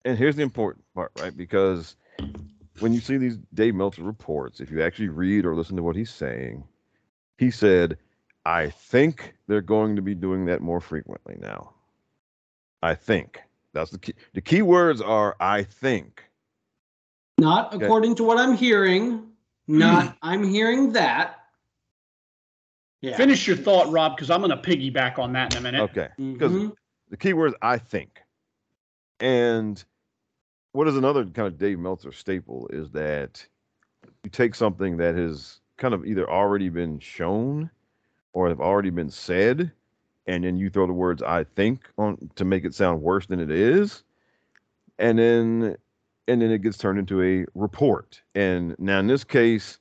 and 0.06 0.18
here's 0.18 0.36
the 0.36 0.42
important 0.44 0.84
part, 0.94 1.12
right? 1.20 1.36
Because 1.36 1.96
when 2.80 2.94
you 2.94 3.00
see 3.00 3.18
these 3.18 3.38
Dave 3.54 3.74
Meltzer 3.74 4.04
reports, 4.04 4.60
if 4.60 4.70
you 4.70 4.82
actually 4.84 5.08
read 5.10 5.46
or 5.46 5.56
listen 5.56 5.76
to 5.78 5.84
what 5.84 5.96
he's 5.96 6.12
saying, 6.12 6.64
he 7.38 7.50
said, 7.50 7.98
I 8.48 8.70
think 8.70 9.36
they're 9.48 9.60
going 9.60 9.98
to 9.98 10.02
be 10.02 10.16
doing 10.16 10.46
that 10.46 10.62
more 10.62 10.80
frequently 10.80 11.36
now. 11.38 11.74
I 12.82 12.96
think. 12.96 13.42
That's 13.74 13.92
the 13.92 14.00
key. 14.00 14.14
The 14.34 14.42
key 14.42 14.62
words 14.62 15.02
are 15.02 15.36
I 15.42 15.64
think. 15.64 16.24
Not 17.38 17.74
according 17.74 18.12
okay. 18.12 18.20
to 18.20 18.24
what 18.24 18.38
I'm 18.40 18.56
hearing. 18.56 19.28
Not 19.68 20.16
I'm 20.22 20.46
hearing 20.46 20.94
that. 20.94 21.42
Yeah. 23.02 23.18
Finish 23.18 23.46
your 23.46 23.58
thought, 23.58 23.92
Rob, 23.92 24.16
because 24.16 24.32
I'm 24.32 24.40
going 24.40 24.50
to 24.50 24.58
piggyback 24.58 25.20
on 25.20 25.34
that 25.34 25.54
in 25.54 25.60
a 25.60 25.62
minute. 25.62 25.82
Okay. 25.82 26.08
Because 26.18 26.54
mm-hmm. 26.54 26.70
the 27.10 27.18
key 27.18 27.34
word 27.34 27.48
is 27.48 27.56
I 27.62 27.78
think. 27.78 28.22
And 29.20 29.84
what 30.72 30.88
is 30.88 30.96
another 30.96 31.26
kind 31.26 31.50
of 31.50 31.58
Dave 31.58 31.80
Meltzer 31.80 32.14
staple 32.14 32.70
is 32.72 32.92
that 32.92 33.46
you 34.24 34.30
take 34.30 34.56
something 34.56 34.96
that 34.98 35.16
has 35.16 35.60
kind 35.76 35.94
of 35.94 36.06
either 36.06 36.30
already 36.30 36.70
been 36.70 36.98
shown 37.00 37.70
or 38.34 38.50
have 38.50 38.60
already 38.60 38.90
been 38.90 39.10
said, 39.10 39.72
and 40.28 40.44
then 40.44 40.58
you 40.58 40.70
throw 40.70 40.88
the 40.88 40.94
words 40.94 41.24
I 41.24 41.46
think 41.56 41.90
on 41.98 42.30
to 42.36 42.46
make 42.46 42.66
it 42.66 42.76
sound 42.76 43.02
worse 43.02 43.26
than 43.26 43.40
it 43.40 43.52
is. 43.52 44.04
And 45.00 45.18
then 45.18 45.78
and 46.28 46.42
then 46.42 46.52
it 46.52 46.62
gets 46.62 46.78
turned 46.78 47.00
into 47.00 47.22
a 47.24 47.46
report. 47.56 48.22
And 48.36 48.76
now 48.80 49.00
in 49.00 49.08
this 49.08 49.24
case, 49.24 49.80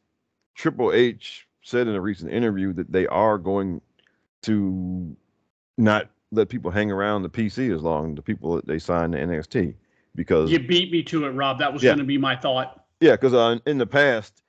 Triple 0.55 0.93
H 0.93 1.47
said 1.63 1.89
in 1.89 1.95
a 1.95 2.01
recent 2.01 2.33
interview 2.33 2.73
that 2.75 2.93
they 2.93 3.07
are 3.09 3.39
going 3.39 3.81
to 4.43 5.17
not 5.77 6.09
let 6.31 6.49
people 6.49 6.71
hang 6.71 6.91
around 6.91 7.23
the 7.23 7.29
PC 7.29 7.75
as 7.75 7.83
long 7.83 8.15
the 8.15 8.23
people 8.23 8.55
that 8.55 8.67
they 8.67 8.79
signed 8.79 9.13
to 9.13 9.19
NXT 9.19 9.75
because 10.15 10.51
you 10.51 10.59
beat 10.59 10.91
me 10.91 11.03
to 11.05 11.27
it, 11.27 11.31
Rob. 11.31 11.59
That 11.59 11.73
was 11.73 11.83
yeah. 11.83 11.91
going 11.91 11.99
to 11.99 12.05
be 12.05 12.19
my 12.19 12.37
thought. 12.37 12.85
Yeah, 13.01 13.13
because 13.13 13.35
uh, 13.35 13.59
in 13.67 13.79
the 13.79 13.87
past, 13.87 14.43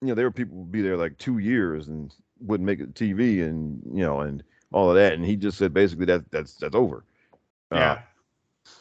you 0.00 0.08
know, 0.08 0.14
there 0.14 0.26
were 0.26 0.32
people 0.32 0.58
would 0.58 0.72
be 0.72 0.82
there 0.82 0.96
like 0.96 1.16
two 1.18 1.38
years 1.38 1.88
and 1.88 2.12
wouldn't 2.40 2.66
make 2.66 2.80
it 2.80 2.94
TV 2.94 3.42
and 3.42 3.80
you 3.92 4.04
know 4.04 4.20
and 4.20 4.42
all 4.72 4.90
of 4.90 4.96
that, 4.96 5.12
and 5.12 5.24
he 5.24 5.36
just 5.36 5.58
said 5.58 5.72
basically 5.72 6.06
that 6.06 6.30
that's 6.30 6.54
that's 6.54 6.74
over. 6.74 7.04
Uh, 7.72 7.76
yeah. 7.76 7.92
Uh, 7.92 7.98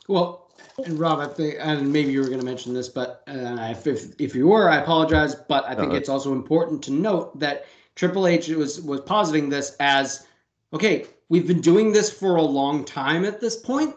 well, 0.07 0.51
and 0.83 0.99
Rob, 0.99 1.19
I 1.19 1.27
think, 1.27 1.55
and 1.59 1.91
maybe 1.91 2.11
you 2.11 2.21
were 2.21 2.27
going 2.27 2.39
to 2.39 2.45
mention 2.45 2.73
this, 2.73 2.89
but 2.89 3.23
uh, 3.27 3.57
if, 3.71 3.87
if, 3.87 4.19
if 4.19 4.35
you 4.35 4.47
were, 4.47 4.69
I 4.69 4.77
apologize. 4.77 5.35
But 5.35 5.65
I 5.65 5.75
think 5.75 5.87
uh-huh. 5.87 5.97
it's 5.97 6.09
also 6.09 6.33
important 6.33 6.83
to 6.83 6.91
note 6.91 7.39
that 7.39 7.65
Triple 7.95 8.27
H 8.27 8.49
was 8.49 8.81
was 8.81 9.01
positing 9.01 9.49
this 9.49 9.75
as, 9.79 10.27
okay, 10.73 11.05
we've 11.29 11.47
been 11.47 11.61
doing 11.61 11.91
this 11.91 12.11
for 12.11 12.35
a 12.35 12.41
long 12.41 12.83
time 12.83 13.25
at 13.25 13.39
this 13.39 13.55
point. 13.55 13.95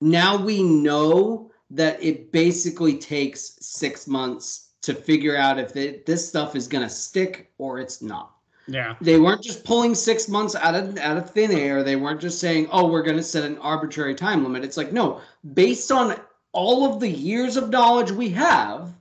Now 0.00 0.36
we 0.36 0.62
know 0.62 1.50
that 1.70 2.02
it 2.02 2.32
basically 2.32 2.96
takes 2.96 3.58
six 3.60 4.06
months 4.06 4.70
to 4.82 4.94
figure 4.94 5.36
out 5.36 5.58
if 5.58 5.76
it, 5.76 6.06
this 6.06 6.26
stuff 6.26 6.56
is 6.56 6.68
going 6.68 6.84
to 6.84 6.88
stick 6.88 7.52
or 7.58 7.78
it's 7.78 8.00
not. 8.00 8.37
Yeah. 8.68 8.96
They 9.00 9.18
weren't 9.18 9.42
just 9.42 9.64
pulling 9.64 9.94
six 9.94 10.28
months 10.28 10.54
out 10.54 10.74
of 10.74 10.98
out 10.98 11.16
of 11.16 11.30
thin 11.30 11.50
air. 11.50 11.82
They 11.82 11.96
weren't 11.96 12.20
just 12.20 12.38
saying, 12.38 12.68
"Oh, 12.70 12.86
we're 12.88 13.02
going 13.02 13.16
to 13.16 13.22
set 13.22 13.44
an 13.44 13.56
arbitrary 13.58 14.14
time 14.14 14.44
limit." 14.44 14.62
It's 14.62 14.76
like, 14.76 14.92
no, 14.92 15.22
based 15.54 15.90
on 15.90 16.20
all 16.52 16.92
of 16.92 17.00
the 17.00 17.08
years 17.08 17.56
of 17.56 17.70
knowledge 17.70 18.10
we 18.10 18.28
have, 18.30 18.92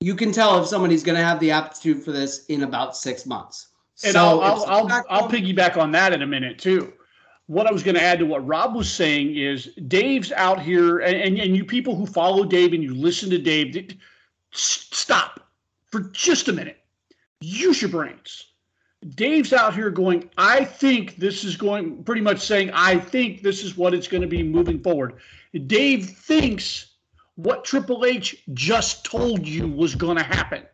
you 0.00 0.14
can 0.14 0.32
tell 0.32 0.60
if 0.60 0.66
somebody's 0.66 1.02
going 1.02 1.18
to 1.18 1.24
have 1.24 1.38
the 1.40 1.50
aptitude 1.50 2.02
for 2.02 2.10
this 2.10 2.46
in 2.46 2.62
about 2.62 2.96
six 2.96 3.26
months. 3.26 3.68
And 4.02 4.14
so 4.14 4.40
I'll 4.40 4.64
I'll, 4.64 4.88
I'll, 4.90 5.04
I'll 5.10 5.28
piggyback 5.28 5.76
on 5.76 5.92
that 5.92 6.14
in 6.14 6.22
a 6.22 6.26
minute 6.26 6.58
too. 6.58 6.94
What 7.48 7.66
I 7.66 7.72
was 7.72 7.82
going 7.82 7.96
to 7.96 8.02
add 8.02 8.20
to 8.20 8.26
what 8.26 8.46
Rob 8.46 8.74
was 8.74 8.90
saying 8.90 9.36
is 9.36 9.74
Dave's 9.88 10.32
out 10.32 10.62
here, 10.62 11.00
and, 11.00 11.16
and, 11.16 11.38
and 11.38 11.56
you 11.56 11.64
people 11.64 11.96
who 11.96 12.06
follow 12.06 12.44
Dave 12.44 12.72
and 12.72 12.82
you 12.82 12.94
listen 12.94 13.28
to 13.28 13.38
Dave, 13.38 13.98
stop 14.52 15.40
for 15.90 16.00
just 16.12 16.48
a 16.48 16.52
minute. 16.52 16.78
Use 17.40 17.82
your 17.82 17.90
brains 17.90 18.49
Dave's 19.08 19.52
out 19.52 19.74
here 19.74 19.90
going, 19.90 20.28
I 20.36 20.64
think 20.64 21.16
this 21.16 21.42
is 21.42 21.56
going, 21.56 22.04
pretty 22.04 22.20
much 22.20 22.40
saying, 22.40 22.70
I 22.74 22.98
think 22.98 23.42
this 23.42 23.64
is 23.64 23.76
what 23.76 23.94
it's 23.94 24.08
going 24.08 24.20
to 24.20 24.28
be 24.28 24.42
moving 24.42 24.82
forward. 24.82 25.20
Dave 25.66 26.10
thinks 26.10 26.96
what 27.36 27.64
Triple 27.64 28.04
H 28.04 28.44
just 28.52 29.04
told 29.04 29.46
you 29.46 29.68
was 29.68 29.94
going 29.94 30.18
to 30.18 30.22
happen. 30.22 30.64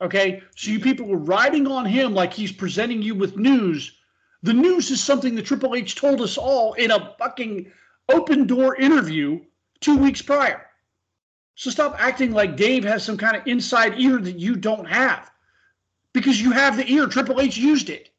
Okay. 0.00 0.42
So 0.56 0.70
you 0.70 0.80
people 0.80 1.06
were 1.06 1.16
riding 1.16 1.66
on 1.66 1.84
him 1.84 2.12
like 2.12 2.32
he's 2.32 2.52
presenting 2.52 3.02
you 3.02 3.14
with 3.14 3.36
news. 3.36 3.96
The 4.42 4.52
news 4.52 4.90
is 4.90 5.02
something 5.02 5.34
that 5.36 5.46
Triple 5.46 5.74
H 5.74 5.94
told 5.94 6.20
us 6.20 6.38
all 6.38 6.74
in 6.74 6.90
a 6.90 7.14
fucking 7.18 7.70
open 8.08 8.46
door 8.46 8.76
interview 8.76 9.40
two 9.80 9.96
weeks 9.96 10.22
prior. 10.22 10.66
So 11.54 11.70
stop 11.70 11.96
acting 11.98 12.32
like 12.32 12.56
Dave 12.56 12.84
has 12.84 13.04
some 13.04 13.16
kind 13.16 13.36
of 13.36 13.46
inside 13.46 13.98
ear 13.98 14.18
that 14.18 14.38
you 14.38 14.56
don't 14.56 14.86
have 14.86 15.30
because 16.12 16.40
you 16.40 16.50
have 16.52 16.76
the 16.76 16.90
ear. 16.90 17.06
Triple 17.06 17.40
H 17.40 17.56
used 17.56 17.90
it. 17.90 18.10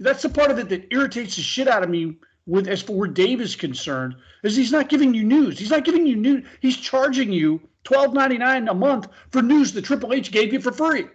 That's 0.00 0.22
the 0.22 0.28
part 0.28 0.50
of 0.50 0.58
it 0.58 0.68
that 0.68 0.92
irritates 0.92 1.36
the 1.36 1.42
shit 1.42 1.68
out 1.68 1.82
of 1.82 1.90
me 1.90 2.16
with 2.46 2.66
as 2.66 2.80
for 2.80 2.96
where 2.96 3.08
Dave 3.08 3.40
is 3.40 3.54
concerned, 3.54 4.16
is 4.42 4.56
he's 4.56 4.72
not 4.72 4.88
giving 4.88 5.12
you 5.12 5.22
news. 5.22 5.58
He's 5.58 5.70
not 5.70 5.84
giving 5.84 6.06
you 6.06 6.16
news. 6.16 6.46
He's 6.60 6.76
charging 6.76 7.30
you 7.30 7.60
twelve 7.84 8.14
ninety 8.14 8.38
nine 8.38 8.68
a 8.68 8.74
month 8.74 9.08
for 9.30 9.42
news 9.42 9.72
that 9.72 9.84
Triple 9.84 10.14
H 10.14 10.30
gave 10.32 10.52
you 10.52 10.60
for 10.60 10.72
free. 10.72 11.06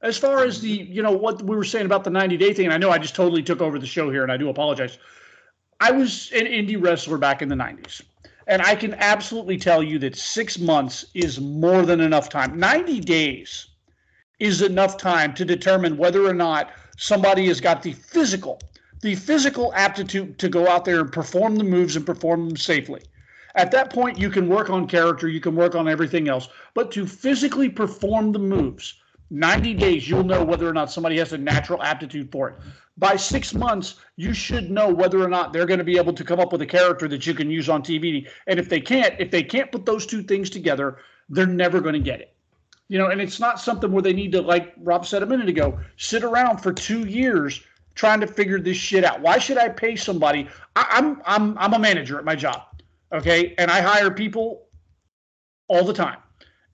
As 0.00 0.16
far 0.16 0.44
as 0.44 0.60
the, 0.60 0.70
you 0.70 1.02
know, 1.02 1.10
what 1.10 1.42
we 1.42 1.56
were 1.56 1.64
saying 1.64 1.86
about 1.86 2.04
the 2.04 2.10
90 2.10 2.36
day 2.36 2.52
thing, 2.52 2.66
and 2.66 2.72
I 2.72 2.76
know 2.76 2.90
I 2.90 2.98
just 2.98 3.16
totally 3.16 3.42
took 3.42 3.60
over 3.60 3.80
the 3.80 3.86
show 3.86 4.10
here 4.10 4.22
and 4.22 4.30
I 4.30 4.36
do 4.36 4.48
apologize. 4.48 4.98
I 5.80 5.90
was 5.90 6.30
an 6.32 6.46
indie 6.46 6.80
wrestler 6.80 7.18
back 7.18 7.42
in 7.42 7.48
the 7.48 7.56
90s. 7.56 8.02
And 8.48 8.62
I 8.62 8.74
can 8.74 8.94
absolutely 8.94 9.58
tell 9.58 9.82
you 9.82 9.98
that 9.98 10.16
six 10.16 10.58
months 10.58 11.04
is 11.12 11.38
more 11.38 11.82
than 11.82 12.00
enough 12.00 12.30
time. 12.30 12.58
90 12.58 13.00
days 13.00 13.66
is 14.40 14.62
enough 14.62 14.96
time 14.96 15.34
to 15.34 15.44
determine 15.44 15.98
whether 15.98 16.24
or 16.24 16.32
not 16.32 16.70
somebody 16.96 17.46
has 17.48 17.60
got 17.60 17.82
the 17.82 17.92
physical, 17.92 18.58
the 19.02 19.14
physical 19.14 19.72
aptitude 19.74 20.38
to 20.38 20.48
go 20.48 20.66
out 20.66 20.86
there 20.86 21.00
and 21.00 21.12
perform 21.12 21.56
the 21.56 21.64
moves 21.64 21.94
and 21.94 22.06
perform 22.06 22.48
them 22.48 22.56
safely. 22.56 23.02
At 23.54 23.70
that 23.72 23.92
point, 23.92 24.18
you 24.18 24.30
can 24.30 24.48
work 24.48 24.70
on 24.70 24.86
character, 24.86 25.28
you 25.28 25.40
can 25.40 25.54
work 25.54 25.74
on 25.74 25.86
everything 25.86 26.28
else, 26.28 26.48
but 26.74 26.90
to 26.92 27.06
physically 27.06 27.68
perform 27.68 28.32
the 28.32 28.38
moves, 28.38 28.94
90 29.30 29.74
days, 29.74 30.08
you'll 30.08 30.24
know 30.24 30.44
whether 30.44 30.68
or 30.68 30.72
not 30.72 30.90
somebody 30.90 31.18
has 31.18 31.32
a 31.32 31.38
natural 31.38 31.82
aptitude 31.82 32.32
for 32.32 32.48
it. 32.50 32.56
By 32.96 33.16
six 33.16 33.54
months, 33.54 33.96
you 34.16 34.32
should 34.32 34.70
know 34.70 34.88
whether 34.88 35.22
or 35.22 35.28
not 35.28 35.52
they're 35.52 35.66
going 35.66 35.78
to 35.78 35.84
be 35.84 35.98
able 35.98 36.12
to 36.14 36.24
come 36.24 36.40
up 36.40 36.50
with 36.50 36.62
a 36.62 36.66
character 36.66 37.06
that 37.08 37.26
you 37.26 37.34
can 37.34 37.50
use 37.50 37.68
on 37.68 37.82
TV. 37.82 38.26
And 38.46 38.58
if 38.58 38.68
they 38.68 38.80
can't, 38.80 39.14
if 39.18 39.30
they 39.30 39.42
can't 39.42 39.70
put 39.70 39.86
those 39.86 40.06
two 40.06 40.22
things 40.22 40.50
together, 40.50 40.98
they're 41.28 41.46
never 41.46 41.80
going 41.80 41.92
to 41.92 42.00
get 42.00 42.20
it. 42.20 42.34
You 42.88 42.98
know, 42.98 43.08
and 43.08 43.20
it's 43.20 43.38
not 43.38 43.60
something 43.60 43.92
where 43.92 44.02
they 44.02 44.14
need 44.14 44.32
to, 44.32 44.40
like 44.40 44.74
Rob 44.78 45.06
said 45.06 45.22
a 45.22 45.26
minute 45.26 45.48
ago, 45.48 45.78
sit 45.96 46.24
around 46.24 46.58
for 46.58 46.72
two 46.72 47.06
years 47.06 47.60
trying 47.94 48.20
to 48.20 48.26
figure 48.26 48.58
this 48.58 48.76
shit 48.76 49.04
out. 49.04 49.20
Why 49.20 49.38
should 49.38 49.58
I 49.58 49.68
pay 49.68 49.94
somebody? 49.94 50.48
I, 50.74 50.86
I'm 50.90 51.20
I'm 51.26 51.58
I'm 51.58 51.74
a 51.74 51.78
manager 51.78 52.18
at 52.18 52.24
my 52.24 52.34
job, 52.34 52.62
okay, 53.12 53.54
and 53.58 53.70
I 53.70 53.80
hire 53.82 54.10
people 54.10 54.68
all 55.68 55.84
the 55.84 55.92
time. 55.92 56.18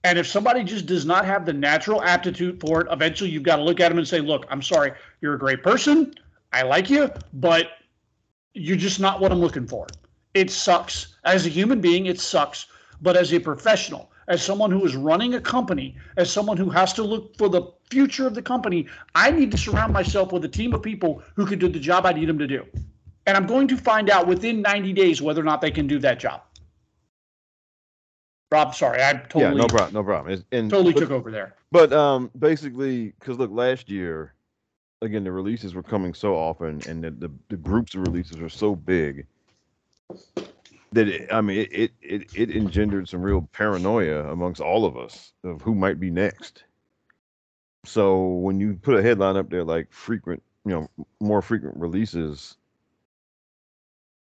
And 0.05 0.19
if 0.19 0.27
somebody 0.27 0.63
just 0.63 0.85
does 0.85 1.03
not 1.03 1.25
have 1.25 1.47
the 1.47 1.53
natural 1.53 2.03
aptitude 2.03 2.61
for 2.61 2.79
it, 2.79 2.87
eventually 2.91 3.31
you've 3.31 3.41
got 3.41 3.55
to 3.55 3.63
look 3.63 3.79
at 3.79 3.89
them 3.89 3.97
and 3.97 4.07
say, 4.07 4.19
"Look, 4.21 4.45
I'm 4.51 4.61
sorry, 4.61 4.91
you're 5.19 5.33
a 5.33 5.39
great 5.39 5.63
person, 5.63 6.13
I 6.53 6.61
like 6.61 6.91
you, 6.91 7.09
but 7.33 7.69
you're 8.53 8.77
just 8.77 8.99
not 8.99 9.19
what 9.19 9.31
I'm 9.31 9.39
looking 9.39 9.65
for." 9.65 9.87
It 10.35 10.51
sucks 10.51 11.15
as 11.23 11.47
a 11.47 11.49
human 11.49 11.81
being. 11.81 12.05
It 12.05 12.19
sucks, 12.19 12.67
but 13.01 13.17
as 13.17 13.33
a 13.33 13.39
professional, 13.39 14.11
as 14.27 14.43
someone 14.43 14.69
who 14.69 14.85
is 14.85 14.95
running 14.95 15.33
a 15.33 15.41
company, 15.41 15.95
as 16.17 16.29
someone 16.29 16.57
who 16.57 16.69
has 16.69 16.93
to 16.93 17.03
look 17.03 17.35
for 17.35 17.49
the 17.49 17.63
future 17.89 18.27
of 18.27 18.35
the 18.35 18.43
company, 18.43 18.85
I 19.15 19.31
need 19.31 19.49
to 19.53 19.57
surround 19.57 19.91
myself 19.91 20.31
with 20.31 20.45
a 20.45 20.49
team 20.59 20.75
of 20.75 20.83
people 20.83 21.23
who 21.33 21.47
can 21.47 21.57
do 21.57 21.67
the 21.67 21.79
job 21.79 22.05
I 22.05 22.13
need 22.13 22.29
them 22.29 22.37
to 22.37 22.45
do. 22.45 22.63
And 23.25 23.35
I'm 23.35 23.47
going 23.47 23.67
to 23.69 23.75
find 23.75 24.11
out 24.11 24.27
within 24.27 24.61
90 24.61 24.93
days 24.93 25.19
whether 25.19 25.41
or 25.41 25.45
not 25.45 25.61
they 25.61 25.71
can 25.71 25.87
do 25.87 25.97
that 25.97 26.19
job. 26.19 26.43
Rob, 28.55 28.73
sorry, 28.73 29.03
I 29.03 29.13
totally 29.13 29.43
yeah, 29.43 29.53
no 29.53 29.67
problem, 29.67 29.93
no 29.93 30.03
problem. 30.03 30.43
and, 30.53 30.69
totally 30.69 30.93
but, 30.93 31.01
took 31.01 31.11
over 31.11 31.29
there. 31.29 31.55
But 31.73 31.91
um, 31.91 32.31
basically, 32.39 33.13
because 33.19 33.37
look, 33.37 33.51
last 33.51 33.89
year, 33.89 34.33
again, 35.01 35.25
the 35.25 35.31
releases 35.33 35.73
were 35.75 35.83
coming 35.83 36.13
so 36.13 36.35
often, 36.35 36.81
and 36.87 37.03
the, 37.03 37.11
the, 37.11 37.31
the 37.49 37.57
groups 37.57 37.95
of 37.95 38.01
releases 38.01 38.37
were 38.37 38.47
so 38.47 38.73
big 38.73 39.27
that 40.93 41.09
it, 41.09 41.33
I 41.33 41.41
mean 41.41 41.67
it, 41.69 41.91
it 42.01 42.27
it 42.33 42.49
engendered 42.51 43.09
some 43.09 43.21
real 43.21 43.41
paranoia 43.51 44.31
amongst 44.31 44.61
all 44.61 44.85
of 44.85 44.95
us 44.95 45.33
of 45.43 45.61
who 45.61 45.75
might 45.75 45.99
be 45.99 46.09
next. 46.09 46.63
So 47.83 48.25
when 48.25 48.61
you 48.61 48.75
put 48.81 48.97
a 48.97 49.01
headline 49.01 49.35
up 49.35 49.49
there 49.49 49.65
like 49.65 49.91
frequent, 49.91 50.41
you 50.63 50.71
know, 50.71 51.05
more 51.19 51.41
frequent 51.41 51.75
releases 51.75 52.55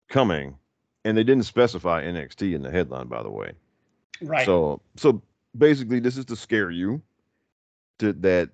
coming, 0.09 0.57
and 1.05 1.17
they 1.17 1.23
didn't 1.23 1.45
specify 1.45 2.03
NXT 2.03 2.57
in 2.57 2.63
the 2.65 2.71
headline, 2.73 3.07
by 3.07 3.23
the 3.23 3.31
way. 3.31 3.53
Right. 4.21 4.47
So 4.47 4.81
so 4.97 5.23
basically, 5.57 6.01
this 6.01 6.17
is 6.17 6.25
to 6.27 6.37
scare 6.37 6.71
you 6.71 7.03
to 7.99 8.13
that 8.15 8.51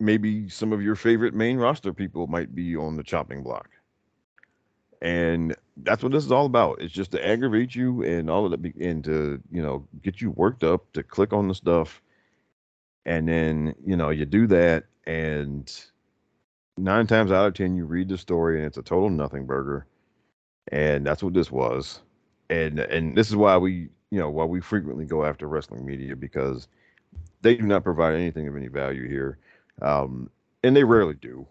maybe 0.00 0.48
some 0.48 0.72
of 0.72 0.82
your 0.82 0.96
favorite 0.96 1.34
main 1.34 1.58
roster 1.58 1.92
people 1.92 2.26
might 2.26 2.54
be 2.54 2.76
on 2.76 2.96
the 2.96 3.02
chopping 3.02 3.42
block. 3.42 3.70
And 5.02 5.56
that's 5.78 6.02
what 6.02 6.12
this 6.12 6.24
is 6.24 6.32
all 6.32 6.46
about. 6.46 6.80
It's 6.80 6.92
just 6.92 7.10
to 7.12 7.26
aggravate 7.26 7.74
you 7.74 8.02
and 8.02 8.28
all 8.30 8.44
of 8.44 8.50
that, 8.50 8.74
and 8.76 9.02
to 9.04 9.40
you 9.50 9.62
know 9.62 9.86
get 10.02 10.20
you 10.20 10.30
worked 10.32 10.62
up 10.64 10.92
to 10.92 11.02
click 11.02 11.32
on 11.32 11.48
the 11.48 11.54
stuff, 11.54 12.02
and 13.06 13.28
then 13.28 13.74
you 13.84 13.96
know 13.96 14.10
you 14.10 14.26
do 14.26 14.46
that, 14.48 14.84
and 15.06 15.84
nine 16.76 17.06
times 17.06 17.32
out 17.32 17.46
of 17.46 17.54
ten 17.54 17.76
you 17.76 17.84
read 17.84 18.08
the 18.08 18.18
story 18.18 18.58
and 18.58 18.66
it's 18.66 18.76
a 18.78 18.82
total 18.82 19.08
nothing 19.10 19.46
burger, 19.46 19.86
and 20.72 21.06
that's 21.06 21.22
what 21.22 21.34
this 21.34 21.50
was, 21.50 22.00
and 22.50 22.78
and 22.80 23.16
this 23.16 23.28
is 23.28 23.36
why 23.36 23.56
we 23.56 23.88
you 24.10 24.18
know 24.18 24.30
why 24.30 24.44
we 24.44 24.60
frequently 24.60 25.04
go 25.04 25.24
after 25.24 25.48
wrestling 25.48 25.84
media 25.86 26.16
because 26.16 26.68
they 27.42 27.54
do 27.54 27.62
not 27.62 27.84
provide 27.84 28.14
anything 28.14 28.48
of 28.48 28.56
any 28.56 28.68
value 28.68 29.08
here, 29.08 29.38
um, 29.82 30.28
and 30.62 30.76
they 30.76 30.84
rarely 30.84 31.14
do. 31.14 31.46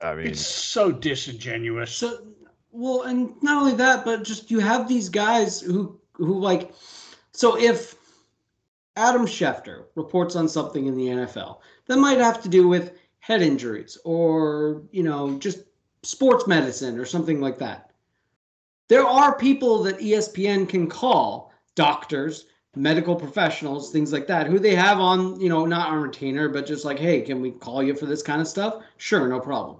I 0.00 0.14
mean, 0.14 0.26
it's 0.26 0.46
so 0.46 0.92
disingenuous. 0.92 1.92
So, 1.92 2.26
well, 2.70 3.02
and 3.02 3.34
not 3.42 3.56
only 3.56 3.74
that, 3.74 4.04
but 4.04 4.24
just 4.24 4.50
you 4.50 4.60
have 4.60 4.88
these 4.88 5.08
guys 5.08 5.60
who 5.60 5.98
who 6.12 6.38
like. 6.38 6.72
So 7.32 7.58
if 7.58 7.96
Adam 8.96 9.26
Schefter 9.26 9.84
reports 9.94 10.36
on 10.36 10.48
something 10.48 10.86
in 10.86 10.96
the 10.96 11.06
NFL 11.06 11.58
that 11.86 11.96
might 11.96 12.18
have 12.18 12.42
to 12.42 12.48
do 12.48 12.68
with 12.68 12.92
head 13.20 13.40
injuries 13.40 13.96
or 14.04 14.82
you 14.92 15.02
know 15.02 15.38
just 15.38 15.60
sports 16.02 16.46
medicine 16.46 16.98
or 16.98 17.06
something 17.06 17.40
like 17.40 17.58
that, 17.58 17.90
there 18.88 19.06
are 19.06 19.38
people 19.38 19.82
that 19.84 19.98
ESPN 19.98 20.68
can 20.68 20.88
call 20.88 21.53
doctors 21.74 22.46
medical 22.76 23.14
professionals, 23.14 23.92
things 23.92 24.12
like 24.12 24.26
that, 24.26 24.48
who 24.48 24.58
they 24.58 24.74
have 24.74 24.98
on, 24.98 25.40
you 25.40 25.48
know, 25.48 25.64
not 25.64 25.90
on 25.90 26.02
retainer, 26.02 26.48
but 26.48 26.66
just 26.66 26.84
like, 26.84 26.98
hey, 26.98 27.20
can 27.20 27.40
we 27.40 27.52
call 27.52 27.84
you 27.84 27.94
for 27.94 28.06
this 28.06 28.20
kind 28.20 28.40
of 28.40 28.48
stuff? 28.48 28.82
Sure, 28.96 29.28
no 29.28 29.38
problem 29.38 29.78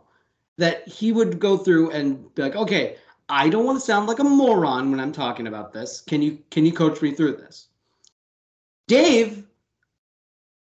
that 0.59 0.87
he 0.89 1.13
would 1.13 1.39
go 1.39 1.57
through 1.57 1.91
and 1.91 2.33
be 2.35 2.43
like, 2.43 2.57
okay, 2.57 2.97
I 3.29 3.49
don't 3.49 3.65
want 3.65 3.79
to 3.79 3.85
sound 3.85 4.07
like 4.07 4.19
a 4.19 4.25
moron 4.25 4.91
when 4.91 5.01
I'm 5.01 5.13
talking 5.13 5.47
about 5.47 5.73
this. 5.73 6.01
Can 6.01 6.23
you 6.23 6.39
can 6.51 6.67
you 6.67 6.73
coach 6.73 7.01
me 7.03 7.13
through 7.13 7.37
this? 7.37 7.69
Dave, 8.87 9.45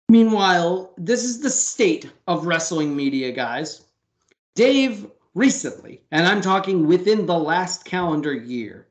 meanwhile, 0.10 0.94
this 0.98 1.24
is 1.24 1.42
the 1.42 1.50
state 1.50 2.10
of 2.28 2.46
wrestling 2.46 2.96
media, 2.96 3.32
guys. 3.32 3.82
Dave 4.56 5.08
recently, 5.36 6.02
and 6.12 6.26
I'm 6.26 6.42
talking 6.42 6.88
within 6.88 7.26
the 7.26 7.38
last 7.38 7.86
calendar 7.86 8.34
year, 8.34 8.88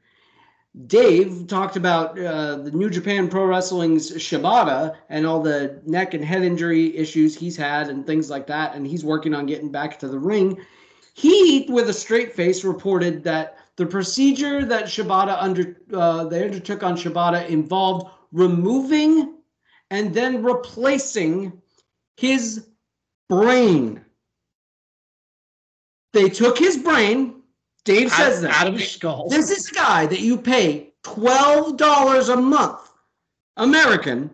Dave 0.87 1.47
talked 1.49 1.77
about 1.77 2.19
uh, 2.19 2.57
the 2.57 2.71
New 2.71 2.89
Japan 2.89 3.29
Pro 3.29 3.45
Wrestling's 3.45 4.11
Shibata 4.13 4.97
and 5.11 5.27
all 5.27 5.43
the 5.43 5.83
neck 5.85 6.15
and 6.15 6.25
head 6.25 6.43
injury 6.43 6.97
issues 6.97 7.37
he's 7.37 7.57
had 7.57 7.91
and 7.91 8.07
things 8.07 8.31
like 8.31 8.47
that. 8.47 8.75
And 8.75 8.87
he's 8.87 9.05
working 9.05 9.35
on 9.35 9.45
getting 9.45 9.71
back 9.71 9.99
to 9.99 10.09
the 10.09 10.19
ring. 10.19 10.59
He, 11.15 11.67
with 11.69 11.91
a 11.91 11.93
straight 11.93 12.33
face, 12.33 12.65
reported 12.65 13.23
that 13.25 13.59
the 13.77 13.85
procedure 13.85 14.65
that 14.65 14.85
Shibata 14.85 15.37
under 15.39 15.77
uh, 15.93 16.25
they 16.25 16.45
undertook 16.45 16.83
on 16.83 16.97
Shibata 16.97 17.47
involved 17.49 18.11
removing 18.33 19.37
and 19.91 20.15
then 20.15 20.43
replacing 20.43 21.61
his 22.17 22.69
brain. 23.29 24.03
They 26.15 26.31
took 26.31 26.59
his 26.59 26.79
brain. 26.79 27.42
Dave 27.85 28.11
says 28.13 28.43
that 28.43 28.53
out 28.53 28.69
of 28.69 28.79
his 28.79 28.93
skull. 28.93 29.29
This 29.29 29.51
is 29.51 29.69
a 29.71 29.75
guy 29.75 30.07
that 30.07 30.21
you 30.21 30.37
pay 30.37 30.93
twelve 31.03 31.77
dollars 31.77 32.29
a 32.29 32.37
month, 32.37 32.93
American, 33.57 34.31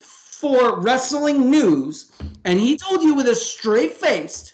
for 0.00 0.80
wrestling 0.80 1.50
news, 1.50 2.12
and 2.44 2.60
he 2.60 2.76
told 2.76 3.02
you 3.02 3.14
with 3.14 3.26
a 3.26 3.34
straight 3.34 3.94
face 3.94 4.52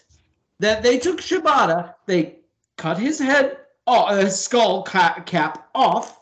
that 0.59 0.81
they 0.81 0.97
took 0.97 1.19
Shibata, 1.19 1.93
they 2.05 2.37
cut 2.77 2.97
his 2.97 3.19
head, 3.19 3.57
oh, 3.85 4.15
his 4.15 4.39
skull 4.39 4.81
cap 4.83 5.69
off, 5.75 6.21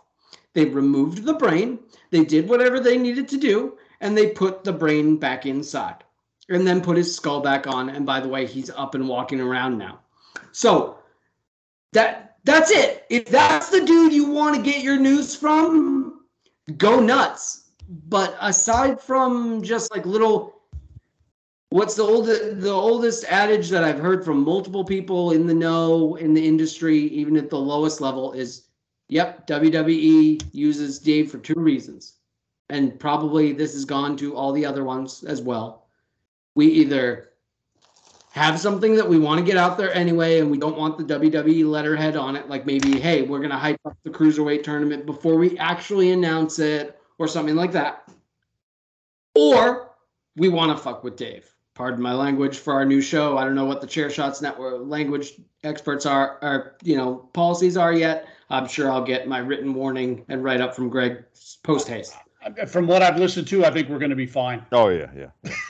they 0.54 0.66
removed 0.66 1.24
the 1.24 1.34
brain, 1.34 1.80
they 2.10 2.26
did 2.26 2.50
whatever 2.50 2.80
they 2.80 2.98
needed 2.98 3.28
to 3.30 3.38
do, 3.38 3.78
and 4.02 4.18
they 4.18 4.32
put 4.32 4.64
the 4.64 4.74
brain 4.74 5.16
back 5.16 5.46
inside, 5.46 6.04
and 6.50 6.68
then 6.68 6.82
put 6.82 6.98
his 6.98 7.16
skull 7.16 7.40
back 7.40 7.68
on. 7.68 7.90
And 7.90 8.06
by 8.06 8.20
the 8.20 8.28
way, 8.28 8.46
he's 8.46 8.72
up 8.72 8.96
and 8.96 9.08
walking 9.08 9.40
around 9.40 9.78
now. 9.78 10.00
So 10.52 10.98
that 11.94 12.38
that's 12.44 12.72
it. 12.72 13.06
If 13.10 13.26
that's 13.26 13.70
the 13.70 13.86
dude 13.86 14.14
you 14.14 14.30
want 14.30 14.56
to 14.56 14.62
get 14.62 14.84
your 14.84 14.98
news 14.98 15.36
from, 15.36 16.22
go 16.78 17.00
nuts. 17.00 17.72
But 18.08 18.36
aside 18.40 19.00
from 19.02 19.62
just 19.62 19.92
like 19.92 20.06
little 20.06 20.62
what's 21.70 21.96
the 21.96 22.04
oldest 22.04 22.62
the 22.62 22.72
oldest 22.72 23.26
adage 23.26 23.70
that 23.70 23.84
I've 23.84 24.00
heard 24.00 24.24
from 24.24 24.44
multiple 24.44 24.84
people 24.84 25.32
in 25.32 25.46
the 25.46 25.54
know 25.54 26.16
in 26.16 26.34
the 26.34 26.46
industry, 26.46 26.98
even 26.98 27.36
at 27.38 27.50
the 27.50 27.60
lowest 27.60 28.00
level, 28.00 28.34
is 28.34 28.68
yep, 29.10 29.46
WWE 29.48 30.42
uses 30.54 31.00
Dave 31.00 31.30
for 31.30 31.38
two 31.38 31.60
reasons. 31.60 32.18
And 32.70 32.98
probably 32.98 33.52
this 33.52 33.74
has 33.74 33.84
gone 33.84 34.16
to 34.18 34.36
all 34.36 34.54
the 34.54 34.66
other 34.66 34.86
ones 34.86 35.24
as 35.26 35.42
well. 35.42 35.88
We 36.56 36.68
either 36.68 37.31
have 38.32 38.60
something 38.60 38.96
that 38.96 39.08
we 39.08 39.20
want 39.20 39.40
to 39.40 39.46
get 39.46 39.58
out 39.58 39.78
there 39.78 39.94
anyway, 39.94 40.40
and 40.40 40.50
we 40.50 40.58
don't 40.58 40.78
want 40.78 40.98
the 40.98 41.04
WWE 41.04 41.66
letterhead 41.70 42.16
on 42.16 42.36
it, 42.36 42.50
like 42.50 42.66
maybe, 42.66 43.00
hey, 43.00 43.22
we're 43.22 43.40
gonna 43.40 43.58
hype 43.58 43.80
up 43.86 43.98
the 44.04 44.10
cruiserweight 44.10 44.64
tournament 44.64 45.06
before 45.06 45.36
we 45.36 45.58
actually 45.58 46.12
announce 46.12 46.60
it, 46.60 47.00
or 47.20 47.28
something 47.28 47.56
like 47.56 47.72
that. 47.74 48.10
Or 49.36 49.92
we 50.36 50.50
want 50.50 50.76
to 50.76 50.84
fuck 50.84 51.04
with 51.04 51.16
Dave 51.16 51.52
pardon 51.82 52.02
my 52.02 52.14
language 52.14 52.58
for 52.58 52.74
our 52.74 52.86
new 52.86 53.02
show. 53.02 53.38
I 53.38 53.44
don't 53.44 53.56
know 53.56 53.66
what 53.66 53.82
the 53.82 53.88
chair 53.88 54.10
shots 54.10 54.42
network 54.42 54.82
language 54.86 55.34
experts 55.64 56.06
are 56.06 56.38
or 56.42 56.76
you 56.84 56.96
know 56.96 57.30
policies 57.34 57.78
are 57.78 57.94
yet. 57.94 58.28
I'm 58.50 58.68
sure 58.68 58.92
I'll 58.92 59.04
get 59.04 59.28
my 59.28 59.40
written 59.40 59.74
warning 59.74 60.26
and 60.28 60.44
write 60.44 60.62
up 60.62 60.76
from 60.76 60.90
Greg 60.90 61.24
post 61.64 61.88
haste. 61.88 62.16
From 62.68 62.88
what 62.88 63.02
I've 63.04 63.18
listened 63.20 63.48
to, 63.50 63.66
I 63.66 63.72
think 63.72 63.88
we're 63.88 64.00
going 64.00 64.10
to 64.10 64.16
be 64.16 64.26
fine. 64.26 64.66
Oh 64.72 64.90
yeah, 64.90 65.10
yeah. 65.16 65.30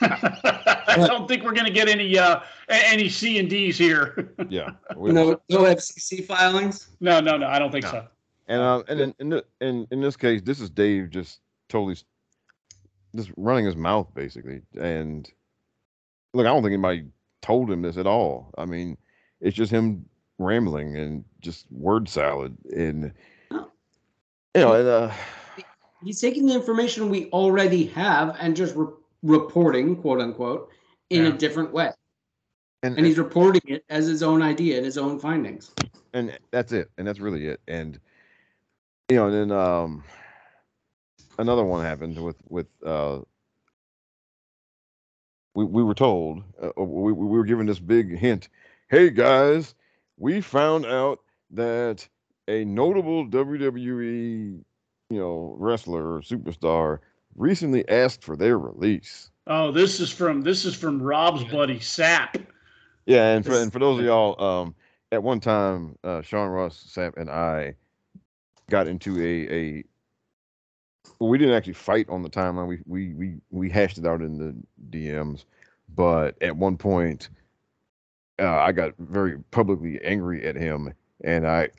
I 0.88 0.96
don't 1.06 1.28
think 1.28 1.42
we're 1.44 1.52
going 1.52 1.66
to 1.66 1.72
get 1.72 1.88
any 1.88 2.18
uh, 2.18 2.40
any 2.68 3.08
C 3.08 3.38
and 3.38 3.48
D's 3.50 3.76
here. 3.76 4.32
yeah. 4.48 4.70
No, 4.96 5.40
no 5.50 5.58
FCC 5.64 6.24
filings. 6.24 6.88
No, 7.00 7.20
no, 7.20 7.36
no. 7.36 7.46
I 7.46 7.58
don't 7.58 7.70
think 7.70 7.84
No. 7.84 7.90
so. 7.90 8.06
And 8.48 8.60
uh, 8.60 8.82
and 8.88 9.00
in 9.00 9.14
in, 9.18 9.28
the, 9.30 9.44
in 9.60 9.86
in 9.90 10.00
this 10.00 10.16
case, 10.16 10.40
this 10.42 10.60
is 10.60 10.70
Dave 10.70 11.10
just 11.10 11.40
totally 11.68 11.96
just 13.14 13.30
running 13.36 13.64
his 13.66 13.76
mouth 13.76 14.08
basically. 14.14 14.62
And 14.80 15.30
look, 16.32 16.46
I 16.46 16.50
don't 16.50 16.62
think 16.62 16.72
anybody 16.72 17.04
told 17.42 17.70
him 17.70 17.82
this 17.82 17.96
at 17.98 18.06
all. 18.06 18.50
I 18.56 18.64
mean, 18.64 18.96
it's 19.40 19.56
just 19.56 19.70
him 19.72 20.06
rambling 20.38 20.96
and 20.96 21.24
just 21.40 21.66
word 21.70 22.08
salad 22.08 22.56
and 22.74 23.12
No. 23.50 23.68
you 24.54 24.60
know 24.62 24.72
and 24.72 24.88
uh 24.88 25.12
He's 26.04 26.20
taking 26.20 26.46
the 26.46 26.54
information 26.54 27.08
we 27.10 27.30
already 27.30 27.86
have 27.86 28.36
and 28.40 28.56
just 28.56 28.74
re- 28.76 28.88
reporting, 29.22 29.96
quote 29.96 30.20
unquote, 30.20 30.70
in 31.10 31.24
Yeah. 31.24 31.30
a 31.30 31.32
different 31.32 31.72
way. 31.72 31.92
and 32.82 32.96
And 32.96 33.06
he's 33.06 33.18
reporting 33.18 33.62
it 33.66 33.84
as 33.88 34.06
his 34.06 34.22
own 34.22 34.42
idea 34.42 34.76
and 34.76 34.84
his 34.84 34.98
own 34.98 35.18
findings. 35.18 35.70
and 36.14 36.36
that's 36.50 36.72
it 36.72 36.90
and 36.98 37.06
that's 37.06 37.20
really 37.20 37.46
it 37.46 37.60
and 37.68 37.98
you 39.08 39.16
know 39.16 39.26
and 39.28 39.34
then 39.50 39.50
um 39.58 40.04
another 41.38 41.64
one 41.64 41.82
happened 41.84 42.22
with 42.22 42.36
with 42.48 42.66
uh 42.84 43.20
we, 45.54 45.64
we 45.64 45.82
were 45.82 45.94
told 45.94 46.42
uh, 46.62 46.70
we, 46.82 47.12
we 47.12 47.26
were 47.26 47.44
given 47.44 47.66
this 47.66 47.78
big 47.78 48.18
hint 48.18 48.48
hey 48.90 49.10
guys 49.10 49.74
we 50.18 50.40
found 50.40 50.84
out 50.86 51.20
that 51.50 52.06
a 52.48 52.64
notable 52.64 53.26
wwe 53.26 54.62
you 55.12 55.20
know 55.20 55.54
wrestler 55.58 56.14
or 56.14 56.20
superstar 56.20 56.98
recently 57.36 57.88
asked 57.88 58.22
for 58.22 58.36
their 58.36 58.58
release 58.58 59.30
Oh, 59.46 59.72
this 59.72 59.98
is 59.98 60.10
from 60.12 60.42
this 60.42 60.64
is 60.64 60.74
from 60.74 61.02
Rob's 61.02 61.44
buddy 61.44 61.78
Sapp. 61.78 62.46
Yeah, 63.06 63.34
and 63.34 63.44
for 63.44 63.54
and 63.54 63.72
for 63.72 63.80
those 63.80 63.98
of 63.98 64.04
y'all, 64.04 64.40
um, 64.42 64.74
at 65.10 65.22
one 65.22 65.40
time, 65.40 65.98
uh, 66.04 66.22
Sean 66.22 66.48
Ross, 66.48 66.92
Sapp, 66.94 67.16
and 67.16 67.28
I 67.28 67.74
got 68.70 68.86
into 68.86 69.20
a 69.20 69.52
a. 69.52 69.84
Well, 71.18 71.28
we 71.28 71.38
didn't 71.38 71.54
actually 71.54 71.72
fight 71.72 72.08
on 72.08 72.22
the 72.22 72.30
timeline. 72.30 72.68
We 72.68 72.80
we 72.86 73.14
we 73.14 73.34
we 73.50 73.68
hashed 73.68 73.98
it 73.98 74.06
out 74.06 74.20
in 74.20 74.38
the 74.38 74.54
DMs, 74.96 75.44
but 75.96 76.40
at 76.40 76.56
one 76.56 76.76
point, 76.76 77.28
uh, 78.38 78.58
I 78.58 78.70
got 78.70 78.94
very 78.98 79.38
publicly 79.50 80.00
angry 80.04 80.46
at 80.46 80.54
him, 80.54 80.94
and 81.24 81.46
I, 81.46 81.68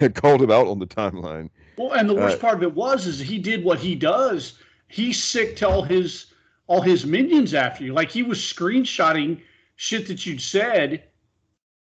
I 0.00 0.08
called 0.08 0.42
him 0.42 0.50
out 0.50 0.66
on 0.66 0.78
the 0.78 0.86
timeline. 0.86 1.50
Well, 1.76 1.92
and 1.92 2.08
the 2.08 2.14
worst 2.14 2.38
Uh, 2.38 2.40
part 2.40 2.54
of 2.54 2.62
it 2.62 2.74
was 2.74 3.06
is 3.06 3.18
he 3.20 3.38
did 3.38 3.62
what 3.64 3.78
he 3.78 3.94
does. 3.94 4.54
He's 4.88 5.22
sick 5.22 5.56
to 5.56 5.68
all 5.68 5.82
his 5.82 6.26
all 6.66 6.82
his 6.82 7.06
minions 7.06 7.54
after 7.54 7.84
you. 7.84 7.92
Like 7.94 8.10
he 8.10 8.22
was 8.22 8.38
screenshotting 8.38 9.40
shit 9.76 10.06
that 10.08 10.26
you'd 10.26 10.40
said. 10.40 11.04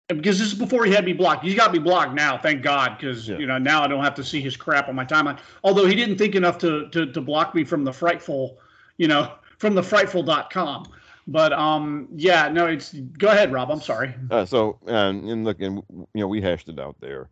Because 0.08 0.40
this 0.40 0.48
is 0.48 0.56
before 0.58 0.86
he 0.86 0.92
had 0.92 1.06
me 1.06 1.14
blocked. 1.14 1.46
He's 1.46 1.54
got 1.54 1.72
me 1.72 1.78
blocked 1.78 2.16
now, 2.16 2.36
thank 2.36 2.64
God, 2.64 2.98
because 2.98 3.30
Yeah. 3.30 3.38
you 3.38 3.46
know 3.46 3.60
now 3.60 3.84
I 3.84 3.88
don't 3.88 4.04
have 4.04 4.16
to 4.16 4.24
see 4.24 4.42
his 4.42 4.58
crap 4.58 4.90
on 4.90 4.96
my 4.96 5.06
timeline. 5.06 5.38
Although 5.64 5.86
he 5.86 5.94
didn't 5.94 6.18
think 6.18 6.34
enough 6.36 6.58
to 6.60 6.90
to, 6.90 7.12
to 7.12 7.22
block 7.22 7.54
me 7.54 7.64
from 7.64 7.84
the 7.84 7.94
frightful, 7.94 8.58
you 8.98 9.08
know, 9.08 9.32
from 9.60 9.76
the 9.76 9.82
Fightful.com. 9.82 10.88
But 11.30 11.54
um, 11.54 12.08
yeah, 12.16 12.50
no, 12.50 12.66
it's 12.66 12.92
go 12.94 13.28
ahead, 13.28 13.52
Rob. 13.52 13.70
I'm 13.70 13.82
sorry. 13.82 14.16
Uh, 14.32 14.46
so 14.46 14.80
and, 14.88 15.30
and 15.30 15.46
look, 15.46 15.62
and 15.62 15.84
you 15.90 16.08
know, 16.22 16.28
we 16.28 16.42
hashed 16.42 16.70
it 16.70 16.80
out 16.80 16.96
there. 17.00 17.30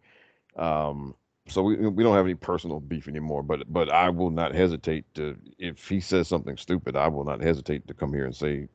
Um, 0.55 1.15
so 1.47 1.63
we 1.63 1.75
we 1.77 2.03
don't 2.03 2.15
have 2.15 2.25
any 2.25 2.35
personal 2.35 2.79
beef 2.79 3.07
anymore. 3.07 3.41
But 3.41 3.71
but 3.73 3.91
I 3.91 4.09
will 4.09 4.29
not 4.29 4.53
hesitate 4.53 5.11
to 5.15 5.35
if 5.57 5.87
he 5.87 5.99
says 5.99 6.27
something 6.27 6.57
stupid, 6.57 6.95
I 6.95 7.07
will 7.07 7.23
not 7.23 7.41
hesitate 7.41 7.87
to 7.87 7.95
come 7.95 8.13
here 8.13 8.25
and 8.25 8.35
say, 8.35 8.67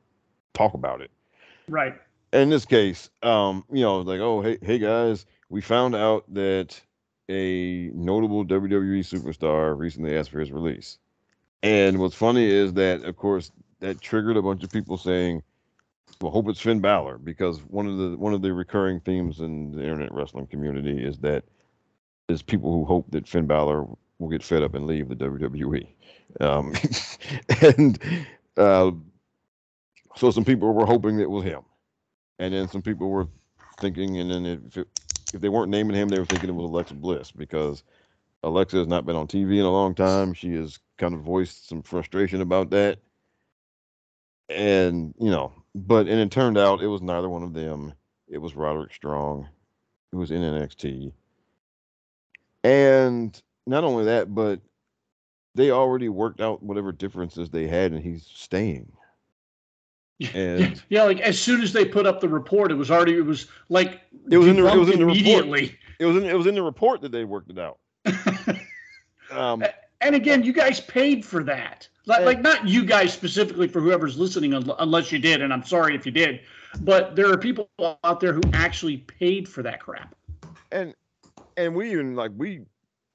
talk 0.54 0.74
about 0.74 1.00
it. 1.00 1.12
Right. 1.68 1.94
In 2.32 2.50
this 2.50 2.64
case, 2.64 3.08
um, 3.22 3.64
you 3.70 3.82
know, 3.82 4.00
like, 4.00 4.20
oh 4.20 4.42
hey 4.42 4.58
hey 4.60 4.78
guys, 4.78 5.24
we 5.50 5.60
found 5.60 5.94
out 5.94 6.24
that 6.34 6.80
a 7.28 7.90
notable 7.94 8.44
WWE 8.44 9.00
superstar 9.00 9.78
recently 9.78 10.16
asked 10.16 10.30
for 10.30 10.40
his 10.40 10.50
release. 10.50 10.98
And 11.62 11.98
what's 11.98 12.16
funny 12.16 12.44
is 12.44 12.72
that, 12.74 13.04
of 13.04 13.16
course, 13.16 13.52
that 13.82 14.00
triggered 14.00 14.36
a 14.36 14.42
bunch 14.42 14.64
of 14.64 14.72
people 14.72 14.96
saying, 14.96 15.42
"Well, 16.20 16.32
hope 16.32 16.48
it's 16.48 16.60
Finn 16.60 16.80
Balor," 16.80 17.18
because 17.18 17.60
one 17.64 17.86
of 17.86 17.98
the 17.98 18.16
one 18.16 18.32
of 18.32 18.40
the 18.42 18.52
recurring 18.52 19.00
themes 19.00 19.40
in 19.40 19.72
the 19.72 19.82
internet 19.82 20.14
wrestling 20.14 20.46
community 20.46 21.04
is 21.04 21.18
that 21.18 21.44
there's 22.28 22.42
people 22.42 22.72
who 22.72 22.84
hope 22.84 23.10
that 23.10 23.28
Finn 23.28 23.46
Balor 23.46 23.86
will 24.18 24.28
get 24.28 24.42
fed 24.42 24.62
up 24.62 24.74
and 24.74 24.86
leave 24.86 25.08
the 25.08 25.16
WWE. 25.16 25.86
Um, 26.40 26.72
and 27.76 27.98
uh, 28.56 28.92
so 30.16 30.30
some 30.30 30.44
people 30.44 30.72
were 30.72 30.86
hoping 30.86 31.20
it 31.20 31.28
was 31.30 31.44
him, 31.44 31.62
and 32.38 32.54
then 32.54 32.68
some 32.68 32.82
people 32.82 33.10
were 33.10 33.28
thinking, 33.80 34.18
and 34.18 34.30
then 34.30 34.46
if 34.46 34.76
it, 34.76 34.88
if 35.34 35.40
they 35.40 35.48
weren't 35.48 35.70
naming 35.70 35.96
him, 35.96 36.08
they 36.08 36.18
were 36.18 36.24
thinking 36.24 36.48
it 36.48 36.54
was 36.54 36.70
Alexa 36.70 36.94
Bliss 36.94 37.32
because 37.32 37.82
Alexa 38.44 38.76
has 38.76 38.86
not 38.86 39.04
been 39.04 39.16
on 39.16 39.26
TV 39.26 39.58
in 39.58 39.64
a 39.64 39.70
long 39.70 39.94
time. 39.94 40.34
She 40.34 40.54
has 40.54 40.78
kind 40.98 41.14
of 41.14 41.20
voiced 41.20 41.68
some 41.68 41.82
frustration 41.82 42.40
about 42.40 42.70
that. 42.70 42.98
And, 44.52 45.14
you 45.18 45.30
know, 45.30 45.52
but 45.74 46.06
and 46.06 46.20
it 46.20 46.30
turned 46.30 46.58
out 46.58 46.82
it 46.82 46.88
was 46.88 47.02
neither 47.02 47.28
one 47.28 47.42
of 47.42 47.54
them. 47.54 47.94
It 48.28 48.38
was 48.38 48.54
Roderick 48.54 48.92
Strong, 48.92 49.48
who 50.10 50.18
was 50.18 50.30
in 50.30 50.42
NXT. 50.42 51.12
And 52.64 53.42
not 53.66 53.84
only 53.84 54.04
that, 54.04 54.34
but 54.34 54.60
they 55.54 55.70
already 55.70 56.08
worked 56.08 56.40
out 56.40 56.62
whatever 56.62 56.92
differences 56.92 57.50
they 57.50 57.66
had, 57.66 57.92
and 57.92 58.02
he's 58.02 58.26
staying. 58.32 58.92
And 60.34 60.82
yeah, 60.88 61.04
like 61.04 61.20
as 61.20 61.40
soon 61.40 61.62
as 61.62 61.72
they 61.72 61.84
put 61.84 62.06
up 62.06 62.20
the 62.20 62.28
report, 62.28 62.70
it 62.70 62.76
was 62.76 62.90
already 62.90 63.16
it 63.16 63.26
was 63.26 63.46
like 63.68 64.00
it 64.30 64.38
was 64.38 64.48
in 64.48 64.56
the 64.56 64.66
it 64.66 64.76
was 64.76 64.90
in 64.90 64.98
the 64.98 65.04
immediately. 65.04 65.62
Report. 65.62 65.78
It 65.98 66.06
was 66.06 66.16
in 66.16 66.24
it 66.24 66.36
was 66.36 66.46
in 66.46 66.54
the 66.54 66.62
report 66.62 67.00
that 67.02 67.12
they 67.12 67.24
worked 67.24 67.50
it 67.50 67.58
out. 67.58 67.78
um, 69.30 69.64
and 70.02 70.14
again, 70.14 70.42
you 70.42 70.52
guys 70.52 70.80
paid 70.80 71.24
for 71.24 71.42
that. 71.44 71.88
Like, 72.06 72.24
like 72.24 72.40
not 72.40 72.66
you 72.66 72.84
guys 72.84 73.12
specifically 73.12 73.68
for 73.68 73.80
whoever's 73.80 74.18
listening, 74.18 74.54
unless 74.54 75.12
you 75.12 75.18
did, 75.18 75.40
and 75.40 75.52
I'm 75.52 75.64
sorry 75.64 75.94
if 75.94 76.04
you 76.04 76.12
did. 76.12 76.40
But 76.80 77.16
there 77.16 77.30
are 77.30 77.38
people 77.38 77.70
out 77.78 78.20
there 78.20 78.32
who 78.32 78.42
actually 78.52 78.98
paid 78.98 79.48
for 79.48 79.62
that 79.62 79.80
crap. 79.80 80.14
And 80.70 80.94
and 81.56 81.74
we 81.74 81.92
even 81.92 82.16
like 82.16 82.32
we 82.36 82.62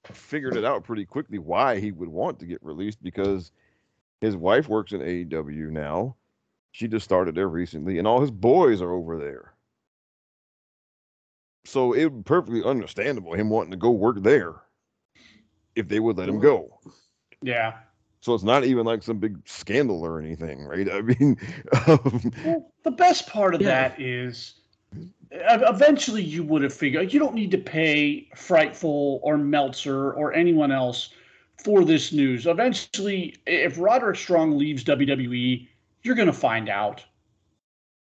figured 0.06 0.56
it 0.56 0.64
out 0.64 0.84
pretty 0.84 1.06
quickly 1.06 1.38
why 1.38 1.80
he 1.80 1.92
would 1.92 2.08
want 2.08 2.40
to 2.40 2.46
get 2.46 2.64
released 2.64 3.04
because 3.04 3.52
his 4.22 4.38
wife 4.38 4.70
works 4.70 4.94
in 4.94 5.02
AEW 5.02 5.70
now 5.70 6.16
she 6.78 6.88
just 6.88 7.06
started 7.06 7.34
there 7.34 7.48
recently, 7.48 7.98
and 7.98 8.08
all 8.08 8.22
his 8.22 8.30
boys 8.30 8.84
are 8.84 8.94
over 8.94 9.18
there. 9.18 9.54
So 11.66 11.94
it 11.94 12.06
would 12.06 12.24
perfectly 12.24 12.64
understandable 12.64 13.34
him 13.34 13.50
wanting 13.50 13.72
to 13.72 13.78
go 13.78 13.90
work 13.90 14.22
there 14.22 14.62
if 15.78 15.88
they 15.88 16.00
would 16.00 16.18
let 16.18 16.28
him 16.28 16.40
go. 16.40 16.80
Yeah. 17.42 17.74
So 18.22 18.34
it's 18.34 18.44
not 18.44 18.66
even 18.66 18.86
like 18.86 19.04
some 19.04 19.20
big 19.20 19.38
scandal 19.48 20.04
or 20.04 20.20
anything, 20.20 20.66
right? 20.66 20.92
I 20.92 21.02
mean, 21.02 21.38
um, 21.88 22.34
well, 22.44 22.72
the 22.84 22.92
best 22.92 23.28
part 23.28 23.56
of 23.56 23.62
yeah. 23.62 23.90
that 23.90 24.02
is 24.02 24.56
eventually 25.32 26.24
you 26.24 26.44
would 26.44 26.64
have 26.64 26.74
figured 26.74 27.14
you 27.14 27.20
don't 27.20 27.36
need 27.36 27.52
to 27.52 27.58
pay 27.58 28.28
Fightful 28.36 29.20
or 29.22 29.38
Meltzer 29.38 30.14
or 30.14 30.34
anyone 30.34 30.72
else 30.72 31.10
for 31.64 31.86
this 31.86 32.12
news. 32.12 32.48
Eventually, 32.48 33.36
if 33.46 33.78
Roderick 33.78 34.18
Strong 34.18 34.58
leaves 34.58 34.84
WWE, 34.84 35.68
you're 36.04 36.16
going 36.16 36.28
to 36.28 36.34
find 36.34 36.70
out. 36.70 37.04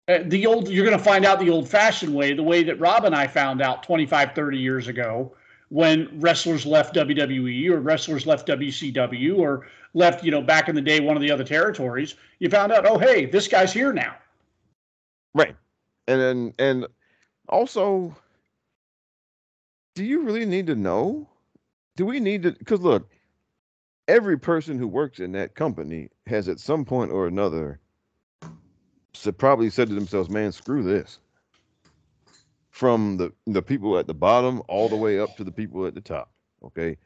Uh, 0.08 0.20
the 0.26 0.46
old 0.46 0.70
you're 0.70 0.86
going 0.86 0.98
to 0.98 1.04
find 1.04 1.26
out 1.26 1.40
the 1.40 1.50
old 1.50 1.68
fashioned 1.68 2.14
way 2.14 2.32
the 2.32 2.44
way 2.44 2.62
that 2.62 2.80
rob 2.80 3.06
and 3.06 3.16
i 3.16 3.26
found 3.26 3.60
out 3.60 3.82
25 3.82 4.36
30 4.36 4.56
years 4.56 4.88
ago 4.88 5.36
when 5.76 6.08
wrestlers 6.22 6.66
left 6.66 6.96
wwe 6.96 7.70
or 7.70 7.82
wrestlers 7.82 8.26
left 8.26 8.48
wcw 8.48 9.38
or 9.38 9.68
left 9.94 10.24
you 10.24 10.32
know 10.32 10.42
back 10.42 10.70
in 10.70 10.76
the 10.76 10.82
day 10.82 11.02
one 11.02 11.18
of 11.18 11.22
the 11.22 11.30
other 11.30 11.44
territories 11.44 12.16
you 12.40 12.50
found 12.50 12.72
out 12.72 12.86
oh 12.86 12.98
hey 12.98 13.26
this 13.26 13.50
guy's 13.50 13.74
here 13.74 13.92
now. 13.92 14.16
Right. 15.34 15.54
And 16.08 16.22
then 16.22 16.54
and 16.60 16.88
also 17.50 18.16
do 19.96 20.06
you 20.06 20.22
really 20.22 20.46
need 20.46 20.68
to 20.68 20.76
know? 20.76 21.28
Do 21.98 22.06
we 22.06 22.22
need 22.22 22.44
to 22.44 22.54
because 22.54 22.80
look 22.80 23.12
every 24.08 24.40
person 24.40 24.80
who 24.80 24.88
works 24.88 25.20
in 25.20 25.34
that 25.34 25.56
company 25.56 26.10
has 26.26 26.48
at 26.48 26.62
some 26.62 26.86
point 26.86 27.12
or 27.12 27.28
another 27.28 27.82
probably 29.38 29.70
said 29.70 29.90
to 29.90 29.96
themselves, 29.96 30.30
"Man, 30.30 30.54
screw 30.54 30.84
this." 30.84 31.20
From 32.76 33.16
the 33.16 33.32
the 33.48 33.62
people 33.62 33.98
at 33.98 34.06
the 34.06 34.14
bottom 34.14 34.62
all 34.68 34.90
the 34.90 34.98
way 34.98 35.18
up 35.18 35.38
to 35.38 35.46
the 35.46 35.52
people 35.52 35.86
at 35.86 35.96
the 35.96 36.02
top. 36.02 36.30
Okay, 36.62 36.98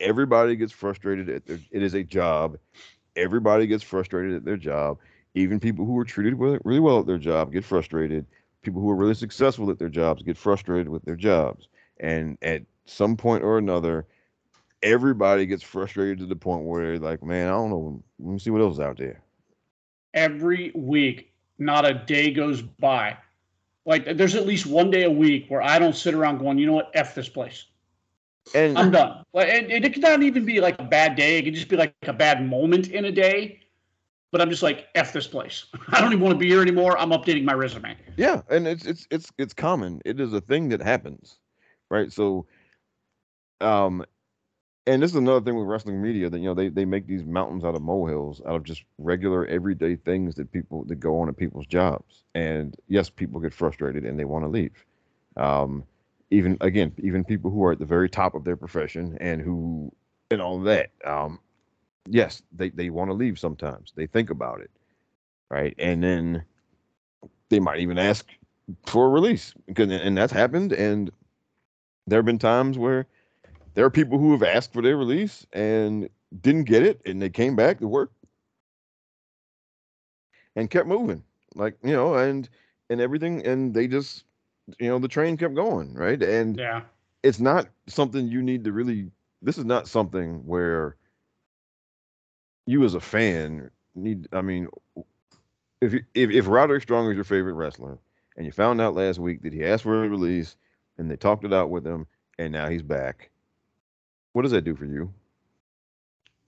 everybody 0.00 0.56
gets 0.56 0.72
frustrated 0.72 1.28
at 1.28 1.44
their. 1.44 1.58
It 1.70 1.82
is 1.82 1.92
a 1.92 2.02
job. 2.02 2.56
Everybody 3.16 3.66
gets 3.66 3.84
frustrated 3.84 4.34
at 4.34 4.46
their 4.46 4.56
job. 4.56 4.96
Even 5.34 5.60
people 5.60 5.84
who 5.84 5.98
are 5.98 6.06
treated 6.06 6.38
really 6.38 6.80
well 6.80 7.00
at 7.00 7.06
their 7.06 7.18
job 7.18 7.52
get 7.52 7.66
frustrated. 7.66 8.24
People 8.62 8.80
who 8.80 8.88
are 8.88 8.96
really 8.96 9.12
successful 9.12 9.70
at 9.70 9.78
their 9.78 9.90
jobs 9.90 10.22
get 10.22 10.38
frustrated 10.38 10.88
with 10.88 11.04
their 11.04 11.16
jobs. 11.16 11.68
And 11.98 12.38
at 12.40 12.62
some 12.86 13.14
point 13.14 13.44
or 13.44 13.58
another, 13.58 14.06
everybody 14.82 15.44
gets 15.44 15.62
frustrated 15.62 16.18
to 16.20 16.26
the 16.26 16.34
point 16.34 16.64
where 16.64 16.82
they're 16.82 16.98
like, 16.98 17.22
man, 17.22 17.48
I 17.48 17.50
don't 17.50 17.68
know. 17.68 18.02
Let 18.20 18.32
me 18.32 18.38
see 18.38 18.48
what 18.48 18.62
else 18.62 18.76
is 18.76 18.80
out 18.80 18.96
there. 18.96 19.20
Every 20.14 20.72
week, 20.74 21.30
not 21.58 21.84
a 21.84 21.92
day 21.92 22.30
goes 22.30 22.62
by. 22.62 23.18
Like 23.86 24.16
there's 24.16 24.34
at 24.34 24.46
least 24.46 24.66
one 24.66 24.90
day 24.90 25.04
a 25.04 25.10
week 25.10 25.46
where 25.48 25.62
I 25.62 25.78
don't 25.78 25.96
sit 25.96 26.14
around 26.14 26.38
going, 26.38 26.58
you 26.58 26.66
know 26.66 26.74
what, 26.74 26.90
f 26.94 27.14
this 27.14 27.28
place. 27.28 27.66
And 28.54 28.76
I'm 28.76 28.90
done. 28.90 29.24
Like, 29.32 29.48
and, 29.48 29.70
and 29.70 29.84
it 29.84 29.92
could 29.92 30.02
not 30.02 30.22
even 30.22 30.44
be 30.44 30.60
like 30.60 30.78
a 30.78 30.84
bad 30.84 31.16
day. 31.16 31.38
It 31.38 31.42
could 31.42 31.54
just 31.54 31.68
be 31.68 31.76
like 31.76 31.94
a 32.02 32.12
bad 32.12 32.46
moment 32.46 32.88
in 32.88 33.04
a 33.04 33.12
day. 33.12 33.60
But 34.32 34.40
I'm 34.40 34.50
just 34.50 34.62
like, 34.62 34.86
f 34.94 35.12
this 35.12 35.26
place. 35.26 35.66
I 35.88 36.00
don't 36.00 36.12
even 36.12 36.22
want 36.22 36.34
to 36.34 36.38
be 36.38 36.48
here 36.48 36.62
anymore. 36.62 36.98
I'm 36.98 37.10
updating 37.10 37.44
my 37.44 37.52
resume. 37.52 37.96
Yeah, 38.16 38.42
and 38.48 38.66
it's 38.66 38.86
it's 38.86 39.06
it's 39.10 39.32
it's 39.38 39.52
common. 39.52 40.00
It 40.04 40.20
is 40.20 40.32
a 40.32 40.40
thing 40.40 40.68
that 40.68 40.80
happens, 40.80 41.38
right? 41.90 42.12
So, 42.12 42.46
um, 43.60 44.04
and 44.90 45.02
this 45.02 45.12
is 45.12 45.16
another 45.16 45.40
thing 45.44 45.56
with 45.56 45.68
wrestling 45.68 46.02
media 46.02 46.30
that 46.30 46.38
you 46.40 46.46
know 46.46 46.54
they 46.54 46.68
they 46.70 46.86
make 46.86 47.06
these 47.06 47.24
mountains 47.24 47.64
out 47.64 47.76
of 47.76 47.82
molehills 47.82 48.42
out 48.46 48.56
of 48.56 48.64
just 48.64 48.84
regular 48.98 49.46
everyday 49.46 49.96
things 49.96 50.36
that 50.36 50.52
people 50.52 50.84
that 50.86 50.96
go 50.96 51.20
on 51.20 51.28
in 51.28 51.34
people's 51.34 51.66
jobs. 51.66 52.24
And 52.34 52.76
yes 52.88 53.10
people 53.10 53.40
get 53.40 53.54
frustrated 53.54 54.04
and 54.06 54.18
they 54.20 54.26
want 54.26 54.44
to 54.44 54.50
leave. 54.50 54.86
Um, 55.36 55.84
even 56.30 56.58
again 56.62 56.92
even 56.98 57.24
people 57.24 57.50
who 57.50 57.64
are 57.64 57.72
at 57.72 57.80
the 57.80 57.86
very 57.86 58.10
top 58.10 58.34
of 58.36 58.44
their 58.44 58.56
profession 58.56 59.18
and 59.20 59.42
who 59.42 59.92
and 60.30 60.42
all 60.42 60.60
that 60.62 60.90
um, 61.06 61.40
yes 62.08 62.42
they 62.52 62.70
they 62.70 62.90
want 62.90 63.10
to 63.10 63.14
leave 63.14 63.38
sometimes. 63.38 63.92
They 63.96 64.08
think 64.08 64.30
about 64.30 64.60
it 64.62 64.70
right? 65.50 65.74
And 65.78 66.02
then 66.02 66.44
they 67.50 67.60
might 67.60 67.80
even 67.80 67.98
ask 67.98 68.26
for 68.86 69.06
a 69.06 69.10
release 69.10 69.54
because 69.66 69.90
and 69.90 70.16
that's 70.16 70.32
happened. 70.32 70.72
And 70.72 71.10
there 72.06 72.18
have 72.18 72.26
been 72.26 72.38
times 72.38 72.78
where 72.78 73.06
there 73.74 73.84
are 73.84 73.90
people 73.90 74.18
who 74.18 74.32
have 74.32 74.42
asked 74.42 74.72
for 74.72 74.82
their 74.82 74.96
release 74.96 75.46
and 75.52 76.08
didn't 76.40 76.64
get 76.64 76.82
it, 76.82 77.00
and 77.06 77.20
they 77.20 77.30
came 77.30 77.56
back 77.56 77.78
to 77.80 77.88
work 77.88 78.12
and 80.56 80.70
kept 80.70 80.86
moving, 80.86 81.22
like 81.54 81.76
you 81.82 81.92
know, 81.92 82.14
and 82.14 82.48
and 82.88 83.00
everything, 83.00 83.46
and 83.46 83.72
they 83.74 83.86
just, 83.86 84.24
you 84.78 84.88
know, 84.88 84.98
the 84.98 85.08
train 85.08 85.36
kept 85.36 85.54
going, 85.54 85.94
right? 85.94 86.22
And 86.22 86.58
yeah, 86.58 86.82
it's 87.22 87.40
not 87.40 87.68
something 87.86 88.28
you 88.28 88.42
need 88.42 88.64
to 88.64 88.72
really. 88.72 89.10
This 89.42 89.56
is 89.56 89.64
not 89.64 89.88
something 89.88 90.46
where 90.46 90.96
you 92.66 92.84
as 92.84 92.94
a 92.94 93.00
fan 93.00 93.70
need. 93.94 94.28
I 94.32 94.42
mean, 94.42 94.68
if 95.80 95.94
if 96.14 96.30
if 96.30 96.46
Roderick 96.46 96.82
Strong 96.82 97.10
is 97.10 97.14
your 97.14 97.24
favorite 97.24 97.54
wrestler, 97.54 97.98
and 98.36 98.44
you 98.44 98.52
found 98.52 98.80
out 98.80 98.94
last 98.94 99.18
week 99.18 99.42
that 99.42 99.52
he 99.52 99.64
asked 99.64 99.84
for 99.84 100.04
a 100.04 100.08
release, 100.08 100.56
and 100.98 101.10
they 101.10 101.16
talked 101.16 101.44
it 101.44 101.52
out 101.52 101.70
with 101.70 101.86
him, 101.86 102.06
and 102.38 102.52
now 102.52 102.68
he's 102.68 102.82
back 102.82 103.30
what 104.32 104.42
does 104.42 104.52
that 104.52 104.62
do 104.62 104.74
for 104.74 104.84
you? 104.84 105.12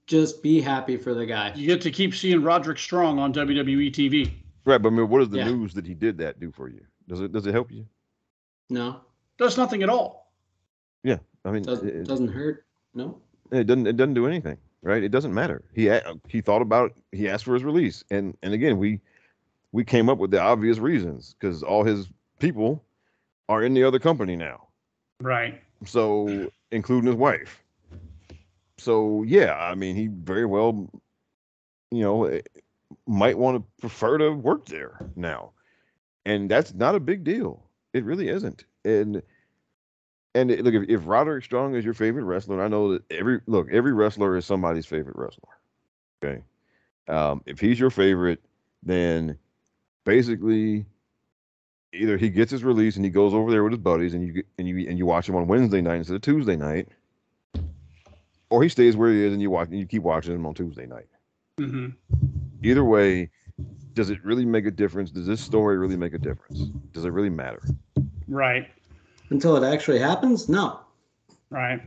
Just 0.07 0.43
be 0.43 0.61
happy 0.61 0.97
for 0.97 1.15
the 1.15 1.25
guy. 1.25 1.53
You 1.55 1.67
get 1.67 1.81
to 1.83 1.91
keep 1.91 2.15
seeing 2.15 2.43
Roderick 2.43 2.79
Strong 2.79 3.19
on 3.19 3.33
WWE 3.33 3.93
TV. 3.93 4.33
Right, 4.65 4.79
but 4.79 4.93
I 4.93 4.97
mean, 4.97 5.09
what 5.09 5.21
does 5.21 5.31
the 5.31 5.39
yeah. 5.39 5.45
news 5.45 5.75
that 5.75 5.87
he 5.87 5.95
did 5.95 6.19
that 6.19 6.41
do 6.41 6.51
for 6.51 6.69
you? 6.69 6.83
Does 7.09 7.21
it 7.21 7.33
does 7.33 7.47
it 7.47 7.53
help 7.53 7.71
you? 7.71 7.87
No. 8.71 9.01
Does 9.39 9.57
nothing 9.57 9.83
at 9.83 9.89
all. 9.89 10.33
Yeah, 11.03 11.19
I 11.45 11.51
mean, 11.51 11.63
doesn't, 11.63 11.89
it 11.89 12.07
doesn't 12.07 12.29
hurt. 12.29 12.65
No. 12.95 13.19
It 13.51 13.67
doesn't. 13.67 13.87
It 13.87 13.97
doesn't 13.97 14.15
do 14.15 14.27
anything. 14.27 14.59
Right. 14.83 15.03
It 15.03 15.11
doesn't 15.11 15.35
matter. 15.35 15.63
He 15.75 15.91
uh, 15.91 16.15
he 16.29 16.41
thought 16.41 16.63
about. 16.63 16.91
It, 16.91 17.19
he 17.19 17.29
asked 17.29 17.45
for 17.45 17.55
his 17.55 17.65
release, 17.65 18.05
and 18.11 18.37
and 18.43 18.55
again, 18.55 18.79
we 18.79 19.01
we 19.73 19.85
came 19.85 20.09
up 20.09 20.19
with 20.19 20.31
the 20.31 20.41
obvious 20.41 20.79
reasons 20.79 21.35
because 21.39 21.63
all 21.63 21.83
his 21.83 22.09
people 22.39 22.85
are 23.49 23.63
in 23.63 23.75
the 23.75 23.85
other 23.85 23.99
company 23.99 24.37
now. 24.37 24.69
Right 25.21 25.61
So, 25.85 26.51
including 26.71 27.07
his 27.07 27.17
wife. 27.17 27.62
So, 28.83 29.23
yeah, 29.23 29.55
I 29.55 29.75
mean, 29.75 29.97
he 29.97 30.09
very 30.09 30.45
well, 30.45 30.91
you 31.91 32.03
know, 32.03 32.25
eh, 32.25 32.41
might 33.07 33.39
want 33.39 33.57
to 33.57 33.81
prefer 33.81 34.19
to 34.19 34.31
work 34.33 34.67
there 34.67 34.99
now. 35.15 35.53
And 36.25 36.51
that's 36.51 36.75
not 36.75 36.95
a 36.95 37.01
big 37.01 37.25
deal. 37.25 37.63
It 37.93 38.05
really 38.05 38.29
isn't. 38.29 38.65
And 38.85 39.23
and 40.35 40.51
it, 40.51 40.65
look, 40.65 40.75
if, 40.75 40.89
if 40.89 41.03
Roderick 41.05 41.45
Strong 41.45 41.75
is 41.75 41.85
your 41.85 41.95
favorite 41.95 42.25
wrestler, 42.25 42.63
I 42.63 42.69
know 42.69 42.93
that 42.93 43.03
every 43.11 43.41
look, 43.47 43.69
every 43.71 43.93
wrestler 43.93 44.37
is 44.37 44.47
somebody's 44.47 44.87
favorite 44.87 45.17
wrestler. 45.17 45.51
Okay. 46.25 46.43
Um, 47.09 47.43
if 47.47 47.61
he's 47.61 47.79
your 47.79 47.91
favorite, 47.91 48.41
then 48.83 49.39
basically 50.05 50.87
either 51.93 52.17
he 52.17 52.31
gets 52.31 52.51
his 52.51 52.65
release 52.65 52.97
and 52.97 53.05
he 53.05 53.11
goes 53.11 53.35
over 53.35 53.51
there 53.51 53.63
with 53.63 53.73
his 53.73 53.81
buddies 53.81 54.15
and 54.15 54.27
you 54.27 54.43
and 54.59 54.67
you 54.67 54.89
and 54.89 54.99
you 54.99 55.07
watch 55.07 55.29
him 55.29 55.37
on 55.37 55.47
Wednesday 55.47 55.81
night 55.81 55.97
instead 55.97 56.17
of 56.17 56.23
Tuesday 56.23 56.57
night, 56.57 56.89
or 58.53 58.63
he 58.63 58.69
stays 58.69 58.99
where 58.99 59.11
he 59.11 59.25
is 59.25 59.33
and 59.33 59.41
you 59.41 59.51
watch 59.51 59.69
and 59.69 59.79
you 59.79 59.87
keep 59.87 60.03
watching 60.03 60.35
him 60.35 60.45
on 60.45 60.53
Tuesday 60.53 60.85
night. 60.85 61.07
Mm-hmm. 61.59 61.89
Either 62.63 62.85
way, 62.85 63.31
does 63.95 64.11
it 64.11 64.23
really 64.23 64.45
make 64.45 64.67
a 64.67 64.71
difference? 64.71 65.11
Does 65.11 65.27
this 65.27 65.41
story 65.41 65.79
really 65.79 65.97
make 65.97 66.13
a 66.13 66.19
difference? 66.19 66.69
Does 66.93 67.07
it 67.07 67.13
really 67.13 67.31
matter? 67.31 67.63
Right. 68.29 68.69
Until 69.31 69.57
it 69.57 69.67
actually 69.67 70.01
happens, 70.01 70.51
no. 70.51 70.81
Right. 71.49 71.81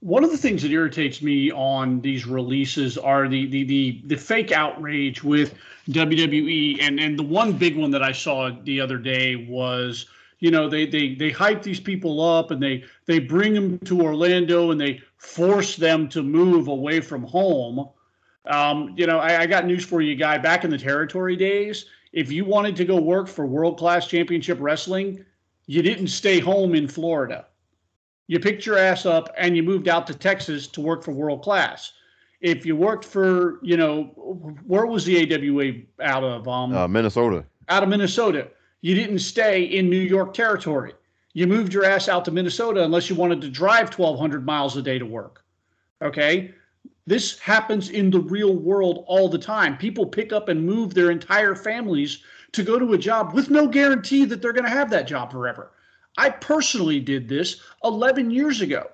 One 0.00 0.24
of 0.24 0.30
the 0.30 0.38
things 0.38 0.62
that 0.62 0.70
irritates 0.70 1.20
me 1.20 1.52
on 1.52 2.00
these 2.00 2.26
releases 2.26 2.96
are 2.96 3.28
the 3.28 3.46
the 3.46 3.64
the, 3.64 4.02
the 4.06 4.16
fake 4.16 4.50
outrage 4.50 5.22
with 5.22 5.54
WWE, 5.90 6.80
and 6.80 6.98
and 6.98 7.18
the 7.18 7.22
one 7.22 7.52
big 7.52 7.76
one 7.76 7.90
that 7.90 8.02
I 8.02 8.12
saw 8.12 8.50
the 8.62 8.80
other 8.80 8.96
day 8.96 9.46
was 9.48 10.06
you 10.40 10.50
know 10.50 10.68
they 10.68 10.86
they 10.86 11.14
they 11.14 11.30
hype 11.30 11.62
these 11.62 11.80
people 11.80 12.20
up 12.22 12.50
and 12.50 12.62
they 12.62 12.84
they 13.06 13.18
bring 13.18 13.54
them 13.54 13.78
to 13.80 14.00
Orlando 14.02 14.70
and 14.70 14.80
they 14.80 15.00
force 15.16 15.76
them 15.76 16.08
to 16.10 16.22
move 16.22 16.68
away 16.68 17.00
from 17.00 17.22
home. 17.22 17.88
Um, 18.46 18.94
you 18.96 19.06
know, 19.06 19.18
I, 19.18 19.42
I 19.42 19.46
got 19.46 19.66
news 19.66 19.84
for 19.84 20.00
you, 20.00 20.14
guy. 20.14 20.38
Back 20.38 20.64
in 20.64 20.70
the 20.70 20.78
territory 20.78 21.36
days, 21.36 21.86
if 22.12 22.32
you 22.32 22.44
wanted 22.44 22.76
to 22.76 22.84
go 22.84 22.98
work 23.00 23.28
for 23.28 23.46
World 23.46 23.78
Class 23.78 24.06
Championship 24.06 24.58
Wrestling, 24.60 25.24
you 25.66 25.82
didn't 25.82 26.08
stay 26.08 26.38
home 26.38 26.74
in 26.74 26.88
Florida 26.88 27.46
you 28.28 28.38
picked 28.38 28.64
your 28.64 28.78
ass 28.78 29.06
up 29.06 29.30
and 29.36 29.56
you 29.56 29.62
moved 29.62 29.88
out 29.88 30.06
to 30.06 30.14
Texas 30.14 30.68
to 30.68 30.80
work 30.80 31.02
for 31.02 31.10
World 31.10 31.42
Class. 31.42 31.92
If 32.40 32.64
you 32.64 32.76
worked 32.76 33.04
for, 33.04 33.58
you 33.62 33.76
know, 33.76 34.04
where 34.64 34.86
was 34.86 35.04
the 35.04 35.34
AWA 35.34 35.72
out 36.06 36.22
of? 36.22 36.46
Um, 36.46 36.72
uh, 36.72 36.86
Minnesota. 36.86 37.44
Out 37.68 37.82
of 37.82 37.88
Minnesota. 37.88 38.48
You 38.80 38.94
didn't 38.94 39.18
stay 39.18 39.64
in 39.64 39.90
New 39.90 40.00
York 40.00 40.34
territory. 40.34 40.94
You 41.32 41.46
moved 41.46 41.72
your 41.72 41.84
ass 41.84 42.08
out 42.08 42.24
to 42.26 42.30
Minnesota 42.30 42.84
unless 42.84 43.10
you 43.10 43.16
wanted 43.16 43.40
to 43.40 43.50
drive 43.50 43.96
1,200 43.96 44.46
miles 44.46 44.76
a 44.76 44.82
day 44.82 44.98
to 44.98 45.06
work. 45.06 45.44
Okay. 46.02 46.54
This 47.06 47.38
happens 47.38 47.90
in 47.90 48.10
the 48.10 48.20
real 48.20 48.54
world 48.54 49.04
all 49.06 49.28
the 49.28 49.38
time. 49.38 49.76
People 49.78 50.06
pick 50.06 50.32
up 50.32 50.48
and 50.48 50.64
move 50.64 50.94
their 50.94 51.10
entire 51.10 51.54
families 51.54 52.22
to 52.52 52.62
go 52.62 52.78
to 52.78 52.92
a 52.92 52.98
job 52.98 53.34
with 53.34 53.50
no 53.50 53.66
guarantee 53.66 54.24
that 54.26 54.42
they're 54.42 54.52
going 54.52 54.64
to 54.64 54.70
have 54.70 54.90
that 54.90 55.06
job 55.06 55.32
forever. 55.32 55.72
I 56.16 56.30
personally 56.30 57.00
did 57.00 57.28
this 57.28 57.62
11 57.84 58.30
years 58.30 58.60
ago. 58.60 58.90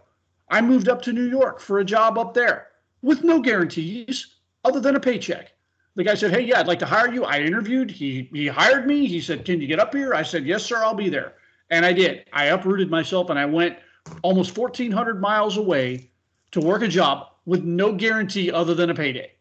I 0.49 0.61
moved 0.61 0.89
up 0.89 1.03
to 1.03 1.13
New 1.13 1.29
York 1.29 1.61
for 1.61 1.79
a 1.79 1.85
job 1.85 2.19
up 2.19 2.35
there 2.35 2.69
with 3.03 3.25
no 3.25 3.41
guarantees 3.41 4.37
other 4.65 4.81
than 4.81 4.97
a 4.97 5.01
paycheck. 5.01 5.54
The 5.97 6.05
guy 6.05 6.15
said, 6.15 6.33
Hey, 6.33 6.43
yeah, 6.43 6.61
I'd 6.61 6.67
like 6.67 6.79
to 6.81 6.87
hire 6.87 7.13
you. 7.13 7.25
I 7.25 7.41
interviewed. 7.41 7.91
He, 7.91 8.29
he 8.33 8.47
hired 8.47 8.87
me. 8.87 9.07
He 9.07 9.21
said, 9.21 9.45
Can 9.45 9.61
you 9.61 9.67
get 9.67 9.79
up 9.79 9.95
here? 9.95 10.15
I 10.15 10.23
said, 10.23 10.47
Yes, 10.47 10.65
sir, 10.65 10.83
I'll 10.83 10.95
be 10.95 11.09
there. 11.09 11.35
And 11.71 11.87
I 11.87 11.93
did. 11.93 12.25
I 12.33 12.47
uprooted 12.47 12.91
myself 12.91 13.31
and 13.31 13.39
I 13.39 13.47
went 13.47 13.79
almost 14.23 14.57
1,400 14.57 15.21
miles 15.21 15.57
away 15.57 16.11
to 16.51 16.61
work 16.61 16.83
a 16.83 16.89
job 16.89 17.29
with 17.47 17.65
no 17.65 17.93
guarantee 17.93 18.51
other 18.51 18.75
than 18.75 18.91
a 18.91 18.95
payday. 18.95 19.33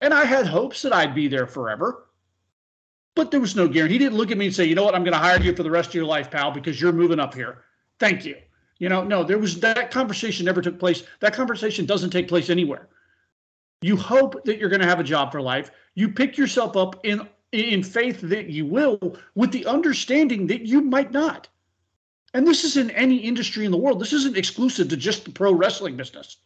And 0.00 0.14
I 0.14 0.24
had 0.24 0.46
hopes 0.46 0.82
that 0.82 0.92
I'd 0.92 1.14
be 1.14 1.28
there 1.28 1.46
forever 1.46 2.08
but 3.18 3.32
there 3.32 3.40
was 3.40 3.56
no 3.56 3.66
guarantee. 3.66 3.94
He 3.94 3.98
didn't 3.98 4.16
look 4.16 4.30
at 4.30 4.38
me 4.38 4.46
and 4.46 4.54
say, 4.54 4.64
you 4.64 4.76
know 4.76 4.84
what, 4.84 4.94
I'm 4.94 5.02
going 5.02 5.12
to 5.12 5.18
hire 5.18 5.40
you 5.42 5.52
for 5.52 5.64
the 5.64 5.70
rest 5.72 5.88
of 5.88 5.94
your 5.96 6.04
life, 6.04 6.30
pal, 6.30 6.52
because 6.52 6.80
you're 6.80 6.92
moving 6.92 7.18
up 7.18 7.34
here. 7.34 7.64
Thank 7.98 8.24
you. 8.24 8.36
You 8.78 8.88
know, 8.88 9.02
no, 9.02 9.24
there 9.24 9.38
was 9.38 9.58
that 9.58 9.90
conversation 9.90 10.46
never 10.46 10.62
took 10.62 10.78
place. 10.78 11.02
That 11.18 11.34
conversation 11.34 11.84
doesn't 11.84 12.10
take 12.10 12.28
place 12.28 12.48
anywhere. 12.48 12.88
You 13.80 13.96
hope 13.96 14.44
that 14.44 14.58
you're 14.58 14.68
going 14.68 14.80
to 14.80 14.86
have 14.86 15.00
a 15.00 15.04
job 15.04 15.30
for 15.30 15.40
life. 15.40 15.70
You 15.94 16.08
pick 16.08 16.36
yourself 16.36 16.76
up 16.76 17.00
in 17.04 17.28
in 17.52 17.82
faith 17.82 18.20
that 18.20 18.50
you 18.50 18.66
will, 18.66 19.16
with 19.34 19.52
the 19.52 19.64
understanding 19.64 20.46
that 20.48 20.66
you 20.66 20.82
might 20.82 21.12
not. 21.12 21.48
And 22.34 22.46
this 22.46 22.62
is 22.62 22.76
in 22.76 22.90
any 22.90 23.16
industry 23.16 23.64
in 23.64 23.70
the 23.70 23.78
world. 23.78 24.00
This 24.00 24.12
isn't 24.12 24.36
exclusive 24.36 24.88
to 24.88 24.98
just 24.98 25.24
the 25.24 25.30
pro 25.30 25.52
wrestling 25.52 25.96
business. 25.96 26.36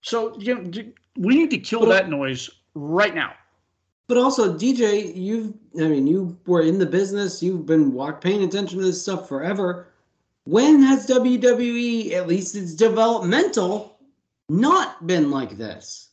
So 0.00 0.38
you 0.38 0.54
know, 0.54 0.84
we 1.16 1.36
need 1.36 1.50
to 1.50 1.58
kill 1.58 1.84
that 1.86 2.08
noise 2.08 2.48
right 2.74 3.14
now. 3.14 3.34
But 4.08 4.18
also, 4.18 4.52
DJ, 4.52 5.14
you've, 5.14 5.54
I 5.78 5.88
mean, 5.88 6.06
you 6.06 6.36
were 6.46 6.62
in 6.62 6.78
the 6.78 6.86
business, 6.86 7.42
you've 7.42 7.66
been 7.66 7.92
walk, 7.92 8.20
paying 8.20 8.42
attention 8.42 8.78
to 8.78 8.84
this 8.84 9.00
stuff 9.00 9.28
forever. 9.28 9.88
When 10.44 10.82
has 10.82 11.06
WWE, 11.06 12.12
at 12.12 12.26
least 12.26 12.56
it's 12.56 12.74
developmental, 12.74 13.98
not 14.48 15.06
been 15.06 15.30
like 15.30 15.56
this? 15.56 16.10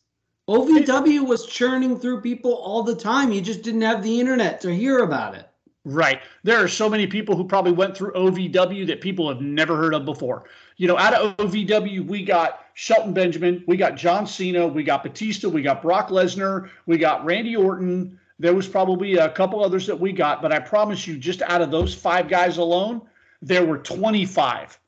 OVW 0.50 1.28
was 1.28 1.46
churning 1.46 2.00
through 2.00 2.22
people 2.22 2.56
all 2.56 2.82
the 2.82 2.96
time. 2.96 3.32
You 3.32 3.40
just 3.40 3.62
didn't 3.62 3.82
have 3.82 4.02
the 4.02 4.20
internet 4.20 4.60
to 4.62 4.74
hear 4.74 5.04
about 5.04 5.36
it. 5.36 5.48
Right. 5.86 6.22
There 6.42 6.58
are 6.58 6.68
so 6.68 6.90
many 6.90 7.06
people 7.06 7.36
who 7.36 7.44
probably 7.44 7.72
went 7.72 7.96
through 7.96 8.14
OVW 8.14 8.88
that 8.88 9.00
people 9.00 9.30
have 9.30 9.42
never 9.42 9.78
heard 9.78 9.94
of 9.94 10.06
before. 10.06 10.46
You 10.78 10.88
know, 10.88 10.98
out 10.98 11.14
of 11.14 11.38
OVW, 11.38 12.04
we 12.08 12.26
got 12.26 12.66
Shelton 12.74 13.14
Benjamin, 13.14 13.64
we 13.68 13.78
got 13.78 13.96
John 13.96 14.26
Cena, 14.26 14.68
we 14.68 14.82
got 14.82 15.04
Batista, 15.04 15.48
we 15.48 15.62
got 15.62 15.84
Brock 15.84 16.10
Lesnar, 16.10 16.70
we 16.88 16.98
got 16.98 17.24
Randy 17.24 17.56
Orton. 17.56 18.20
There 18.40 18.56
was 18.56 18.68
probably 18.68 19.18
a 19.18 19.30
couple 19.30 19.64
others 19.64 19.86
that 19.86 20.00
we 20.00 20.12
got, 20.12 20.42
but 20.42 20.52
I 20.52 20.60
promise 20.60 21.06
you, 21.06 21.20
just 21.20 21.44
out 21.44 21.62
of 21.62 21.70
those 21.70 21.94
five 21.94 22.28
guys 22.28 22.58
alone, 22.58 23.04
there 23.44 23.66
were 23.66 23.78
25 23.78 24.80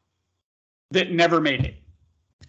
that 0.89 1.11
never 1.11 1.39
made 1.39 1.65
it. 1.65 1.80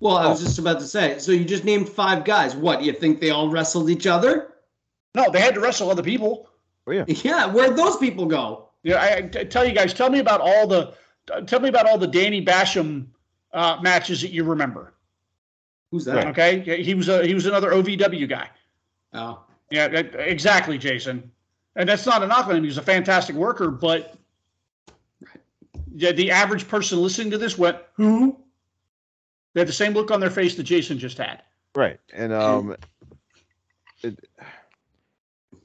Well, 0.01 0.17
I 0.17 0.29
was 0.29 0.43
just 0.43 0.59
about 0.59 0.81
to 0.81 0.87
say, 0.87 1.19
so 1.19 1.33
you 1.33 1.45
just 1.45 1.65
named 1.65 1.89
five 1.89 2.25
guys. 2.25 2.57
What, 2.57 2.83
you 2.83 2.93
think 2.93 3.21
they 3.21 3.31
all 3.31 3.49
wrestled 3.49 3.89
each 3.89 4.07
other? 4.07 4.55
No, 5.15 5.31
they 5.31 5.41
had 5.41 5.55
to 5.55 5.61
wrestle 5.61 5.91
other 5.91 6.03
people. 6.03 6.49
Oh, 6.87 6.93
yeah. 6.93 7.05
Yeah, 7.07 7.47
where'd 7.47 7.77
those 7.77 7.97
people 7.99 8.27
go? 8.27 8.69
Yeah, 8.83 8.97
I, 8.97 9.17
I 9.19 9.45
tell 9.45 9.65
you 9.65 9.75
guys, 9.75 9.95
tell 9.95 10.11
me 10.11 10.19
about 10.19 10.41
all 10.41 10.67
the 10.67 10.95
tell 11.47 11.61
me 11.61 11.69
about 11.69 11.87
all 11.87 11.99
the 11.99 12.07
Danny 12.07 12.45
Basham 12.45 13.07
uh, 13.53 13.79
matches 13.81 14.21
that 14.23 14.33
you 14.33 14.43
remember. 14.45 14.95
Who's 15.93 16.05
that? 16.07 16.27
Okay, 16.29 16.83
he 16.83 16.95
was 16.95 17.09
a 17.09 17.25
he 17.25 17.35
was 17.35 17.47
another 17.47 17.71
OVW 17.71 18.29
guy. 18.29 18.49
Oh, 19.13 19.41
yeah, 19.71 19.87
exactly, 19.87 20.79
Jason. 20.79 21.31
And 21.77 21.89
that's 21.89 22.07
not 22.07 22.23
a 22.23 22.27
knock 22.27 22.47
on 22.47 22.57
him. 22.57 22.65
He's 22.65 22.79
a 22.79 22.83
fantastic 22.83 23.37
worker, 23.37 23.71
but 23.71 24.17
yeah, 25.95 26.13
the 26.13 26.31
average 26.31 26.67
person 26.67 27.01
listening 27.01 27.31
to 27.31 27.39
this 27.39 27.57
went, 27.57 27.79
"Who?" 27.95 28.39
They 29.55 29.61
had 29.61 29.69
the 29.69 29.73
same 29.73 29.93
look 29.93 30.11
on 30.11 30.21
their 30.21 30.31
face 30.31 30.55
that 30.57 30.63
Jason 30.63 30.99
just 30.99 31.19
had. 31.19 31.43
Right, 31.75 31.99
and 32.13 32.33
um, 32.33 32.77
it, 34.03 34.19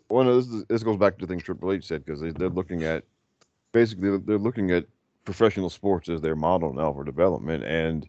one 0.07 0.27
of 0.27 0.35
this 0.49 0.63
this 0.69 0.83
goes 0.83 0.97
back 0.97 1.17
to 1.17 1.25
the 1.25 1.27
thing 1.27 1.39
Triple 1.39 1.71
H 1.71 1.85
said 1.85 2.05
because 2.05 2.21
they, 2.21 2.31
they're 2.31 2.49
looking 2.49 2.83
at 2.83 3.03
basically 3.73 4.17
they're 4.19 4.37
looking 4.37 4.71
at 4.71 4.85
professional 5.25 5.69
sports 5.69 6.07
as 6.07 6.21
their 6.21 6.35
model 6.35 6.73
now 6.73 6.93
for 6.93 7.03
development 7.03 7.63
and 7.65 8.07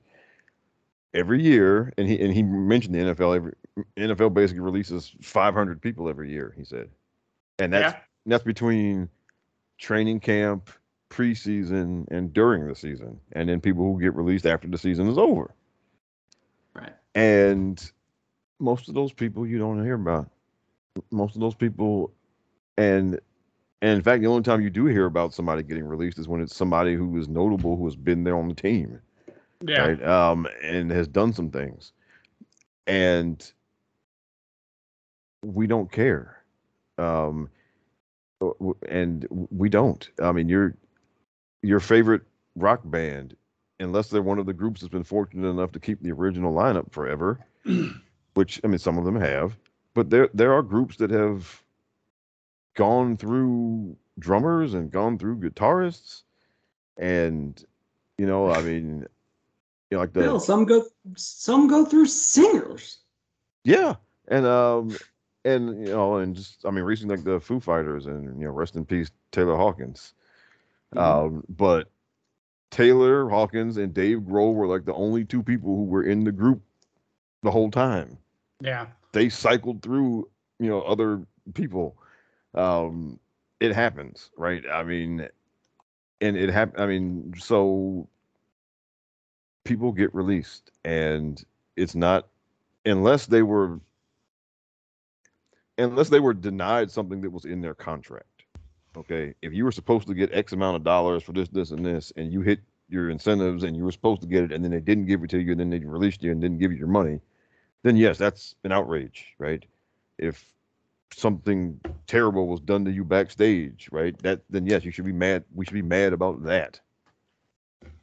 every 1.14 1.42
year, 1.42 1.92
and 1.98 2.09
he 2.09 2.20
and 2.20 2.32
he 2.32 2.42
mentioned 2.42 2.94
the 2.94 2.98
NFL. 2.98 3.36
Every 3.36 3.52
NFL 3.96 4.34
basically 4.34 4.60
releases 4.60 5.14
500 5.22 5.80
people 5.80 6.09
every 6.09 6.30
year. 6.30 6.55
He 6.56 6.64
said, 6.64 6.88
and 7.59 7.72
that's 7.72 7.94
yeah. 7.94 8.00
that's 8.26 8.44
between 8.44 9.09
training 9.78 10.20
camp, 10.20 10.70
preseason, 11.10 12.06
and 12.10 12.32
during 12.32 12.66
the 12.66 12.74
season, 12.74 13.18
and 13.32 13.48
then 13.48 13.60
people 13.60 13.84
who 13.84 14.00
get 14.00 14.14
released 14.14 14.46
after 14.46 14.68
the 14.68 14.78
season 14.78 15.09
is 15.09 15.18
over. 15.18 15.55
And 17.14 17.93
most 18.59 18.89
of 18.89 18.94
those 18.94 19.12
people 19.12 19.47
you 19.47 19.59
don't 19.59 19.82
hear 19.82 19.94
about. 19.94 20.30
Most 21.10 21.35
of 21.35 21.40
those 21.40 21.55
people, 21.55 22.12
and 22.76 23.20
and 23.80 23.93
in 23.93 24.02
fact, 24.02 24.20
the 24.22 24.28
only 24.28 24.43
time 24.43 24.60
you 24.60 24.70
do 24.70 24.86
hear 24.86 25.06
about 25.06 25.32
somebody 25.32 25.62
getting 25.62 25.85
released 25.85 26.18
is 26.18 26.26
when 26.26 26.40
it's 26.40 26.56
somebody 26.56 26.94
who 26.94 27.16
is 27.18 27.28
notable 27.28 27.76
who 27.76 27.85
has 27.85 27.94
been 27.94 28.24
there 28.24 28.36
on 28.36 28.48
the 28.48 28.55
team 28.55 29.01
yeah. 29.66 29.80
right? 29.80 30.02
Um, 30.02 30.47
and 30.62 30.90
has 30.90 31.09
done 31.09 31.32
some 31.32 31.51
things, 31.51 31.93
and 32.86 33.52
we 35.43 35.66
don't 35.66 35.90
care, 35.90 36.43
um, 36.98 37.48
and 38.89 39.26
we 39.30 39.68
don't. 39.68 40.09
I 40.20 40.32
mean, 40.32 40.48
your 40.48 40.74
your 41.62 41.80
favorite 41.80 42.22
rock 42.55 42.80
band, 42.85 43.36
unless 43.80 44.09
they're 44.09 44.22
one 44.22 44.38
of 44.38 44.46
the 44.46 44.52
groups 44.52 44.80
that's 44.80 44.90
been 44.92 45.05
fortunate 45.05 45.48
enough 45.48 45.72
to 45.72 45.80
keep 45.80 46.02
the 46.02 46.12
original 46.12 46.52
lineup 46.52 46.92
forever, 46.92 47.38
which 48.34 48.60
I 48.64 48.66
mean, 48.66 48.78
some 48.78 48.98
of 48.98 49.05
them 49.05 49.18
have, 49.20 49.56
but 49.94 50.10
there 50.10 50.28
there 50.34 50.52
are 50.52 50.62
groups 50.62 50.96
that 50.96 51.10
have 51.10 51.62
gone 52.74 53.16
through 53.16 53.96
drummers 54.18 54.74
and 54.74 54.90
gone 54.90 55.18
through 55.18 55.36
guitarists 55.36 56.22
and 56.96 57.64
you 58.18 58.26
know 58.26 58.50
i 58.50 58.60
mean 58.62 59.06
you 59.90 59.96
know, 59.96 60.00
like 60.00 60.12
the 60.12 60.22
Hell, 60.22 60.40
some 60.40 60.64
go 60.64 60.84
some 61.16 61.66
go 61.66 61.84
through 61.84 62.06
singers. 62.06 62.98
yeah, 63.64 63.94
and 64.28 64.44
um, 64.44 64.94
and 65.44 65.86
you 65.86 65.92
know, 65.92 66.18
and 66.18 66.36
just 66.36 66.66
I 66.66 66.70
mean, 66.70 66.84
recently 66.84 67.16
like 67.16 67.24
the 67.24 67.40
Foo 67.40 67.59
Fighters, 67.59 68.06
and 68.06 68.38
you 68.38 68.46
know, 68.46 68.52
rest 68.52 68.76
in 68.76 68.84
peace, 68.84 69.10
Taylor 69.32 69.56
Hawkins. 69.56 70.12
Mhm. 70.94 71.00
Um, 71.00 71.44
but 71.48 71.90
Taylor 72.70 73.28
Hawkins 73.28 73.77
and 73.77 73.95
Dave 73.95 74.19
Grohl 74.20 74.55
were 74.55 74.66
like 74.66 74.85
the 74.85 74.95
only 74.95 75.24
two 75.24 75.43
people 75.43 75.74
who 75.74 75.85
were 75.85 76.03
in 76.03 76.24
the 76.24 76.32
group 76.32 76.61
the 77.43 77.51
whole 77.51 77.70
time. 77.70 78.19
Yeah. 78.61 78.86
They 79.12 79.28
cycled 79.28 79.82
through, 79.82 80.28
you 80.59 80.69
know, 80.69 80.82
other 80.82 81.23
people. 81.55 81.97
Um, 82.55 83.19
it 83.61 83.74
happens, 83.74 84.31
right? 84.36 84.62
I 84.70 84.82
mean, 84.82 85.28
and 86.20 86.36
it 86.36 86.51
happened. 86.51 86.82
I 86.82 86.86
mean, 86.86 87.35
so 87.39 88.09
people 89.65 89.93
get 89.93 90.15
released, 90.15 90.70
and 90.85 91.43
it's 91.77 91.95
not 91.95 92.28
unless 92.85 93.27
they 93.27 93.43
were 93.43 93.81
unless 95.77 96.09
they 96.09 96.20
were 96.20 96.35
denied 96.35 96.90
something 96.90 97.20
that 97.20 97.31
was 97.31 97.45
in 97.45 97.61
their 97.61 97.74
contract. 97.74 98.38
Okay, 98.98 99.32
if 99.42 99.52
you 99.52 99.64
were 99.64 99.70
supposed 99.70 100.08
to 100.08 100.14
get 100.14 100.34
X 100.34 100.52
amount 100.52 100.74
of 100.74 100.82
dollars 100.82 101.22
for 101.22 101.32
this, 101.32 101.48
this, 101.50 101.70
and 101.70 101.86
this, 101.86 102.12
and 102.16 102.32
you 102.32 102.40
hit 102.40 102.58
your 102.88 103.10
incentives 103.10 103.62
and 103.62 103.76
you 103.76 103.84
were 103.84 103.92
supposed 103.92 104.20
to 104.22 104.26
get 104.26 104.42
it, 104.42 104.52
and 104.52 104.64
then 104.64 104.72
they 104.72 104.80
didn't 104.80 105.06
give 105.06 105.22
it 105.22 105.30
to 105.30 105.38
you, 105.38 105.52
and 105.52 105.60
then 105.60 105.70
they 105.70 105.78
released 105.78 106.22
you 106.22 106.32
and 106.32 106.40
didn't 106.40 106.58
give 106.58 106.72
you 106.72 106.78
your 106.78 106.88
money, 106.88 107.20
then 107.84 107.96
yes, 107.96 108.18
that's 108.18 108.56
an 108.64 108.72
outrage, 108.72 109.34
right? 109.38 109.64
If 110.18 110.52
something 111.12 111.80
terrible 112.08 112.48
was 112.48 112.60
done 112.60 112.84
to 112.86 112.90
you 112.90 113.04
backstage, 113.04 113.88
right? 113.92 114.18
That 114.22 114.40
then 114.50 114.66
yes, 114.66 114.84
you 114.84 114.90
should 114.90 115.04
be 115.04 115.12
mad. 115.12 115.44
We 115.54 115.64
should 115.64 115.74
be 115.74 115.82
mad 115.82 116.12
about 116.12 116.42
that. 116.44 116.80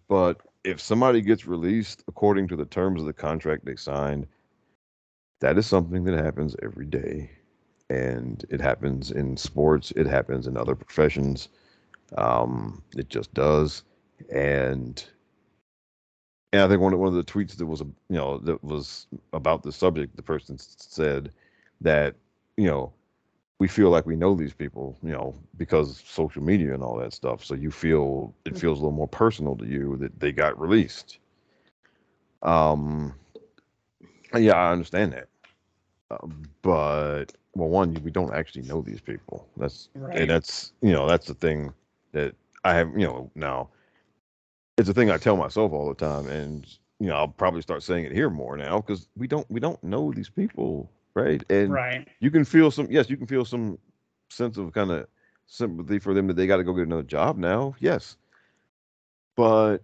But 0.07 0.39
if 0.63 0.79
somebody 0.79 1.21
gets 1.21 1.45
released 1.45 2.03
according 2.07 2.47
to 2.49 2.55
the 2.55 2.65
terms 2.65 3.01
of 3.01 3.07
the 3.07 3.13
contract 3.13 3.65
they 3.65 3.75
signed, 3.75 4.27
that 5.41 5.57
is 5.57 5.67
something 5.67 6.05
that 6.05 6.23
happens 6.23 6.55
every 6.63 6.85
day. 6.85 7.31
And 7.89 8.43
it 8.49 8.61
happens 8.61 9.11
in 9.11 9.37
sports, 9.37 9.91
it 9.95 10.07
happens 10.07 10.47
in 10.47 10.57
other 10.57 10.75
professions. 10.75 11.49
Um, 12.17 12.81
it 12.95 13.09
just 13.09 13.33
does. 13.33 13.83
And 14.33 15.03
and 16.53 16.61
I 16.61 16.67
think 16.67 16.81
one 16.81 16.93
of 16.93 16.99
one 16.99 17.09
of 17.09 17.15
the 17.15 17.23
tweets 17.23 17.57
that 17.57 17.65
was 17.65 17.81
you 17.81 17.93
know 18.09 18.37
that 18.39 18.63
was 18.63 19.07
about 19.33 19.63
the 19.63 19.71
subject, 19.71 20.15
the 20.15 20.23
person 20.23 20.57
said 20.57 21.31
that 21.81 22.15
you 22.57 22.67
know 22.67 22.93
we 23.59 23.67
feel 23.67 23.89
like 23.89 24.05
we 24.05 24.15
know 24.15 24.35
these 24.35 24.53
people, 24.53 24.97
you 25.01 25.11
know, 25.11 25.33
because 25.57 25.91
of 25.91 26.07
social 26.07 26.43
media 26.43 26.73
and 26.73 26.83
all 26.83 26.97
that 26.97 27.13
stuff. 27.13 27.43
So 27.43 27.55
you 27.55 27.71
feel 27.71 28.33
it 28.45 28.57
feels 28.57 28.79
a 28.79 28.81
little 28.81 28.91
more 28.97 29.07
personal 29.07 29.55
to 29.57 29.65
you 29.65 29.95
that 29.97 30.19
they 30.19 30.31
got 30.31 30.59
released. 30.59 31.19
Um, 32.41 33.13
yeah, 34.35 34.53
I 34.55 34.71
understand 34.71 35.13
that, 35.13 35.29
uh, 36.11 36.17
but 36.61 37.25
well, 37.55 37.69
one, 37.69 37.93
we 38.03 38.11
don't 38.11 38.33
actually 38.33 38.63
know 38.63 38.81
these 38.81 39.01
people. 39.01 39.47
That's 39.57 39.89
Right. 39.95 40.19
and 40.19 40.29
that's 40.29 40.73
you 40.81 40.91
know 40.91 41.07
that's 41.07 41.27
the 41.27 41.33
thing 41.33 41.73
that 42.11 42.35
I 42.63 42.73
have 42.75 42.89
you 42.97 43.05
know 43.05 43.31
now. 43.35 43.69
It's 44.77 44.89
a 44.89 44.93
thing 44.93 45.09
I 45.09 45.17
tell 45.17 45.37
myself 45.37 45.71
all 45.71 45.87
the 45.87 45.95
time, 45.95 46.27
and 46.27 46.65
you 46.99 47.07
know 47.07 47.15
I'll 47.15 47.27
probably 47.27 47.61
start 47.61 47.83
saying 47.83 48.05
it 48.05 48.11
here 48.11 48.29
more 48.29 48.57
now 48.57 48.77
because 48.81 49.07
we 49.15 49.27
don't 49.27 49.49
we 49.49 49.59
don't 49.59 49.81
know 49.83 50.11
these 50.11 50.29
people, 50.29 50.89
right? 51.13 51.43
And 51.49 51.71
Right. 51.71 52.07
you 52.19 52.29
can 52.31 52.43
feel 52.45 52.71
some 52.71 52.87
yes 52.91 53.09
you 53.09 53.17
can 53.17 53.27
feel 53.27 53.45
some 53.45 53.77
sense 54.29 54.57
of 54.57 54.73
kind 54.73 54.91
of 54.91 55.07
sympathy 55.47 55.99
for 55.99 56.13
them 56.13 56.27
that 56.27 56.35
they 56.35 56.47
got 56.47 56.57
to 56.57 56.63
go 56.63 56.73
get 56.73 56.85
another 56.87 57.03
job 57.03 57.37
now 57.37 57.75
yes 57.79 58.17
but 59.35 59.79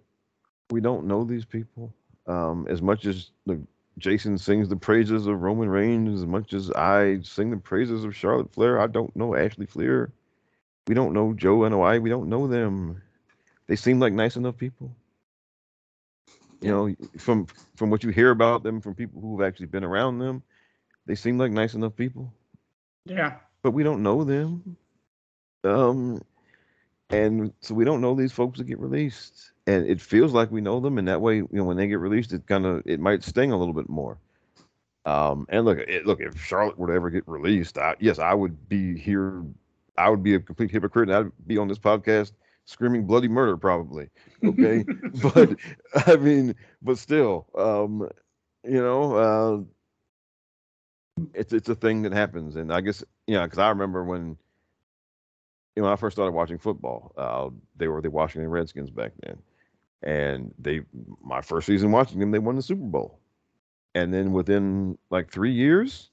we 0.71 0.81
don't 0.81 1.05
know 1.05 1.23
these 1.23 1.45
people 1.45 1.93
um 2.27 2.65
as 2.69 2.81
much 2.81 3.05
as 3.05 3.31
the 3.45 3.59
jason 3.97 4.37
sings 4.37 4.69
the 4.69 4.75
praises 4.75 5.27
of 5.27 5.41
roman 5.41 5.69
reigns 5.69 6.19
as 6.19 6.25
much 6.25 6.53
as 6.53 6.71
i 6.71 7.19
sing 7.23 7.51
the 7.51 7.57
praises 7.57 8.03
of 8.03 8.15
charlotte 8.15 8.51
flair. 8.51 8.79
I 8.79 8.87
don't 8.87 9.15
know 9.15 9.35
ashley 9.35 9.65
flair 9.65 10.11
we 10.87 10.95
don't 10.95 11.13
know 11.13 11.33
joe 11.33 11.59
Anoa'i 11.59 12.01
we 12.01 12.09
don't 12.09 12.29
know 12.29 12.47
them. 12.47 13.01
They 13.67 13.75
seem 13.75 13.99
like 13.99 14.11
nice 14.11 14.35
enough 14.35 14.57
people. 14.57 14.93
You 16.61 16.71
know 16.71 16.95
from 17.17 17.47
from 17.75 17.89
what 17.89 18.03
you 18.03 18.09
hear 18.09 18.31
about 18.31 18.63
them 18.63 18.81
from 18.81 18.95
people 18.95 19.21
who've 19.21 19.41
actually 19.41 19.67
been 19.67 19.83
around 19.83 20.19
them 20.19 20.43
they 21.05 21.15
seem 21.15 21.37
like 21.37 21.51
nice 21.51 21.73
enough 21.73 21.95
people. 21.95 22.33
Yeah. 23.05 23.37
but 23.63 23.71
we 23.71 23.83
don't 23.83 24.03
know 24.03 24.23
them. 24.23 24.77
Um, 25.63 26.21
and 27.09 27.53
so 27.61 27.75
we 27.75 27.85
don't 27.85 28.01
know 28.01 28.15
these 28.15 28.31
folks 28.31 28.57
that 28.57 28.65
get 28.65 28.79
released, 28.79 29.50
and 29.67 29.85
it 29.85 30.01
feels 30.01 30.33
like 30.33 30.51
we 30.51 30.61
know 30.61 30.79
them, 30.79 30.97
and 30.97 31.07
that 31.07 31.21
way, 31.21 31.37
you 31.37 31.47
know, 31.51 31.63
when 31.63 31.77
they 31.77 31.87
get 31.87 31.99
released, 31.99 32.33
it 32.33 32.47
kind 32.47 32.65
of 32.65 32.81
it 32.85 32.99
might 32.99 33.23
sting 33.23 33.51
a 33.51 33.57
little 33.57 33.73
bit 33.73 33.89
more. 33.89 34.17
Um, 35.05 35.45
and 35.49 35.65
look, 35.65 35.79
it, 35.79 36.05
look, 36.05 36.21
if 36.21 36.39
Charlotte 36.39 36.77
were 36.77 36.87
to 36.87 36.93
ever 36.93 37.09
get 37.09 37.27
released, 37.27 37.77
I, 37.77 37.95
yes, 37.99 38.19
I 38.19 38.33
would 38.33 38.69
be 38.69 38.97
here. 38.97 39.43
I 39.97 40.09
would 40.09 40.23
be 40.23 40.35
a 40.35 40.39
complete 40.39 40.71
hypocrite, 40.71 41.09
and 41.09 41.17
I'd 41.17 41.47
be 41.47 41.57
on 41.57 41.67
this 41.67 41.79
podcast 41.79 42.33
screaming 42.65 43.05
bloody 43.05 43.27
murder, 43.27 43.57
probably. 43.57 44.09
Okay, 44.43 44.85
but 45.33 45.55
I 46.05 46.15
mean, 46.17 46.55
but 46.81 46.97
still, 46.97 47.47
um, 47.57 48.09
you 48.63 48.81
know, 48.81 49.15
uh, 51.19 51.23
it's 51.33 51.53
it's 51.53 51.69
a 51.69 51.75
thing 51.75 52.03
that 52.03 52.13
happens, 52.13 52.55
and 52.55 52.71
I 52.73 52.81
guess 52.81 53.03
you 53.27 53.35
know 53.35 53.43
because 53.43 53.59
I 53.59 53.69
remember 53.69 54.03
when 54.03 54.37
you 55.75 55.81
know 55.81 55.83
when 55.83 55.93
I 55.93 55.95
first 55.95 56.15
started 56.15 56.33
watching 56.33 56.57
football, 56.57 57.11
uh, 57.17 57.49
they 57.75 57.87
were 57.87 58.01
the 58.01 58.11
Washington 58.11 58.49
Redskins 58.49 58.89
back 58.91 59.13
then, 59.23 59.37
and 60.03 60.53
they 60.59 60.81
my 61.23 61.41
first 61.41 61.67
season 61.67 61.91
watching 61.91 62.19
them, 62.19 62.31
they 62.31 62.39
won 62.39 62.55
the 62.55 62.61
Super 62.61 62.83
Bowl, 62.85 63.19
and 63.95 64.13
then 64.13 64.31
within 64.31 64.97
like 65.09 65.31
three 65.31 65.51
years, 65.53 66.09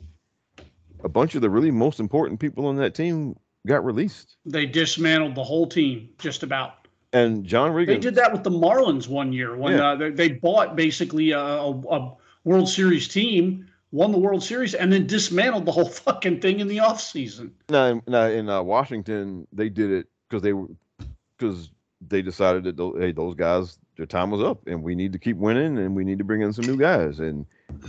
a 1.04 1.08
bunch 1.08 1.34
of 1.34 1.42
the 1.42 1.50
really 1.50 1.70
most 1.70 2.00
important 2.00 2.40
people 2.40 2.66
on 2.66 2.76
that 2.76 2.94
team 2.94 3.36
got 3.66 3.84
released, 3.84 4.36
They 4.46 4.66
dismantled 4.66 5.34
the 5.34 5.44
whole 5.44 5.66
team 5.66 6.10
just 6.18 6.42
about. 6.42 6.86
and 7.12 7.44
John 7.44 7.72
Riggins. 7.72 7.86
They 7.86 7.98
did 7.98 8.14
that 8.16 8.32
with 8.32 8.42
the 8.44 8.50
Marlins 8.50 9.08
one 9.08 9.32
year 9.32 9.56
when 9.56 9.74
Yeah. 9.76 9.90
uh, 9.92 9.96
they, 9.96 10.10
they 10.10 10.28
bought 10.32 10.76
basically 10.76 11.32
a, 11.32 11.38
a, 11.40 11.70
a 11.70 12.16
World 12.44 12.68
Series 12.68 13.08
team, 13.08 13.66
won 13.90 14.12
the 14.12 14.18
World 14.18 14.42
Series, 14.42 14.74
and 14.74 14.92
then 14.92 15.06
dismantled 15.06 15.66
the 15.66 15.72
whole 15.72 15.88
fucking 16.06 16.40
thing 16.40 16.60
in 16.60 16.68
the 16.68 16.78
offseason. 16.78 17.50
Now, 17.68 17.86
in- 17.86 18.02
now 18.06 18.24
in 18.26 18.48
uh, 18.48 18.62
Washington, 18.62 19.46
they 19.52 19.68
did 19.68 19.90
it 19.90 20.06
because 20.28 20.42
they 20.42 20.52
were 20.52 20.68
because 21.36 21.70
they 22.06 22.22
decided 22.22 22.64
that 22.64 22.76
tho- 22.76 22.96
hey, 22.98 23.12
those 23.12 23.34
guys, 23.34 23.78
their 23.96 24.06
time 24.06 24.30
was 24.30 24.42
up, 24.42 24.66
and 24.66 24.82
we 24.82 24.94
need 24.94 25.12
to 25.12 25.18
keep 25.18 25.36
winning, 25.36 25.78
and 25.78 25.94
we 25.96 26.04
need 26.04 26.18
to 26.18 26.24
bring 26.24 26.42
in 26.42 26.52
some 26.52 26.66
new 26.66 26.76
guys, 26.76 27.18
and 27.20 27.44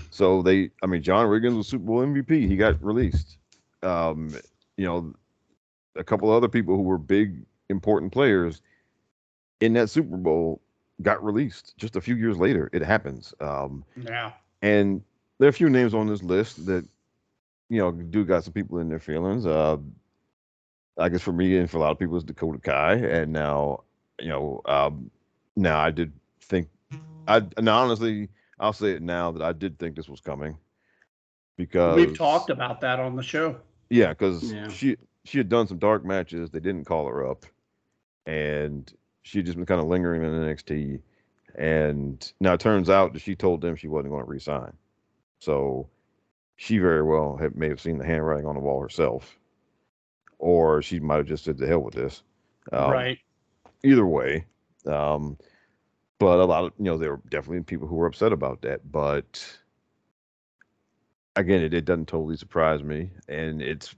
so 0.10 0.42
they, 0.42 0.72
I 0.82 0.88
mean, 0.88 1.02
John 1.04 1.28
Riggins 1.28 1.56
was 1.58 1.68
Super 1.68 1.86
Bowl 1.86 2.02
MVP. 2.02 2.48
He 2.48 2.56
got 2.58 2.82
released. 2.84 3.38
Um, 3.84 4.36
you 4.78 4.86
know, 4.86 5.14
a 5.96 6.04
couple 6.04 6.30
other 6.32 6.48
people 6.50 6.76
who 6.76 6.82
were 6.84 6.98
big, 6.98 7.46
important 7.70 8.12
players 8.12 8.62
in 9.62 9.74
that 9.74 9.90
Super 9.90 10.18
Bowl 10.18 10.62
got 11.02 11.24
released 11.24 11.78
just 11.78 11.96
a 11.96 12.02
few 12.02 12.16
years 12.16 12.38
later. 12.38 12.70
It 12.74 12.82
happens. 12.82 13.34
Um, 13.40 13.84
Yeah. 13.96 14.32
and 14.62 15.02
there 15.38 15.48
are 15.48 15.50
a 15.50 15.54
few 15.54 15.70
names 15.70 15.94
on 15.94 16.08
this 16.08 16.24
list 16.24 16.66
that, 16.66 16.86
you 17.70 17.78
know, 17.80 17.92
do 17.92 18.26
got 18.26 18.44
some 18.44 18.54
people 18.54 18.80
in 18.80 18.90
their 18.90 19.00
feelings. 19.00 19.46
Uh, 19.46 19.78
I 20.98 21.08
guess 21.10 21.22
for 21.22 21.32
me 21.32 21.58
and 21.58 21.70
for 21.70 21.78
a 21.78 21.80
lot 21.82 21.92
of 21.92 22.00
people, 22.00 22.16
it's 22.18 22.26
Dakota 22.26 22.60
Kai. 22.60 22.96
And 22.96 23.32
now, 23.32 23.84
you 24.22 24.30
know, 24.30 24.62
um, 24.66 25.10
now 25.56 25.80
I 25.80 25.92
did 25.92 26.12
think, 26.42 26.68
I 27.28 27.44
now 27.60 27.80
honestly, 27.84 28.30
I'll 28.60 28.74
say 28.74 28.92
it 28.92 29.02
now 29.02 29.32
that 29.32 29.42
I 29.42 29.54
did 29.54 29.78
think 29.80 29.96
this 29.96 30.10
was 30.10 30.22
coming 30.22 30.58
because 31.58 31.96
We've 31.96 32.18
talked 32.18 32.50
about 32.50 32.82
that 32.82 33.00
on 33.00 33.16
the 33.16 33.24
show. 33.24 33.58
yeah, 33.90 34.10
because 34.10 34.52
Yeah. 34.54 34.68
she 34.70 34.98
she 35.26 35.38
had 35.38 35.50
done 35.50 35.68
some 35.68 35.78
dark 35.78 36.06
matches. 36.06 36.50
They 36.50 36.60
didn't 36.60 36.86
call 36.86 37.06
her 37.08 37.30
up, 37.30 37.46
and 38.26 38.92
she 39.24 39.44
just 39.44 39.58
been 39.58 39.66
kind 39.66 39.82
of 39.82 39.88
lingering 39.88 40.24
in 40.24 40.30
NXT. 40.32 41.02
And 41.56 42.32
now 42.40 42.54
it 42.54 42.60
turns 42.60 42.90
out 42.90 43.14
that 43.14 43.22
she 43.22 43.36
told 43.36 43.62
them 43.62 43.76
she 43.76 43.88
wasn't 43.88 44.12
going 44.12 44.24
to 44.24 44.30
resign. 44.30 44.74
So 45.40 45.90
she 46.56 46.78
very 46.78 47.04
well 47.04 47.38
have, 47.38 47.56
may 47.56 47.68
have 47.70 47.82
seen 47.82 47.98
the 47.98 48.06
handwriting 48.06 48.46
on 48.46 48.56
the 48.56 48.62
wall 48.62 48.82
herself, 48.82 49.38
or 50.38 50.82
she 50.82 51.00
might 51.00 51.18
have 51.18 51.26
just 51.28 51.44
said, 51.44 51.58
"The 51.58 51.68
hell 51.68 51.80
with 51.80 51.96
this." 51.96 52.24
Um, 52.72 52.92
right. 52.92 53.20
Either 53.84 54.06
way, 54.06 54.46
um, 54.86 55.38
but 56.20 56.40
a 56.40 56.46
lot 56.46 56.66
of 56.66 56.74
you 56.78 56.86
know 56.86 56.98
there 56.98 57.12
were 57.12 57.22
definitely 57.30 57.64
people 57.64 57.88
who 57.88 57.96
were 57.96 58.08
upset 58.08 58.34
about 58.34 58.62
that. 58.62 58.92
But 58.92 59.42
again, 61.36 61.64
it, 61.64 61.74
it 61.74 61.86
doesn't 61.86 62.08
totally 62.08 62.36
surprise 62.36 62.84
me, 62.84 63.12
and 63.28 63.62
it's 63.62 63.96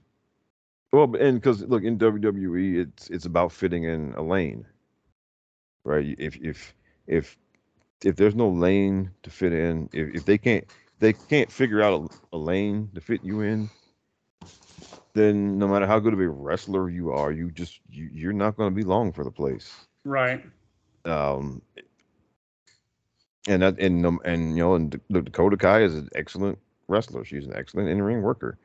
well, 0.92 1.14
and 1.16 1.40
because 1.40 1.62
look 1.62 1.82
in 1.84 1.98
WWE, 1.98 2.86
it's 2.86 3.10
it's 3.10 3.26
about 3.26 3.52
fitting 3.52 3.84
in 3.84 4.14
a 4.14 4.22
lane, 4.22 4.66
right? 5.84 6.14
If 6.18 6.36
if 6.36 6.74
if 7.06 7.36
if 8.04 8.16
there's 8.16 8.34
no 8.34 8.48
lane 8.48 9.10
to 9.22 9.30
fit 9.30 9.52
in, 9.52 9.88
if, 9.92 10.14
if 10.14 10.24
they 10.24 10.38
can't 10.38 10.64
they 11.00 11.12
can't 11.12 11.50
figure 11.50 11.82
out 11.82 12.12
a, 12.32 12.36
a 12.36 12.38
lane 12.38 12.90
to 12.94 13.00
fit 13.00 13.24
you 13.24 13.40
in, 13.40 13.70
then 15.14 15.58
no 15.58 15.68
matter 15.68 15.86
how 15.86 15.98
good 15.98 16.14
of 16.14 16.20
a 16.20 16.28
wrestler 16.28 16.88
you 16.88 17.12
are, 17.12 17.32
you 17.32 17.50
just 17.50 17.80
you, 17.90 18.08
you're 18.12 18.32
not 18.32 18.56
going 18.56 18.70
to 18.70 18.74
be 18.74 18.84
long 18.84 19.12
for 19.12 19.24
the 19.24 19.30
place. 19.30 19.72
Right. 20.04 20.44
Um, 21.04 21.62
and 23.48 23.62
that 23.62 23.78
and 23.78 24.06
um, 24.06 24.20
and 24.24 24.56
you 24.56 24.62
know 24.62 24.74
and 24.74 24.90
D- 24.90 25.20
Dakota 25.20 25.56
Kai 25.56 25.82
is 25.82 25.94
an 25.94 26.08
excellent 26.14 26.58
wrestler. 26.88 27.24
She's 27.24 27.46
an 27.46 27.54
excellent 27.56 27.88
in 27.88 28.00
ring 28.02 28.22
worker. 28.22 28.58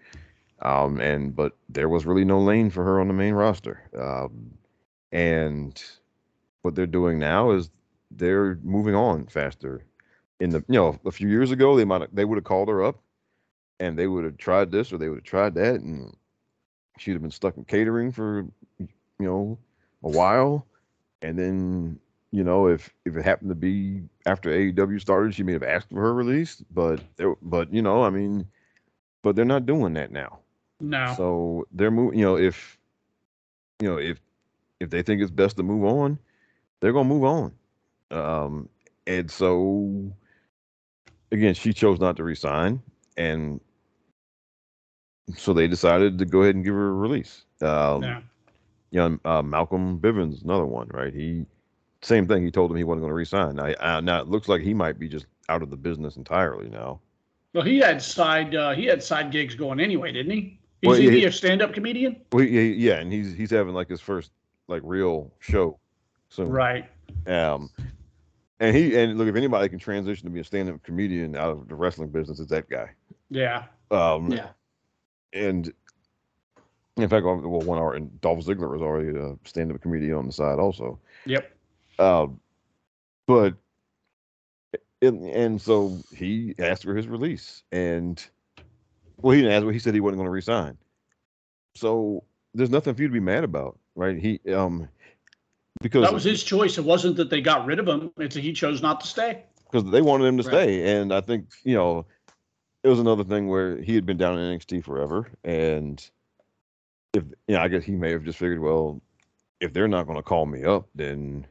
Um, 0.61 0.99
and 0.99 1.35
but 1.35 1.55
there 1.69 1.89
was 1.89 2.05
really 2.05 2.25
no 2.25 2.39
lane 2.39 2.69
for 2.69 2.83
her 2.83 2.99
on 2.99 3.07
the 3.07 3.13
main 3.13 3.33
roster. 3.33 3.81
Um, 3.97 4.57
and 5.11 5.81
what 6.61 6.75
they're 6.75 6.87
doing 6.87 7.19
now 7.19 7.51
is 7.51 7.69
they're 8.11 8.59
moving 8.63 8.95
on 8.95 9.27
faster. 9.27 9.83
In 10.39 10.51
the 10.51 10.63
you 10.67 10.75
know 10.75 10.99
a 11.05 11.11
few 11.11 11.27
years 11.27 11.51
ago 11.51 11.75
they 11.75 11.85
might 11.85 12.15
they 12.15 12.25
would 12.25 12.37
have 12.37 12.43
called 12.45 12.69
her 12.69 12.83
up, 12.83 12.99
and 13.79 13.97
they 13.97 14.07
would 14.07 14.23
have 14.23 14.37
tried 14.37 14.71
this 14.71 14.93
or 14.93 14.97
they 14.97 15.09
would 15.09 15.19
have 15.19 15.23
tried 15.23 15.55
that, 15.55 15.75
and 15.75 16.15
she'd 16.97 17.13
have 17.13 17.21
been 17.21 17.31
stuck 17.31 17.57
in 17.57 17.65
catering 17.65 18.11
for 18.11 18.45
you 18.79 18.87
know 19.19 19.57
a 20.03 20.09
while, 20.09 20.65
and 21.21 21.37
then 21.37 21.99
you 22.31 22.43
know 22.43 22.67
if 22.67 22.93
if 23.05 23.15
it 23.15 23.23
happened 23.23 23.49
to 23.49 23.55
be 23.55 24.01
after 24.25 24.49
AEW 24.49 24.99
started, 25.01 25.33
she 25.33 25.43
may 25.43 25.53
have 25.53 25.63
asked 25.63 25.89
for 25.89 26.01
her 26.01 26.13
release, 26.13 26.63
but 26.71 26.99
there, 27.17 27.35
but 27.41 27.73
you 27.73 27.81
know 27.81 28.03
I 28.03 28.09
mean, 28.09 28.47
but 29.21 29.35
they're 29.35 29.45
not 29.45 29.65
doing 29.65 29.93
that 29.93 30.11
now. 30.11 30.39
No. 30.79 31.13
So 31.17 31.67
they're 31.71 31.91
moving. 31.91 32.19
You 32.19 32.25
know, 32.25 32.37
if 32.37 32.77
you 33.79 33.89
know 33.89 33.97
if 33.97 34.19
if 34.79 34.89
they 34.89 35.01
think 35.01 35.21
it's 35.21 35.31
best 35.31 35.57
to 35.57 35.63
move 35.63 35.85
on, 35.85 36.19
they're 36.79 36.93
gonna 36.93 37.09
move 37.09 37.23
on. 37.23 37.53
Um, 38.11 38.69
and 39.05 39.29
so 39.29 40.11
again, 41.31 41.53
she 41.53 41.73
chose 41.73 41.99
not 41.99 42.17
to 42.17 42.23
resign, 42.23 42.81
and 43.17 43.59
so 45.35 45.53
they 45.53 45.67
decided 45.67 46.17
to 46.19 46.25
go 46.25 46.41
ahead 46.43 46.55
and 46.55 46.63
give 46.63 46.73
her 46.73 46.89
a 46.89 46.93
release. 46.93 47.43
Um, 47.61 48.03
yeah. 48.03 48.21
You 48.91 48.99
know, 48.99 49.19
uh, 49.25 49.41
Malcolm 49.41 49.99
Bivens, 49.99 50.43
another 50.43 50.65
one, 50.65 50.87
right? 50.93 51.13
He 51.13 51.45
same 52.01 52.27
thing. 52.27 52.43
He 52.43 52.51
told 52.51 52.71
him 52.71 52.77
he 52.77 52.83
wasn't 52.83 53.01
going 53.01 53.09
to 53.09 53.15
resign. 53.15 53.55
Now, 53.55 53.73
uh, 53.79 54.01
now 54.01 54.21
it 54.21 54.27
looks 54.27 54.47
like 54.47 54.61
he 54.61 54.73
might 54.73 54.97
be 54.99 55.09
just 55.09 55.25
out 55.49 55.61
of 55.61 55.69
the 55.69 55.75
business 55.75 56.15
entirely 56.15 56.69
now. 56.69 56.99
Well, 57.53 57.65
he 57.65 57.79
had 57.79 58.01
side 58.01 58.55
uh, 58.55 58.71
he 58.73 58.85
had 58.85 59.03
side 59.03 59.31
gigs 59.31 59.55
going 59.55 59.79
anyway, 59.79 60.11
didn't 60.11 60.31
he? 60.31 60.59
Is 60.83 60.87
Well, 60.89 60.97
he, 60.97 61.09
he 61.09 61.19
he- 61.19 61.25
a 61.25 61.31
stand 61.31 61.61
up 61.61 61.73
comedian? 61.73 62.21
Well, 62.31 62.43
yeah, 62.43 62.61
yeah, 62.61 62.99
and 62.99 63.11
he's 63.11 63.33
he's 63.33 63.49
having 63.49 63.73
like 63.73 63.89
his 63.89 63.99
first 63.99 64.31
like 64.67 64.81
real 64.85 65.31
show 65.39 65.79
soon. 66.29 66.49
Right. 66.49 66.89
Um, 67.25 67.69
and 68.59 68.75
he 68.75 68.95
and 68.97 69.17
look, 69.17 69.27
if 69.27 69.35
anybody 69.35 69.69
can 69.69 69.79
transition 69.79 70.25
to 70.25 70.31
be 70.31 70.39
a 70.39 70.43
stand-up 70.43 70.83
comedian 70.83 71.35
out 71.35 71.51
of 71.51 71.67
the 71.67 71.75
wrestling 71.75 72.09
business, 72.09 72.39
it's 72.39 72.49
that 72.51 72.69
guy. 72.69 72.89
Yeah. 73.29 73.65
Um, 73.91 74.31
Yeah. 74.31 74.47
And 75.33 75.71
in 76.97 77.09
fact, 77.09 77.25
well, 77.25 77.37
one 77.37 77.77
hour 77.77 77.93
and 77.93 78.19
Dolph 78.21 78.43
Ziggler 78.45 78.71
was 78.71 78.81
already 78.81 79.17
a 79.17 79.37
stand-up 79.47 79.81
comedian 79.81 80.15
on 80.15 80.25
the 80.25 80.33
side 80.33 80.59
also. 80.59 80.99
Yep. 81.25 81.51
Um, 81.99 82.39
but 83.27 83.55
and, 85.01 85.23
and 85.25 85.61
so 85.61 85.99
he 86.15 86.55
asked 86.57 86.83
for 86.83 86.95
his 86.95 87.07
release, 87.07 87.63
and 87.71 88.23
well, 89.17 89.35
he 89.35 89.41
didn't 89.41 89.63
ask. 89.63 89.71
He 89.73 89.79
said 89.79 89.93
he 89.93 89.99
wasn't 89.99 90.17
going 90.17 90.27
to 90.27 90.31
resign. 90.31 90.77
So 91.75 92.23
there's 92.53 92.71
nothing 92.71 92.95
for 92.95 93.01
you 93.01 93.07
to 93.07 93.13
be 93.13 93.19
mad 93.19 93.43
about, 93.43 93.77
right? 93.95 94.17
He 94.17 94.39
um 94.51 94.87
because 95.81 96.03
That 96.03 96.13
was 96.13 96.23
his 96.23 96.43
choice. 96.43 96.77
It 96.79 96.85
wasn't 96.85 97.17
that 97.17 97.29
they 97.29 97.41
got 97.41 97.65
rid 97.67 97.77
of 97.79 97.87
him. 97.87 98.11
It's 98.17 98.33
that 98.33 98.41
he 98.41 98.53
chose 98.53 98.81
not 98.81 99.01
to 99.01 99.07
stay. 99.07 99.43
because 99.71 99.89
they 99.91 100.01
wanted 100.01 100.25
him 100.25 100.37
to 100.37 100.43
Right. 100.43 100.53
stay. 100.53 100.97
And 100.99 101.13
I 101.13 101.21
think 101.21 101.49
you 101.63 101.75
know 101.75 102.05
it 102.83 102.89
was 102.89 102.99
another 102.99 103.23
thing 103.23 103.47
where 103.47 103.77
he 103.81 103.95
had 103.95 104.05
been 104.05 104.17
down 104.17 104.37
in 104.37 104.57
NXT 104.57 104.83
forever, 104.83 105.29
and 105.43 106.09
if 107.13 107.23
you 107.47 107.55
know, 107.55 107.61
I 107.61 107.67
guess 107.67 107.83
he 107.83 107.93
may 107.93 108.11
have 108.11 108.23
just 108.23 108.37
figured, 108.39 108.59
well, 108.59 109.01
if 109.59 109.73
they're 109.73 109.87
not 109.87 110.05
going 110.05 110.17
to 110.17 110.23
call 110.23 110.45
me 110.45 110.63
up, 110.63 110.87
then 110.95 111.45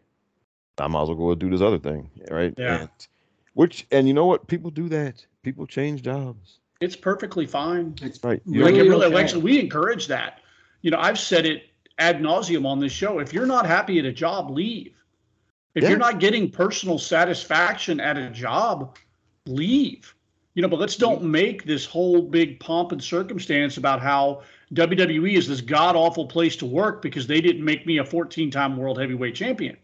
I 0.79 0.87
might 0.87 1.03
as 1.03 1.09
well 1.09 1.17
go 1.17 1.31
and 1.33 1.41
do 1.41 1.51
this 1.51 1.61
other 1.63 1.79
thing, 1.79 2.11
right? 2.31 2.55
Yeah. 2.57 2.81
And, 2.81 2.89
which 3.55 3.87
and 3.91 4.07
you 4.07 4.15
know 4.15 4.27
what? 4.27 4.47
People 4.47 4.71
do 4.71 4.89
that. 4.91 5.25
People 5.43 5.67
change 5.67 6.03
jobs, 6.03 6.59
It's 6.81 6.97
perfectly 6.97 7.47
fine. 7.47 7.95
It's 8.03 8.23
right? 8.23 8.43
You 8.47 8.65
Like, 8.65 8.75
it 8.75 8.79
Really 8.79 8.91
really, 8.91 9.07
okay. 9.07 9.23
actually, 9.23 9.43
we 9.43 9.61
encourage 9.61 10.09
that. 10.09 10.41
You 10.83 10.91
know, 10.91 10.99
I've 10.99 11.19
said 11.19 11.47
it 11.47 11.71
ad 11.99 12.21
nauseum 12.21 12.67
on 12.67 12.81
this 12.81 12.93
show. 12.93 13.19
If 13.21 13.33
you're 13.33 13.47
not 13.47 13.65
happy 13.65 13.99
at 13.99 14.05
a 14.05 14.13
job, 14.13 14.51
leave. 14.51 14.93
If 15.75 15.83
Yeah. 15.85 15.91
you're 15.91 15.99
not 15.99 16.21
getting 16.21 16.51
personal 16.51 16.99
satisfaction 16.99 18.01
at 18.01 18.17
a 18.19 18.29
job, 18.31 18.99
leave. 19.47 20.15
You 20.57 20.63
know, 20.63 20.69
but 20.69 20.81
let's 20.81 20.97
don't 20.97 21.23
make 21.23 21.65
this 21.65 21.85
whole 21.85 22.23
big 22.23 22.59
pomp 22.59 22.91
and 22.91 23.05
circumstance 23.05 23.77
about 23.77 24.01
how 24.01 24.43
WWE 24.73 25.37
is 25.37 25.47
this 25.47 25.61
god 25.61 25.95
awful 25.95 26.25
place 26.25 26.57
to 26.57 26.65
work 26.65 27.03
because 27.03 27.27
they 27.27 27.43
didn't 27.43 27.63
make 27.63 27.87
me 27.87 27.99
a 27.99 28.05
14 28.05 28.51
time 28.51 28.79
world 28.79 28.99
heavyweight 28.99 29.35
champion. 29.35 29.77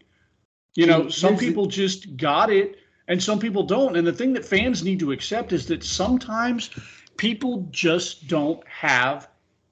You 0.75 0.87
know, 0.87 1.09
some 1.09 1.37
people 1.37 1.67
just 1.67 2.17
got 2.17 2.51
it 2.51 2.79
and 3.07 3.21
some 3.21 3.37
people 3.37 3.61
don't. 3.61 3.95
And 3.95 4.07
the 4.07 4.11
thing 4.11 4.33
that 4.33 4.43
fans 4.43 4.83
need 4.83 4.99
to 5.01 5.11
accept 5.11 5.53
is 5.53 5.67
that 5.67 5.83
sometimes 5.83 6.71
people 7.17 7.67
just 7.69 8.27
don't 8.27 8.67
have 8.67 9.29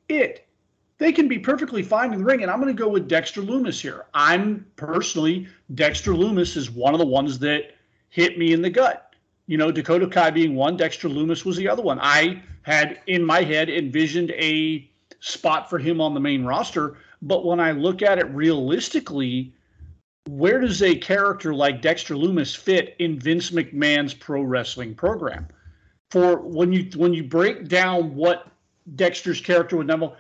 it. 0.08 0.48
They 1.00 1.12
can 1.12 1.28
be 1.28 1.40
perfectly 1.40 1.82
fine 1.82 2.14
in 2.14 2.20
the 2.20 2.26
ring. 2.26 2.44
And 2.44 2.52
I'm 2.52 2.62
going 2.62 2.76
to 2.76 2.80
go 2.80 2.88
with 2.88 3.08
Dexter 3.08 3.42
Loomis 3.42 3.82
here. 3.82 4.06
I'm 4.14 4.68
personally, 4.76 5.48
Dexter 5.74 6.14
Loomis 6.14 6.56
is 6.56 6.70
one 6.70 6.94
of 6.94 7.00
the 7.00 7.08
ones 7.08 7.40
that 7.40 7.72
hit 8.10 8.38
me 8.38 8.54
in 8.54 8.62
the 8.62 8.70
gut. 8.70 9.11
You 9.48 9.58
know, 9.58 9.72
Dakota 9.72 10.08
Kai 10.08 10.32
being 10.32 10.56
one, 10.56 10.78
Dexter 10.78 11.10
Loomis 11.10 11.46
was 11.46 11.58
the 11.58 11.68
other 11.68 11.82
one. 11.82 12.00
I 12.02 12.42
had 12.64 13.00
in 13.08 13.24
my 13.24 13.42
head 13.42 13.70
envisioned 13.70 14.32
a 14.32 14.90
spot 15.20 15.70
for 15.70 15.80
him 15.80 16.02
on 16.02 16.14
the 16.14 16.20
main 16.20 16.44
roster. 16.44 16.98
But 17.22 17.46
when 17.46 17.60
I 17.60 17.72
look 17.72 18.02
at 18.02 18.20
it 18.20 18.30
realistically, 18.32 19.54
where 20.28 20.60
does 20.60 20.82
a 20.82 20.96
character 20.96 21.54
like 21.54 21.82
Dexter 21.82 22.16
Loomis 22.16 22.54
fit 22.56 22.96
in 23.00 23.20
Vince 23.20 23.52
McMahon's 23.52 24.14
pro 24.14 24.42
wrestling 24.42 24.96
program? 24.96 25.48
For 26.10 26.38
when 26.38 26.74
you 26.74 26.90
when 26.96 27.14
you 27.14 27.24
break 27.24 27.68
down 27.68 28.16
what 28.16 28.48
Dexter's 28.96 29.40
character 29.40 29.78
would 29.78 29.88
never, 29.88 30.12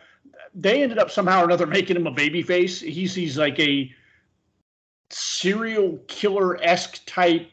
they 0.55 0.83
ended 0.83 0.97
up 0.97 1.11
somehow 1.11 1.41
or 1.41 1.45
another 1.45 1.67
making 1.67 1.97
him 1.97 2.07
a 2.07 2.13
babyface. 2.13 2.81
He's 2.81 3.13
he's 3.13 3.37
like 3.37 3.59
a 3.59 3.91
serial 5.09 5.99
killer 6.07 6.61
esque 6.63 7.05
type 7.05 7.49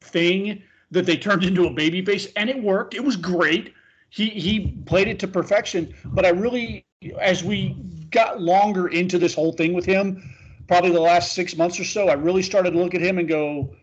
thing 0.00 0.62
that 0.94 1.06
they 1.06 1.16
turned 1.16 1.44
into 1.44 1.66
a 1.66 1.70
baby 1.70 2.02
face, 2.04 2.28
and 2.36 2.48
it 2.48 2.62
worked. 2.62 2.94
It 2.94 3.04
was 3.04 3.16
great. 3.16 3.74
He 4.08 4.30
he 4.30 4.78
played 4.86 5.08
it 5.08 5.18
to 5.18 5.28
perfection. 5.28 5.92
But 6.06 6.24
I 6.24 6.30
really, 6.30 6.86
as 7.20 7.44
we 7.44 7.76
got 8.10 8.40
longer 8.40 8.88
into 8.88 9.18
this 9.18 9.34
whole 9.34 9.52
thing 9.52 9.74
with 9.74 9.84
him, 9.84 10.22
probably 10.68 10.92
the 10.92 11.00
last 11.00 11.32
six 11.32 11.56
months 11.56 11.78
or 11.78 11.84
so, 11.84 12.08
I 12.08 12.14
really 12.14 12.42
started 12.42 12.70
to 12.70 12.78
look 12.78 12.94
at 12.94 13.00
him 13.00 13.18
and 13.18 13.28
go, 13.28 13.74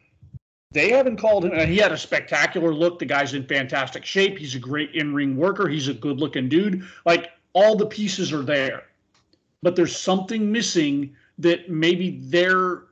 they 0.71 0.89
haven't 0.89 1.17
called 1.17 1.43
him. 1.43 1.51
And 1.51 1.69
he 1.69 1.77
had 1.77 1.91
a 1.91 1.97
spectacular 1.97 2.73
look. 2.73 2.97
The 2.97 3.05
guy's 3.05 3.33
in 3.33 3.45
fantastic 3.45 4.05
shape. 4.05 4.37
He's 4.37 4.55
a 4.55 4.59
great 4.59 4.95
in 4.95 5.13
ring 5.13 5.35
worker. 5.35 5.67
He's 5.67 5.89
a 5.89 5.93
good 5.93 6.17
looking 6.17 6.47
dude. 6.47 6.87
Like 7.05 7.31
all 7.53 7.75
the 7.75 7.85
pieces 7.85 8.31
are 8.31 8.43
there, 8.43 8.83
but 9.61 9.75
there's 9.75 9.95
something 9.95 10.49
missing 10.49 11.13
that 11.39 11.69
maybe 11.69 12.21
they're 12.23 12.83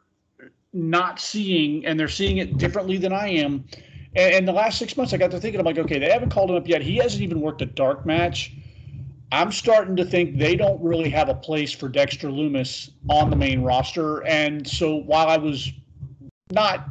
not 0.73 1.19
seeing 1.19 1.85
and 1.85 1.99
they're 1.99 2.07
seeing 2.07 2.37
it 2.37 2.57
differently 2.57 2.97
than 2.97 3.13
I 3.13 3.29
am. 3.29 3.65
And, 4.15 4.34
and 4.34 4.48
the 4.48 4.53
last 4.53 4.80
six 4.80 4.98
months, 4.98 5.14
I 5.14 5.18
got 5.18 5.31
to 5.31 5.40
thinking, 5.40 5.60
I'm 5.60 5.65
like, 5.65 5.77
okay, 5.77 5.99
they 5.99 6.10
haven't 6.10 6.31
called 6.31 6.49
him 6.49 6.56
up 6.56 6.68
yet. 6.68 6.81
He 6.81 6.98
hasn't 6.98 7.22
even 7.22 7.41
worked 7.41 7.61
a 7.61 7.65
dark 7.65 8.06
match. 8.06 8.53
I'm 9.31 9.52
starting 9.52 9.95
to 9.98 10.06
think 10.06 10.38
they 10.38 10.56
don't 10.56 10.81
really 10.81 11.10
have 11.10 11.30
a 11.30 11.36
place 11.36 11.72
for 11.72 11.88
Dexter 11.88 12.31
Loomis 12.31 12.90
on 13.10 13.30
the 13.30 13.36
main 13.36 13.61
roster. 13.61 14.26
And 14.26 14.68
so 14.68 14.95
while 14.95 15.27
I 15.27 15.38
was 15.38 15.72
not 16.52 16.90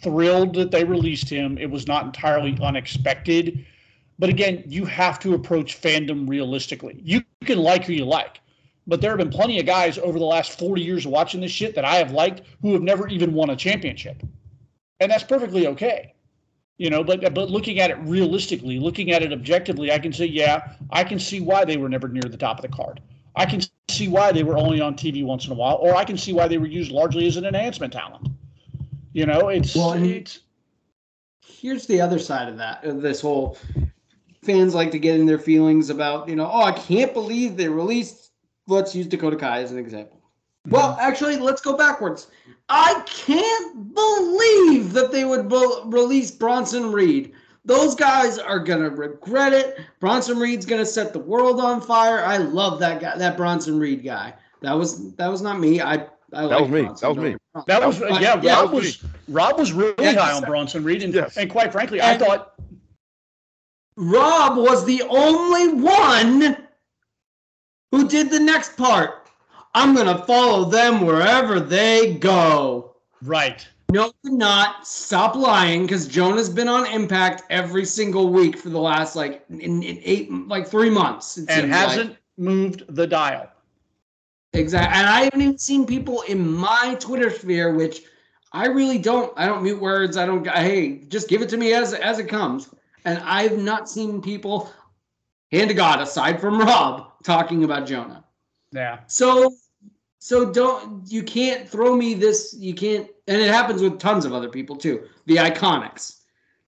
thrilled 0.00 0.54
that 0.54 0.70
they 0.70 0.84
released 0.84 1.28
him, 1.28 1.58
it 1.58 1.70
was 1.70 1.86
not 1.86 2.06
entirely 2.06 2.56
unexpected. 2.62 3.66
But 4.18 4.30
again, 4.30 4.64
you 4.66 4.86
have 4.86 5.18
to 5.20 5.34
approach 5.34 5.80
fandom 5.80 6.26
realistically. 6.28 6.98
You 7.02 7.22
can 7.44 7.58
like 7.58 7.84
who 7.84 7.92
you 7.92 8.06
like, 8.06 8.40
but 8.86 9.02
there 9.02 9.10
have 9.10 9.18
been 9.18 9.30
plenty 9.30 9.60
of 9.60 9.66
guys 9.66 9.98
over 9.98 10.18
the 10.18 10.24
last 10.24 10.58
40 10.58 10.80
years 10.80 11.04
of 11.04 11.12
watching 11.12 11.42
this 11.42 11.50
shit 11.50 11.74
that 11.74 11.84
I 11.84 11.96
have 11.96 12.12
liked 12.12 12.40
who 12.62 12.72
have 12.72 12.82
never 12.82 13.06
even 13.08 13.34
won 13.34 13.50
a 13.50 13.56
championship. 13.56 14.22
And 15.00 15.12
that's 15.12 15.24
perfectly 15.24 15.66
okay. 15.66 16.14
You 16.78 16.90
know, 16.90 17.02
but 17.02 17.34
but 17.34 17.50
looking 17.50 17.80
at 17.80 17.90
it 17.90 17.98
realistically, 18.00 18.78
looking 18.78 19.10
at 19.10 19.22
it 19.22 19.32
objectively, 19.32 19.90
I 19.90 19.98
can 19.98 20.12
say, 20.12 20.26
yeah, 20.26 20.74
I 20.90 21.04
can 21.04 21.18
see 21.18 21.40
why 21.40 21.64
they 21.64 21.78
were 21.78 21.88
never 21.88 22.08
near 22.08 22.22
the 22.22 22.36
top 22.36 22.58
of 22.58 22.62
the 22.62 22.76
card. 22.76 23.00
I 23.34 23.46
can 23.46 23.60
see 23.88 24.08
why 24.08 24.32
they 24.32 24.42
were 24.42 24.58
only 24.58 24.80
on 24.80 24.94
TV 24.94 25.24
once 25.24 25.46
in 25.46 25.52
a 25.52 25.54
while, 25.54 25.76
or 25.76 25.94
I 25.94 26.04
can 26.04 26.18
see 26.18 26.32
why 26.32 26.48
they 26.48 26.58
were 26.58 26.66
used 26.66 26.90
largely 26.90 27.26
as 27.26 27.36
an 27.36 27.46
enhancement 27.46 27.92
talent. 27.92 28.28
You 29.12 29.24
know, 29.24 29.48
it's 29.48 29.74
Well, 29.74 29.92
it's 29.94 30.40
here's 31.46 31.86
the 31.86 32.00
other 32.00 32.18
side 32.18 32.48
of 32.48 32.58
that 32.58 32.84
of 32.84 33.00
this 33.00 33.20
whole 33.20 33.56
fans 34.42 34.74
like 34.74 34.90
to 34.90 34.98
get 34.98 35.18
in 35.18 35.26
their 35.26 35.38
feelings 35.38 35.90
about 35.90 36.28
you 36.28 36.36
know 36.36 36.48
oh 36.52 36.62
i 36.62 36.72
can't 36.72 37.12
believe 37.12 37.56
they 37.56 37.68
released 37.68 38.30
let's 38.68 38.94
use 38.94 39.06
dakota 39.06 39.36
kai 39.36 39.62
as 39.62 39.72
an 39.72 39.78
example 39.78 40.15
well 40.68 40.96
actually 41.00 41.36
let's 41.36 41.60
go 41.60 41.76
backwards 41.76 42.28
i 42.68 43.02
can't 43.06 43.94
believe 43.94 44.92
that 44.92 45.10
they 45.12 45.24
would 45.24 45.48
bo- 45.48 45.84
release 45.84 46.30
bronson 46.30 46.90
reed 46.92 47.32
those 47.64 47.94
guys 47.94 48.38
are 48.38 48.58
gonna 48.58 48.90
regret 48.90 49.52
it 49.52 49.78
bronson 50.00 50.38
reed's 50.38 50.66
gonna 50.66 50.86
set 50.86 51.12
the 51.12 51.18
world 51.18 51.60
on 51.60 51.80
fire 51.80 52.20
i 52.24 52.36
love 52.36 52.78
that 52.80 53.00
guy 53.00 53.16
that 53.16 53.36
bronson 53.36 53.78
reed 53.78 54.02
guy 54.04 54.32
that 54.60 54.72
was 54.72 55.14
that 55.14 55.28
was 55.28 55.42
not 55.42 55.58
me 55.60 55.80
i 55.80 56.06
I 56.32 56.48
That 56.48 56.60
was 56.60 56.68
me. 56.70 56.82
Bronson, 56.82 57.08
That 57.08 57.16
was 57.16 57.24
me. 57.24 57.30
get. 57.30 57.66
That 57.66 57.86
was 57.86 57.98
But, 58.00 58.20
yeah. 58.20 58.40
yeah, 58.42 58.60
Rob 58.60 58.72
was 58.72 59.04
Rob 59.28 59.58
was 59.60 59.72
really 59.72 59.94
Yeah, 60.00 60.14
high 60.14 60.32
on 60.32 60.42
Bronson 60.42 60.82
Reed, 60.82 61.04
and, 61.04 61.14
Yes. 61.14 61.36
and 61.36 61.48
quite 61.48 61.70
frankly, 61.70 62.02
I 62.02 62.18
thought 62.18 62.54
Rob 63.96 64.58
was 64.58 64.84
the 64.84 65.02
only 65.08 65.80
one 65.80 66.56
who 67.92 68.08
did 68.08 68.28
the 68.28 68.40
next 68.40 68.76
part. 68.76 69.25
I'm 69.76 69.94
gonna 69.94 70.24
follow 70.24 70.64
them 70.64 71.04
wherever 71.04 71.60
they 71.60 72.14
go. 72.14 72.96
right. 73.22 73.68
No, 73.92 74.10
you're 74.24 74.32
not. 74.32 74.86
Stop 74.86 75.36
lying, 75.36 75.82
because 75.82 76.08
Jonah's 76.08 76.48
been 76.48 76.66
on 76.66 76.86
Impact 76.86 77.42
every 77.50 77.84
single 77.84 78.30
week 78.30 78.58
for 78.58 78.70
the 78.70 78.80
last 78.80 79.14
like 79.14 79.44
in, 79.50 79.60
in 79.60 80.00
eight, 80.02 80.32
like 80.48 80.66
three 80.66 80.88
months. 80.88 81.36
it 81.36 81.48
and 81.50 81.70
hasn't 81.70 82.16
moved 82.38 82.84
the 82.88 83.06
dial. 83.06 83.48
Exactly. 84.54 84.98
And 84.98 85.06
I 85.06 85.24
haven't 85.24 85.42
even 85.42 85.58
seen 85.58 85.86
people 85.86 86.22
in 86.22 86.50
my 86.50 86.96
Twitter 86.98 87.30
sphere, 87.30 87.74
which 87.74 88.02
I 88.52 88.66
really 88.66 88.98
don't. 88.98 89.30
I 89.36 89.44
don't 89.44 89.62
mute 89.62 89.80
words. 89.80 90.16
I 90.16 90.24
don't. 90.24 90.48
Hey, 90.48 91.04
just 91.08 91.28
give 91.28 91.42
it 91.42 91.50
to 91.50 91.58
me 91.58 91.74
as 91.74 91.92
as 91.92 92.18
it 92.18 92.28
comes. 92.28 92.70
And 93.04 93.18
I've 93.24 93.58
not 93.58 93.90
seen 93.90 94.22
people, 94.22 94.72
hand 95.52 95.68
to 95.68 95.74
God, 95.74 96.00
aside 96.00 96.40
from 96.40 96.58
Rob, 96.58 97.12
talking 97.22 97.62
about 97.62 97.86
Jonah. 97.86 98.24
Yeah. 98.72 99.00
So, 99.06 99.54
so 100.26 100.44
don't 100.44 101.08
you 101.08 101.22
can't 101.22 101.68
throw 101.68 101.94
me 101.94 102.12
this. 102.12 102.52
You 102.58 102.74
can't, 102.74 103.08
and 103.28 103.40
it 103.40 103.48
happens 103.48 103.80
with 103.80 104.00
tons 104.00 104.24
of 104.24 104.32
other 104.32 104.48
people 104.48 104.74
too. 104.74 105.06
The 105.26 105.36
Iconics, 105.36 106.22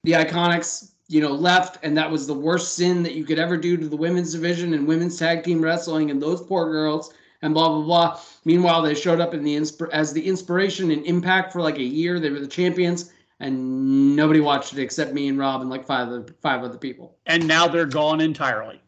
the 0.02 0.10
Iconics, 0.10 0.94
you 1.06 1.20
know, 1.20 1.30
left, 1.30 1.78
and 1.84 1.96
that 1.96 2.10
was 2.10 2.26
the 2.26 2.34
worst 2.34 2.74
sin 2.74 3.04
that 3.04 3.14
you 3.14 3.24
could 3.24 3.38
ever 3.38 3.56
do 3.56 3.76
to 3.76 3.86
the 3.86 3.96
women's 3.96 4.32
division 4.32 4.74
and 4.74 4.88
women's 4.88 5.16
tag 5.16 5.44
team 5.44 5.62
wrestling, 5.62 6.10
and 6.10 6.20
those 6.20 6.42
poor 6.42 6.68
girls, 6.68 7.14
and 7.42 7.54
blah 7.54 7.68
blah 7.68 7.82
blah. 7.82 8.20
Meanwhile, 8.44 8.82
they 8.82 8.92
showed 8.92 9.20
up 9.20 9.34
in 9.34 9.44
the 9.44 9.54
insp- 9.54 9.88
as 9.90 10.12
the 10.12 10.26
IInspiration 10.26 10.92
and 10.92 11.06
impact 11.06 11.52
for 11.52 11.62
like 11.62 11.78
a 11.78 11.84
year. 11.84 12.18
They 12.18 12.30
were 12.30 12.40
the 12.40 12.48
champions, 12.48 13.12
and 13.38 14.16
nobody 14.16 14.40
watched 14.40 14.72
it 14.72 14.82
except 14.82 15.12
me 15.12 15.28
and 15.28 15.38
Rob 15.38 15.60
and 15.60 15.70
like 15.70 15.86
five 15.86 16.08
other 16.08 16.26
five 16.42 16.64
other 16.64 16.76
people. 16.78 17.18
And 17.26 17.46
now 17.46 17.68
they're 17.68 17.86
gone 17.86 18.20
entirely. 18.20 18.80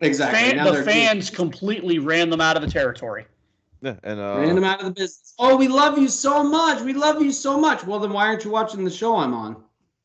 Exactly. 0.00 0.58
Fan, 0.58 0.64
the 0.64 0.82
fans 0.84 1.28
completely 1.28 1.98
ran 1.98 2.30
them 2.30 2.40
out 2.40 2.56
of 2.56 2.62
the 2.62 2.70
territory. 2.70 3.26
Yeah, 3.84 3.96
and 4.02 4.18
uh, 4.18 4.36
Ran 4.38 4.54
them 4.54 4.64
out 4.64 4.78
of 4.80 4.86
the 4.86 4.92
business. 4.92 5.34
Oh, 5.38 5.56
we 5.58 5.68
love 5.68 5.98
you 5.98 6.08
so 6.08 6.42
much. 6.42 6.80
We 6.82 6.94
love 6.94 7.20
you 7.20 7.30
so 7.30 7.58
much. 7.60 7.84
Well, 7.84 7.98
then 8.00 8.14
why 8.14 8.26
aren't 8.26 8.42
you 8.42 8.50
watching 8.50 8.82
the 8.82 8.90
show 8.90 9.14
I'm 9.16 9.34
on? 9.34 9.62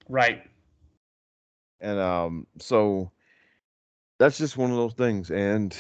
Right. 0.10 0.44
and 1.80 1.98
um, 1.98 2.46
so 2.60 3.10
that's 4.18 4.38
just 4.38 4.58
one 4.58 4.70
of 4.70 4.76
those 4.76 4.94
things. 4.96 5.32
And 5.32 5.78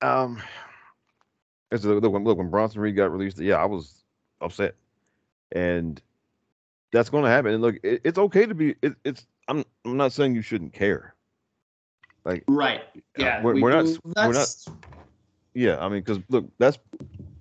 um, 0.00 0.40
it's 1.70 1.84
look 1.84 2.10
when 2.10 2.24
look 2.24 2.38
when 2.38 2.48
Bronson 2.48 2.80
Reed 2.80 2.96
got 2.96 3.12
released. 3.12 3.38
Yeah, 3.38 3.56
I 3.56 3.66
was 3.66 4.04
upset, 4.40 4.74
and 5.52 6.00
that's 6.92 7.10
going 7.10 7.24
to 7.24 7.30
happen. 7.30 7.52
And 7.52 7.62
look, 7.62 7.76
it, 7.82 8.00
it's 8.04 8.18
okay 8.18 8.46
to 8.46 8.54
be. 8.54 8.76
It, 8.80 8.94
it's 9.04 9.26
I'm 9.48 9.62
I'm 9.84 9.98
not 9.98 10.12
saying 10.12 10.34
you 10.34 10.42
shouldn't 10.42 10.72
care. 10.72 11.14
Like 12.24 12.44
Right. 12.48 12.80
Yeah. 13.18 13.42
we're, 13.42 13.52
we 13.54 13.62
we're 13.62 13.72
not 13.72 13.84
do- 13.84 13.98
we're 14.04 14.12
not 14.16 14.28
that's- 14.32 14.66
yeah. 15.54 15.78
I 15.78 15.88
mean, 15.88 16.00
because 16.00 16.18
look, 16.28 16.46
that's 16.58 16.78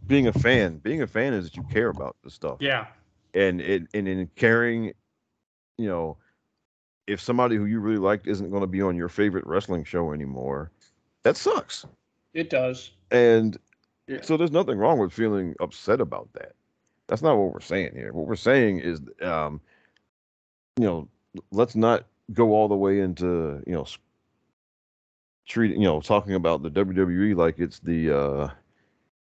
being 0.07 0.27
a 0.27 0.33
fan. 0.33 0.77
Being 0.77 1.01
a 1.01 1.07
fan 1.07 1.33
is 1.33 1.45
that 1.45 1.57
you 1.57 1.63
care 1.63 1.89
about 1.89 2.15
the 2.23 2.29
stuff. 2.29 2.57
Yeah. 2.59 2.87
and 3.33 3.61
it 3.61 3.83
and 3.93 4.07
in 4.07 4.29
caring, 4.35 4.93
you 5.77 5.87
know, 5.87 6.17
if 7.07 7.19
somebody 7.19 7.55
who 7.55 7.65
you 7.65 7.79
really 7.79 7.97
liked 7.97 8.27
isn't 8.27 8.49
going 8.49 8.61
to 8.61 8.67
be 8.67 8.81
on 8.81 8.95
your 8.95 9.09
favorite 9.09 9.45
wrestling 9.45 9.83
show 9.83 10.13
anymore, 10.13 10.71
that 11.23 11.35
sucks. 11.37 11.85
It 12.33 12.49
does. 12.49 12.91
And 13.11 13.57
Yeah. 14.07 14.21
so 14.21 14.37
there's 14.37 14.51
nothing 14.51 14.77
wrong 14.77 14.99
with 14.99 15.11
feeling 15.13 15.55
upset 15.59 15.99
about 16.01 16.31
that. 16.33 16.53
That's 17.07 17.21
not 17.21 17.37
what 17.37 17.53
we're 17.53 17.59
saying 17.59 17.91
here. 17.95 18.13
What 18.13 18.27
we're 18.27 18.35
saying 18.35 18.79
is, 18.79 19.01
um, 19.21 19.59
you 20.77 20.85
know, 20.85 21.07
let's 21.51 21.75
not 21.75 22.05
go 22.33 22.53
all 22.53 22.67
the 22.67 22.75
way 22.75 22.99
into 22.99 23.61
you 23.67 23.73
know, 23.73 23.85
treating 25.45 25.81
you 25.81 25.87
know, 25.87 26.01
talking 26.01 26.33
about 26.35 26.61
the 26.63 26.69
WWE 26.69 27.33
like 27.35 27.59
it's 27.59 27.79
the 27.79 28.11
uh, 28.11 28.47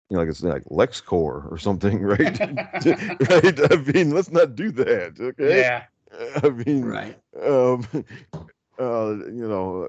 you 0.10 0.16
know, 0.16 0.20
like 0.20 0.30
it's 0.30 0.44
like 0.44 0.64
LexCorp 0.66 1.52
or 1.52 1.58
something, 1.58 2.02
right? 2.04 2.40
right? 3.30 3.72
I 3.72 3.76
mean, 3.94 4.12
let's 4.12 4.32
not 4.32 4.56
do 4.56 4.72
that. 4.72 5.18
Okay. 5.20 5.60
yeah. 5.60 5.84
I 6.44 6.50
mean, 6.50 6.86
Right. 6.86 7.18
um, 7.42 7.86
uh, 8.80 9.16
you 9.28 9.48
know, 9.48 9.88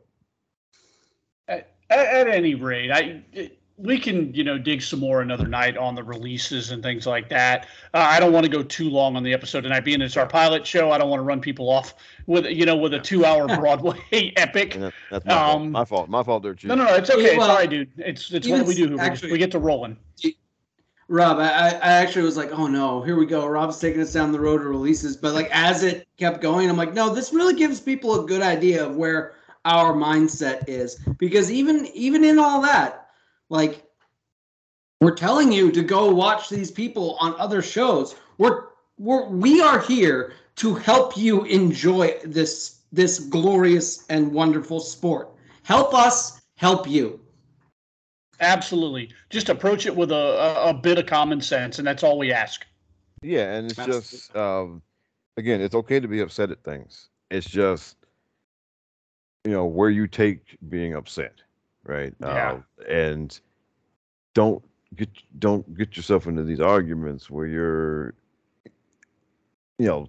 At, 1.48 1.70
at 1.90 2.28
any 2.28 2.54
rate, 2.54 2.90
I 2.90 3.22
it- 3.32 3.61
we 3.76 3.98
can 3.98 4.32
you 4.34 4.44
know 4.44 4.58
dig 4.58 4.82
some 4.82 5.00
more 5.00 5.22
another 5.22 5.46
night 5.46 5.76
on 5.76 5.94
the 5.94 6.02
releases 6.02 6.70
and 6.70 6.82
things 6.82 7.06
like 7.06 7.28
that. 7.30 7.66
Uh, 7.94 7.98
I 7.98 8.20
don't 8.20 8.32
want 8.32 8.44
to 8.44 8.50
go 8.50 8.62
too 8.62 8.88
long 8.88 9.16
on 9.16 9.22
the 9.22 9.32
episode 9.32 9.62
tonight, 9.62 9.80
being 9.84 10.00
it's 10.00 10.16
our 10.16 10.26
pilot 10.26 10.66
show. 10.66 10.90
I 10.90 10.98
don't 10.98 11.08
want 11.10 11.20
to 11.20 11.24
run 11.24 11.40
people 11.40 11.68
off 11.70 11.94
with 12.26 12.46
you 12.46 12.66
know 12.66 12.76
with 12.76 12.94
a 12.94 13.00
two-hour 13.00 13.46
Broadway 13.58 13.98
epic. 14.36 14.74
and 14.74 14.84
that, 14.84 14.94
that's 15.10 15.24
my, 15.24 15.32
fault. 15.34 15.56
Um, 15.60 15.72
my 15.72 15.84
fault. 15.84 16.08
My 16.08 16.22
fault 16.22 16.42
there, 16.42 16.54
Chief. 16.54 16.68
No, 16.68 16.74
no, 16.74 16.84
no, 16.84 16.94
it's 16.94 17.10
okay. 17.10 17.22
It's 17.22 17.38
Well, 17.38 17.50
all 17.50 17.56
right, 17.56 17.70
dude. 17.70 17.90
It's 17.96 18.30
it's 18.32 18.46
what 18.48 18.66
we 18.66 18.74
do. 18.74 18.88
We, 18.90 18.98
actually- 18.98 19.28
just, 19.28 19.32
we 19.32 19.38
get 19.38 19.50
to 19.52 19.58
rolling. 19.58 19.96
Rob, 21.08 21.38
I, 21.38 21.48
I 21.48 21.68
I 21.68 21.92
actually 21.92 22.22
was 22.22 22.36
like, 22.36 22.52
oh 22.52 22.66
no, 22.66 23.02
here 23.02 23.16
we 23.16 23.26
go. 23.26 23.46
Rob's 23.46 23.78
taking 23.78 24.00
us 24.00 24.12
down 24.12 24.32
the 24.32 24.40
road 24.40 24.58
to 24.58 24.64
releases. 24.64 25.16
But 25.16 25.34
like 25.34 25.48
as 25.52 25.82
it 25.82 26.06
kept 26.16 26.40
going, 26.40 26.70
I'm 26.70 26.76
like, 26.76 26.94
no, 26.94 27.12
this 27.12 27.32
really 27.32 27.54
gives 27.54 27.80
people 27.80 28.24
a 28.24 28.26
good 28.26 28.40
idea 28.40 28.86
of 28.86 28.96
where 28.96 29.34
our 29.64 29.92
mindset 29.92 30.64
is. 30.68 30.98
Because 31.18 31.50
even 31.50 31.86
even 31.88 32.24
in 32.24 32.38
all 32.38 32.62
that, 32.62 33.01
like 33.52 33.84
we're 35.02 35.14
telling 35.14 35.52
you 35.52 35.70
to 35.70 35.82
go 35.82 36.10
watch 36.10 36.48
these 36.48 36.70
people 36.70 37.16
on 37.20 37.38
other 37.38 37.60
shows. 37.60 38.16
We're 38.38 38.68
we're 38.98 39.28
we 39.28 39.60
are 39.60 39.78
here 39.78 40.32
to 40.56 40.74
help 40.74 41.16
you 41.16 41.44
enjoy 41.44 42.18
this 42.24 42.80
this 42.92 43.18
glorious 43.18 44.06
and 44.08 44.32
wonderful 44.32 44.80
sport. 44.80 45.28
Help 45.64 45.94
us 45.94 46.40
help 46.56 46.88
you. 46.88 47.20
Absolutely. 48.40 49.10
Just 49.30 49.50
approach 49.50 49.86
it 49.86 49.94
with 49.94 50.10
a, 50.10 50.64
a, 50.64 50.70
a 50.70 50.74
bit 50.74 50.98
of 50.98 51.06
common 51.06 51.40
sense, 51.40 51.78
and 51.78 51.86
that's 51.86 52.02
all 52.02 52.18
we 52.18 52.32
ask. 52.32 52.66
Yeah, 53.22 53.52
and 53.54 53.66
it's 53.66 53.76
That's- 53.76 54.10
just 54.10 54.34
um 54.34 54.80
again, 55.36 55.60
it's 55.60 55.74
okay 55.74 56.00
to 56.00 56.08
be 56.08 56.20
upset 56.20 56.50
at 56.50 56.64
things. 56.64 57.10
It's 57.30 57.46
just 57.46 57.96
you 59.44 59.52
know 59.52 59.66
where 59.66 59.90
you 59.90 60.06
take 60.06 60.56
being 60.70 60.94
upset, 60.94 61.34
right? 61.84 62.14
Yeah. 62.20 62.58
Uh, 62.80 62.84
and 62.90 63.38
don't 64.34 64.62
get 64.96 65.08
don't 65.38 65.76
get 65.76 65.96
yourself 65.96 66.26
into 66.26 66.42
these 66.42 66.60
arguments 66.60 67.30
where 67.30 67.46
you're 67.46 68.14
you 69.78 69.86
know 69.86 70.08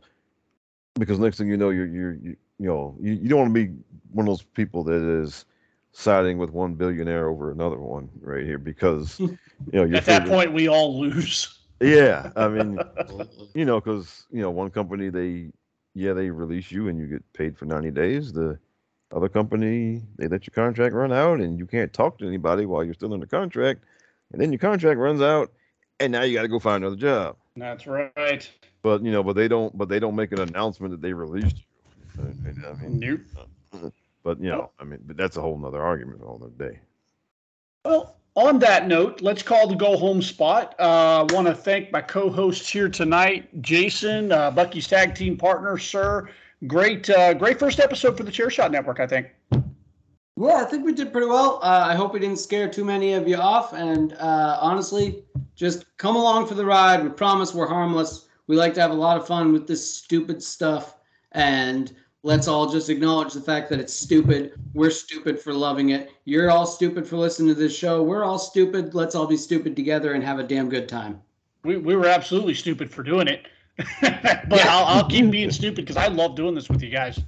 because 0.95 1.20
next 1.20 1.38
thing 1.38 1.48
you 1.48 1.58
know 1.58 1.70
you're 1.70 1.86
you're 1.88 2.14
you, 2.14 2.36
you 2.60 2.68
know 2.68 2.95
you, 3.00 3.14
you 3.14 3.30
don't 3.30 3.40
want 3.40 3.54
to 3.56 3.66
be 3.68 3.74
one 4.12 4.28
of 4.28 4.32
those 4.32 4.44
people 4.44 4.84
that 4.84 5.02
is 5.02 5.45
siding 5.91 6.38
with 6.38 6.50
one 6.52 6.74
billionaire 6.74 7.28
over 7.30 7.52
another 7.52 7.78
one 7.80 8.10
right 8.22 8.45
here 8.45 8.58
because 8.58 9.20
you 9.20 9.38
know 9.72 9.84
At 9.84 9.91
that 9.91 10.04
favorite- 10.04 10.30
point, 10.30 10.54
we 10.54 10.68
all 10.68 11.00
lose. 11.00 11.60
yeah 11.82 12.32
i 12.36 12.48
mean 12.48 12.80
you 13.56 13.66
know, 13.66 13.80
because 13.80 14.26
you 14.32 14.41
know, 14.41 14.50
one 14.52 14.70
company 14.72 15.10
they, 15.10 15.52
yeah, 15.95 16.14
they 16.14 16.30
release 16.30 16.72
you 16.72 16.88
and 16.88 16.98
you 16.98 17.06
get 17.08 17.22
paid 17.34 17.56
for 17.58 17.66
ninety 17.66 17.91
days. 17.91 18.34
The 18.34 18.58
other 19.14 19.30
company 19.30 20.02
they 20.18 20.27
let 20.27 20.48
your 20.48 20.53
contract 20.53 20.94
run 20.94 21.11
out 21.11 21.40
and 21.40 21.57
you 21.57 21.65
can't 21.65 21.94
talk 21.94 22.18
to 22.18 22.27
anybody 22.27 22.65
while 22.65 22.84
you're 22.84 22.94
still 22.94 23.14
under 23.14 23.26
contract, 23.26 23.84
and 24.31 24.41
then 24.41 24.52
your 24.52 24.60
contract 24.60 24.99
runs 24.99 25.22
out, 25.22 25.52
and 25.99 26.11
now 26.11 26.23
you 26.23 26.35
got 26.35 26.41
to 26.44 26.48
go 26.48 26.60
find 26.60 26.84
another 26.84 26.99
job. 26.99 27.35
That's 27.56 27.85
right. 27.88 28.49
But 28.81 29.03
you 29.03 29.11
know, 29.11 29.23
but 29.23 29.35
they 29.35 29.48
don't, 29.48 29.77
but 29.77 29.90
they 29.90 29.99
don't 29.99 30.15
make 30.15 30.31
an 30.31 30.40
announcement 30.40 30.91
that 30.91 31.02
they 31.02 31.14
released 31.14 31.57
you. 31.57 31.64
I 32.19 32.73
mean, 32.81 32.99
Nope. 32.99 33.94
but 34.23 34.40
you 34.40 34.49
know, 34.49 34.72
I 34.80 34.84
mean, 34.84 34.99
but 35.06 35.18
that's 35.18 35.38
a 35.38 35.41
whole 35.41 35.57
nother 35.57 35.81
argument 35.81 36.19
for 36.19 36.35
another 36.35 36.52
day. 36.72 36.80
Well, 37.85 38.18
on 38.35 38.60
that 38.60 38.88
note, 38.88 39.22
let's 39.22 39.44
call 39.44 39.68
the 39.68 39.76
go 39.76 39.95
home 39.95 40.22
spot. 40.22 40.76
Uh, 40.80 41.26
I 41.30 41.34
want 41.34 41.48
to 41.48 41.53
thank 41.53 41.91
my 41.91 42.02
co 42.02 42.30
hosts 42.30 42.68
here 42.68 42.90
tonight, 42.90 43.61
Jason, 43.61 44.31
uh, 44.31 44.49
Bucky's 44.52 44.88
tag 44.88 45.15
team 45.15 45.38
partner, 45.38 45.77
sir. 45.77 46.30
Great, 46.68 47.10
uh, 47.10 47.34
great 47.34 47.60
first 47.60 47.80
episode 47.80 48.15
for 48.15 48.23
the 48.23 48.31
Chairshot 48.31 48.72
Network, 48.72 48.99
I 48.99 49.07
think. 49.07 49.27
Yeah, 49.52 50.61
I 50.61 50.65
think 50.65 50.85
we 50.85 50.94
did 50.94 51.11
pretty 51.11 51.27
well. 51.27 51.60
Uh, 51.61 51.85
I 51.88 51.95
hope 51.95 52.14
we 52.14 52.19
didn't 52.19 52.40
scare 52.40 52.69
too 52.69 52.85
many 52.85 53.14
of 53.14 53.27
you 53.27 53.35
off. 53.35 53.73
And 53.73 54.14
uh, 54.14 54.57
honestly, 54.61 55.26
just 55.56 55.85
come 55.98 56.15
along 56.15 56.48
for 56.48 56.56
the 56.56 56.65
ride. 56.65 57.03
We 57.03 57.10
promise 57.10 57.53
we're 57.53 57.68
harmless. 57.68 58.27
We 58.48 58.56
like 58.56 58.73
to 58.76 58.81
have 58.81 58.91
a 58.91 58.95
lot 58.95 59.18
of 59.18 59.27
fun 59.27 59.52
with 59.52 59.68
this 59.68 59.94
stupid 59.94 60.41
stuff. 60.41 60.98
And 61.34 61.94
let's 62.23 62.48
all 62.48 62.72
just 62.72 62.90
acknowledge 62.90 63.34
the 63.34 63.41
fact 63.41 63.69
that 63.69 63.80
it's 63.80 63.94
stupid. 63.94 64.53
We're 64.73 64.90
stupid 64.90 65.40
for 65.40 65.53
loving 65.53 65.90
it. 65.90 66.11
You're 66.26 66.49
all 66.49 66.65
stupid 66.65 67.06
for 67.06 67.18
listening 67.18 67.49
to 67.49 67.60
this 67.60 67.76
show. 67.76 68.02
We're 68.02 68.23
all 68.23 68.40
stupid. 68.40 68.94
Let's 68.94 69.15
all 69.15 69.27
be 69.27 69.38
stupid 69.38 69.76
together 69.76 70.14
and 70.14 70.23
have 70.23 70.40
a 70.40 70.44
damn 70.44 70.69
good 70.69 70.88
time. 70.88 71.22
We, 71.64 71.77
we 71.77 71.95
were 71.95 72.07
absolutely 72.07 72.56
stupid 72.56 72.90
for 72.90 73.03
doing 73.03 73.27
it. 73.27 73.48
but. 74.02 74.66
I'll, 74.66 74.86
I'll 74.86 75.08
keep 75.08 75.30
being 75.32 75.52
stupid 75.52 75.86
because 75.86 75.98
I 75.98 76.08
love 76.08 76.36
doing 76.36 76.56
this 76.56 76.70
with 76.70 76.82
you 76.82 76.90
guys. 76.90 77.20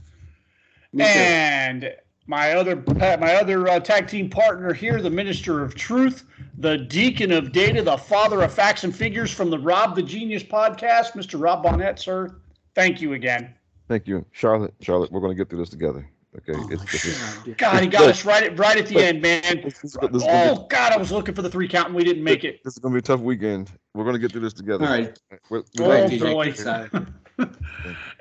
And 0.97 1.93
my 2.27 2.53
other 2.53 2.83
my 2.95 3.35
other 3.35 3.67
uh, 3.67 3.79
tag 3.79 4.07
team 4.07 4.29
partner 4.29 4.73
here, 4.73 5.01
the 5.01 5.09
Minister 5.09 5.61
of 5.61 5.75
Truth, 5.75 6.23
the 6.57 6.77
Deacon 6.77 7.31
of 7.31 7.51
Data, 7.51 7.81
the 7.81 7.97
Father 7.97 8.41
of 8.41 8.53
Facts 8.53 8.83
and 8.83 8.95
Figures 8.95 9.31
from 9.31 9.49
the 9.49 9.59
Rob 9.59 9.95
the 9.95 10.03
Genius 10.03 10.43
podcast, 10.43 11.11
Mr. 11.13 11.41
Rob 11.41 11.63
Bonnet, 11.63 11.99
sir. 11.99 12.35
Thank 12.73 13.01
you 13.01 13.13
again. 13.13 13.53
Thank 13.87 14.07
you, 14.07 14.25
Charlotte. 14.31 14.73
Charlotte, 14.81 15.11
we're 15.11 15.19
going 15.19 15.31
to 15.31 15.37
get 15.37 15.49
through 15.49 15.59
this 15.59 15.69
together. 15.69 16.09
Okay. 16.37 16.53
Oh 16.55 16.67
it's, 16.69 16.93
it's, 16.93 17.57
God, 17.57 17.81
he 17.81 17.87
got 17.87 18.09
us 18.09 18.25
right 18.25 18.43
at 18.43 18.59
right 18.59 18.77
at 18.77 18.87
the 18.87 18.97
end, 18.97 19.21
man. 19.21 19.61
This, 19.63 19.79
this, 19.79 19.97
this 20.11 20.23
oh 20.27 20.55
be, 20.55 20.67
God, 20.69 20.91
I 20.91 20.97
was 20.97 21.11
looking 21.11 21.33
for 21.33 21.41
the 21.41 21.49
three 21.49 21.67
count 21.67 21.87
and 21.87 21.95
we 21.95 22.03
didn't 22.03 22.23
make 22.23 22.43
it. 22.43 22.61
This 22.63 22.73
is 22.73 22.79
gonna 22.79 22.93
be 22.93 22.99
a 22.99 23.01
tough 23.01 23.21
weekend. 23.21 23.71
We're 23.93 24.03
gonna 24.03 24.19
get 24.19 24.31
through 24.31 24.41
this 24.41 24.53
together. 24.53 24.85
All 24.85 24.91
right. 24.91 25.19
We're, 25.49 25.63
we're 25.77 26.09
oh, 26.11 26.19
boy. 26.19 26.53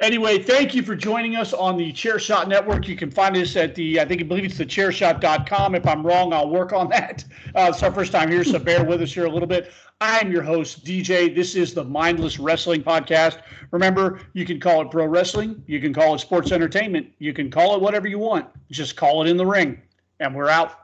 anyway, 0.01 0.39
thank 0.39 0.75
you 0.75 0.83
for 0.83 0.95
joining 0.95 1.37
us 1.37 1.53
on 1.53 1.77
the 1.77 1.93
Chairshot 1.93 2.49
Network. 2.49 2.89
You 2.89 2.97
can 2.97 3.11
find 3.11 3.37
us 3.37 3.57
at 3.57 3.75
the, 3.75 4.01
I 4.01 4.05
think 4.05 4.21
I 4.21 4.25
believe 4.25 4.45
it's 4.45 4.59
the 4.59 4.67
chairshot.com. 4.67 5.75
If 5.75 5.87
I'm 5.87 6.07
wrong, 6.07 6.33
I'll 6.33 6.51
work 6.51 6.73
on 6.73 6.89
that. 6.91 7.25
Uh, 7.55 7.71
it's 7.73 7.83
our 7.83 7.93
first 7.93 8.13
time 8.13 8.31
here, 8.31 8.45
so 8.45 8.59
bear 8.59 8.85
with 8.85 9.03
us 9.03 9.13
here 9.13 9.27
a 9.27 9.31
little 9.31 9.49
bit. 9.49 9.73
I 10.01 10.19
am 10.19 10.33
your 10.33 10.43
host, 10.43 10.85
DJ. 10.85 11.35
This 11.35 11.55
is 11.55 11.73
the 11.73 11.85
Mindless 11.85 12.39
Wrestling 12.39 12.83
Podcast. 12.83 13.41
Remember, 13.71 14.21
you 14.33 14.45
can 14.45 14.59
call 14.59 14.83
it 14.83 14.91
pro 14.91 15.07
wrestling, 15.07 15.63
you 15.67 15.81
can 15.81 15.95
call 15.95 16.15
it 16.15 16.19
sports 16.19 16.53
entertainment, 16.53 17.09
you 17.19 17.33
can 17.33 17.51
call 17.51 17.77
it 17.77 17.81
whatever 17.81 18.09
you 18.09 18.19
want. 18.19 18.47
Just 18.71 18.97
call 18.97 19.23
it 19.23 19.29
in 19.29 19.37
the 19.37 19.47
ring. 19.47 19.81
And 20.21 20.35
we're 20.35 20.49
out. 20.49 20.84